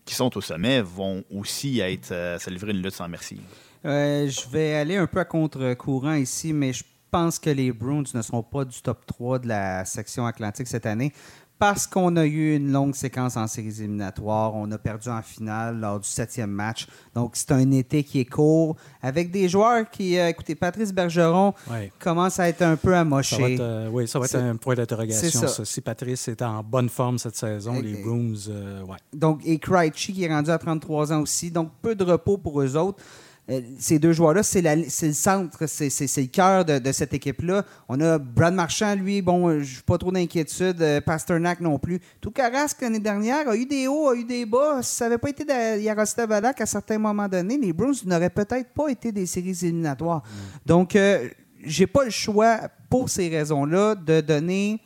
qui 0.06 0.16
sont 0.16 0.36
au 0.38 0.42
sommet 0.42 0.82
vont 0.82 1.24
aussi 1.32 1.80
être, 1.80 2.12
euh, 2.12 2.38
se 2.40 2.50
livrer 2.50 2.72
une 2.72 2.82
lutte 2.82 2.94
sans 2.94 3.08
merci. 3.08 3.40
Euh, 3.86 4.28
je 4.28 4.50
vais 4.50 4.76
aller 4.76 4.98
un 4.98 5.08
peu 5.08 5.20
à 5.20 5.26
contre-courant 5.26 6.14
ici, 6.14 6.54
mais 6.54 6.74
je 6.74 6.84
pense 7.12 7.40
que 7.40 7.50
les 7.50 7.72
Bruins 7.72 8.04
ne 8.14 8.22
seront 8.22 8.44
pas 8.44 8.66
du 8.66 8.82
top 8.82 9.06
3 9.06 9.40
de 9.40 9.48
la 9.48 9.86
section 9.86 10.26
atlantique 10.26 10.68
cette 10.68 10.86
année 10.86 11.14
parce 11.60 11.88
qu'on 11.88 12.16
a 12.18 12.26
eu 12.26 12.56
une 12.56 12.72
longue 12.72 12.94
séquence 12.96 13.38
en 13.38 13.48
séries 13.48 13.80
éliminatoires. 13.80 14.54
On 14.56 14.70
a 14.72 14.78
perdu 14.78 15.10
en 15.10 15.22
finale 15.22 15.80
lors 15.80 16.00
du 16.00 16.08
septième 16.08 16.50
match. 16.50 16.88
Donc, 17.16 17.32
c'est 17.36 17.52
un 17.52 17.72
été 17.72 18.04
qui 18.04 18.20
est 18.20 18.26
court 18.26 18.76
avec 19.02 19.32
des 19.32 19.48
joueurs 19.48 19.90
qui, 19.90 20.18
euh, 20.18 20.28
écoutez, 20.30 20.56
Patrice 20.56 20.92
Bergeron 20.94 21.54
commence 22.00 22.40
à 22.40 22.50
être 22.50 22.64
un 22.64 22.76
peu 22.76 22.90
Ça 22.90 22.96
va 22.96 23.00
amoché. 23.02 23.54
être, 23.54 23.60
euh, 23.62 23.90
oui, 23.92 24.08
ça 24.08 24.20
va 24.20 24.26
être 24.26 24.36
un 24.36 24.56
point 24.58 24.76
d'interrogation. 24.76 25.48
Si 25.64 25.82
Patrice 25.82 26.28
est 26.28 26.42
en 26.42 26.64
bonne 26.64 26.90
forme 26.90 27.18
cette 27.18 27.36
saison, 27.36 27.80
les 27.82 28.02
Bruins, 28.02 28.34
euh, 28.50 28.82
ouais. 28.84 28.98
Donc, 29.14 29.40
et 29.46 29.58
Krejci 29.58 30.14
qui 30.14 30.24
est 30.24 30.34
rendu 30.34 30.50
à 30.50 30.58
33 30.58 31.14
ans 31.14 31.22
aussi. 31.22 31.50
Donc, 31.52 31.72
peu 31.82 31.96
de 31.96 32.04
repos 32.04 32.38
pour 32.38 32.62
eux 32.62 32.76
autres. 32.76 33.02
Euh, 33.50 33.60
ces 33.78 34.00
deux 34.00 34.14
joueurs-là, 34.14 34.42
c'est 34.42 34.62
le 34.62 35.14
centre, 35.14 35.66
c'est 35.68 36.18
le 36.18 36.28
cœur 36.28 36.64
de, 36.64 36.80
de 36.80 36.92
cette 36.94 37.14
équipe-là. 37.14 37.66
On 37.90 38.00
a 38.00 38.18
Brad 38.18 38.54
Marchand, 38.54 38.96
lui, 38.96 39.22
bon, 39.22 39.50
euh, 39.50 39.62
je 39.62 39.76
n'ai 39.76 39.82
pas 39.86 39.98
trop 39.98 40.12
d'inquiétude. 40.12 40.82
Euh, 40.82 41.02
Pasternak 41.02 41.60
non 41.60 41.78
plus. 41.78 42.00
Tout 42.22 42.32
Carrasque, 42.32 42.82
l'année 42.82 43.00
dernière, 43.00 43.50
a 43.50 43.56
eu 43.58 43.66
des 43.66 43.88
hauts, 43.88 44.08
a 44.08 44.16
eu 44.16 44.24
des 44.24 44.46
bas. 44.46 44.82
Si 44.82 44.96
ça 44.96 45.06
n'avait 45.06 45.18
pas 45.18 45.30
été 45.30 45.44
de 45.44 45.80
Yaroslav 45.82 46.32
Alak 46.32 46.62
à 46.62 46.66
certains 46.66 46.98
moments 46.98 47.28
donnés, 47.28 47.58
les 47.58 47.74
Bruins 47.74 47.92
n'auraient 48.06 48.30
peut-être 48.30 48.70
pas 48.74 48.88
été 48.88 49.12
des 49.12 49.26
séries 49.26 49.58
éliminatoires. 49.62 50.24
Donc, 50.66 50.96
euh, 50.96 51.28
j'ai 51.66 51.88
pas 51.88 52.06
le 52.06 52.12
choix, 52.12 52.60
pour 52.90 53.10
ces 53.10 53.28
raisons-là, 53.28 53.96
de 53.96 54.22
donner 54.22 54.80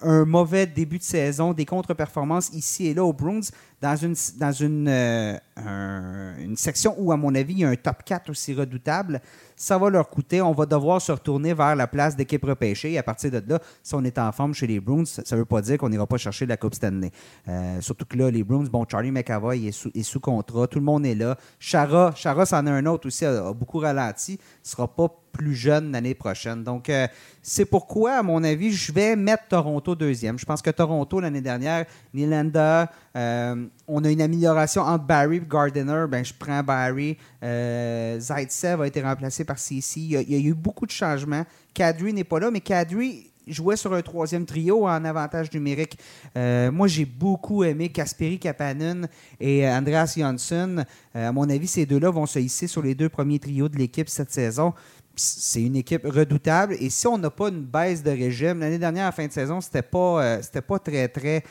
un 0.00 0.24
mauvais 0.24 0.66
début 0.66 0.98
de 0.98 1.02
saison, 1.02 1.52
des 1.52 1.66
contre-performances 1.66 2.50
ici 2.52 2.86
et 2.86 2.94
là 2.94 3.04
aux 3.04 3.12
Bruins, 3.12 3.40
dans 3.82 3.94
une, 3.96 4.14
dans 4.38 4.52
une, 4.52 4.88
euh, 4.88 5.36
un- 5.56 6.34
une 6.38 6.56
section 6.56 6.94
où, 6.98 7.12
à 7.12 7.16
mon 7.16 7.34
avis, 7.34 7.52
il 7.54 7.58
y 7.60 7.64
a 7.64 7.68
un 7.68 7.76
top 7.76 8.02
4 8.04 8.30
aussi 8.30 8.54
redoutable. 8.54 9.20
Ça 9.54 9.76
va 9.78 9.90
leur 9.90 10.08
coûter. 10.08 10.40
On 10.40 10.52
va 10.52 10.66
devoir 10.66 11.00
se 11.00 11.12
retourner 11.12 11.52
vers 11.54 11.76
la 11.76 11.86
place 11.86 12.16
d'équipe 12.16 12.44
repêchée. 12.44 12.92
Et 12.92 12.98
à 12.98 13.02
partir 13.02 13.30
de 13.30 13.42
là, 13.46 13.58
si 13.82 13.94
on 13.94 14.02
est 14.04 14.18
en 14.18 14.32
forme 14.32 14.54
chez 14.54 14.66
les 14.66 14.80
Bruins, 14.80 15.04
ça 15.04 15.22
ne 15.30 15.40
veut 15.40 15.44
pas 15.46 15.60
dire 15.62 15.78
qu'on 15.78 15.88
n'ira 15.88 16.06
pas 16.06 16.16
chercher 16.18 16.46
la 16.46 16.56
Coupe 16.56 16.74
Stanley. 16.74 17.10
Euh, 17.48 17.80
surtout 17.80 18.06
que 18.06 18.16
là, 18.16 18.30
les 18.30 18.44
Bruins, 18.44 18.64
bon, 18.70 18.84
Charlie 18.90 19.10
McAvoy 19.10 19.66
est 19.66 20.02
sous, 20.02 20.20
contrat. 20.20 20.66
Tout 20.66 20.78
le 20.78 20.84
monde 20.84 21.04
est 21.06 21.14
là. 21.14 21.36
Chara, 21.58 22.12
Chara, 22.14 22.44
c'en 22.46 22.66
a 22.66 22.70
un 22.72 22.86
autre 22.86 23.06
aussi, 23.06 23.24
a, 23.24 23.52
beaucoup 23.52 23.78
ralenti. 23.78 24.32
Ne 24.32 24.38
sera 24.62 24.88
pas 24.88 25.08
plus 25.32 25.54
jeune 25.54 25.92
l'année 25.92 26.14
prochaine. 26.14 26.64
Donc, 26.64 26.88
euh, 26.88 27.06
c'est 27.42 27.66
pourquoi, 27.66 28.14
à 28.14 28.22
mon 28.22 28.42
avis, 28.42 28.72
je 28.72 28.90
vais 28.90 29.16
mettre 29.16 29.48
Toronto 29.48 29.94
deuxième. 29.94 30.38
Je 30.38 30.46
pense 30.46 30.62
que 30.62 30.70
Toronto, 30.70 31.20
l'année 31.20 31.42
dernière, 31.42 31.84
Nylander, 32.14 32.86
euh, 33.16 33.66
on 33.88 34.04
a 34.04 34.10
une 34.10 34.20
amélioration 34.20 34.82
entre 34.82 35.04
Barry 35.04 35.36
et 35.36 35.42
Gardiner. 35.48 36.04
Ben, 36.08 36.24
je 36.24 36.34
prends 36.38 36.62
Barry. 36.62 37.16
Euh, 37.42 38.20
Zaitsev 38.20 38.82
a 38.82 38.86
été 38.86 39.00
remplacé 39.00 39.44
par 39.44 39.58
CC. 39.58 40.00
Il 40.00 40.10
y, 40.10 40.34
a, 40.34 40.38
eu 40.38 40.54
beaucoup 40.54 40.84
de 40.84 40.90
changements. 40.90 41.44
Kadri 41.72 42.12
n'est 42.12 42.24
pas 42.24 42.38
là, 42.38 42.50
mais 42.50 42.60
Kadri 42.60 43.32
jouait 43.46 43.76
sur 43.76 43.94
un 43.94 44.02
troisième 44.02 44.44
trio 44.44 44.86
en 44.86 45.04
avantage 45.04 45.52
numérique. 45.52 45.98
Euh, 46.36 46.70
moi, 46.70 46.88
j'ai 46.88 47.06
beaucoup 47.06 47.64
aimé 47.64 47.88
Kasperi 47.88 48.38
Kapanen 48.38 49.08
et 49.40 49.66
Andreas 49.66 50.14
Johnson. 50.18 50.84
Euh, 51.14 51.28
à 51.28 51.32
mon 51.32 51.48
avis, 51.48 51.68
ces 51.68 51.86
deux-là 51.86 52.10
vont 52.10 52.26
se 52.26 52.38
hisser 52.38 52.66
sur 52.66 52.82
les 52.82 52.94
deux 52.94 53.08
premiers 53.08 53.38
trios 53.38 53.68
de 53.68 53.78
l'équipe 53.78 54.08
cette 54.08 54.32
saison. 54.32 54.74
C'est 55.14 55.62
une 55.62 55.76
équipe 55.76 56.04
redoutable. 56.04 56.76
Et 56.80 56.90
si 56.90 57.06
on 57.06 57.16
n'a 57.16 57.30
pas 57.30 57.48
une 57.48 57.62
baisse 57.62 58.02
de 58.02 58.10
régime, 58.10 58.58
l'année 58.58 58.78
dernière, 58.78 59.08
en 59.08 59.12
fin 59.12 59.26
de 59.26 59.32
saison, 59.32 59.62
c'était 59.62 59.80
pas, 59.80 60.40
pas 60.68 60.78
très, 60.78 61.08
très. 61.08 61.42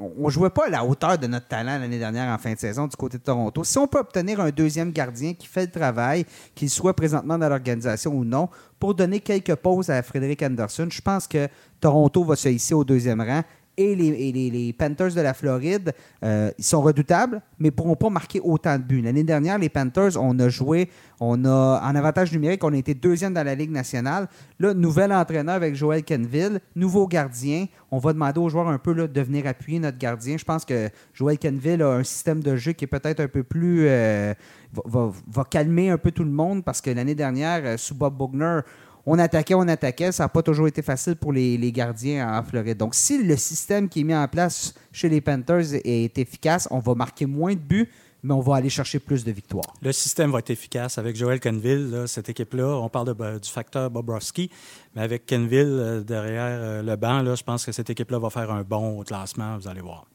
On 0.00 0.26
ne 0.26 0.30
jouait 0.30 0.50
pas 0.50 0.66
à 0.66 0.70
la 0.70 0.84
hauteur 0.84 1.18
de 1.18 1.26
notre 1.26 1.46
talent 1.46 1.78
l'année 1.78 1.98
dernière 1.98 2.32
en 2.32 2.38
fin 2.38 2.54
de 2.54 2.58
saison 2.58 2.86
du 2.86 2.96
côté 2.96 3.18
de 3.18 3.22
Toronto. 3.22 3.64
Si 3.64 3.78
on 3.78 3.86
peut 3.86 3.98
obtenir 3.98 4.40
un 4.40 4.50
deuxième 4.50 4.92
gardien 4.92 5.34
qui 5.34 5.46
fait 5.46 5.66
le 5.66 5.70
travail, 5.70 6.24
qu'il 6.54 6.70
soit 6.70 6.94
présentement 6.94 7.36
dans 7.36 7.48
l'organisation 7.48 8.12
ou 8.12 8.24
non, 8.24 8.48
pour 8.78 8.94
donner 8.94 9.20
quelques 9.20 9.54
pauses 9.56 9.90
à 9.90 10.02
Frédéric 10.02 10.42
Anderson, 10.42 10.88
je 10.90 11.02
pense 11.02 11.26
que 11.26 11.48
Toronto 11.80 12.24
va 12.24 12.36
se 12.36 12.48
hisser 12.48 12.74
au 12.74 12.84
deuxième 12.84 13.20
rang. 13.20 13.42
Et 13.80 13.94
les, 13.94 14.72
Panthers 14.74 15.14
de 15.14 15.20
la 15.22 15.32
Floride, 15.32 15.92
euh, 16.22 16.50
ils 16.58 16.64
sont 16.64 16.82
redoutables, 16.82 17.40
mais 17.58 17.68
ne 17.68 17.70
pourront 17.70 17.96
pas 17.96 18.10
marquer 18.10 18.38
autant 18.40 18.76
de 18.76 18.82
buts. 18.82 19.00
L'année 19.00 19.24
dernière, 19.24 19.58
les 19.58 19.68
Panthers, 19.70 20.20
on 20.20 20.38
a 20.38 20.48
joué, 20.50 20.90
on 21.18 21.44
a 21.46 21.80
en 21.82 21.94
avantage 21.94 22.30
numérique, 22.32 22.62
on 22.62 22.72
a 22.72 22.76
été 22.76 22.92
deuxième 22.94 23.32
dans 23.32 23.42
la 23.44 23.54
Ligue 23.54 23.70
nationale. 23.70 24.28
Là, 24.58 24.74
nouvel 24.74 25.12
entraîneur 25.12 25.54
avec 25.54 25.74
Joel 25.74 26.02
Kenville, 26.04 26.60
nouveau 26.76 27.06
gardien. 27.06 27.66
On 27.90 27.98
va 27.98 28.12
demander 28.12 28.38
aux 28.38 28.48
joueurs 28.50 28.68
un 28.68 28.78
peu 28.78 28.94
de 28.94 29.20
venir 29.20 29.46
appuyer 29.46 29.78
notre 29.78 29.98
gardien. 29.98 30.36
Je 30.36 30.44
pense 30.44 30.64
que 30.64 30.90
Joel 31.14 31.38
Kenville 31.38 31.82
a 31.82 31.88
un 31.94 32.04
système 32.04 32.42
de 32.42 32.56
jeu 32.56 32.72
qui 32.72 32.84
est 32.84 32.88
peut-être 32.88 33.20
un 33.20 33.28
peu 33.28 33.42
plus. 33.42 33.86
euh, 33.88 34.34
va, 34.72 34.82
va- 34.86 35.12
va 35.26 35.44
calmer 35.44 35.90
un 35.90 35.98
peu 35.98 36.10
tout 36.10 36.22
le 36.24 36.30
monde 36.30 36.64
parce 36.64 36.80
que 36.80 36.90
l'année 36.90 37.14
dernière, 37.16 37.62
euh, 37.64 37.76
sous 37.76 37.94
Bob 37.94 38.14
Bogner, 38.16 38.60
on 39.06 39.18
attaquait, 39.18 39.54
on 39.54 39.66
attaquait. 39.68 40.12
Ça 40.12 40.24
n'a 40.24 40.28
pas 40.28 40.42
toujours 40.42 40.68
été 40.68 40.82
facile 40.82 41.16
pour 41.16 41.32
les, 41.32 41.72
gardiens 41.72 42.38
en 42.38 42.42
Floride. 42.42 42.76
Donc, 42.76 42.94
si 42.94 43.22
le 43.22 43.36
système 43.36 43.88
qui 43.88 44.00
est 44.00 44.04
mis 44.04 44.14
en 44.14 44.28
place 44.28 44.74
chez 44.92 45.08
les 45.08 45.20
Panthers 45.20 45.74
est 45.84 46.18
efficace, 46.18 46.68
on 46.70 46.78
va 46.78 46.94
marquer 46.94 47.26
moins 47.26 47.54
de 47.54 47.60
buts, 47.60 47.88
mais 48.22 48.34
on 48.34 48.40
va 48.40 48.56
aller 48.56 48.68
chercher 48.68 48.98
plus 48.98 49.24
de 49.24 49.32
victoires. 49.32 49.74
Le 49.82 49.92
système 49.92 50.30
va 50.30 50.40
être 50.40 50.50
efficace 50.50 50.98
avec 50.98 51.16
Joel 51.16 51.40
Kenville. 51.40 52.04
cette 52.06 52.28
équipe-là, 52.28 52.66
on 52.66 52.88
parle 52.88 53.14
ben, 53.14 53.38
du 53.38 53.48
facteur 53.48 53.90
Bobrovski, 53.90 54.50
mais 54.94 55.02
avec 55.02 55.26
Kenville 55.26 55.66
euh, 55.66 56.00
derrière 56.02 56.58
euh, 56.60 56.82
le 56.82 56.96
banc, 56.96 57.34
je 57.34 57.42
pense 57.42 57.64
que 57.64 57.72
cette 57.72 57.88
équipe-là 57.88 58.18
va 58.18 58.30
faire 58.30 58.50
un 58.50 58.62
bon 58.62 59.02
classement, 59.04 59.56
vous 59.56 59.68
allez 59.68 59.80
voir. 59.80 60.06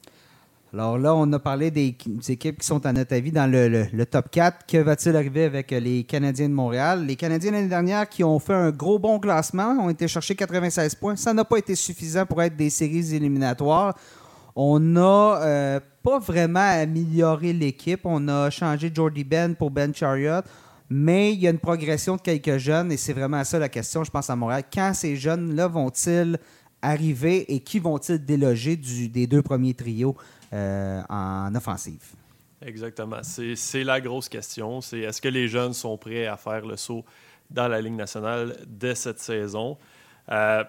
Alors 0.78 0.98
là, 0.98 1.16
on 1.16 1.32
a 1.32 1.40
parlé 1.40 1.72
des, 1.72 1.96
équipes 2.28 2.60
qui 2.60 2.68
sont, 2.68 2.86
à 2.86 2.92
notre 2.92 3.16
avis, 3.16 3.32
dans 3.32 3.50
le, 3.50 4.04
top 4.04 4.30
4. 4.30 4.66
Que 4.68 4.76
va-t-il 4.80 5.16
arriver 5.16 5.46
avec 5.46 5.72
euh, 5.72 5.80
les 5.80 6.04
Canadiens 6.04 6.50
de 6.50 6.54
Montréal? 6.54 7.06
Les 7.06 7.16
Canadiens 7.16 7.52
l'année 7.52 7.70
dernière 7.70 8.10
qui 8.10 8.26
ont 8.26 8.40
fait 8.40 8.54
un 8.54 8.72
gros 8.72 9.00
bon 9.00 9.18
classement, 9.18 9.70
ont 9.80 9.90
été 9.90 10.06
chercher 10.10 10.36
96 10.36 10.96
points. 10.96 11.16
Ça 11.16 11.34
n'a 11.34 11.46
pas 11.46 11.60
été 11.60 11.76
suffisant 11.76 12.26
pour 12.26 12.44
être 12.44 12.58
des 12.58 12.70
séries 12.70 13.16
éliminatoires. 13.16 13.96
On 14.54 14.78
n'a 14.78 15.42
euh, 15.44 15.80
pas 16.04 16.20
vraiment 16.20 16.60
amélioré 16.60 17.54
l'équipe. 17.54 18.02
On 18.04 18.28
a 18.28 18.50
changé 18.50 18.92
Jordy 18.94 19.24
Ben 19.24 19.56
pour 19.56 19.72
Ben 19.72 19.96
Chariot. 19.96 20.42
Mais 20.90 21.32
il 21.32 21.40
y 21.40 21.48
a 21.48 21.52
une 21.52 21.60
progression 21.60 22.18
de 22.18 22.22
quelques 22.22 22.58
jeunes 22.58 22.92
et 22.92 22.98
c'est 22.98 23.14
vraiment 23.14 23.46
ça 23.46 23.60
la 23.60 23.70
question, 23.70 24.04
je 24.04 24.12
pense, 24.12 24.30
à 24.30 24.36
Montréal. 24.36 24.64
Quand 24.74 24.94
ces 24.94 25.16
jeunes-là 25.16 25.70
vont-ils 25.70 26.38
arriver 26.82 27.46
et 27.54 27.62
qui 27.62 27.80
vont-ils 27.80 28.24
déloger 28.24 28.76
des 28.76 29.26
deux 29.26 29.42
premiers 29.42 29.74
trios? 29.74 30.18
En 30.52 31.54
offensive? 31.56 32.04
Exactement. 32.62 33.22
C'est 33.22 33.84
la 33.84 34.02
grosse 34.02 34.30
question. 34.30 34.82
C'est 34.82 35.00
est-ce 35.00 35.22
que 35.22 35.28
les 35.28 35.48
jeunes 35.48 35.74
sont 35.74 35.98
prêts 35.98 36.26
à 36.26 36.38
faire 36.38 36.66
le 36.66 36.78
saut 36.78 37.06
dans 37.50 37.68
la 37.68 37.82
Ligue 37.82 37.96
nationale 37.96 38.58
dès 38.66 38.96
cette 38.96 39.20
saison? 39.20 39.78
Euh, 40.32 40.64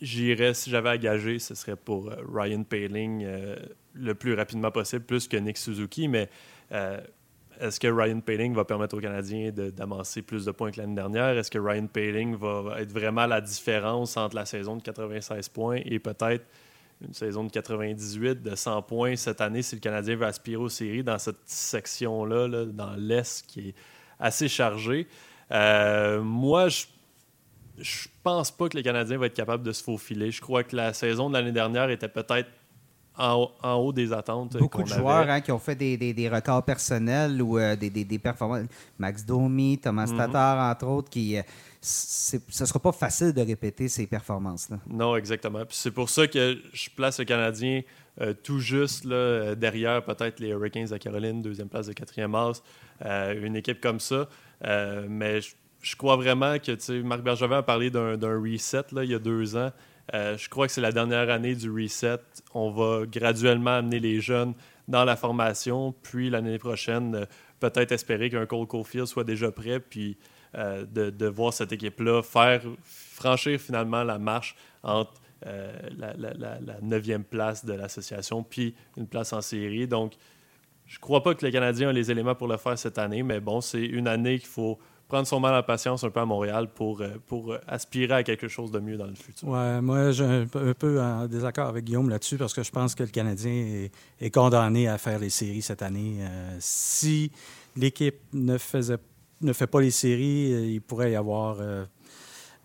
J'irais, 0.00 0.54
si 0.54 0.70
j'avais 0.70 0.90
à 0.90 0.98
gager, 0.98 1.38
ce 1.38 1.54
serait 1.54 1.76
pour 1.76 2.08
euh, 2.08 2.16
Ryan 2.32 2.62
Paling 2.62 3.24
euh, 3.24 3.56
le 3.94 4.14
plus 4.14 4.34
rapidement 4.34 4.70
possible, 4.70 5.04
plus 5.04 5.26
que 5.26 5.36
Nick 5.36 5.58
Suzuki. 5.58 6.06
Mais 6.06 6.28
euh, 6.70 7.00
est-ce 7.60 7.80
que 7.80 7.88
Ryan 7.88 8.20
Paling 8.20 8.54
va 8.54 8.64
permettre 8.64 8.96
aux 8.96 9.00
Canadiens 9.00 9.50
d'amasser 9.50 10.22
plus 10.22 10.44
de 10.44 10.52
points 10.52 10.70
que 10.70 10.80
l'année 10.80 10.94
dernière? 10.94 11.36
Est-ce 11.36 11.50
que 11.50 11.58
Ryan 11.58 11.88
Paling 11.88 12.36
va 12.36 12.80
être 12.80 12.92
vraiment 12.92 13.26
la 13.26 13.40
différence 13.40 14.16
entre 14.16 14.36
la 14.36 14.44
saison 14.44 14.76
de 14.76 14.82
96 14.82 15.48
points 15.48 15.80
et 15.84 15.98
peut-être 15.98 16.46
une 17.00 17.14
saison 17.14 17.44
de 17.44 17.50
98 17.50 18.42
de 18.42 18.54
100 18.54 18.82
points 18.82 19.16
cette 19.16 19.40
année 19.40 19.62
si 19.62 19.76
le 19.76 19.80
Canadien 19.80 20.16
veut 20.16 20.26
aspirer 20.26 20.56
aux 20.56 20.68
séries 20.68 21.04
dans 21.04 21.18
cette 21.18 21.46
section-là, 21.46 22.66
dans 22.66 22.94
l'Est 22.96 23.46
qui 23.46 23.68
est 23.68 23.74
assez 24.18 24.48
chargée? 24.48 25.06
Euh, 25.52 26.20
moi, 26.22 26.68
je 26.68 26.86
je 27.80 28.08
pense 28.22 28.50
pas 28.50 28.68
que 28.68 28.76
le 28.76 28.82
Canadien 28.82 29.18
va 29.18 29.26
être 29.26 29.34
capable 29.34 29.62
de 29.62 29.72
se 29.72 29.82
faufiler. 29.82 30.30
Je 30.30 30.40
crois 30.40 30.64
que 30.64 30.74
la 30.74 30.92
saison 30.92 31.28
de 31.28 31.34
l'année 31.34 31.52
dernière 31.52 31.90
était 31.90 32.08
peut-être 32.08 32.50
en, 33.18 33.74
haut 33.74 33.92
des 33.92 34.12
attentes. 34.12 34.56
Beaucoup 34.56 34.82
de 34.82 34.88
joueurs 34.88 35.28
hein, 35.28 35.40
qui 35.40 35.50
ont 35.52 35.58
fait 35.58 35.74
des, 35.74 36.28
records 36.28 36.64
personnels 36.64 37.42
ou 37.42 37.58
euh, 37.58 37.76
des, 37.76 38.18
performances. 38.18 38.66
Max 38.98 39.24
Domi, 39.24 39.78
Thomas 39.78 40.06
mhm. 40.06 40.16
Tatar, 40.16 40.70
entre 40.70 40.86
autres, 40.86 41.10
qui. 41.10 41.36
Euh, 41.36 41.42
ce 41.80 42.36
ne 42.36 42.66
sera 42.66 42.80
pas 42.80 42.90
facile 42.90 43.32
de 43.32 43.40
répéter 43.40 43.88
ces 43.88 44.06
performances-là. 44.08 44.78
Non, 44.88 45.14
exactement. 45.14 45.60
c'est 45.70 45.92
pour 45.92 46.10
ça 46.10 46.26
que 46.26 46.58
je 46.72 46.90
place 46.90 47.20
le 47.20 47.24
Canadien 47.24 47.82
euh, 48.20 48.34
tout 48.34 48.58
juste 48.58 49.04
là, 49.04 49.54
derrière 49.54 50.02
peut-être 50.02 50.40
les 50.40 50.48
Hurricanes 50.48 50.88
de 50.88 50.96
Caroline, 50.96 51.40
deuxième 51.40 51.68
place 51.68 51.86
de 51.86 51.92
quatrième 51.92 52.34
as, 52.34 52.62
une 53.32 53.54
équipe 53.54 53.80
comme 53.80 54.00
ça. 54.00 54.28
mais 55.08 55.40
je, 55.40 55.96
crois 55.96 56.16
vraiment 56.16 56.58
que 56.58 57.00
Marc 57.02 57.22
Bergevin 57.22 57.58
a 57.58 57.62
parlé 57.62 57.90
d'un 57.90 58.42
reset 58.42 58.82
là, 58.90 59.04
il 59.04 59.10
y 59.10 59.14
a 59.14 59.20
deux 59.20 59.56
ans. 59.56 59.70
Euh, 60.14 60.36
je 60.38 60.48
crois 60.48 60.66
que 60.66 60.72
c'est 60.72 60.80
la 60.80 60.92
dernière 60.92 61.30
année 61.30 61.54
du 61.54 61.70
reset. 61.70 62.18
On 62.54 62.70
va 62.70 63.04
graduellement 63.06 63.76
amener 63.76 64.00
les 64.00 64.20
jeunes 64.20 64.54
dans 64.86 65.04
la 65.04 65.16
formation, 65.16 65.94
puis 66.02 66.30
l'année 66.30 66.58
prochaine, 66.58 67.14
euh, 67.14 67.24
peut-être 67.60 67.92
espérer 67.92 68.30
qu'un 68.30 68.46
Cole 68.46 68.66
Caulfield 68.66 69.06
soit 69.06 69.24
déjà 69.24 69.50
prêt, 69.52 69.80
puis 69.80 70.16
euh, 70.54 70.86
de, 70.86 71.26
voir 71.26 71.52
cette 71.52 71.72
équipe-là 71.72 72.22
faire 72.22 72.62
franchir 72.82 73.60
finalement 73.60 74.02
la 74.02 74.18
marche 74.18 74.56
entre 74.82 75.12
la, 75.42 76.14
neuvième 76.80 77.22
place 77.22 77.64
de 77.64 77.74
l'association, 77.74 78.42
puis 78.42 78.74
une 78.96 79.06
place 79.06 79.32
en 79.32 79.42
série. 79.42 79.86
Donc, 79.86 80.14
je 80.86 80.96
ne 80.96 81.00
crois 81.00 81.22
pas 81.22 81.34
que 81.34 81.44
les 81.44 81.52
Canadiens 81.52 81.90
ont 81.90 81.92
les 81.92 82.10
éléments 82.10 82.34
pour 82.34 82.48
le 82.48 82.56
faire 82.56 82.78
cette 82.78 82.98
année, 82.98 83.22
mais 83.22 83.40
bon, 83.40 83.60
c'est 83.60 83.84
une 83.84 84.08
année 84.08 84.38
qu'il 84.38 84.48
faut 84.48 84.78
prendre 85.08 85.26
son 85.26 85.40
mal 85.40 85.54
en 85.54 85.62
patience 85.62 86.04
un 86.04 86.10
peu 86.10 86.20
à 86.20 86.26
Montréal 86.26 86.68
pour, 86.72 87.00
euh, 87.00 87.08
pour 87.26 87.52
euh, 87.52 87.58
aspirer 87.66 88.14
à 88.14 88.22
quelque 88.22 88.46
chose 88.46 88.70
de 88.70 88.78
mieux 88.78 88.96
dans 88.96 89.06
le 89.06 89.14
futur. 89.14 89.48
Ouais, 89.48 89.80
moi, 89.80 90.12
je 90.12 90.46
suis 90.46 90.58
un 90.58 90.74
peu 90.74 91.00
en 91.00 91.26
désaccord 91.26 91.68
avec 91.68 91.84
Guillaume 91.84 92.10
là-dessus 92.10 92.36
parce 92.36 92.52
que 92.52 92.62
je 92.62 92.70
pense 92.70 92.94
que 92.94 93.02
le 93.02 93.08
Canadien 93.08 93.88
est, 94.20 94.30
condamné 94.30 94.86
à 94.86 94.98
faire 94.98 95.18
les 95.18 95.30
séries 95.30 95.62
cette 95.62 95.82
année. 95.82 96.18
Euh, 96.20 96.56
si 96.60 97.32
l'équipe 97.74 98.20
ne, 98.34 98.58
faisait, 98.58 98.98
ne 99.40 99.52
fait 99.52 99.66
pas 99.66 99.80
les 99.80 99.90
séries, 99.90 100.72
il 100.74 100.80
pourrait 100.82 101.12
y 101.12 101.16
avoir 101.16 101.56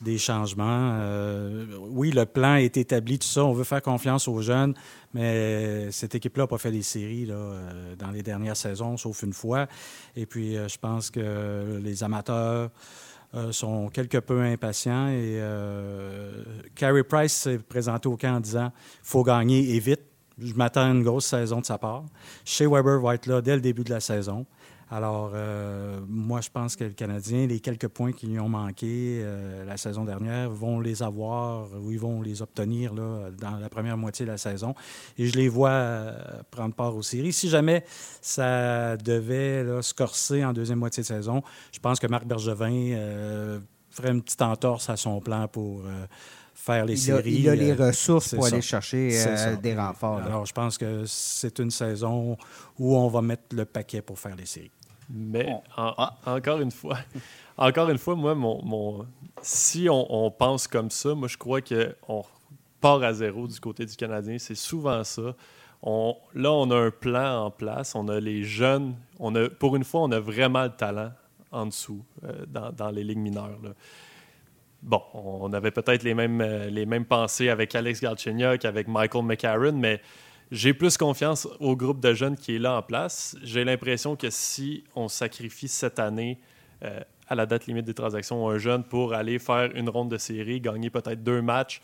des 0.02 0.18
changements. 0.18 0.98
Euh, 1.00 1.66
oui, 1.80 2.12
le 2.12 2.26
plan 2.26 2.56
est 2.56 2.78
établi, 2.78 3.20
tout 3.20 3.28
ça. 3.28 3.44
On 3.46 3.54
veut 3.54 3.64
faire 3.64 3.82
confiance 3.82 4.28
aux 4.28 4.42
jeunes, 4.42 4.74
mais 5.14 5.92
cette 5.92 6.16
équipe-là 6.16 6.44
n'a 6.44 6.48
pas 6.48 6.58
fait 6.58 6.72
les 6.72 6.82
séries 6.82 7.26
là, 7.26 7.36
euh, 7.36 7.96
dans 7.96 8.12
les 8.12 8.24
dernières 8.24 8.58
saisons, 8.58 8.98
sauf 8.98 9.24
une 9.24 9.34
fois. 9.34 9.68
Et 10.16 10.26
puis, 10.26 10.58
euh, 10.58 10.68
je 10.68 10.78
pense 10.78 11.10
que 11.10 11.80
les 11.82 12.04
amateurs 12.04 12.70
sont 13.50 13.90
quelque 13.90 14.20
peu 14.20 14.42
impatients. 14.42 15.08
Et 15.08 15.42
Price 17.10 17.34
s'est 17.34 17.58
présenté 17.58 18.08
au 18.08 18.16
camp 18.16 18.36
en 18.36 18.40
disant 18.40 18.72
faut 19.02 19.24
gagner 19.24 19.76
et 19.76 19.80
vite. 19.80 20.02
Je 20.38 20.54
m'attends 20.54 20.82
à 20.82 20.90
une 20.90 21.04
grosse 21.04 21.26
saison 21.26 21.60
de 21.60 21.66
sa 21.66 21.80
part. 21.80 22.04
Chez 22.46 22.68
Weber 22.68 23.00
va 23.00 23.16
être 23.16 23.26
là 23.26 23.42
dès 23.42 23.56
le 23.56 23.62
début 23.62 23.84
de 23.84 23.90
la 23.90 24.00
saison. 24.00 24.46
Alors, 24.92 25.32
euh, 25.34 26.00
moi, 26.08 26.42
je 26.42 26.50
pense 26.50 26.76
que 26.76 26.84
le 26.84 26.92
Canadien, 26.92 27.48
les 27.48 27.60
quelques 27.60 27.88
points 27.88 28.12
qui 28.12 28.28
lui 28.28 28.40
ont 28.40 28.50
manqué 28.50 29.22
euh, 29.22 29.66
la 29.66 29.78
saison 29.78 30.04
dernière, 30.04 30.50
vont 30.50 30.80
les 30.80 31.02
avoir 31.02 31.68
ou 31.82 31.92
ils 31.92 32.00
vont 32.00 32.22
les 32.22 32.42
obtenir 32.42 32.94
là, 32.94 33.30
dans 33.32 33.58
la 33.58 33.70
première 33.70 33.98
moitié 33.98 34.26
de 34.26 34.32
la 34.32 34.38
saison. 34.38 34.76
Et 35.18 35.28
je 35.28 35.38
les 35.38 35.50
vois 35.50 35.70
euh, 35.70 36.42
prendre 36.52 36.76
part 36.76 36.96
aux 36.96 37.02
séries. 37.02 37.34
Si 37.34 37.50
jamais 37.50 37.84
ça 38.22 38.98
devait 38.98 39.82
se 39.82 39.94
corser 39.94 40.46
en 40.46 40.54
deuxième 40.54 40.80
moitié 40.80 41.02
de 41.02 41.08
saison, 41.08 41.42
je 41.72 41.80
pense 41.80 42.00
que 42.00 42.08
Marc 42.08 42.26
Bergevin 42.26 43.60
ferait 43.90 44.12
une 44.12 44.22
petite 44.22 44.42
entorse 44.42 44.90
à 44.90 44.98
son 44.98 45.20
plan 45.22 45.48
pour 45.48 45.84
faire 46.54 46.86
les 46.86 46.96
séries. 46.96 47.34
il 47.40 47.50
a 47.50 47.56
les 47.56 47.74
ressources 47.74 48.36
pour 48.36 48.46
aller 48.46 48.62
chercher 48.62 49.10
des 49.62 49.76
renforts. 49.76 50.20
Alors, 50.20 50.46
je 50.46 50.54
pense 50.54 50.78
que 50.78 51.04
c'est 51.06 51.60
une 51.60 51.72
saison 51.72 52.38
où 52.80 52.96
on 52.96 53.08
va 53.08 53.22
mettre 53.22 53.56
le 53.56 53.66
paquet 53.66 54.02
pour 54.02 54.20
faire 54.20 54.36
les 54.36 54.46
séries. 54.46 54.72
Mais 55.10 55.54
ah. 55.76 56.16
encore 56.26 56.60
une 56.62 56.72
fois, 56.72 56.98
encore 57.58 57.90
une 57.90 57.98
fois, 57.98 58.16
moi, 58.16 58.34
mon, 58.36 59.06
si 59.42 59.88
on, 59.90 60.32
pense 60.32 60.68
comme 60.68 60.90
ça, 60.90 61.14
moi, 61.14 61.28
je 61.28 61.38
crois 61.38 61.62
qu'on 61.62 62.24
part 62.80 63.04
à 63.04 63.14
zéro 63.14 63.48
du 63.48 63.60
côté 63.60 63.86
du 63.86 63.96
Canadien. 63.96 64.38
C'est 64.38 64.56
souvent 64.56 65.04
ça. 65.04 65.36
On, 65.82 66.16
là, 66.34 66.52
on 66.52 66.72
a 66.72 66.78
un 66.78 66.92
plan 66.92 67.46
en 67.46 67.52
place. 67.52 67.94
On 67.96 68.08
a 68.08 68.20
les 68.20 68.44
jeunes. 68.44 68.96
On 69.20 69.36
a, 69.36 69.50
pour 69.50 69.76
une 69.76 69.84
fois, 69.84 70.02
on 70.02 70.12
a 70.12 70.20
vraiment 70.20 70.64
le 70.64 70.72
talent 70.72 71.12
en 71.52 71.68
dessous, 71.68 72.04
euh, 72.24 72.46
dans, 72.48 72.90
les 72.90 73.04
ligues 73.04 73.20
mineures. 73.20 73.60
Bon, 74.84 75.02
on 75.14 75.54
avait 75.54 75.72
peut-être 75.72 76.04
les 76.04 76.14
mêmes, 76.14 76.42
euh, 76.42 76.70
les 76.70 76.86
mêmes 76.86 77.06
pensées 77.06 77.48
avec 77.48 77.74
Alex 77.74 78.02
Galchenyuk, 78.02 78.66
avec 78.66 78.90
Michael 78.90 79.24
McCarron, 79.24 79.72
mais 79.72 80.02
j'ai 80.52 80.74
plus 80.74 80.98
confiance 80.98 81.48
au 81.62 81.78
groupe 81.78 82.02
de 82.02 82.14
jeunes 82.14 82.36
qui 82.36 82.58
est 82.58 82.60
là 82.60 82.76
en 82.76 82.82
place. 82.82 83.38
J'ai 83.44 83.64
l'impression 83.64 84.18
que 84.18 84.30
si 84.30 84.84
on 84.94 85.08
sacrifie 85.08 85.70
cette 85.70 86.00
année 86.00 86.38
euh, 86.84 87.00
à 87.30 87.36
la 87.36 87.46
date 87.46 87.66
limite 87.66 87.86
des 87.86 87.94
transactions 87.94 88.50
un 88.50 88.58
jeune 88.58 88.84
pour 88.84 89.14
aller 89.14 89.40
faire 89.40 89.72
une 89.74 89.88
ronde 89.88 90.12
de 90.12 90.18
série, 90.18 90.60
gagner 90.60 90.90
peut-être 90.90 91.24
deux 91.24 91.42
matchs, 91.42 91.82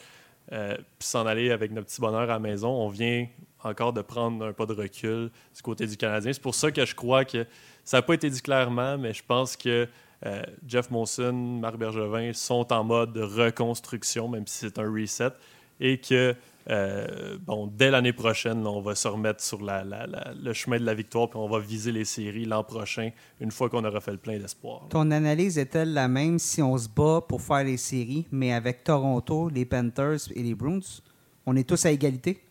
euh, 0.52 0.76
puis 0.76 1.08
s'en 1.08 1.26
aller 1.26 1.52
avec 1.52 1.72
notre 1.72 1.88
petit 1.88 2.02
bonheur 2.02 2.24
à 2.24 2.26
la 2.26 2.40
maison, 2.40 2.70
on 2.70 2.90
vient 2.90 3.26
encore 3.64 3.94
de 3.94 4.02
prendre 4.02 4.46
un 4.46 4.52
pas 4.52 4.66
de 4.66 4.74
recul 4.74 5.32
du 5.56 5.62
côté 5.62 5.88
du 5.88 5.96
Canadien. 5.96 6.34
C'est 6.34 6.42
pour 6.42 6.56
ça 6.56 6.70
que 6.70 6.86
je 6.86 6.96
crois 6.96 7.24
que 7.24 7.46
ça 7.86 7.98
n'a 7.98 8.02
pas 8.02 8.16
été 8.16 8.30
dit 8.30 8.42
clairement, 8.42 8.98
mais 8.98 9.14
je 9.14 9.24
pense 9.26 9.56
que 9.56 9.88
euh, 10.26 10.42
Jeff 10.68 10.92
Monson, 10.92 11.34
Marc 11.34 11.78
Bergevin 11.78 12.34
sont 12.34 12.72
en 12.74 12.84
mode 12.84 13.18
reconstruction, 13.18 14.28
même 14.28 14.48
si 14.48 14.58
c'est 14.60 14.80
un 14.80 14.92
reset, 14.92 15.32
et 15.80 16.00
que 16.00 16.36
euh, 16.70 17.38
bon, 17.48 17.68
dès 17.68 17.90
l'année 17.90 18.14
prochaine, 18.14 18.68
on 18.68 18.82
va 18.82 18.94
se 18.94 19.08
remettre 19.08 19.42
sur 19.42 19.60
le 19.62 20.54
chemin 20.54 20.78
de 20.78 20.86
la 20.86 20.94
victoire, 20.94 21.30
puis 21.30 21.40
on 21.40 21.50
va 21.50 21.60
viser 21.60 21.92
les 21.92 22.06
séries 22.06 22.46
l'an 22.46 22.64
prochain, 22.64 23.10
une 23.40 23.50
fois 23.50 23.70
qu'on 23.70 23.84
aura 23.84 24.02
fait 24.02 24.12
le 24.12 24.18
plein 24.18 24.38
d'espoir. 24.38 24.88
Ton 24.90 25.10
analyse 25.10 25.58
est-elle 25.58 25.94
la 25.94 26.08
même 26.08 26.38
si 26.38 26.62
on 26.62 26.78
se 26.78 26.88
bat 26.88 27.22
pour 27.28 27.42
faire 27.42 27.64
les 27.64 27.78
séries, 27.78 28.28
mais 28.32 28.54
avec 28.54 28.84
Toronto, 28.84 29.50
les 29.50 29.66
Panthers 29.66 30.20
et 30.36 30.44
les 30.44 30.54
Bruins? 30.54 30.80
On 31.46 31.56
est 31.56 31.68
tous 31.68 31.86
à 31.86 31.92
égalité? 31.92 32.44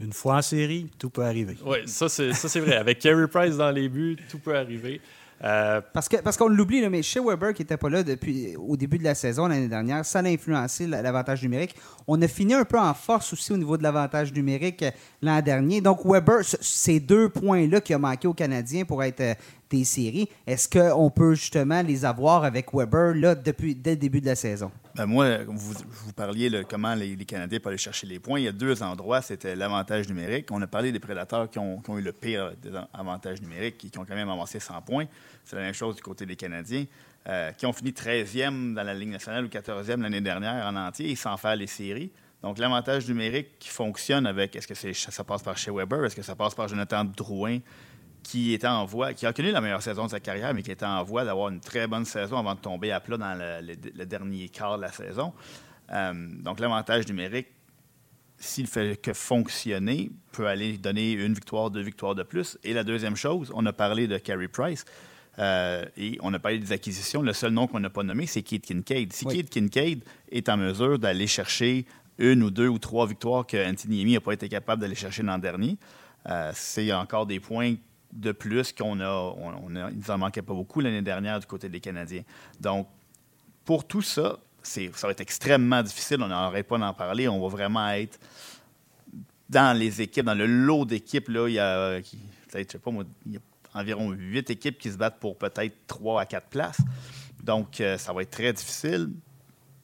Une 0.00 0.12
fois 0.12 0.36
en 0.36 0.42
série, 0.42 0.90
tout 0.98 1.10
peut 1.10 1.24
arriver. 1.24 1.56
Oui, 1.64 1.78
ça 1.86 2.08
c'est 2.08 2.60
vrai. 2.60 2.76
Avec 2.76 2.98
Carey 2.98 3.28
Price 3.28 3.56
dans 3.56 3.70
les 3.70 3.88
buts, 3.88 4.16
tout 4.28 4.38
peut 4.38 4.56
arriver. 4.56 5.00
Euh, 5.44 5.82
parce 5.92 6.08
que 6.08 6.16
parce 6.16 6.36
qu'on 6.36 6.48
l'oublie, 6.48 6.86
mais 6.88 7.02
chez 7.02 7.20
Weber, 7.20 7.52
qui 7.52 7.62
n'était 7.62 7.76
pas 7.76 7.90
là 7.90 8.02
depuis 8.02 8.56
au 8.56 8.76
début 8.76 8.98
de 8.98 9.04
la 9.04 9.14
saison 9.14 9.46
l'année 9.46 9.68
dernière, 9.68 10.04
ça 10.04 10.20
a 10.20 10.24
influencé 10.24 10.86
l'avantage 10.86 11.42
numérique. 11.42 11.74
On 12.06 12.20
a 12.22 12.28
fini 12.28 12.54
un 12.54 12.64
peu 12.64 12.78
en 12.78 12.94
force 12.94 13.32
aussi 13.32 13.52
au 13.52 13.58
niveau 13.58 13.76
de 13.76 13.82
l'avantage 13.82 14.32
numérique 14.32 14.82
euh, 14.82 14.90
l'an 15.20 15.42
dernier. 15.42 15.80
Donc, 15.80 16.00
Weber, 16.04 16.40
ces 16.42 17.00
deux 17.00 17.28
points-là 17.28 17.80
qui 17.80 17.94
ont 17.94 17.98
manqué 17.98 18.26
aux 18.26 18.34
Canadiens 18.34 18.84
pour 18.84 19.02
être 19.02 19.36
des 19.70 19.84
séries, 19.84 20.28
est-ce 20.46 20.68
qu'on 20.68 21.10
peut 21.10 21.34
justement 21.34 21.82
les 21.82 22.04
avoir 22.04 22.44
avec 22.44 22.72
Weber 22.72 23.14
là, 23.14 23.34
depuis, 23.34 23.74
dès 23.74 23.90
le 23.90 23.96
début 23.96 24.20
de 24.20 24.26
la 24.26 24.34
saison? 24.34 24.70
Ben 24.94 25.06
moi, 25.06 25.38
vous, 25.46 26.12
parliez 26.14 26.48
de 26.48 26.62
comment 26.62 26.94
les, 26.94 27.16
Canadiens 27.24 27.58
peuvent 27.58 27.70
aller 27.70 27.78
chercher 27.78 28.06
les 28.06 28.18
points. 28.18 28.40
Il 28.40 28.44
y 28.44 28.48
a 28.48 28.52
deux 28.52 28.82
endroits. 28.82 29.20
C'était 29.20 29.54
l'avantage 29.54 30.08
numérique. 30.08 30.50
On 30.50 30.62
a 30.62 30.66
parlé 30.66 30.90
des 30.90 31.00
prédateurs 31.00 31.50
qui 31.50 31.58
ont, 31.58 31.82
eu 31.96 32.00
le 32.00 32.12
pire 32.12 32.52
avantage 32.94 33.42
numérique, 33.42 33.76
qui, 33.76 33.90
qui 33.90 33.98
ont 33.98 34.04
quand 34.06 34.14
même 34.14 34.30
avancé 34.30 34.58
100 34.58 34.80
points. 34.82 35.04
C'est 35.44 35.56
la 35.56 35.62
même 35.62 35.74
chose 35.74 35.96
du 35.96 36.02
côté 36.02 36.24
des 36.24 36.36
Canadiens, 36.36 36.86
euh, 37.28 37.52
qui 37.52 37.66
ont 37.66 37.72
fini 37.72 37.90
13e 37.90 38.74
dans 38.74 38.82
la 38.82 38.94
Ligue 38.94 39.10
nationale 39.10 39.44
ou 39.44 39.48
14e 39.48 40.00
l'année 40.00 40.20
dernière 40.20 40.66
en 40.66 40.76
entier 40.76 41.10
et 41.10 41.16
sans 41.16 41.36
faire 41.36 41.56
les 41.56 41.66
séries. 41.66 42.10
Donc, 42.42 42.58
l'avantage 42.58 43.08
numérique 43.08 43.58
qui 43.58 43.68
fonctionne 43.68 44.26
avec, 44.26 44.54
est-ce 44.54 44.68
que 44.68 44.92
ça 44.92 45.24
passe 45.24 45.42
par 45.42 45.58
chez 45.58 45.70
Weber, 45.70 46.04
est-ce 46.04 46.16
que 46.16 46.22
ça 46.22 46.36
passe 46.36 46.54
par 46.54 46.68
Jonathan 46.68 47.04
Drouin, 47.04 47.58
qui 48.26 48.54
était 48.54 48.66
en 48.66 48.84
voie, 48.84 49.14
qui 49.14 49.24
a 49.24 49.32
connu 49.32 49.52
la 49.52 49.60
meilleure 49.60 49.82
saison 49.82 50.06
de 50.06 50.10
sa 50.10 50.18
carrière, 50.18 50.52
mais 50.52 50.62
qui 50.62 50.72
était 50.72 50.84
en 50.84 51.04
voie 51.04 51.24
d'avoir 51.24 51.48
une 51.48 51.60
très 51.60 51.86
bonne 51.86 52.04
saison 52.04 52.38
avant 52.38 52.56
de 52.56 52.60
tomber 52.60 52.90
à 52.90 52.98
plat 52.98 53.16
dans 53.16 53.38
le, 53.38 54.04
dernier 54.04 54.48
quart 54.48 54.78
de 54.78 54.82
la 54.82 54.90
saison. 54.90 55.32
Euh, 55.92 56.12
donc, 56.42 56.58
l'avantage 56.58 57.06
numérique, 57.06 57.46
s'il 58.36 58.66
fait 58.66 59.00
que 59.00 59.12
fonctionner, 59.12 60.10
peut 60.32 60.48
aller 60.48 60.76
donner 60.76 61.12
une 61.12 61.34
victoire, 61.34 61.70
deux 61.70 61.82
victoires 61.82 62.16
de 62.16 62.24
plus. 62.24 62.58
Et 62.64 62.72
la 62.72 62.82
deuxième 62.82 63.14
chose, 63.14 63.52
on 63.54 63.64
a 63.64 63.72
parlé 63.72 64.08
de 64.08 64.18
Carey 64.18 64.48
Price. 64.48 64.84
Euh, 65.38 65.84
et 65.96 66.18
on 66.20 66.34
a 66.34 66.40
parlé 66.40 66.58
des 66.58 66.72
acquisitions. 66.72 67.22
Le 67.22 67.32
seul 67.32 67.52
nom 67.52 67.68
qu'on 67.68 67.78
n'a 67.78 67.90
pas 67.90 68.02
nommé, 68.02 68.26
c'est 68.26 68.42
Keith 68.42 68.66
Kincaid. 68.66 69.12
Si 69.12 69.24
Keith 69.24 69.50
Kincaid 69.50 70.02
est 70.32 70.48
en 70.48 70.56
mesure 70.56 70.98
d'aller 70.98 71.28
chercher 71.28 71.86
une 72.18 72.42
ou 72.42 72.50
deux 72.50 72.66
ou 72.66 72.80
trois 72.80 73.06
victoires 73.06 73.46
que 73.46 73.70
Anthony 73.70 74.14
n'a 74.14 74.20
pas 74.20 74.32
été 74.32 74.48
capable 74.48 74.82
d'aller 74.82 74.96
chercher 74.96 75.22
l'an 75.22 75.38
dernier, 75.38 75.78
euh, 76.28 76.50
c'est 76.54 76.92
encore 76.92 77.26
des 77.26 77.38
points 77.38 77.76
de 78.16 78.32
plus 78.32 78.72
qu'on 78.72 78.98
a, 79.00 79.10
on, 79.10 79.70
nous 79.70 80.10
en 80.10 80.18
manquait 80.18 80.42
pas 80.42 80.54
beaucoup 80.54 80.80
l'année 80.80 81.02
dernière 81.02 81.38
du 81.38 81.46
côté 81.46 81.68
des 81.68 81.80
Canadiens. 81.80 82.22
Donc, 82.58 82.88
pour 83.64 83.86
tout 83.86 84.02
ça, 84.02 84.38
ça 84.62 84.80
va 85.02 85.10
être 85.10 85.20
extrêmement 85.20 85.82
difficile. 85.82 86.22
On 86.22 86.28
n'arrête 86.28 86.66
pas 86.66 86.78
d'en 86.78 86.94
parler. 86.94 87.28
On 87.28 87.40
va 87.40 87.48
vraiment 87.48 87.88
être 87.90 88.18
dans 89.48 89.76
les 89.78 90.00
équipes, 90.00 90.24
dans 90.24 90.34
le 90.34 90.46
lot 90.46 90.84
d'équipes. 90.84 91.28
Il 91.28 91.52
y 91.52 91.58
a, 91.58 92.00
je 92.00 92.78
pas 92.78 92.90
environ 93.74 94.10
huit 94.10 94.48
équipes 94.50 94.78
qui 94.78 94.90
se 94.90 94.96
battent 94.96 95.20
pour 95.20 95.36
peut-être 95.36 95.86
trois 95.86 96.22
à 96.22 96.26
quatre 96.26 96.48
places. 96.48 96.80
Donc, 97.42 97.80
euh, 97.80 97.98
ça 97.98 98.12
va 98.12 98.22
être 98.22 98.30
très 98.30 98.52
difficile. 98.52 99.10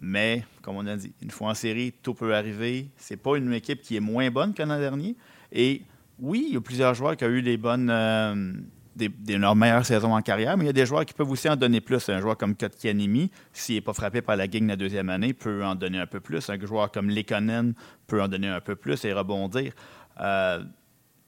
Mais, 0.00 0.44
comme 0.62 0.76
on 0.76 0.86
a 0.86 0.96
dit, 0.96 1.12
une 1.22 1.30
fois 1.30 1.50
en 1.50 1.54
série, 1.54 1.92
tout 2.02 2.14
peut 2.14 2.34
arriver. 2.34 2.88
C'est 2.96 3.16
pas 3.16 3.36
une 3.36 3.52
équipe 3.52 3.82
qui 3.82 3.94
est 3.96 4.00
moins 4.00 4.30
bonne 4.30 4.52
que 4.52 4.62
l'an 4.62 4.78
dernier. 4.78 5.16
Et 5.52 5.82
oui, 6.22 6.46
il 6.48 6.54
y 6.54 6.56
a 6.56 6.60
plusieurs 6.60 6.94
joueurs 6.94 7.16
qui 7.16 7.24
ont 7.24 7.30
eu 7.30 7.42
des 7.42 7.56
bonnes, 7.56 7.90
euh, 7.90 8.52
des, 8.94 9.10
leurs 9.36 9.56
meilleures 9.56 9.84
saisons 9.84 10.14
en 10.14 10.22
carrière, 10.22 10.56
mais 10.56 10.64
il 10.64 10.66
y 10.68 10.70
a 10.70 10.72
des 10.72 10.86
joueurs 10.86 11.04
qui 11.04 11.14
peuvent 11.14 11.30
aussi 11.30 11.48
en 11.48 11.56
donner 11.56 11.80
plus. 11.80 12.08
Un 12.08 12.20
joueur 12.20 12.36
comme 12.38 12.54
Kotkanimi, 12.54 13.30
s'il 13.52 13.74
n'est 13.74 13.80
pas 13.80 13.92
frappé 13.92 14.22
par 14.22 14.36
la 14.36 14.46
gang 14.46 14.66
la 14.68 14.76
deuxième 14.76 15.10
année, 15.10 15.32
peut 15.32 15.64
en 15.64 15.74
donner 15.74 15.98
un 15.98 16.06
peu 16.06 16.20
plus. 16.20 16.48
Un 16.48 16.60
joueur 16.60 16.92
comme 16.92 17.10
Lekonen 17.10 17.74
peut 18.06 18.22
en 18.22 18.28
donner 18.28 18.46
un 18.48 18.60
peu 18.60 18.76
plus 18.76 19.04
et 19.04 19.12
rebondir. 19.12 19.72
Euh, 20.20 20.62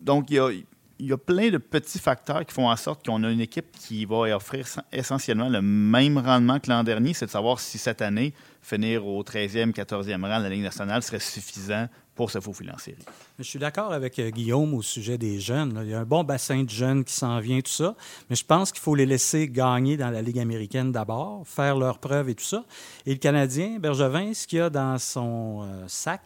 donc, 0.00 0.30
il 0.30 0.64
y, 1.00 1.12
a, 1.12 1.18
plein 1.18 1.50
de 1.50 1.58
petits 1.58 1.98
facteurs 1.98 2.46
qui 2.46 2.54
font 2.54 2.68
en 2.68 2.76
sorte 2.76 3.04
qu'on 3.04 3.24
a 3.24 3.30
une 3.30 3.40
équipe 3.40 3.72
qui 3.72 4.04
va 4.04 4.36
offrir 4.36 4.64
essentiellement 4.92 5.48
le 5.48 5.60
même 5.60 6.18
rendement 6.18 6.60
que 6.60 6.70
l'an 6.70 6.84
dernier. 6.84 7.14
C'est 7.14 7.26
de 7.26 7.30
savoir 7.32 7.58
si 7.58 7.78
cette 7.78 8.00
année, 8.00 8.32
finir 8.62 9.04
au 9.04 9.24
13e, 9.24 9.72
14e 9.72 10.22
rang 10.22 10.38
de 10.38 10.44
la 10.44 10.50
Ligue 10.50 10.62
nationale 10.62 11.02
serait 11.02 11.18
suffisant 11.18 11.88
pour 12.14 12.30
se 12.30 12.40
faufiler 12.40 12.70
en 12.70 12.78
série. 12.78 13.04
Je 13.38 13.44
suis 13.44 13.58
d'accord 13.58 13.92
avec 13.92 14.18
euh, 14.18 14.30
Guillaume 14.30 14.74
au 14.74 14.82
sujet 14.82 15.18
des 15.18 15.40
jeunes. 15.40 15.80
Il 15.82 15.90
y 15.90 15.94
a 15.94 16.00
un 16.00 16.04
bon 16.04 16.24
bassin 16.24 16.62
de 16.62 16.70
jeunes 16.70 17.04
qui 17.04 17.12
s'en 17.12 17.40
vient, 17.40 17.60
tout 17.60 17.70
ça. 17.70 17.94
Mais 18.30 18.36
je 18.36 18.44
pense 18.44 18.70
qu'il 18.72 18.80
faut 18.80 18.94
les 18.94 19.06
laisser 19.06 19.48
gagner 19.48 19.96
dans 19.96 20.10
la 20.10 20.22
Ligue 20.22 20.38
américaine 20.38 20.92
d'abord, 20.92 21.42
faire 21.46 21.76
leurs 21.76 21.98
preuves 21.98 22.28
et 22.28 22.34
tout 22.34 22.44
ça. 22.44 22.64
Et 23.06 23.12
le 23.12 23.18
Canadien, 23.18 23.78
Bergevin, 23.78 24.32
ce 24.32 24.46
qu'il 24.46 24.60
a 24.60 24.70
dans 24.70 24.98
son 24.98 25.62
euh, 25.62 25.84
sac, 25.88 26.22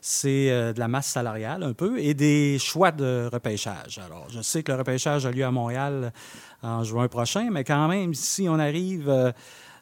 c'est 0.00 0.50
euh, 0.50 0.72
de 0.72 0.78
la 0.78 0.86
masse 0.86 1.08
salariale 1.08 1.62
un 1.62 1.72
peu 1.72 1.98
et 1.98 2.14
des 2.14 2.58
choix 2.58 2.92
de 2.92 3.28
repêchage. 3.32 3.98
Alors, 4.04 4.26
je 4.28 4.42
sais 4.42 4.62
que 4.62 4.70
le 4.70 4.78
repêchage 4.78 5.26
a 5.26 5.30
lieu 5.30 5.44
à 5.44 5.50
Montréal 5.50 6.12
en 6.62 6.84
juin 6.84 7.08
prochain, 7.08 7.48
mais 7.50 7.64
quand 7.64 7.88
même, 7.88 8.14
si 8.14 8.48
on 8.48 8.58
arrive 8.58 9.32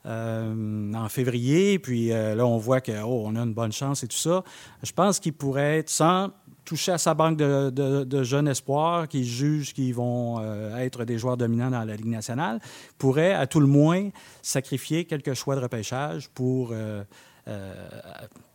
euh, 0.06 0.52
euh, 0.52 0.94
en 0.94 1.08
février, 1.08 1.78
puis 1.78 2.08
là, 2.08 2.46
on 2.46 2.58
voit 2.58 2.80
qu'on 2.80 3.02
oh, 3.04 3.28
a 3.34 3.40
une 3.40 3.54
bonne 3.54 3.72
chance 3.72 4.02
et 4.02 4.08
tout 4.08 4.16
ça, 4.16 4.42
je 4.82 4.92
pense 4.92 5.20
qu'il 5.20 5.32
pourrait 5.32 5.78
être 5.78 5.90
sans 5.90 6.30
toucher 6.64 6.92
à 6.92 6.98
sa 6.98 7.14
banque 7.14 7.36
de, 7.36 8.22
jeunes 8.22 8.48
espoirs 8.48 9.08
qui 9.08 9.24
jugent 9.24 9.72
qu'ils 9.72 9.94
vont 9.94 10.40
être 10.76 11.04
des 11.04 11.18
joueurs 11.18 11.36
dominants 11.36 11.70
dans 11.70 11.84
la 11.84 11.96
Ligue 11.96 12.06
nationale, 12.06 12.60
pourrait 12.98 13.34
à 13.34 13.46
tout 13.46 13.60
le 13.60 13.66
moins 13.66 14.10
sacrifier 14.42 15.04
quelques 15.04 15.34
choix 15.34 15.56
de 15.56 15.60
repêchage 15.60 16.28
pour 16.30 16.72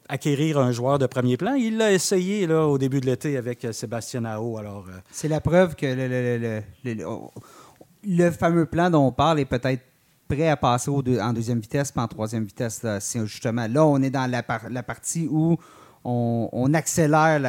acquérir 0.09 0.57
un 0.57 0.71
joueur 0.71 0.99
de 0.99 1.05
premier 1.05 1.37
plan. 1.37 1.53
Il 1.53 1.77
l'a 1.77 1.91
essayé 1.91 2.47
là, 2.47 2.65
au 2.67 2.77
début 2.77 3.01
de 3.01 3.05
l'été 3.05 3.37
avec 3.37 3.65
euh, 3.65 3.71
Sébastien 3.71 4.21
Nao. 4.21 4.57
Alors, 4.57 4.85
euh, 4.89 4.99
C'est 5.11 5.27
la 5.27 5.41
preuve 5.41 5.75
que 5.75 5.85
le, 5.85 6.61
le, 8.03 8.31
fameux 8.31 8.65
plan 8.65 8.89
dont 8.89 9.07
on 9.07 9.11
parle 9.11 9.39
est 9.39 9.45
peut-être 9.45 9.83
prêt 10.27 10.49
à 10.49 10.57
passer 10.57 10.89
au 10.89 11.03
en 11.19 11.33
deuxième 11.33 11.59
vitesse, 11.59 11.91
pas 11.91 12.03
en 12.03 12.07
troisième 12.07 12.43
vitesse. 12.43 12.83
Là. 12.83 12.99
justement, 13.25 13.67
là, 13.67 13.85
on 13.85 14.01
est 14.01 14.09
dans 14.09 14.29
la, 14.29 14.43
la 14.69 14.83
partie 14.83 15.27
où 15.29 15.57
on, 16.03 16.73
accélère 16.73 17.39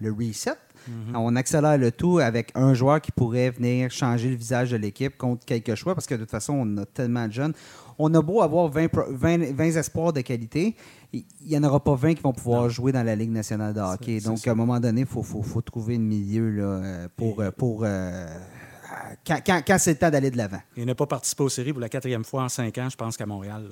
le 0.00 0.12
reset. 0.12 0.50
Mm-hmm. 0.50 1.16
On 1.16 1.36
accélère 1.36 1.78
le 1.78 1.92
tout 1.92 2.18
avec 2.18 2.50
un 2.54 2.74
joueur 2.74 3.00
qui 3.00 3.12
pourrait 3.12 3.50
venir 3.50 3.90
changer 3.90 4.30
le 4.30 4.36
visage 4.36 4.72
de 4.72 4.76
l'équipe 4.76 5.16
contre 5.16 5.44
quelques 5.44 5.76
choix 5.76 5.94
parce 5.94 6.06
que 6.06 6.14
de 6.14 6.20
toute 6.20 6.30
façon, 6.30 6.54
on 6.54 6.78
a 6.78 6.86
tellement 6.86 7.28
de 7.28 7.32
jeunes. 7.32 7.52
On 7.98 8.12
a 8.14 8.20
beau 8.20 8.42
avoir 8.42 8.68
20, 8.68 8.88
20, 9.10 9.54
20 9.54 9.64
espoirs 9.76 10.12
de 10.12 10.22
qualité, 10.22 10.74
il 11.12 11.24
n'y 11.46 11.56
en 11.58 11.64
aura 11.64 11.82
pas 11.82 11.94
20 11.94 12.14
qui 12.14 12.22
vont 12.22 12.32
pouvoir 12.32 12.68
jouer 12.70 12.90
dans 12.92 13.02
la 13.02 13.14
Ligue 13.14 13.30
nationale 13.30 13.74
de 13.74 13.80
hockey. 13.80 14.20
Donc, 14.20 14.46
à 14.46 14.52
un 14.52 14.54
moment 14.54 14.80
donné, 14.80 15.02
il 15.02 15.06
faut, 15.06 15.22
faut, 15.22 15.42
faut, 15.42 15.60
trouver 15.60 15.98
le 15.98 16.02
milieu 16.02 16.50
là, 16.50 16.64
euh, 16.64 17.08
pour. 17.16 17.40
Euh, 17.40 17.50
pour 17.50 17.82
euh, 17.84 18.26
quand, 19.26 19.62
quand, 19.66 19.78
c'est 19.78 19.92
le 19.92 19.98
temps 19.98 20.10
d'aller 20.10 20.30
de 20.30 20.36
l'avant. 20.36 20.60
Il 20.76 20.84
n'a 20.84 20.94
pas 20.94 21.06
participé 21.06 21.42
aux 21.42 21.48
séries 21.48 21.72
pour 21.72 21.80
la 21.80 21.88
quatrième 21.88 22.24
fois 22.24 22.44
en 22.44 22.48
cinq 22.48 22.76
ans, 22.78 22.88
je 22.88 22.96
pense 22.96 23.16
qu'à 23.16 23.26
Montréal. 23.26 23.68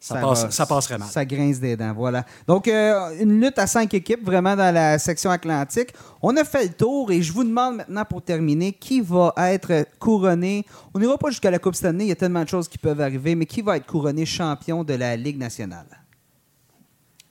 ça, 0.00 0.20
passe, 0.20 0.50
ça, 0.50 0.66
passerait 0.66 0.98
mal. 0.98 1.08
Ça 1.08 1.24
grince 1.24 1.60
des 1.60 1.76
dents, 1.76 1.94
voilà. 1.94 2.24
Donc, 2.46 2.66
une 2.66 3.40
lutte 3.40 3.58
à 3.58 3.66
cinq 3.66 3.94
équipes, 3.94 4.24
vraiment 4.24 4.54
dans 4.54 4.74
la 4.74 4.98
section 4.98 5.30
atlantique. 5.30 5.94
On 6.20 6.36
a 6.36 6.44
fait 6.44 6.64
le 6.64 6.72
tour 6.72 7.10
et 7.10 7.22
je 7.22 7.32
vous 7.32 7.44
demande 7.44 7.76
maintenant 7.76 8.04
pour 8.04 8.22
terminer 8.22 8.72
qui 8.72 9.00
va 9.00 9.32
être 9.36 9.86
couronné? 9.98 10.66
On 10.92 10.98
n'ira 10.98 11.16
pas 11.16 11.30
jusqu'à 11.30 11.50
la 11.50 11.58
Coupe 11.58 11.74
Stanley, 11.74 12.04
il 12.04 12.08
y 12.08 12.12
a 12.12 12.16
tellement 12.16 12.44
de 12.44 12.48
choses 12.48 12.68
qui 12.68 12.78
peuvent 12.78 13.00
arriver, 13.00 13.34
mais 13.34 13.46
qui 13.46 13.62
va 13.62 13.76
être 13.76 13.86
couronné 13.86 14.26
champion 14.26 14.84
de 14.84 14.94
la 14.94 15.16
Ligue 15.16 15.38
nationale? 15.38 15.86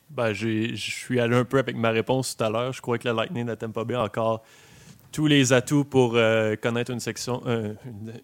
Ben, 0.09 0.31
je 0.31 0.75
suis 0.75 1.19
allé 1.19 1.35
un 1.35 1.43
peu 1.43 1.57
avec 1.57 1.75
ma 1.75 1.89
réponse 1.89 2.37
tout 2.37 2.43
à 2.43 2.49
l'heure. 2.49 2.71
Je 2.71 2.81
crois 2.81 2.99
que 2.99 3.07
le 3.07 3.15
Lightning 3.15 3.45
ne 3.45 3.55
Tampa 3.55 3.83
Bay 3.83 3.95
a 3.95 4.03
encore 4.03 4.43
tous 5.13 5.27
les 5.27 5.53
atouts 5.53 5.85
pour 5.85 6.13
euh, 6.15 6.55
connaître 6.55 6.91
une, 6.91 6.99
section, 6.99 7.41
euh, 7.45 7.73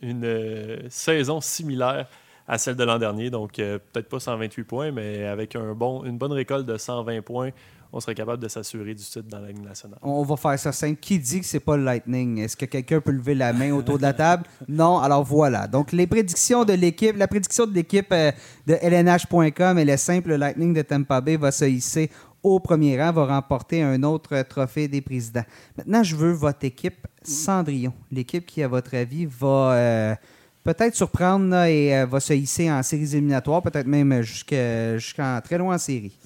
une, 0.02 0.26
euh, 0.26 0.78
saison 0.90 1.40
similaire 1.40 2.08
à 2.48 2.58
celle 2.58 2.76
de 2.76 2.84
l'an 2.84 2.98
dernier. 2.98 3.30
Donc, 3.30 3.54
peut-être 3.58 4.10
pas 4.10 4.20
128 4.20 4.64
points, 4.64 4.92
mais 4.92 5.24
avec 5.26 5.56
un 5.56 5.74
bon, 5.74 6.04
une 6.04 6.18
bonne 6.18 6.32
récolte 6.32 6.66
de 6.66 6.78
120 6.78 7.22
points, 7.22 7.52
on 7.94 8.00
serait 8.00 8.16
capable 8.16 8.42
de 8.42 8.48
s'assurer 8.48 8.96
du 8.96 9.04
titre 9.04 9.28
dans 9.30 9.40
la 9.40 9.50
Ligue 9.50 9.64
nationale. 9.64 10.00
On 10.02 10.24
va 10.24 10.36
faire 10.36 10.58
ça 10.58 10.72
simple. 10.72 11.00
Qui 11.00 11.20
dit 11.20 11.42
que 11.42 11.46
c'est 11.46 11.60
pas 11.60 11.78
le 11.78 11.84
Lightning? 11.84 12.40
Est-ce 12.40 12.58
que 12.58 12.66
quelqu'un 12.66 13.02
peut 13.02 13.12
lever 13.12 13.36
la 13.36 13.54
main 13.54 13.72
autour 13.72 13.98
de 13.98 14.02
la 14.02 14.14
table? 14.14 14.44
Non, 14.68 14.98
alors 14.98 15.24
voilà. 15.24 15.68
Donc, 15.68 15.92
les 15.92 16.08
prédictions 16.08 16.66
de 16.66 16.74
l'équipe, 16.74 17.16
la 17.16 17.28
prédiction 17.28 17.68
de 17.68 17.74
l'équipe 17.74 18.12
de 18.12 18.74
LNH.com, 18.82 19.78
elle 19.78 19.90
est 19.90 19.98
simple. 19.98 20.30
Le 20.30 20.38
Lightning 20.38 20.74
de 20.74 20.82
Tampa 20.82 21.22
Bay 21.22 21.38
va 21.38 21.52
se 21.52 21.66
hisser 21.66 22.10
au 22.44 22.60
premier 22.60 23.02
rang, 23.02 23.12
va 23.12 23.26
remporter 23.26 23.82
un 23.82 24.04
autre 24.04 24.42
trophée 24.44 24.88
des 24.88 25.02
présidents. 25.02 25.46
Maintenant, 25.78 26.04
je 26.04 26.16
veux 26.16 26.32
votre 26.32 26.66
équipe 26.66 27.08
Cendrillon. 27.24 27.94
L'équipe 28.12 28.46
qui, 28.46 28.64
à 28.64 28.68
votre 28.68 28.96
avis, 28.96 29.26
va... 29.26 29.74
Euh, 29.74 30.16
peut-être 30.64 30.96
surprendre 30.96 31.56
et 31.64 31.98
euh, 31.98 32.06
va 32.06 32.20
se 32.20 32.34
hisser 32.34 32.72
en 32.72 32.84
séries 32.84 33.16
éliminatoires, 33.16 33.62
peut-être 33.62 33.88
même 33.88 34.22
jusqu'en 34.22 35.42
très 35.44 35.58
loin 35.58 35.76
en 35.76 35.80
série. 35.80 36.18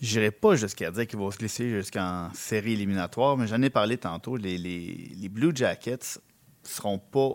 Je 0.00 0.18
n'irai 0.18 0.30
pas 0.30 0.54
jusqu'à 0.54 0.90
dire 0.90 1.06
qu'il 1.06 1.18
va 1.18 1.30
se 1.30 1.38
glisser 1.38 1.70
jusqu'en 1.70 2.28
série 2.32 2.74
éliminatoire, 2.74 3.36
mais 3.36 3.46
j'en 3.46 3.60
ai 3.62 3.70
parlé 3.70 3.98
tantôt. 3.98 4.36
Les, 4.36 5.28
Blue 5.30 5.52
Jackets 5.54 6.20
seront 6.62 6.98
pas 6.98 7.30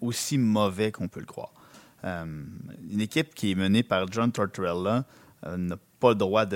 aussi 0.00 0.38
mauvais 0.38 0.92
qu'on 0.92 1.08
peut 1.08 1.20
le 1.20 1.26
croire. 1.26 1.52
Euh, 2.04 2.24
une 2.90 3.00
équipe 3.00 3.34
qui 3.34 3.52
est 3.52 3.54
menée 3.54 3.82
par 3.82 4.10
John 4.10 4.32
Tortorella 4.32 5.04
n'a 5.44 5.76
pas 6.00 6.10
le 6.10 6.14
droit 6.14 6.46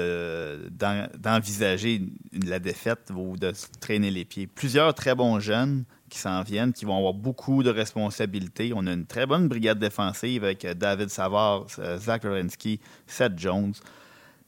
d'envisager 1.19 2.03
la 2.33 2.59
défaite 2.59 3.11
ou 3.15 3.37
de 3.37 3.53
traîner 3.81 4.11
les 4.11 4.25
pieds. 4.25 4.47
Plusieurs 4.47 4.95
très 4.95 5.15
bons 5.15 5.41
jeunes 5.41 5.85
qui 6.09 6.19
s'en 6.19 6.43
viennent, 6.43 6.73
qui 6.73 6.85
vont 6.85 6.97
avoir 6.97 7.15
beaucoup 7.15 7.63
de 7.63 7.71
responsabilités. 7.71 8.73
On 8.75 8.87
a 8.87 8.93
une 8.93 9.07
très 9.07 9.27
bonne 9.27 9.49
brigade 9.49 9.79
défensive 9.79 10.45
avec 10.45 10.67
David 10.67 11.09
Savard, 11.09 11.67
Zach 11.97 12.25
Lorensky, 12.25 12.81
Seth 13.07 13.39
Jones. 13.39 13.73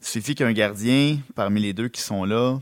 Il 0.00 0.06
suffit 0.06 0.34
qu'un 0.34 0.52
gardien, 0.52 1.18
parmi 1.34 1.60
les 1.60 1.72
deux 1.72 1.88
qui 1.88 2.02
sont 2.02 2.24
là, 2.24 2.58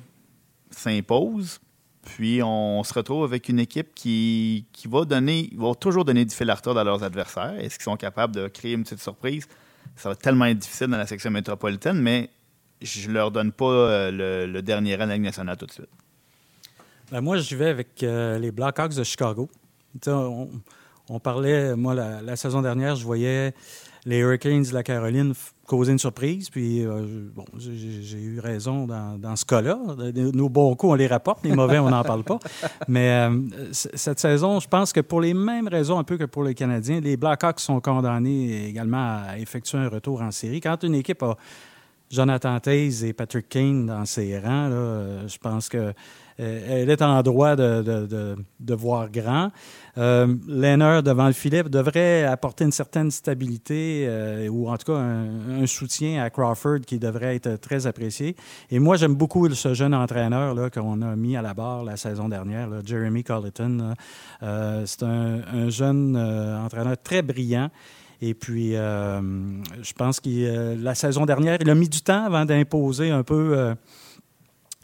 s'impose. 0.71 1.59
Puis 2.05 2.43
on 2.43 2.83
se 2.83 2.95
retrouve 2.95 3.25
avec 3.25 3.49
une 3.49 3.61
équipe 3.61 3.95
qui, 3.95 4.67
va 4.87 5.05
donner, 5.05 5.51
va 5.57 5.75
toujours 5.75 6.05
donner 6.05 6.25
du 6.25 6.35
fil 6.35 6.51
à 6.51 6.55
retordre 6.55 6.81
à 6.81 6.85
leurs 6.85 7.03
adversaires. 7.03 7.55
Est-ce 7.59 7.77
qu'ils 7.77 7.85
sont 7.85 7.97
capables 7.97 8.35
de 8.35 8.49
créer 8.49 8.73
une 8.73 8.83
petite 8.83 9.01
surprise? 9.01 9.47
Ça 9.97 10.09
va 10.09 10.17
tellement 10.17 10.47
être 10.47 10.59
difficile 10.59 10.89
dans 10.89 10.97
la 10.97 11.07
section 11.07 11.31
métropolitaine, 11.31 12.01
mais 12.01 12.31
je 12.81 13.11
leur 13.11 13.31
donne 13.31 13.53
pas 13.53 13.65
euh, 13.65 14.47
le, 14.47 14.63
dernier 14.63 14.97
rang 14.97 15.05
de 15.05 15.11
la 15.11 15.15
Ligue 15.15 15.25
nationale 15.25 15.57
tout 15.57 15.67
de 15.67 15.73
suite. 15.73 15.89
Ben 17.11 17.21
moi, 17.21 17.37
je 17.37 17.57
vais 17.57 17.69
avec 17.69 18.03
euh, 18.03 18.39
les 18.39 18.51
Blackhawks 18.51 18.95
de 18.95 19.05
Chicago. 19.05 19.49
On, 20.07 21.21
parlait, 21.21 21.77
moi, 21.77 21.95
la, 21.95 22.37
saison 22.37 22.63
dernière, 22.63 22.97
je 22.97 23.05
voyais 23.05 23.55
les 24.05 24.19
Hurricanes 24.19 24.65
de 24.65 24.75
la 24.75 24.83
Caroline 24.83 25.33
causer 25.67 25.93
une 25.93 25.99
surprise. 25.99 26.51
Puis, 26.51 26.85
euh, 26.85 27.31
bon, 27.35 27.45
j'ai 27.57 28.19
eu 28.19 28.41
raison 28.41 28.87
dans, 28.87 29.37
ce 29.37 29.45
cas-là. 29.45 29.79
Nos 30.35 30.49
bons 30.49 30.75
coups, 30.75 30.93
on 30.93 30.95
les 30.95 31.07
rapporte. 31.07 31.45
Les 31.45 31.55
mauvais, 31.55 31.79
on 31.79 31.91
n'en 31.91 32.03
parle 32.03 32.25
pas. 32.25 32.39
Mais 32.89 33.09
euh, 33.11 33.41
cette 33.73 34.19
saison, 34.19 34.61
je 34.61 34.69
pense 34.69 34.93
que 34.93 35.01
pour 35.01 35.21
les 35.21 35.35
mêmes 35.35 35.69
raisons 35.69 35.99
un 35.99 36.05
peu 36.05 36.17
que 36.17 36.25
pour 36.25 36.45
les 36.45 36.55
Canadiens, 36.55 37.01
les 37.01 37.17
Blackhawks 37.17 37.61
sont 37.61 37.81
condamnés 37.81 38.67
également 38.69 39.23
à 39.27 39.39
effectuer 39.39 39.79
un 39.79 39.89
retour 39.89 40.21
en 40.21 40.31
série. 40.31 40.61
Quand 40.61 40.83
une 40.83 40.95
équipe 40.95 41.23
a 41.23 41.37
Jonathan 42.13 42.61
Taze 42.61 43.05
et 43.05 43.15
Patrick 43.15 43.49
Kane 43.49 43.87
dans 43.87 44.05
ses 44.05 44.39
rangs. 44.39 44.69
Là, 44.69 45.27
je 45.27 45.39
pense 45.39 45.71
que 45.71 45.95
elle 46.39 46.91
est 46.91 47.03
en 47.03 47.23
droit 47.23 47.57
de, 47.57 48.75
voir 48.75 49.11
grand. 49.11 49.51
Euh, 49.99 50.27
devant 51.03 51.27
le 51.27 51.33
filet 51.33 51.63
devrait 51.65 52.25
apporter 52.25 52.65
une 52.65 52.73
certaine 52.73 53.11
stabilité 53.11 54.09
ou 54.51 54.69
en 54.71 54.77
tout 54.77 54.93
cas 54.93 54.99
un, 54.99 55.67
soutien 55.67 56.23
à 56.23 56.31
Crawford 56.31 56.81
qui 56.87 56.99
devrait 56.99 57.37
être 57.37 57.57
très 57.57 57.87
apprécié. 57.87 58.37
Et 58.71 58.79
moi, 58.79 58.97
j'aime 58.97 59.15
beaucoup 59.15 59.49
ce 59.51 59.75
jeune 59.75 59.95
entraîneur 59.95 60.71
qu'on 60.71 61.03
a 61.03 61.17
mis 61.17 61.37
à 61.37 61.43
la 61.43 61.55
barre 61.55 61.85
la 61.85 61.97
saison 61.97 62.29
dernière, 62.29 62.69
Jeremy 62.85 63.23
Colleton. 63.23 63.95
C'est 64.41 65.03
un, 65.03 65.41
un, 65.53 65.69
jeune 65.69 66.17
entraîneur 66.17 66.97
très 67.03 67.23
brillant. 67.23 67.71
Et 68.25 68.35
puis, 68.35 68.77
euh, 68.77 69.21
je 69.83 69.93
pense 69.95 70.21
que 70.21 70.29
euh, 70.31 70.77
la 70.79 70.95
saison 70.95 71.27
dernière, 71.27 71.59
il 71.61 71.69
a 71.69 71.75
mis 71.75 71.89
du 71.89 72.03
temps 72.03 72.25
avant 72.25 72.45
d'imposer 72.45 73.11
un 73.11 73.25
peu 73.25 73.59
euh, 73.59 73.75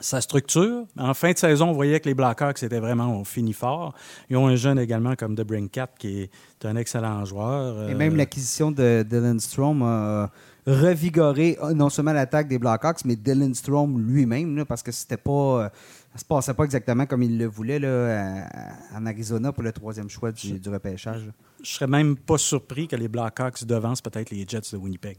sa 0.01 0.21
structure. 0.21 0.87
En 0.97 1.15
fin 1.15 1.33
de 1.33 1.39
saison, 1.39 1.71
on 1.71 1.73
voyait 1.73 2.01
que 2.01 2.09
les 2.09 2.15
Blackhawks 2.15 2.63
étaient 2.63 2.81
vraiment 2.81 3.25
fini 3.25 3.53
fort. 3.53 3.95
Ils 4.31 4.37
ont 4.37 4.47
un 4.47 4.57
jeune 4.57 4.79
également 4.79 5.15
comme 5.17 5.35
The 5.35 5.43
Brinkat 5.43 5.89
qui 5.99 6.23
est 6.23 6.67
un 6.67 6.77
excellent 6.77 7.25
joueur. 7.25 7.89
Et 7.89 7.95
même 7.95 8.17
l'acquisition 8.17 8.71
de 8.71 9.05
Dylan 9.09 9.41
Strom 9.41 9.83
a 9.83 10.31
revigoré 10.67 11.59
non 11.75 11.89
seulement 11.89 12.13
l'attaque 12.13 12.49
des 12.49 12.59
Blackhawks, 12.59 13.05
mais 13.05 13.17
Dylan 13.17 13.55
Strom 13.55 13.99
lui-même, 13.99 14.65
parce 14.67 14.83
que 14.83 14.93
c'était 14.93 15.17
pas 15.17 15.71
ça 16.13 16.19
se 16.19 16.25
passait 16.25 16.55
pas 16.55 16.65
exactement 16.65 17.07
comme 17.07 17.23
il 17.23 17.39
le 17.39 17.47
voulait 17.47 17.79
là, 17.79 18.49
en 18.95 19.07
Arizona 19.07 19.53
pour 19.53 19.63
le 19.63 19.73
troisième 19.73 20.09
choix 20.09 20.33
du, 20.33 20.59
du 20.59 20.69
repêchage. 20.69 21.31
Je 21.63 21.71
serais 21.71 21.87
même 21.87 22.17
pas 22.17 22.39
surpris 22.39 22.89
que 22.89 22.97
les 22.97 23.09
Blackhawks 23.09 23.65
devancent 23.65 24.03
peut-être 24.03 24.31
les 24.31 24.45
Jets 24.47 24.73
de 24.73 24.77
Winnipeg 24.77 25.19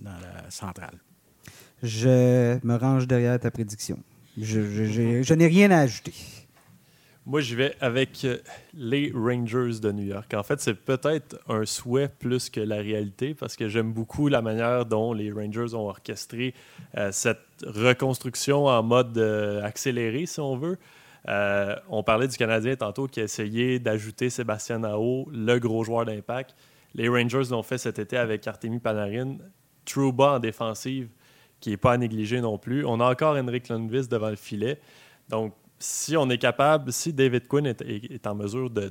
dans 0.00 0.10
la 0.10 0.50
centrale. 0.50 0.98
Je 1.82 2.58
me 2.64 2.76
range 2.76 3.06
derrière 3.06 3.38
ta 3.38 3.50
prédiction. 3.50 3.98
Je, 4.38 5.34
n'ai 5.34 5.46
rien 5.46 5.70
à 5.70 5.80
ajouter. 5.80 6.12
Moi, 7.26 7.42
j'y 7.42 7.54
vais 7.54 7.74
avec 7.80 8.24
euh, 8.24 8.38
les 8.74 9.12
Rangers 9.14 9.78
de 9.80 9.92
New 9.92 10.04
York. 10.04 10.32
En 10.34 10.42
fait, 10.42 10.60
c'est 10.60 10.74
peut-être 10.74 11.38
un 11.48 11.66
souhait 11.66 12.08
plus 12.08 12.48
que 12.48 12.60
la 12.60 12.76
réalité 12.76 13.34
parce 13.34 13.56
que 13.56 13.68
j'aime 13.68 13.92
beaucoup 13.92 14.28
la 14.28 14.40
manière 14.40 14.86
dont 14.86 15.12
les 15.12 15.30
Rangers 15.30 15.74
ont 15.74 15.88
orchestré 15.88 16.54
euh, 16.96 17.12
cette 17.12 17.38
reconstruction 17.64 18.66
en 18.66 18.82
mode 18.82 19.18
euh, 19.18 19.62
accéléré, 19.62 20.26
si 20.26 20.40
on 20.40 20.56
veut. 20.56 20.78
on 21.88 22.02
parlait 22.02 22.26
du 22.26 22.36
Canadien 22.36 22.74
tantôt 22.76 23.06
qui 23.06 23.20
a 23.20 23.24
essayé 23.24 23.78
d'ajouter 23.78 24.30
Sébastien 24.30 24.78
Nao, 24.78 25.28
le 25.30 25.58
gros 25.58 25.84
joueur 25.84 26.06
d'impact. 26.06 26.54
Les 26.94 27.08
Rangers 27.08 27.50
l'ont 27.50 27.62
fait 27.62 27.78
cet 27.78 27.98
été 27.98 28.16
avec 28.16 28.46
Artemi 28.46 28.78
Panarin. 28.78 29.36
Trouba 29.84 30.32
en 30.32 30.38
défensive, 30.38 31.08
qui 31.60 31.70
n'est 31.70 31.76
pas 31.76 31.92
à 31.92 31.96
négliger 31.96 32.40
non 32.40 32.58
plus. 32.58 32.84
On 32.84 33.00
a 33.00 33.10
encore 33.10 33.36
Henrik 33.36 33.68
Lundqvist 33.68 34.10
devant 34.10 34.30
le 34.30 34.36
filet. 34.36 34.80
Donc, 35.28 35.54
si 35.78 36.16
on 36.16 36.28
est 36.28 36.38
capable, 36.38 36.92
si 36.92 37.12
David 37.12 37.48
Quinn 37.48 37.66
est, 37.66 38.26
en 38.26 38.34
mesure 38.34 38.70
de, 38.70 38.90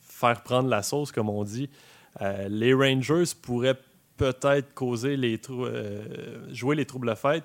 faire 0.00 0.42
prendre 0.42 0.68
la 0.68 0.82
sauce, 0.82 1.12
comme 1.12 1.28
on 1.28 1.44
dit, 1.44 1.68
euh, 2.22 2.48
les 2.48 2.72
Rangers 2.72 3.24
pourraient 3.40 3.78
peut-être 4.16 4.74
causer 4.74 5.16
les 5.16 5.40
euh, 5.50 6.52
jouer 6.52 6.76
les 6.76 6.86
troubles 6.86 7.14
fêtes. 7.14 7.44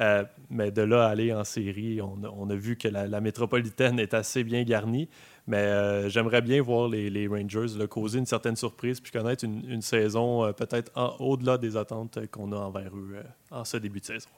Euh, 0.00 0.24
mais 0.50 0.72
de 0.72 0.82
là 0.82 1.06
à 1.06 1.10
aller 1.10 1.32
en 1.32 1.44
série, 1.44 2.00
on, 2.00 2.50
a 2.50 2.54
vu 2.56 2.76
que 2.76 2.88
la, 2.88 3.20
métropolitaine 3.20 4.00
est 4.00 4.14
assez 4.14 4.42
bien 4.42 4.64
garnie. 4.64 5.08
Mais 5.46 6.08
j'aimerais 6.08 6.40
bien 6.40 6.62
voir 6.62 6.88
les, 6.88 7.26
Rangers 7.26 7.76
le 7.78 7.86
causer 7.86 8.18
une 8.18 8.26
certaine 8.26 8.56
surprise 8.56 8.98
puis 9.00 9.12
connaître 9.12 9.44
une, 9.44 9.82
saison 9.82 10.50
peut-être 10.54 10.90
au-delà 11.20 11.58
des 11.58 11.76
attentes 11.76 12.18
qu'on 12.30 12.50
a 12.52 12.56
envers 12.56 12.96
eux 12.96 13.22
en 13.50 13.62
ce 13.64 13.76
début 13.76 14.00
de 14.00 14.06
saison 14.06 14.30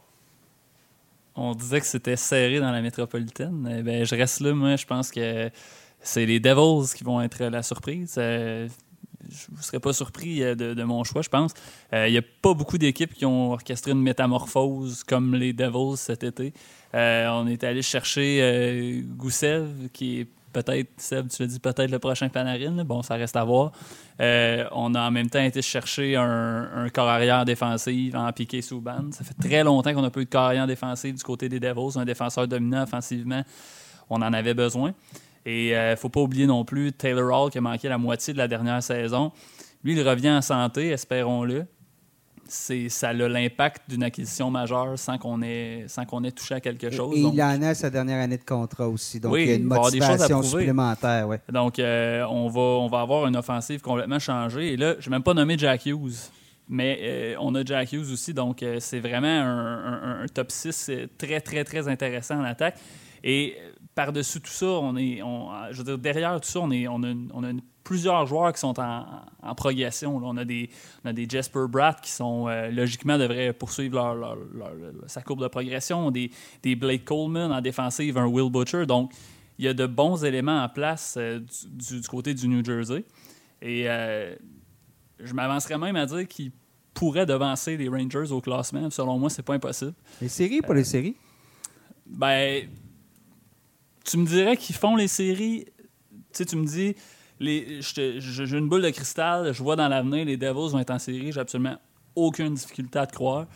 on 1.36 1.54
disait 1.54 1.80
que 1.80 1.86
c'était 1.86 2.16
serré 2.16 2.60
dans 2.60 2.70
la 2.72 2.80
métropolitaine. 2.80 3.76
Eh 3.78 3.82
ben, 3.82 4.04
je 4.04 4.14
reste 4.14 4.40
là, 4.40 4.54
moi, 4.54 4.76
je 4.76 4.86
pense 4.86 5.10
que 5.10 5.50
c'est 6.00 6.26
les 6.26 6.40
Devils 6.40 6.94
qui 6.94 7.04
vont 7.04 7.20
être 7.20 7.44
la 7.44 7.62
surprise. 7.62 8.14
Euh, 8.18 8.68
je 9.28 9.56
ne 9.56 9.62
serais 9.62 9.80
pas 9.80 9.92
surpris 9.92 10.42
euh, 10.42 10.54
de, 10.54 10.82
mon 10.82 11.04
choix, 11.04 11.20
je 11.20 11.28
pense. 11.28 11.52
Euh, 11.92 12.08
il 12.08 12.12
n'y 12.12 12.18
a 12.18 12.22
pas 12.22 12.54
beaucoup 12.54 12.78
d'équipes 12.78 13.12
qui 13.12 13.26
ont 13.26 13.52
orchestré 13.52 13.90
une 13.90 14.00
métamorphose 14.00 15.04
comme 15.04 15.34
les 15.34 15.52
Devils 15.52 15.96
cet 15.96 16.24
été. 16.24 16.52
on 16.94 17.46
est 17.46 17.64
allé 17.64 17.82
chercher 17.82 19.04
Goussev, 19.16 19.88
qui 19.92 20.20
est 20.20 20.28
peut-être, 20.62 20.88
Seb, 20.96 21.28
tu 21.28 21.42
l'as 21.42 21.48
dit, 21.48 21.60
peut-être 21.60 21.90
le 21.90 21.98
prochain 21.98 22.28
Panarin. 22.28 22.84
Bon, 22.84 23.02
ça 23.02 23.14
reste 23.16 23.36
à 23.36 23.44
voir. 23.44 23.72
Euh, 24.20 24.64
on 24.72 24.94
a 24.94 25.02
en 25.02 25.10
même 25.10 25.28
temps 25.28 25.42
été 25.42 25.60
chercher 25.60 26.16
un, 26.16 26.88
corps 26.92 27.08
arrière 27.08 27.44
défensif 27.44 28.14
en 28.14 28.32
piqué 28.32 28.62
sous 28.62 28.80
bande. 28.80 29.12
Ça 29.12 29.24
fait 29.24 29.34
très 29.34 29.64
longtemps 29.64 29.92
qu'on 29.92 30.02
n'a 30.02 30.10
pas 30.10 30.20
eu 30.20 30.24
de 30.24 30.30
corps 30.30 30.44
arrière 30.44 30.66
défensif 30.66 31.14
du 31.14 31.22
côté 31.22 31.48
des 31.48 31.60
Devils. 31.60 31.98
Un 31.98 32.04
défenseur 32.04 32.48
dominant 32.48 32.84
offensivement, 32.84 33.42
on 34.08 34.16
en 34.16 34.32
avait 34.32 34.54
besoin. 34.54 34.94
Et 35.44 35.68
il 35.68 35.74
euh, 35.74 35.90
ne 35.90 35.96
faut 35.96 36.08
pas 36.08 36.20
oublier 36.20 36.46
non 36.46 36.64
plus 36.64 36.92
Taylor 36.92 37.44
Hall 37.44 37.50
qui 37.50 37.58
a 37.58 37.60
manqué 37.60 37.88
la 37.88 37.98
moitié 37.98 38.32
de 38.32 38.38
la 38.38 38.48
dernière 38.48 38.82
saison. 38.82 39.32
Lui, 39.84 39.92
il 39.92 40.08
revient 40.08 40.30
en 40.30 40.42
santé, 40.42 40.88
espérons-le 40.88 41.66
ça 42.48 43.08
a 43.08 43.12
l'impact 43.12 43.82
d'une 43.88 44.02
acquisition 44.02 44.50
majeure 44.50 44.98
sans 44.98 45.18
qu'on 45.18 45.42
ait, 45.42 45.84
sans 45.88 46.04
qu'on 46.04 46.24
ait 46.24 46.32
touché 46.32 46.54
à 46.54 46.60
quelque 46.60 46.90
chose. 46.90 47.16
Et, 47.16 47.20
il 47.20 47.42
en 47.42 47.62
a 47.62 47.74
sa 47.74 47.90
dernière 47.90 48.22
année 48.22 48.38
de 48.38 48.44
contrat 48.44 48.88
aussi. 48.88 49.20
Donc, 49.20 49.34
il 49.36 49.46
y 49.46 49.52
a 49.52 49.54
une 49.54 49.64
motivation 49.64 50.42
supplémentaire. 50.42 51.28
Donc, 51.52 51.78
euh, 51.78 52.24
on, 52.28 52.48
va, 52.48 52.60
on 52.60 52.88
va 52.88 53.00
avoir 53.00 53.26
une 53.26 53.36
offensive 53.36 53.80
complètement 53.80 54.18
changée. 54.18 54.72
Et 54.72 54.76
là, 54.76 54.96
je 54.98 55.08
n'ai 55.08 55.16
même 55.16 55.22
pas 55.22 55.34
nommé 55.34 55.56
Jack 55.58 55.86
Hughes. 55.86 56.30
Mais 56.68 56.98
euh, 57.00 57.36
on 57.38 57.54
a 57.54 57.64
Jack 57.64 57.92
Hughes 57.92 58.10
aussi, 58.12 58.34
donc 58.34 58.60
euh, 58.64 58.78
c'est 58.80 58.98
vraiment 58.98 59.28
un, 59.28 60.26
top 60.34 60.50
6 60.50 60.90
très, 61.16 61.40
très, 61.40 61.62
très 61.62 61.86
intéressant 61.86 62.40
en 62.40 62.44
attaque. 62.44 62.76
Et 63.22 63.56
par-dessus 63.94 64.40
tout 64.40 64.50
ça, 64.50 64.66
on 64.66 64.96
est, 64.96 65.22
je 65.70 65.78
veux 65.78 65.84
dire, 65.84 65.98
derrière 65.98 66.40
tout 66.40 66.48
ça, 66.48 66.58
on, 66.58 66.72
est, 66.72 66.88
on, 66.88 67.02
a, 67.04 67.14
on 67.32 67.44
a 67.44 67.52
plusieurs 67.86 68.26
joueurs 68.26 68.52
qui 68.52 68.58
sont 68.58 68.74
en, 68.80 69.54
progression. 69.54 70.16
On, 70.16 70.36
a 70.36 70.44
des, 70.44 70.68
on 71.04 71.08
a 71.08 71.12
des 71.12 71.26
Jasper 71.28 71.66
Bratt 71.68 72.00
qui 72.00 72.10
sont 72.10 72.48
euh, 72.48 72.68
logiquement 72.68 73.16
devraient 73.16 73.52
poursuivre 73.52 74.12
leur, 74.12 74.36
sa 75.06 75.22
courbe 75.22 75.40
de 75.40 75.46
progression. 75.46 76.10
Des, 76.10 76.32
des 76.64 76.74
Blake 76.74 77.04
Coleman 77.04 77.52
en 77.52 77.60
défensive, 77.60 78.18
un 78.18 78.26
Will 78.26 78.50
Butcher. 78.50 78.86
Donc, 78.86 79.12
il 79.56 79.66
y 79.66 79.68
a 79.68 79.72
de 79.72 79.86
bons 79.86 80.24
éléments 80.24 80.64
en 80.64 80.68
place 80.68 81.14
euh, 81.16 81.38
du, 81.38 82.00
côté 82.08 82.34
du 82.34 82.48
New 82.48 82.64
Jersey. 82.64 83.04
Et 83.62 83.88
euh, 83.88 84.34
je 85.20 85.32
m'avancerais 85.32 85.78
même 85.78 85.94
à 85.94 86.06
dire 86.06 86.26
qu'ils 86.26 86.50
pourraient 86.92 87.24
devancer 87.24 87.76
les 87.76 87.88
Rangers 87.88 88.32
au 88.32 88.40
classement. 88.40 88.90
Selon 88.90 89.16
moi, 89.16 89.30
c'est 89.30 89.44
pas 89.44 89.54
impossible. 89.54 89.94
Les 90.20 90.28
séries, 90.28 90.60
pas 90.60 90.74
les 90.74 90.84
séries? 90.84 91.14
Ben, 92.04 92.68
tu 94.04 94.16
me 94.18 94.26
dirais 94.26 94.56
qu'ils 94.56 94.74
font 94.74 94.96
les 94.96 95.08
séries. 95.08 95.66
Tu 96.10 96.18
sais, 96.32 96.44
tu 96.44 96.56
me 96.56 96.66
dis, 96.66 96.96
j'ai 97.40 98.56
une 98.56 98.68
boule 98.68 98.82
de 98.82 98.90
cristal, 98.90 99.52
je 99.52 99.62
vois 99.62 99.76
dans 99.76 99.88
l'avenir, 99.88 100.24
les 100.24 100.36
Devils 100.36 100.72
vont 100.72 100.78
être 100.78 100.90
en 100.90 100.98
série, 100.98 101.32
j'ai 101.32 101.40
absolument 101.40 101.76
aucune 102.14 102.54
difficulté 102.54 102.98
à 102.98 103.06
te 103.06 103.12
croire. 103.14 103.46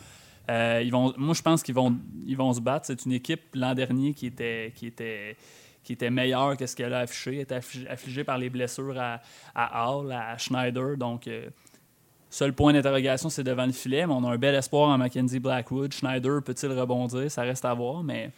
Euh, 0.49 0.83
moi, 1.17 1.33
je 1.33 1.41
pense 1.41 1.63
qu'ils 1.63 1.75
vont, 1.75 1.97
ils 2.25 2.35
vont 2.35 2.53
se 2.53 2.59
battre. 2.59 2.87
C'est 2.87 3.05
une 3.05 3.13
équipe 3.13 3.41
l'an 3.53 3.73
dernier 3.73 4.13
qui 4.13 4.27
était, 4.27 4.73
qui 4.75 4.87
était, 4.87 5.37
qui 5.83 5.93
était 5.93 6.09
meilleure 6.09 6.57
que 6.57 6.65
ce 6.65 6.75
qu'elle 6.75 6.93
a 6.93 6.99
affiché. 6.99 7.39
Était 7.39 7.59
affligée 7.89 8.23
par 8.23 8.37
les 8.37 8.49
blessures 8.49 8.99
à, 8.99 9.21
à 9.55 9.89
Hall, 9.89 10.11
à 10.11 10.37
Schneider. 10.37 10.97
Donc, 10.97 11.27
euh, 11.27 11.49
seul 12.29 12.53
point 12.53 12.73
d'interrogation, 12.73 13.29
c'est 13.29 13.43
devant 13.43 13.65
le 13.65 13.71
filet. 13.71 14.05
Mais 14.05 14.13
on 14.13 14.23
a 14.25 14.31
un 14.33 14.37
bel 14.37 14.55
espoir 14.55 14.89
en 14.89 14.97
Mackenzie 14.97 15.39
Blackwood. 15.39 15.93
Schneider 15.93 16.41
peut-il 16.43 16.71
rebondir? 16.71 17.29
Ça 17.31 17.43
reste 17.43 17.65
à 17.65 17.73
voir, 17.73 18.03
mais 18.03 18.31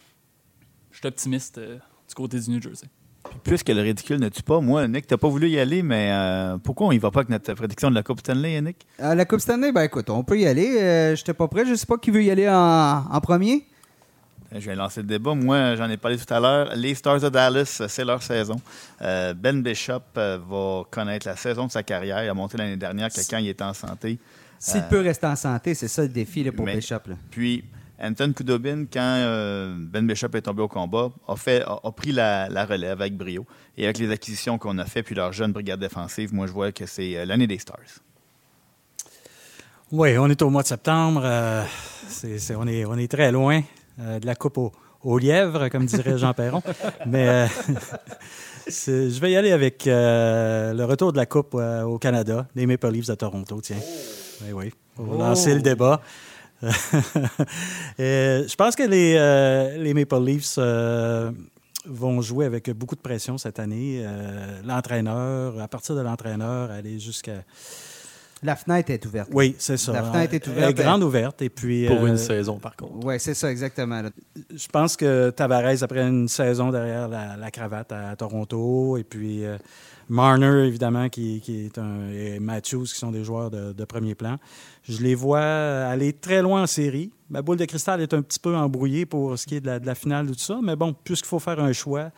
je 0.92 0.98
suis 0.98 1.06
optimiste 1.06 1.58
euh, 1.58 1.78
du 2.08 2.14
côté 2.14 2.38
du 2.38 2.50
New 2.50 2.62
Jersey. 2.62 2.88
Puisque 3.42 3.68
le 3.68 3.82
ridicule 3.82 4.20
ne 4.20 4.28
tue 4.28 4.42
pas, 4.42 4.60
moi, 4.60 4.88
Nick, 4.88 5.06
t'as 5.06 5.16
pas 5.16 5.28
voulu 5.28 5.48
y 5.48 5.58
aller, 5.58 5.82
mais 5.82 6.10
euh, 6.12 6.56
pourquoi 6.58 6.86
on 6.88 6.92
y 6.92 6.98
va 6.98 7.10
pas 7.10 7.20
avec 7.20 7.28
notre 7.28 7.52
prédiction 7.54 7.90
de 7.90 7.94
la 7.94 8.02
Coupe 8.02 8.20
Stanley, 8.20 8.60
Nick? 8.60 8.86
Euh, 9.00 9.14
la 9.14 9.24
Coupe 9.24 9.40
Stanley, 9.40 9.70
ben 9.72 9.82
écoute, 9.82 10.08
on 10.08 10.24
peut 10.24 10.38
y 10.38 10.46
aller. 10.46 10.78
Euh, 10.80 11.16
J'étais 11.16 11.34
pas 11.34 11.48
prêt. 11.48 11.66
Je 11.66 11.74
sais 11.74 11.86
pas 11.86 11.98
qui 11.98 12.10
veut 12.10 12.22
y 12.22 12.30
aller 12.30 12.48
en, 12.48 13.20
premier. 13.22 13.66
Je 14.52 14.60
vais 14.60 14.74
lancer 14.74 15.00
le 15.00 15.08
débat. 15.08 15.34
Moi, 15.34 15.74
j'en 15.76 15.90
ai 15.90 15.96
parlé 15.96 16.16
tout 16.16 16.32
à 16.32 16.40
l'heure. 16.40 16.74
Les 16.76 16.94
Stars 16.94 17.20
de 17.20 17.28
Dallas, 17.28 17.82
c'est 17.88 18.04
leur 18.04 18.22
saison. 18.22 18.56
ben 19.00 19.62
Bishop 19.62 20.02
va 20.14 20.82
connaître 20.90 21.26
la 21.26 21.36
saison 21.36 21.66
de 21.66 21.72
sa 21.72 21.82
carrière. 21.82 22.22
Il 22.24 22.28
a 22.28 22.34
monté 22.34 22.56
l'année 22.56 22.76
dernière 22.76 23.08
que 23.08 23.20
quand 23.28 23.38
il 23.38 23.48
était 23.48 23.64
en 23.64 23.74
santé. 23.74 24.18
S'il 24.58 24.82
peut 24.84 25.00
rester 25.00 25.26
en 25.26 25.36
santé, 25.36 25.74
c'est 25.74 25.88
ça 25.88 26.02
le 26.02 26.08
défi 26.08 26.50
pour 26.50 26.64
Bishop. 26.66 27.00
Puis, 27.30 27.64
Anton 28.00 28.32
Kudobin, 28.32 28.86
quand 28.92 29.00
euh, 29.00 29.74
Ben 29.78 30.06
Bishop 30.06 30.28
est 30.34 30.42
tombé 30.42 30.62
au 30.62 30.68
combat, 30.68 31.10
a, 31.28 31.36
fait, 31.36 31.62
a, 31.62 31.92
pris 31.92 32.12
la, 32.12 32.48
relève 32.64 33.00
avec 33.00 33.16
brio. 33.16 33.46
Et 33.76 33.84
avec 33.84 33.98
les 33.98 34.10
acquisitions 34.10 34.58
qu'on 34.58 34.78
a 34.78 34.84
faites, 34.84 35.06
puis 35.06 35.14
leur 35.14 35.32
jeune 35.32 35.52
brigade 35.52 35.80
défensive, 35.80 36.34
moi, 36.34 36.46
je 36.46 36.52
vois 36.52 36.72
que 36.72 36.86
c'est 36.86 37.16
euh, 37.16 37.24
l'année 37.24 37.46
des 37.46 37.58
Stars. 37.58 38.00
Oui, 39.92 40.18
on 40.18 40.28
est 40.28 40.42
au 40.42 40.50
mois 40.50 40.62
de 40.62 40.68
septembre. 40.68 41.22
Euh, 41.24 41.62
on, 42.56 42.66
est, 42.66 42.84
on 42.84 42.96
est 42.96 43.10
très 43.10 43.30
loin 43.30 43.62
de 43.98 44.26
la 44.26 44.34
coupe 44.34 44.58
au, 45.02 45.18
lièvre, 45.18 45.68
comme 45.68 45.86
dirait 45.86 46.18
Jean 46.18 46.34
Perron. 46.34 46.62
Mais 47.06 47.46
je 48.66 49.20
vais 49.20 49.32
y 49.32 49.36
aller 49.36 49.52
avec 49.52 49.84
le 49.86 50.84
retour 50.84 51.12
de 51.12 51.16
la 51.16 51.26
coupe 51.26 51.54
au 51.54 51.98
Canada, 51.98 52.48
les 52.56 52.66
Maple 52.66 52.90
Leafs 52.90 53.06
de 53.06 53.14
Toronto, 53.14 53.60
tiens. 53.60 53.76
Oui, 54.42 54.52
oui. 54.52 54.72
On 54.98 55.04
va 55.04 55.28
lancer 55.28 55.54
le 55.54 55.60
débat. 55.60 56.00
Je 57.98 58.54
pense 58.56 58.76
que 58.76 58.82
les, 58.82 59.14
euh, 59.16 59.76
les 59.78 59.94
Maple 59.94 60.22
Leafs 60.24 60.54
euh, 60.58 61.30
vont 61.86 62.20
jouer 62.22 62.46
avec 62.46 62.70
beaucoup 62.70 62.94
de 62.96 63.00
pression 63.00 63.38
cette 63.38 63.58
année. 63.58 64.02
Euh, 64.04 64.60
l'entraîneur, 64.64 65.60
à 65.60 65.68
partir 65.68 65.94
de 65.94 66.00
l'entraîneur, 66.00 66.70
aller 66.70 66.98
jusqu'à. 66.98 67.42
La 68.42 68.56
fenêtre 68.56 68.90
est 68.90 69.06
ouverte. 69.06 69.30
Oui, 69.32 69.56
c'est 69.58 69.78
ça. 69.78 69.92
La 69.92 70.02
fenêtre 70.02 70.34
est 70.34 70.46
Elle 70.46 70.52
ouverte. 70.52 70.74
grande 70.74 71.02
ouverte. 71.02 71.40
Et 71.40 71.48
puis, 71.48 71.86
Pour 71.86 72.02
euh, 72.04 72.08
une 72.08 72.18
saison, 72.18 72.58
par 72.58 72.76
contre. 72.76 73.04
Oui, 73.06 73.14
c'est 73.18 73.32
ça, 73.32 73.50
exactement. 73.50 74.02
je 74.54 74.66
pense 74.68 74.96
que 74.96 75.30
Tavares, 75.30 75.82
après 75.82 76.06
une 76.06 76.28
saison 76.28 76.70
derrière 76.70 77.08
la, 77.08 77.36
la 77.38 77.50
cravate 77.50 77.90
à 77.92 78.14
Toronto, 78.16 78.98
et 78.98 79.04
puis 79.04 79.46
euh, 79.46 79.56
Marner, 80.08 80.66
évidemment, 80.66 81.08
qui, 81.08 81.40
qui 81.40 81.66
est 81.66 81.78
un. 81.78 82.08
et 82.10 82.38
Matthews, 82.40 82.84
qui 82.84 82.96
sont 82.96 83.10
des 83.10 83.24
joueurs 83.24 83.50
de, 83.50 83.72
de 83.72 83.84
premier 83.84 84.14
plan. 84.14 84.36
Je 84.82 85.02
les 85.02 85.14
vois 85.14 85.40
aller 85.40 86.12
très 86.12 86.42
loin 86.42 86.62
en 86.62 86.66
série. 86.66 87.10
Ma 87.30 87.42
boule 87.42 87.56
de 87.56 87.64
cristal 87.64 88.00
est 88.00 88.12
un 88.14 88.22
petit 88.22 88.38
peu 88.38 88.54
embrouillée 88.54 89.06
pour 89.06 89.38
ce 89.38 89.46
qui 89.46 89.56
est 89.56 89.60
de 89.60 89.66
la, 89.66 89.78
de 89.80 89.86
la 89.86 89.94
finale, 89.94 90.26
tout 90.26 90.34
ça. 90.38 90.58
Mais 90.62 90.76
bon, 90.76 90.94
puisqu'il 91.04 91.28
faut 91.28 91.38
faire 91.38 91.58
un 91.60 91.72
choix, 91.72 92.10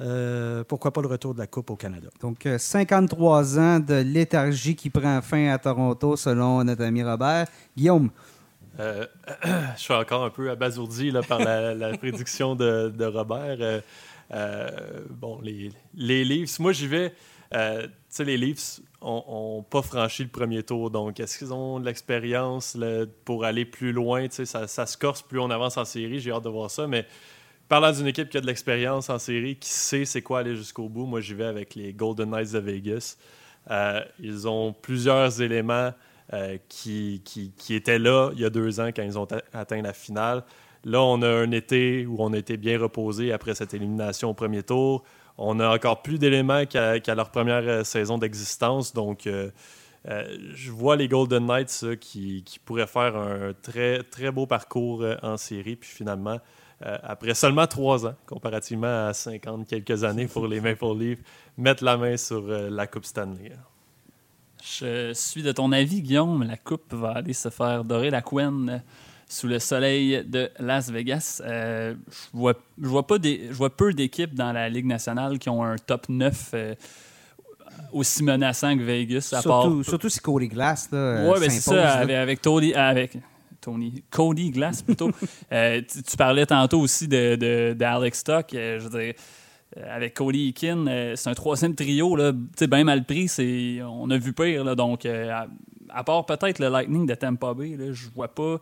euh, 0.00 0.64
pourquoi 0.64 0.92
pas 0.92 1.02
le 1.02 1.08
retour 1.08 1.34
de 1.34 1.38
la 1.40 1.46
Coupe 1.46 1.70
au 1.70 1.76
Canada? 1.76 2.08
Donc, 2.20 2.46
euh, 2.46 2.58
53 2.58 3.58
ans 3.58 3.80
de 3.80 3.94
léthargie 3.94 4.74
qui 4.76 4.90
prend 4.90 5.20
fin 5.22 5.48
à 5.52 5.58
Toronto, 5.58 6.16
selon 6.16 6.62
notre 6.64 6.82
ami 6.84 7.02
Robert. 7.02 7.46
Guillaume, 7.76 8.10
Euh, 8.80 9.06
je 9.76 9.80
suis 9.80 9.94
encore 9.94 10.24
un 10.24 10.30
peu 10.30 10.50
abasourdi 10.50 11.12
là, 11.12 11.22
par 11.22 11.38
la, 11.38 11.74
la 11.74 11.96
prédiction 11.96 12.56
de, 12.56 12.88
de 12.96 13.04
Robert. 13.04 13.58
Euh, 13.60 13.80
euh, 13.80 13.80
bon, 14.30 15.40
les, 15.42 15.70
les 15.94 16.24
Leafs, 16.24 16.58
moi 16.58 16.72
j'y 16.72 16.88
vais. 16.88 17.12
euh, 17.54 17.86
les 18.20 18.36
Leafs 18.36 18.80
ont 19.00 19.64
pas 19.68 19.82
franchi 19.82 20.22
le 20.22 20.30
premier 20.30 20.62
tour, 20.62 20.90
donc 20.90 21.20
est-ce 21.20 21.38
qu'ils 21.38 21.52
ont 21.52 21.78
de 21.78 21.84
l'expérience 21.84 22.76
pour 23.24 23.44
aller 23.44 23.64
plus 23.64 23.92
loin? 23.92 24.26
Tu 24.28 24.46
ça, 24.46 24.66
ça 24.66 24.86
se 24.86 24.96
corse 24.96 25.22
plus 25.22 25.38
on 25.38 25.50
avance 25.50 25.76
en 25.76 25.84
série, 25.84 26.20
j'ai 26.20 26.30
hâte 26.30 26.44
de 26.44 26.48
voir 26.48 26.70
ça, 26.70 26.86
mais 26.86 27.06
parlant 27.68 27.92
d'une 27.92 28.06
équipe 28.06 28.28
qui 28.28 28.38
a 28.38 28.40
de 28.40 28.46
l'expérience 28.46 29.10
en 29.10 29.18
série, 29.18 29.56
qui 29.56 29.68
sait 29.68 30.04
c'est 30.04 30.22
quoi 30.22 30.40
aller 30.40 30.56
jusqu'au 30.56 30.88
bout, 30.88 31.06
moi 31.06 31.20
j'y 31.20 31.34
vais 31.34 31.44
avec 31.44 31.74
les 31.74 31.92
Golden 31.92 32.30
Knights 32.30 32.52
de 32.52 32.58
Vegas. 32.58 33.16
Euh, 33.70 34.00
ils 34.20 34.46
ont 34.46 34.72
plusieurs 34.72 35.40
éléments 35.40 35.92
euh, 36.32 36.58
qui, 36.68 37.22
qui, 37.24 37.74
étaient 37.74 37.98
là 37.98 38.30
il 38.34 38.40
y 38.40 38.44
a 38.44 38.50
deux 38.50 38.80
ans 38.80 38.88
quand 38.88 39.02
ils 39.02 39.18
ont 39.18 39.28
atteint 39.52 39.82
la 39.82 39.92
finale. 39.92 40.44
Là, 40.84 41.02
on 41.02 41.22
a 41.22 41.28
un 41.28 41.50
été 41.50 42.06
où 42.06 42.16
on 42.18 42.32
a 42.32 42.38
été 42.38 42.56
bien 42.56 42.78
reposé 42.78 43.32
après 43.32 43.54
cette 43.54 43.72
élimination 43.72 44.30
au 44.30 44.34
premier 44.34 44.62
tour. 44.62 45.02
On 45.38 45.58
a 45.58 45.74
encore 45.74 46.02
plus 46.02 46.18
d'éléments 46.18 46.66
qu'à 46.66 47.14
leur 47.14 47.30
première 47.30 47.66
euh, 47.66 47.84
saison 47.84 48.18
d'existence. 48.18 48.92
Donc, 48.92 49.26
euh, 49.26 49.50
euh, 50.08 50.36
je 50.54 50.70
vois 50.70 50.96
les 50.96 51.08
Golden 51.08 51.46
Knights 51.46 51.98
qui, 51.98 52.44
pourraient 52.64 52.86
faire 52.86 53.16
un 53.16 53.52
très, 53.62 54.30
beau 54.30 54.46
parcours 54.46 55.04
en 55.22 55.38
série. 55.38 55.76
Puis 55.76 55.90
finalement, 55.90 56.38
après 56.80 57.32
seulement 57.32 57.66
trois 57.66 58.06
ans, 58.06 58.14
comparativement 58.26 59.06
à 59.06 59.14
50 59.14 59.66
quelques 59.66 60.04
années 60.04 60.26
pour 60.26 60.46
les 60.46 60.60
Maple 60.60 60.94
Leafs, 60.98 61.20
mettre 61.56 61.82
la 61.82 61.96
main 61.96 62.18
sur 62.18 62.42
la 62.42 62.86
Coupe 62.86 63.06
Stanley. 63.06 63.52
Je 64.62 65.14
suis 65.14 65.42
de 65.42 65.52
ton 65.52 65.72
avis, 65.72 66.02
Guillaume. 66.02 66.42
La 66.42 66.58
coupe 66.58 66.92
va 66.92 67.12
aller 67.12 67.32
se 67.32 67.48
faire 67.48 67.84
dorer 67.84 68.10
la 68.10 68.20
couenne 68.20 68.82
sous 69.28 69.48
le 69.48 69.58
soleil 69.58 70.22
de 70.24 70.50
Las 70.58 70.90
Vegas. 70.90 71.42
Euh, 71.44 71.94
je 72.10 72.36
vois, 72.36 72.54
je 72.80 72.88
vois 72.88 73.06
pas 73.06 73.18
des, 73.18 73.48
je 73.48 73.54
vois 73.54 73.74
peu 73.74 73.92
d'équipes 73.92 74.34
dans 74.34 74.52
la 74.52 74.68
Ligue 74.68 74.86
nationale 74.86 75.38
qui 75.38 75.48
ont 75.48 75.62
un 75.64 75.76
top 75.76 76.08
9 76.08 76.50
euh, 76.54 76.74
aussi 77.92 78.22
menaçant 78.22 78.76
que 78.76 78.82
Vegas, 78.82 79.30
à 79.32 79.40
surtout, 79.40 79.48
part. 79.48 79.84
surtout 79.84 80.08
si 80.08 80.20
Cody 80.20 80.48
Glass 80.48 80.88
euh, 80.92 81.38
ben 81.40 81.50
c'est 81.50 81.60
ça, 81.60 81.92
avec, 81.94 82.16
avec 82.16 82.42
Tony, 82.42 82.74
avec 82.74 83.18
Tony, 83.60 84.02
Cody 84.10 84.50
Glass 84.50 84.82
plutôt. 84.82 85.10
Euh, 85.52 85.80
tu, 85.88 86.02
tu 86.02 86.16
parlais 86.16 86.46
tantôt 86.46 86.80
aussi 86.80 87.06
de, 87.06 87.36
de, 87.36 87.74
d'Alex 87.74 88.18
Stock. 88.18 88.46
je 88.52 88.88
veux 88.88 88.98
dire, 89.00 89.14
avec 89.88 90.14
Cody 90.14 90.48
Eakin, 90.48 91.12
c'est 91.14 91.30
un 91.30 91.34
troisième 91.34 91.74
trio, 91.74 92.16
là, 92.16 92.32
bien 92.32 92.84
mal 92.84 93.04
pris. 93.04 93.30
On 93.82 94.10
a 94.10 94.18
vu 94.18 94.32
pire, 94.32 94.64
là, 94.64 94.74
donc 94.74 95.06
à, 95.06 95.46
à 95.90 96.04
part 96.04 96.26
peut-être 96.26 96.58
le 96.58 96.68
Lightning 96.68 97.06
de 97.06 97.14
Tampa 97.14 97.54
Bay, 97.54 97.76
là, 97.76 97.92
je 97.92 98.08
vois 98.14 98.34
pas 98.34 98.58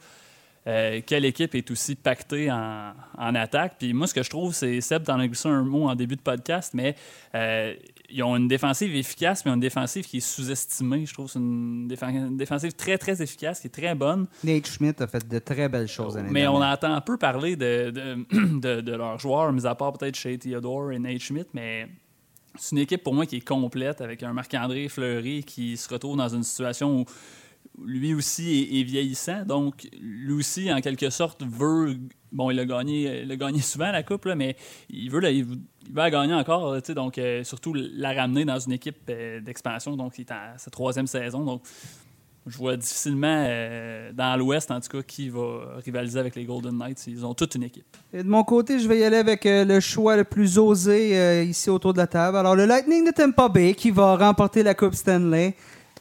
euh, 0.66 1.00
quelle 1.04 1.24
équipe 1.24 1.54
est 1.54 1.70
aussi 1.70 1.94
pactée 1.96 2.50
en, 2.50 2.92
en 3.18 3.34
attaque? 3.34 3.74
Puis 3.78 3.92
moi, 3.92 4.06
ce 4.06 4.14
que 4.14 4.22
je 4.22 4.30
trouve, 4.30 4.54
c'est, 4.54 4.80
Seb, 4.80 5.02
t'en 5.04 5.18
as 5.18 5.26
glissé 5.26 5.48
un 5.48 5.62
mot 5.62 5.88
en 5.88 5.94
début 5.94 6.16
de 6.16 6.20
podcast, 6.20 6.72
mais 6.74 6.94
euh, 7.34 7.74
ils 8.08 8.22
ont 8.22 8.36
une 8.36 8.46
défensive 8.46 8.94
efficace, 8.94 9.44
mais 9.44 9.50
une 9.52 9.60
défensive 9.60 10.06
qui 10.06 10.18
est 10.18 10.20
sous-estimée. 10.20 11.04
Je 11.06 11.14
trouve 11.14 11.26
que 11.26 11.32
c'est 11.32 11.38
une, 11.38 11.88
défen- 11.88 12.28
une 12.28 12.36
défensive 12.36 12.72
très, 12.74 12.96
très 12.98 13.20
efficace, 13.22 13.60
qui 13.60 13.66
est 13.66 13.70
très 13.70 13.94
bonne. 13.94 14.26
Nate 14.44 14.66
Schmidt 14.66 15.02
a 15.02 15.06
fait 15.06 15.26
de 15.26 15.38
très 15.38 15.68
belles 15.68 15.88
choses 15.88 16.16
Mais 16.30 16.46
on 16.46 16.62
entend 16.62 17.00
peu 17.00 17.16
parler 17.16 17.56
de, 17.56 17.90
de, 17.90 18.26
de- 18.60 18.80
de 18.82 18.92
leurs 18.94 19.18
joueurs, 19.18 19.52
mis 19.52 19.66
à 19.66 19.74
part 19.74 19.92
peut-être 19.94 20.16
chez 20.16 20.38
Theodore 20.38 20.92
et 20.92 20.98
Nate 20.98 21.18
Schmidt, 21.20 21.48
mais 21.54 21.88
c'est 22.56 22.76
une 22.76 22.82
équipe 22.82 23.02
pour 23.02 23.14
moi 23.14 23.24
qui 23.24 23.36
est 23.36 23.40
complète 23.48 24.02
avec 24.02 24.22
un 24.22 24.34
Marc-André 24.34 24.88
Fleury 24.90 25.42
qui 25.42 25.76
se 25.78 25.88
retrouve 25.88 26.18
dans 26.18 26.28
une 26.28 26.42
situation 26.42 27.00
où 27.00 27.04
lui 27.80 28.14
aussi 28.14 28.68
est, 28.72 28.82
vieillissant. 28.82 29.44
Donc, 29.44 29.88
lui 30.00 30.32
aussi, 30.32 30.72
en 30.72 30.80
quelque 30.80 31.10
sorte, 31.10 31.42
veut. 31.42 31.96
Bon, 32.30 32.50
il 32.50 32.58
a 32.58 32.64
gagné, 32.64 33.22
il 33.22 33.30
a 33.30 33.36
gagné 33.36 33.60
souvent 33.60 33.90
la 33.90 34.02
Coupe, 34.02 34.26
mais 34.26 34.56
il 34.88 35.10
veut, 35.10 35.20
la, 35.20 35.30
il 35.30 35.44
veut 35.44 36.10
gagner 36.10 36.34
encore. 36.34 36.80
donc, 36.94 37.18
euh, 37.18 37.44
surtout 37.44 37.74
la 37.74 38.12
ramener 38.12 38.44
dans 38.44 38.58
une 38.58 38.72
équipe 38.72 38.98
euh, 39.08 39.40
d'expansion. 39.40 39.96
Donc, 39.96 40.18
il 40.18 40.22
est 40.22 40.30
à 40.30 40.54
sa 40.56 40.70
troisième 40.70 41.06
saison. 41.06 41.44
Donc, 41.44 41.62
je 42.46 42.56
vois 42.56 42.76
difficilement, 42.76 43.44
euh, 43.46 44.12
dans 44.12 44.36
l'Ouest 44.36 44.70
en 44.72 44.80
tout 44.80 44.88
cas, 44.88 45.02
qui 45.02 45.28
va 45.28 45.76
rivaliser 45.84 46.18
avec 46.18 46.34
les 46.34 46.44
Golden 46.44 46.76
Knights. 46.76 47.06
Ils 47.06 47.24
ont 47.24 47.34
toute 47.34 47.54
une 47.54 47.62
équipe. 47.62 47.86
De 48.12 48.22
mon 48.24 48.42
côté, 48.42 48.80
je 48.80 48.88
vais 48.88 48.98
y 48.98 49.04
aller 49.04 49.18
avec 49.18 49.42
le 49.44 49.78
choix 49.78 50.16
le 50.16 50.24
plus 50.24 50.58
osé 50.58 51.44
ici 51.44 51.70
autour 51.70 51.92
de 51.92 51.98
la 51.98 52.08
table. 52.08 52.36
Alors, 52.36 52.56
le 52.56 52.66
Lightning 52.66 53.06
de 53.06 53.12
Tampa 53.12 53.48
Bay 53.48 53.74
qui 53.74 53.92
va 53.92 54.16
remporter 54.16 54.64
la 54.64 54.74
Coupe 54.74 54.94
Stanley. 54.94 55.54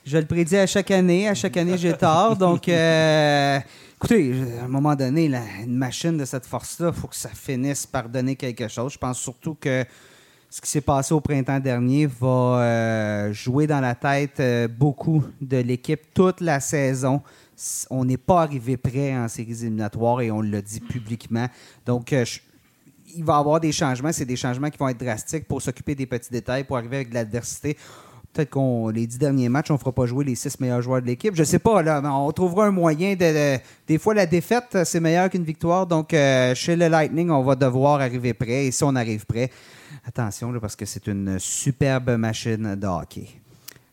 Je 0.03 0.18
le 0.18 0.26
prédis 0.26 0.57
à 0.57 0.65
chaque 0.65 0.90
année. 0.90 1.28
À 1.28 1.36
chaque 1.36 1.57
année, 1.57 1.78
j'ai 1.78 1.94
tort. 1.94 2.36
Donc, 2.36 2.68
euh, 2.68 3.60
écoutez, 3.95 4.34
à 4.60 4.65
un 4.65 4.68
moment 4.68 4.95
donné, 4.95 5.26
une 5.64 5.76
machine 5.76 6.18
de 6.18 6.26
cette 6.26 6.45
force-là, 6.45 6.91
il 6.94 6.99
faut 6.99 7.07
que 7.07 7.15
ça 7.15 7.30
finisse 7.30 7.86
par 7.86 8.10
donner 8.10 8.36
quelque 8.36 8.68
chose. 8.68 8.94
Je 8.94 8.98
pense 8.98 9.19
surtout 9.19 9.56
que 9.60 9.86
ce 10.49 10.60
qui 10.60 10.69
s'est 10.69 10.82
passé 10.82 11.14
au 11.14 11.22
printemps 11.22 11.60
dernier 11.60 12.07
va 12.07 12.28
euh, 12.28 13.34
jouer 13.34 13.68
dans 13.68 13.80
la 13.80 13.94
tête 13.94 14.40
euh, 14.40 14.68
beaucoup 14.68 15.23
de 15.40 15.57
l'équipe 15.57 16.02
toute 16.15 16.41
la 16.41 16.60
saison. 16.60 17.22
On 17.91 18.03
n'est 18.03 18.18
pas 18.18 18.41
arrivé 18.41 18.78
prêt 18.78 19.15
en 19.15 19.28
séries 19.28 19.61
éliminatoires 19.61 20.22
et 20.22 20.32
on 20.32 20.41
l'a 20.41 20.64
dit 20.64 20.80
publiquement. 20.80 21.48
Donc, 21.86 22.11
il 22.11 23.23
va 23.23 23.36
y 23.36 23.40
avoir 23.40 23.60
des 23.60 23.72
changements. 23.72 24.11
C'est 24.11 24.26
des 24.26 24.36
changements 24.36 24.72
qui 24.72 24.80
vont 24.80 24.90
être 24.90 24.98
drastiques 24.98 25.48
pour 25.48 25.61
s'occuper 25.61 25.94
des 25.94 26.07
petits 26.07 26.32
détails, 26.32 26.64
pour 26.64 26.78
arriver 26.78 26.95
avec 26.95 27.10
de 27.10 27.14
l'adversité. 27.14 27.78
Peut-être 28.34 28.49
qu'on 28.52 28.88
les 28.90 29.06
dix 29.08 29.18
derniers 29.18 29.49
matchs, 29.49 29.72
on 29.72 29.74
ne 29.74 29.80
fera 29.80 29.91
pas 29.91 30.06
jouer 30.06 30.24
les 30.24 30.36
six 30.36 30.58
meilleurs 30.62 30.82
joueurs 30.82 31.02
de 31.02 31.08
l'équipe. 31.08 31.36
Je 31.36 31.44
sais 31.44 31.60
pas, 31.60 31.82
là, 31.84 31.99
mais 32.02 32.08
on 32.08 32.32
trouvera 32.32 32.68
un 32.68 32.72
moyen 32.72 33.14
de. 33.14 33.18
de- 33.58 33.60
des 33.88 33.98
fois, 33.98 34.14
la 34.14 34.26
défaite, 34.26 34.78
c'est 34.86 35.02
meilleur 35.02 35.30
qu'une 35.30 35.44
victoire. 35.44 35.86
Donc, 35.86 36.14
euh, 36.14 36.56
chez 36.56 36.78
le 36.78 36.88
Lightning, 36.88 37.30
on 37.30 37.44
va 37.44 37.56
devoir 37.56 37.99
arriver 37.99 38.34
prêt. 38.34 38.68
Et 38.68 38.72
si 38.72 38.84
on 38.86 38.95
arrive 38.95 39.26
prêt, 39.26 39.49
attention, 40.06 40.52
là, 40.53 40.62
parce 40.62 40.78
que 40.78 40.86
c'est 40.86 41.08
une 41.08 41.38
superbe 41.40 42.12
machine 42.18 42.76
de 42.76 42.88
hockey. 42.88 43.28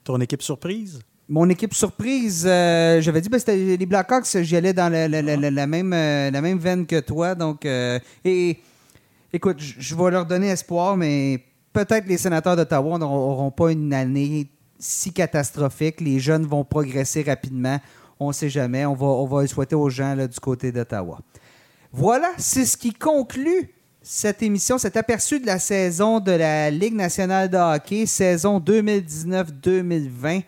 Ton 0.04 0.20
équipe 0.20 0.42
surprise? 0.42 1.00
Mon 1.28 1.48
équipe 1.50 1.74
surprise, 1.74 2.46
euh, 2.48 3.00
j'avais 3.00 3.20
dit, 3.20 3.28
ben, 3.28 3.38
c'était 3.40 3.56
les 3.76 3.86
Blackhawks, 3.86 4.38
j'y 4.42 4.56
allais 4.56 4.72
dans 4.72 4.88
la, 4.90 5.08
la- 5.08 5.20
la- 5.20 5.36
la- 5.36 5.50
la 5.50 5.66
même, 5.66 5.92
euh, 5.92 6.30
la 6.30 6.40
même 6.40 6.58
veine 6.58 6.86
que 6.86 7.00
toi. 7.00 7.34
Donc, 7.34 7.66
et 7.66 8.58
écoute, 9.32 9.56
je 9.58 9.74
je 9.78 9.94
vais 9.96 10.10
leur 10.12 10.24
donner 10.24 10.48
espoir, 10.48 10.96
mais 10.96 11.40
peut-être 11.84 12.06
les 12.08 12.18
sénateurs 12.18 12.56
d'Ottawa 12.56 12.98
n'auront 12.98 13.52
pas 13.52 13.70
une 13.70 13.94
année 13.94 14.48
si 14.80 15.12
catastrophique. 15.12 16.00
Les 16.00 16.18
jeunes 16.18 16.44
vont 16.44 16.64
progresser 16.64 17.22
rapidement. 17.22 17.78
On 18.18 18.28
ne 18.28 18.32
sait 18.32 18.48
jamais. 18.48 18.84
On 18.84 18.94
va, 18.94 19.06
on 19.06 19.26
va 19.26 19.42
le 19.42 19.46
souhaiter 19.46 19.76
aux 19.76 19.88
gens 19.88 20.16
là, 20.16 20.26
du 20.26 20.40
côté 20.40 20.72
d'Ottawa. 20.72 21.20
Voilà, 21.92 22.32
c'est 22.36 22.64
ce 22.64 22.76
qui 22.76 22.92
conclut 22.92 23.70
cette 24.02 24.42
émission, 24.42 24.76
cet 24.76 24.96
aperçu 24.96 25.38
de 25.38 25.46
la 25.46 25.60
saison 25.60 26.18
de 26.18 26.32
la 26.32 26.70
Ligue 26.70 26.94
nationale 26.94 27.48
de 27.48 27.56
hockey, 27.56 28.06
saison 28.06 28.58
2019-2020. 28.58 30.42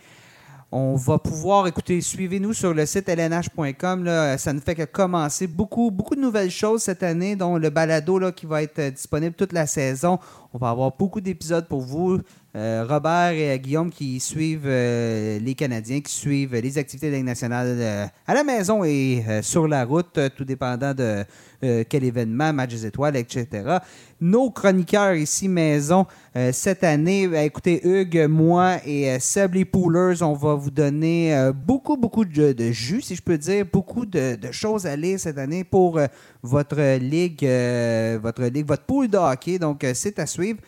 On 0.72 0.94
va 0.94 1.18
pouvoir, 1.18 1.66
écouter, 1.66 2.01
suivez-nous 2.01 2.52
sur 2.52 2.72
le 2.72 2.86
site 2.86 3.09
lnh.com. 3.09 4.05
Ça 4.38 4.52
ne 4.52 4.60
fait 4.60 4.76
que 4.76 4.84
commencer. 4.84 5.48
Beaucoup, 5.48 5.90
beaucoup 5.90 6.14
de 6.14 6.20
nouvelles 6.20 6.51
choses 6.51 6.82
cette 6.82 7.02
année, 7.02 7.34
dont 7.34 7.56
le 7.56 7.70
balado 7.70 8.20
là, 8.20 8.30
qui 8.30 8.47
va 8.47 8.62
être 8.62 8.78
euh, 8.78 8.90
disponible 8.92 9.34
toute 9.34 9.52
la 9.52 9.66
saison. 9.66 10.20
On 10.55 10.59
va 10.59 10.70
avoir 10.70 10.92
beaucoup 10.97 11.20
d'épisodes 11.20 11.66
pour 11.66 11.80
vous. 11.80 12.20
Euh, 12.56 12.85
Robert 12.89 13.31
et 13.31 13.56
Guillaume 13.60 13.90
qui 13.90 14.18
suivent 14.18 14.66
euh, 14.66 15.39
les 15.39 15.55
Canadiens, 15.55 16.01
qui 16.01 16.12
suivent 16.12 16.56
les 16.56 16.78
activités 16.78 17.06
de 17.06 17.12
la 17.12 17.18
Ligue 17.18 17.27
nationale 17.27 17.66
euh, 17.68 18.06
à 18.27 18.35
la 18.35 18.43
maison 18.43 18.82
et 18.82 19.24
euh, 19.28 19.40
sur 19.40 19.68
la 19.68 19.85
route, 19.85 20.18
euh, 20.18 20.28
tout 20.35 20.44
dépendant 20.44 20.93
de 20.93 21.24
euh, 21.62 21.85
quel 21.89 22.02
événement, 22.02 22.52
match 22.52 22.70
des 22.70 22.86
étoiles, 22.86 23.14
etc. 23.16 23.78
Nos 24.20 24.51
chroniqueurs 24.51 25.14
ici 25.14 25.48
maison 25.48 26.06
euh, 26.36 26.51
cette 26.52 26.85
année, 26.85 27.28
ben, 27.28 27.44
écoutez, 27.44 27.86
Hugues, 27.86 28.27
moi 28.28 28.78
et 28.85 29.10
euh, 29.10 29.18
Seb 29.20 29.64
Poolers, 29.66 30.22
on 30.22 30.32
va 30.32 30.55
vous 30.55 30.70
donner 30.70 31.35
euh, 31.35 31.52
beaucoup, 31.52 31.97
beaucoup 31.97 32.24
de, 32.24 32.55
jus, 32.72 33.02
si 33.02 33.14
je 33.14 33.22
peux 33.22 33.39
dire, 33.39 33.64
beaucoup 33.72 34.06
de, 34.06 34.36
choses 34.51 34.86
à 34.86 34.97
lire 34.97 35.20
cette 35.20 35.39
année 35.39 35.62
pour 35.62 35.98
euh, 35.98 36.06
votre 36.43 36.98
ligue, 36.98 37.44
euh, 37.44 38.18
votre 38.20 38.43
ligue, 38.44 38.66
votre 38.66 38.85
pool 38.85 39.09
de 39.09 39.18
hockey. 39.18 39.59
Donc, 39.59 39.85
euh, 39.85 39.93
c'est 39.94 40.18
à 40.18 40.27
suivre. 40.27 40.59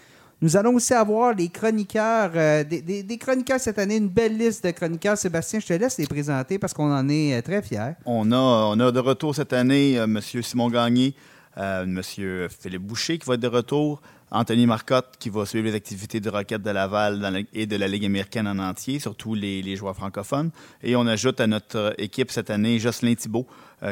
Nous 0.42 0.56
allons 0.56 0.74
aussi 0.74 0.92
avoir 0.92 1.36
chroniqueurs, 1.52 2.32
euh, 2.34 2.64
des, 2.64 3.18
chroniqueurs 3.18 3.60
cette 3.60 3.78
année, 3.78 3.96
une 3.96 4.08
belle 4.08 4.36
liste 4.36 4.66
de 4.66 4.72
chroniqueurs. 4.72 5.16
Sébastien, 5.16 5.60
je 5.60 5.66
te 5.68 5.72
laisse 5.72 5.98
les 5.98 6.06
présenter 6.08 6.58
parce 6.58 6.74
qu'on 6.74 6.92
en 6.92 7.08
est 7.08 7.38
euh, 7.38 7.42
très 7.42 7.62
fiers. 7.62 7.92
On 8.04 8.32
a, 8.32 8.36
on 8.36 8.80
a 8.80 8.90
de 8.90 8.98
retour 8.98 9.36
cette 9.36 9.52
année 9.52 9.96
euh, 10.00 10.04
M. 10.04 10.20
Simon 10.20 10.68
Gagné, 10.68 11.14
M. 11.56 12.02
Philippe 12.02 12.82
Boucher 12.82 13.18
qui 13.18 13.26
va 13.28 13.34
être 13.34 13.40
de 13.40 13.46
retour, 13.46 14.02
Anthony 14.32 14.66
Marcotte 14.66 15.14
qui 15.20 15.30
va 15.30 15.46
suivre 15.46 15.66
les 15.66 15.76
activités 15.76 16.18
de 16.18 16.28
Rocket 16.28 16.60
de 16.60 16.70
Laval 16.70 17.44
et 17.52 17.66
de 17.66 17.76
la 17.76 17.86
Ligue 17.86 18.06
américaine 18.06 18.48
en 18.48 18.58
entier, 18.58 18.98
surtout 18.98 19.34
les, 19.34 19.62
les 19.62 19.76
joueurs 19.76 19.94
francophones. 19.94 20.50
Et 20.82 20.96
on 20.96 21.06
ajoute 21.06 21.40
à 21.40 21.46
notre 21.46 21.94
équipe 21.98 22.32
cette 22.32 22.50
année 22.50 22.80
Jocelyn 22.80 23.14
Thibault 23.14 23.46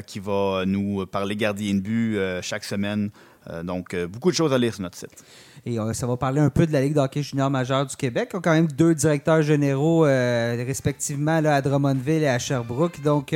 qui 0.06 0.18
va 0.18 0.64
nous 0.66 1.06
parler 1.06 1.36
gardien 1.36 1.74
de 1.74 1.80
but 1.80 2.18
chaque 2.42 2.64
semaine. 2.64 3.10
Euh, 3.48 3.62
donc, 3.62 3.94
euh, 3.94 4.06
beaucoup 4.06 4.30
de 4.30 4.36
choses 4.36 4.52
à 4.52 4.58
lire 4.58 4.74
sur 4.74 4.82
notre 4.82 4.98
site. 4.98 5.24
Et 5.64 5.78
euh, 5.78 5.92
ça 5.92 6.06
va 6.06 6.16
parler 6.16 6.40
un 6.40 6.50
peu 6.50 6.66
de 6.66 6.72
la 6.72 6.80
Ligue 6.80 6.94
de 6.94 7.00
hockey 7.00 7.22
junior 7.22 7.50
majeure 7.50 7.86
du 7.86 7.96
Québec. 7.96 8.30
On 8.34 8.38
a 8.38 8.40
quand 8.40 8.52
même 8.52 8.68
deux 8.68 8.94
directeurs 8.94 9.42
généraux, 9.42 10.02
respectivement, 10.02 11.40
là, 11.40 11.56
à 11.56 11.62
Drummondville 11.62 12.22
et 12.22 12.28
à 12.28 12.38
Sherbrooke. 12.38 13.02
Donc, 13.02 13.34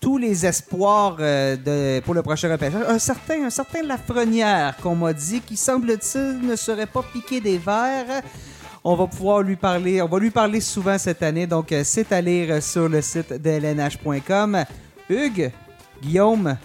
tous 0.00 0.18
les 0.18 0.46
espoirs 0.46 1.16
pour 1.16 2.14
le 2.14 2.20
prochain 2.22 2.50
repêchage. 2.50 2.82
Un 2.86 2.98
certain, 2.98 3.44
un 3.44 3.50
certain 3.50 3.82
Lafrenière, 3.82 4.76
qu'on 4.82 4.96
m'a 4.96 5.12
dit, 5.12 5.40
qui 5.40 5.56
semble-t-il 5.56 6.46
ne 6.46 6.56
serait 6.56 6.86
pas 6.86 7.02
piqué 7.12 7.40
des 7.40 7.58
verres. 7.58 8.22
On 8.84 8.96
va 8.96 9.06
pouvoir 9.06 9.42
lui 9.42 9.56
parler, 9.56 10.02
on 10.02 10.08
va 10.08 10.18
lui 10.18 10.30
parler 10.30 10.60
souvent 10.60 10.98
cette 10.98 11.22
année. 11.22 11.46
Donc, 11.46 11.72
c'est 11.84 12.12
à 12.12 12.20
lire 12.20 12.62
sur 12.62 12.88
le 12.88 13.00
site 13.00 13.32
de 13.32 13.50
lnh.com. 13.50 14.64
Hugues, 15.08 15.50
Guillaume, 16.02 16.56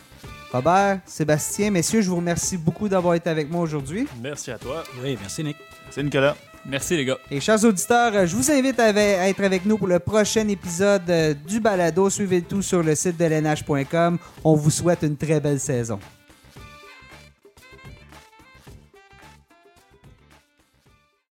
Robert, 0.51 0.99
Sébastien, 1.05 1.71
messieurs, 1.71 2.01
je 2.01 2.09
vous 2.09 2.15
remercie 2.15 2.57
beaucoup 2.57 2.87
d'avoir 2.87 3.15
été 3.15 3.29
avec 3.29 3.49
moi 3.49 3.61
aujourd'hui. 3.61 4.07
Merci 4.21 4.51
à 4.51 4.57
toi. 4.57 4.83
Oui, 5.03 5.17
merci, 5.19 5.43
Nick. 5.43 5.57
C'est 5.89 6.03
Nicolas. 6.03 6.35
Merci, 6.65 6.97
les 6.97 7.05
gars. 7.05 7.17
Et 7.31 7.39
chers 7.39 7.63
auditeurs, 7.63 8.25
je 8.25 8.35
vous 8.35 8.51
invite 8.51 8.79
à, 8.79 8.85
à 8.87 9.29
être 9.29 9.43
avec 9.43 9.65
nous 9.65 9.77
pour 9.77 9.87
le 9.87 9.99
prochain 9.99 10.47
épisode 10.47 11.09
euh, 11.09 11.33
du 11.33 11.59
Balado. 11.59 12.09
Suivez 12.09 12.41
tout 12.41 12.61
sur 12.61 12.83
le 12.83 12.93
site 12.93 13.17
de 13.17 13.25
lnh.com. 13.25 14.17
On 14.43 14.55
vous 14.55 14.69
souhaite 14.69 15.03
une 15.03 15.15
très 15.15 15.39
belle 15.39 15.59
saison. 15.59 15.99